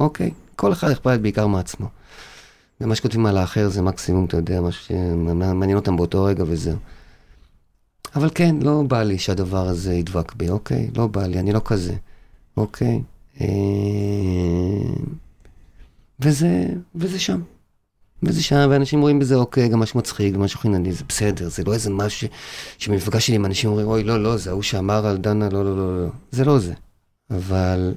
אוקיי? 0.00 0.30
כל 0.56 0.72
אחד 0.72 0.90
אכפת 0.90 1.18
בעיקר 1.20 1.46
מעצמו. 1.46 1.86
ומה 2.80 2.94
שכותבים 2.94 3.26
על 3.26 3.36
האחר 3.36 3.68
זה 3.68 3.82
מקסימום, 3.82 4.24
אתה 4.24 4.36
יודע, 4.36 4.60
משהו 4.60 4.84
שמעניין 4.84 5.76
אותם 5.76 5.96
באותו 5.96 6.24
רגע 6.24 6.44
וזהו. 6.46 6.76
אבל 8.16 8.30
כן, 8.34 8.56
לא 8.62 8.82
בא 8.88 9.02
לי 9.02 9.18
שהדבר 9.18 9.68
הזה 9.68 9.94
ידבק 9.94 10.34
בי, 10.34 10.50
אוקיי? 10.50 10.90
לא 10.96 11.06
בא 11.06 11.26
לי, 11.26 11.38
אני 11.40 11.52
לא 11.52 11.60
כזה, 11.64 11.94
אוקיי? 12.56 13.02
אה, 13.40 13.46
וזה, 16.20 16.66
וזה 16.94 17.18
שם. 17.18 17.40
וזה 18.22 18.42
שם, 18.42 18.68
ואנשים 18.70 19.00
רואים 19.00 19.18
בזה, 19.18 19.34
אוקיי, 19.34 19.68
גם 19.68 19.80
משהו 19.80 19.98
מצחיק, 19.98 20.34
גם 20.34 20.42
משהו 20.42 20.60
חינני, 20.60 20.92
זה 20.92 21.04
בסדר, 21.08 21.48
זה 21.48 21.64
לא 21.64 21.72
איזה 21.74 21.90
משהו. 21.90 22.28
שבמפגש 22.78 23.26
שלי 23.26 23.36
עם 23.36 23.44
אנשים 23.44 23.70
אומרים, 23.70 23.86
אוי, 23.86 24.04
לא, 24.04 24.22
לא, 24.22 24.36
זה 24.36 24.50
ההוא 24.50 24.62
שאמר 24.62 25.06
על 25.06 25.16
דנה, 25.16 25.48
לא, 25.48 25.64
לא, 25.64 25.76
לא, 25.76 26.04
לא. 26.04 26.10
זה 26.30 26.44
לא 26.44 26.58
זה. 26.58 26.74
אבל 27.30 27.94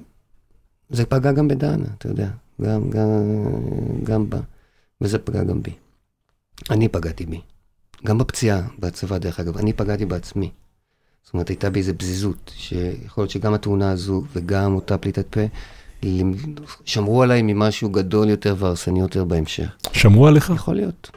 זה 0.90 1.06
פגע 1.06 1.32
גם 1.32 1.48
בדנה, 1.48 1.86
אתה 1.98 2.08
יודע, 2.08 2.30
גם, 2.62 2.90
גם, 2.90 3.10
גם 4.04 4.30
בה, 4.30 4.40
וזה 5.02 5.18
פגע 5.20 5.44
גם 5.44 5.64
בי. 5.64 5.74
אני 6.70 6.88
פגעתי 6.88 7.26
בי. 7.26 7.42
גם 8.06 8.18
בפציעה, 8.18 8.62
בצבא, 8.80 9.18
דרך 9.18 9.40
אגב, 9.40 9.58
אני 9.58 9.74
פגעתי 9.74 10.06
בעצמי. 10.06 10.52
זאת 11.24 11.34
אומרת, 11.34 11.50
הייתה 11.50 11.70
בי 11.70 11.80
איזו 11.80 11.94
פזיזות, 11.98 12.52
שיכול 12.56 13.22
להיות 13.22 13.32
שגם 13.32 13.54
התאונה 13.54 13.92
הזו 13.92 14.24
וגם 14.34 14.76
אותה 14.76 14.98
פליטת 14.98 15.26
פה, 15.30 15.42
שמרו 16.86 17.24
עליי 17.24 17.42
ממשהו 17.42 17.90
גדול 17.90 18.30
יותר 18.30 18.56
והרסני 18.60 19.00
יותר 19.00 19.24
בהמשך. 19.26 19.70
שמרו 19.94 20.28
עליך? 20.28 20.52
יכול 20.56 20.76
להיות. 20.76 21.12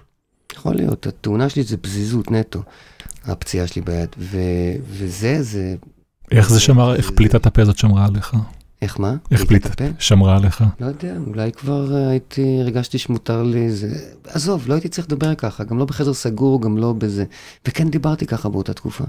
יכול 0.53 0.75
להיות. 0.75 1.07
התאונה 1.07 1.49
שלי 1.49 1.63
זה 1.63 1.77
פזיזות 1.77 2.31
נטו, 2.31 2.63
הפציעה 3.25 3.67
שלי 3.67 3.83
ביד. 3.83 4.09
ו- 4.19 4.39
וזה, 4.91 5.43
זה... 5.43 5.75
איך 6.31 6.51
זה 6.51 6.61
שמר, 6.61 6.95
איך 6.95 7.11
פליטת 7.11 7.47
הפה 7.47 7.63
הזאת 7.63 7.79
שמרה 7.79 8.07
עליך? 8.07 8.37
איך 8.83 9.01
מה? 9.01 9.15
איך 9.31 9.45
פליטת 9.45 9.71
הפה 9.71 9.85
שמרה 9.99 10.37
עליך? 10.37 10.65
לא 10.81 10.87
יודע, 10.87 11.17
אולי 11.27 11.53
כבר 11.53 11.95
הייתי, 11.95 12.59
הרגשתי 12.61 12.99
שמותר 12.99 13.43
לי, 13.43 13.71
זה... 13.71 13.89
עזוב, 14.25 14.69
לא 14.69 14.75
הייתי 14.75 14.89
צריך 14.89 15.07
לדבר 15.07 15.35
ככה, 15.35 15.65
גם 15.65 15.79
לא 15.79 15.85
בחדר 15.85 16.15
סגור, 16.15 16.63
גם 16.63 16.79
לא 16.79 16.93
בזה. 16.99 17.25
וכן 17.69 17.91
דיברתי 17.91 18.27
ככה 18.27 18.49
באותה 18.49 18.75
תקופה. 18.75 19.05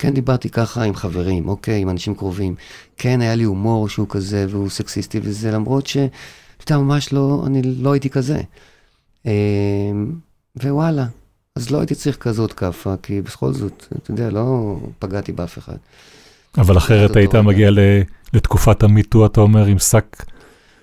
כן 0.00 0.14
דיברתי 0.14 0.50
ככה 0.50 0.82
עם 0.82 0.94
חברים, 0.94 1.48
אוקיי, 1.48 1.80
עם 1.80 1.90
אנשים 1.90 2.14
קרובים. 2.14 2.54
כן, 2.96 3.20
היה 3.20 3.34
לי 3.34 3.44
הומור 3.44 3.88
שהוא 3.88 4.06
כזה 4.10 4.46
והוא 4.50 4.70
סקסיסטי 4.70 5.20
וזה, 5.22 5.50
למרות 5.50 5.86
ש... 5.86 5.96
אתה 6.64 6.78
ממש 6.78 7.12
לא, 7.12 7.42
אני 7.46 7.62
לא 7.62 7.92
הייתי 7.92 8.10
כזה. 8.10 8.40
אמ, 9.26 9.30
ווואלה, 10.62 11.06
אז 11.56 11.70
לא 11.70 11.78
הייתי 11.78 11.94
צריך 11.94 12.16
כזאת 12.16 12.52
כאפה, 12.52 12.94
כי 13.02 13.20
בכל 13.20 13.52
זאת, 13.52 13.86
אתה 14.02 14.10
יודע, 14.10 14.30
לא 14.30 14.76
פגעתי 14.98 15.32
באף 15.32 15.58
אחד. 15.58 15.76
אבל 16.58 16.78
אחרת 16.78 17.16
היית 17.16 17.34
מגיע 17.34 17.70
לתקופת 18.32 18.82
המיטו, 18.82 19.26
אתה 19.26 19.40
אומר, 19.40 19.64
עם 19.64 19.78
שק... 19.78 20.24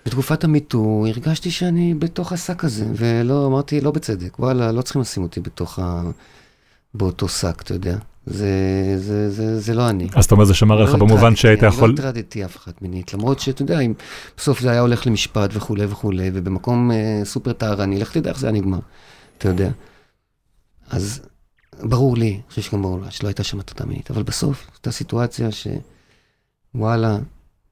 בתקופת 0.05 0.43
המיטו 0.43 1.05
הרגשתי 1.07 1.51
שאני 1.51 1.93
בתוך 1.93 2.31
השק 2.31 2.63
הזה, 2.63 2.85
ולא, 2.95 3.47
אמרתי, 3.47 3.81
לא 3.81 3.91
בצדק, 3.91 4.39
וואלה, 4.39 4.71
לא 4.71 4.81
צריכים 4.81 5.01
לשים 5.01 5.23
אותי 5.23 5.39
בתוך 5.39 5.79
ה... 5.79 6.01
באותו 6.93 7.27
שק, 7.27 7.61
אתה 7.61 7.73
יודע. 7.73 7.97
זה, 8.29 8.49
זה, 8.97 9.29
זה, 9.29 9.59
זה 9.59 9.73
לא 9.73 9.89
אני. 9.89 10.07
אז 10.15 10.25
אתה 10.25 10.35
אומר, 10.35 10.45
זה 10.45 10.53
שמר 10.53 10.83
לך 10.83 10.89
לא 10.89 10.99
במובן 10.99 11.35
שהיית 11.35 11.63
יכול... 11.63 11.89
אני 11.89 11.97
לא 11.97 12.09
הטרדתי 12.09 12.45
אף 12.45 12.57
אחד 12.57 12.71
מינית, 12.81 13.13
למרות 13.13 13.39
שאתה 13.39 13.61
יודע, 13.61 13.79
אם 13.79 13.93
בסוף 14.37 14.59
זה 14.59 14.71
היה 14.71 14.81
הולך 14.81 15.07
למשפט 15.07 15.49
וכולי 15.53 15.85
וכולי, 15.85 16.31
ובמקום 16.33 16.91
אה, 16.91 17.21
סופר 17.23 17.53
טהרני, 17.53 17.99
לך 17.99 18.11
תדע 18.11 18.29
איך 18.29 18.39
זה 18.39 18.47
היה 18.47 18.53
נגמר, 18.53 18.79
אתה 19.37 19.47
יודע. 19.47 19.69
אז 20.89 21.21
ברור 21.83 22.17
לי, 22.17 22.29
אני 22.31 22.41
חושב 22.49 22.61
שגם 22.61 22.81
ברור 22.81 22.99
לה, 22.99 23.11
שלא 23.11 23.27
הייתה 23.27 23.43
שם 23.43 23.59
הטרדה 23.59 23.85
מינית, 23.85 24.11
אבל 24.11 24.23
בסוף, 24.23 24.67
הייתה 24.73 24.91
סיטואציה 24.91 25.49
שוואלה, 25.51 27.17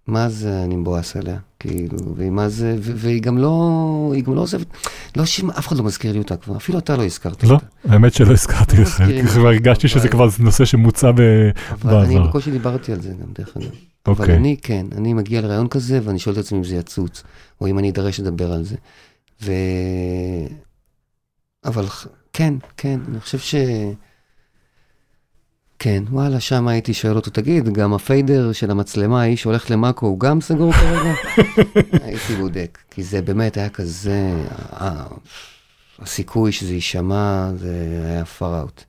מה 0.07 0.29
זה 0.29 0.63
אני 0.63 0.75
מבואס 0.75 1.15
עליה, 1.15 1.37
כאילו, 1.59 1.97
ומה 2.15 2.49
זה, 2.49 2.75
והיא 2.79 3.21
גם 3.21 3.37
לא, 3.37 4.11
היא 4.15 4.23
גם 4.23 4.35
לא 4.35 4.41
עוזבת, 4.41 4.67
לא 5.15 5.25
שאף 5.25 5.67
אחד 5.67 5.77
לא 5.77 5.83
מזכיר 5.83 6.11
לי 6.11 6.19
אותה 6.19 6.37
כבר, 6.37 6.57
אפילו 6.57 6.79
אתה 6.79 6.97
לא 6.97 7.03
הזכרת 7.05 7.43
לא, 7.43 7.53
אותה. 7.53 7.65
האמת 7.89 8.13
שלא 8.13 8.31
הזכרתי 8.33 8.75
לא 8.77 8.81
לך, 8.83 9.01
מזכירים 9.01 9.25
כי 9.25 9.31
כבר 9.31 9.47
הרגשתי 9.47 9.87
שזה 9.87 10.07
כבר 10.07 10.27
נושא 10.39 10.65
שמוצע 10.65 11.11
ב- 11.11 11.49
אבל 11.71 11.95
אני 11.95 12.15
בעבר. 12.15 12.27
בקושי 12.27 12.51
דיברתי 12.51 12.91
על 12.91 13.01
זה 13.01 13.09
גם, 13.09 13.27
דרך 13.39 13.57
אגב. 13.57 13.69
אבל 14.05 14.21
אוקיי. 14.21 14.35
אני, 14.35 14.57
כן, 14.61 14.85
אני 14.91 15.13
מגיע 15.13 15.41
לרעיון 15.41 15.67
כזה, 15.67 15.99
ואני 16.03 16.19
שואל 16.19 16.35
את 16.35 16.39
עצמי 16.39 16.57
אם 16.57 16.63
זה 16.63 16.75
יצוץ, 16.75 17.23
או 17.61 17.67
אם 17.67 17.79
אני 17.79 17.89
אדרש 17.89 18.19
לדבר 18.19 18.51
על 18.51 18.63
זה. 18.63 18.75
ו... 19.43 19.51
אבל 21.65 21.85
כן, 22.33 22.53
כן, 22.77 22.99
אני 23.09 23.19
חושב 23.19 23.39
ש... 23.39 23.55
כן, 25.79 26.03
וואלה, 26.09 26.39
שם 26.39 26.67
הייתי 26.67 26.93
שואל 26.93 27.15
אותו, 27.15 27.31
תגיד, 27.31 27.73
גם 27.73 27.93
הפיידר 27.93 28.51
של 28.51 28.71
המצלמה, 28.71 29.21
האיש 29.21 29.41
שהולך 29.41 29.71
למאקו, 29.71 30.05
הוא 30.05 30.19
גם 30.19 30.41
סגור 30.41 30.71
כרגע? 30.73 31.13
הייתי 32.05 32.35
בודק, 32.39 32.77
כי 32.91 33.03
זה 33.03 33.21
באמת 33.21 33.57
היה 33.57 33.69
כזה, 33.69 34.43
אה, 34.81 35.03
הסיכוי 35.99 36.51
שזה 36.51 36.73
יישמע, 36.73 37.49
זה 37.55 38.01
היה 38.05 38.23
far 38.39 38.67
out. 38.67 38.81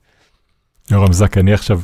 יורם 0.91 1.13
זק, 1.13 1.37
אני 1.37 1.53
עכשיו 1.53 1.81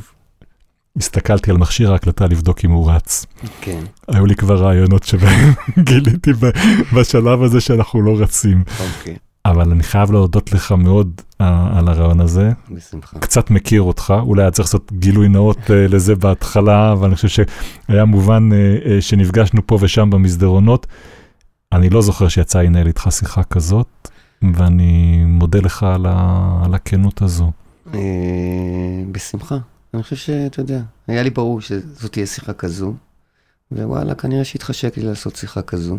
הסתכלתי 0.96 1.50
על 1.50 1.56
מכשיר 1.56 1.92
ההקלטה 1.92 2.26
לבדוק 2.26 2.64
אם 2.64 2.70
הוא 2.70 2.90
רץ. 2.90 3.26
כן, 3.60 3.84
היו 4.08 4.26
לי 4.26 4.34
כבר 4.34 4.62
רעיונות 4.62 5.02
שבהם 5.02 5.52
גיליתי 5.88 6.32
ב- 6.32 6.50
בשלב 6.96 7.42
הזה 7.42 7.60
שאנחנו 7.60 8.02
לא 8.02 8.20
רצים. 8.20 8.64
אוקיי, 8.80 9.16
אבל 9.46 9.70
אני 9.70 9.82
חייב 9.82 10.12
להודות 10.12 10.52
לך 10.52 10.72
מאוד 10.72 11.20
אה, 11.40 11.78
על 11.78 11.88
הרעיון 11.88 12.20
הזה. 12.20 12.52
בשמחה. 12.70 13.18
קצת 13.18 13.50
מכיר 13.50 13.82
אותך, 13.82 14.14
אולי 14.20 14.42
היה 14.42 14.50
צריך 14.50 14.68
לעשות 14.68 14.92
גילוי 14.92 15.28
נאות 15.28 15.70
אה, 15.70 15.88
לזה 15.88 16.14
בהתחלה, 16.14 16.92
אבל 16.92 17.06
אני 17.06 17.14
חושב 17.16 17.28
שהיה 17.88 18.04
מובן 18.04 18.48
אה, 18.52 18.76
אה, 18.86 19.00
שנפגשנו 19.00 19.66
פה 19.66 19.78
ושם 19.80 20.10
במסדרונות. 20.10 20.86
אני 21.72 21.90
לא 21.90 22.02
זוכר 22.02 22.28
שיצא 22.28 22.58
לי 22.58 22.66
לנהל 22.66 22.86
איתך 22.86 23.08
שיחה 23.10 23.42
כזאת, 23.42 24.08
ואני 24.54 25.24
מודה 25.26 25.60
לך 25.60 25.82
על, 25.82 26.06
ה... 26.08 26.62
על 26.64 26.74
הכנות 26.74 27.22
הזו. 27.22 27.52
בשמחה. 29.12 29.58
אני 29.94 30.02
חושב 30.02 30.16
שאתה 30.16 30.60
יודע, 30.60 30.80
היה 31.06 31.22
לי 31.22 31.30
ברור 31.30 31.60
שזאת 31.60 32.12
תהיה 32.12 32.26
שיחה 32.26 32.52
כזו, 32.52 32.94
ווואלה, 33.72 34.14
כנראה 34.14 34.44
שהתחשק 34.44 34.96
לי 34.96 35.02
לעשות 35.02 35.36
שיחה 35.36 35.62
כזו. 35.62 35.98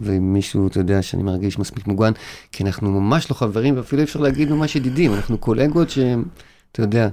ואם 0.00 0.32
מישהו, 0.32 0.66
אתה 0.66 0.80
יודע, 0.80 1.02
שאני 1.02 1.22
מרגיש 1.22 1.58
מספיק 1.58 1.86
מוגן, 1.86 2.12
כי 2.52 2.64
אנחנו 2.64 3.00
ממש 3.00 3.30
לא 3.30 3.36
חברים, 3.36 3.76
ואפילו 3.76 4.00
אי 4.00 4.04
אפשר 4.04 4.20
להגיד 4.20 4.50
ממש 4.50 4.76
ידידים, 4.76 5.14
אנחנו 5.14 5.38
קולגות 5.38 5.90
שהם, 5.90 6.24
אתה 6.72 6.82
יודע, 6.82 7.08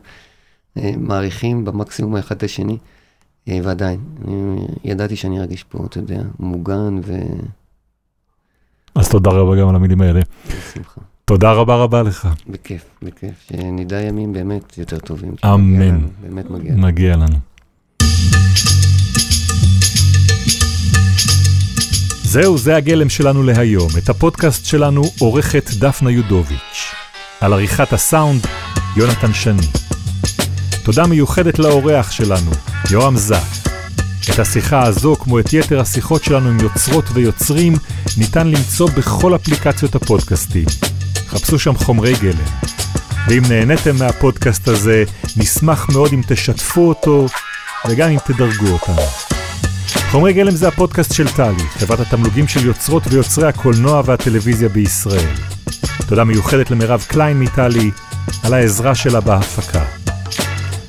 אה, 0.78 0.92
מעריכים 0.98 1.66
במקסימום 1.66 2.16
האחד 2.16 2.36
את 2.36 2.44
השני, 2.44 2.78
אה, 3.50 3.60
ועדיין, 3.64 4.00
אני 4.28 4.68
ידעתי 4.84 5.16
שאני 5.16 5.40
ארגיש 5.40 5.64
פה, 5.64 5.86
אתה 5.86 6.00
יודע, 6.00 6.22
מוגן 6.40 7.00
אז 8.98 9.10
תודה 9.10 9.30
רבה 9.30 9.62
גם 9.62 9.70
על 9.70 9.76
המילים 9.76 10.02
האלה. 10.02 10.20
ובשמחה. 10.48 11.02
תודה 11.26 11.52
רבה 11.52 11.76
רבה 11.76 12.04
לך, 12.04 12.28
בכיף, 12.50 12.86
בכיף. 13.02 13.48
שנדע 13.50 14.02
ימים 14.02 14.34
באמת 14.34 14.78
יותר 14.78 15.00
טובים. 15.00 15.36
אמן. 15.46 15.78
מגיע 15.78 15.92
לנו, 15.92 16.08
באמת 16.22 16.50
מגיע 16.50 16.74
לנו. 16.74 16.82
מגיע 16.82 17.16
לנו. 17.16 17.38
זהו, 22.30 22.58
זה 22.58 22.76
הגלם 22.76 23.10
שלנו 23.10 23.44
להיום. 23.44 23.90
את 23.98 24.10
הפודקאסט 24.10 24.66
שלנו 24.66 25.02
עורכת 25.20 25.70
דפנה 25.80 26.12
יודוביץ'. 26.12 26.94
על 27.42 27.54
עריכת 27.54 27.94
הסאונד, 27.94 28.48
יונתן 28.96 29.34
שני. 29.34 29.68
תודה 30.84 31.08
מיוחדת 31.08 31.60
לאורח 31.60 32.12
שלנו, 32.12 32.52
יורם 32.92 33.18
זק. 33.18 33.70
את 34.34 34.40
השיחה 34.40 34.84
הזו, 34.84 35.16
כמו 35.16 35.40
את 35.40 35.54
יתר 35.54 35.80
השיחות 35.80 36.24
שלנו 36.24 36.50
עם 36.50 36.60
יוצרות 36.60 37.06
ויוצרים, 37.14 37.74
ניתן 38.18 38.48
למצוא 38.48 38.90
בכל 38.90 39.36
אפליקציות 39.36 39.96
הפודקאסטים. 39.96 40.66
חפשו 41.28 41.60
שם 41.60 41.76
חומרי 41.76 42.14
גלם. 42.22 42.48
ואם 43.28 43.42
נהניתם 43.50 43.96
מהפודקאסט 43.96 44.68
הזה, 44.68 45.04
נשמח 45.38 45.90
מאוד 45.90 46.14
אם 46.14 46.22
תשתפו 46.28 46.88
אותו, 46.88 47.26
וגם 47.90 48.10
אם 48.10 48.18
תדרגו 48.26 48.68
אותנו. 48.68 49.27
חומרי 50.12 50.34
גלם 50.34 50.52
זה 50.56 50.68
הפודקאסט 50.68 51.14
של 51.14 51.28
טלי, 51.28 51.64
חברת 51.70 52.00
התמלוגים 52.00 52.48
של 52.48 52.66
יוצרות 52.66 53.04
ויוצרי 53.08 53.48
הקולנוע 53.48 54.02
והטלוויזיה 54.06 54.70
בישראל. 54.70 55.36
תודה 56.08 56.24
מיוחדת 56.24 56.72
למירב 56.72 57.06
קליין 57.08 57.40
מטלי, 57.40 57.92
על 58.44 58.54
העזרה 58.54 58.96
שלה 58.96 59.20
בהפקה. 59.20 59.86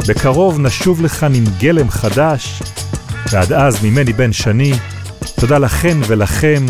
בקרוב 0.09 0.61
נשוב 0.61 1.03
לכאן 1.03 1.35
עם 1.35 1.45
גלם 1.59 1.91
חדש, 1.91 2.63
ועד 3.31 3.53
אז 3.53 3.85
ממני 3.85 4.13
בן 4.13 4.33
שני, 4.33 4.73
תודה 5.41 5.59
לכן 5.59 5.99
ולכם 6.07 6.67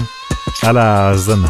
על 0.62 0.79
ההאזנה. 0.79 1.49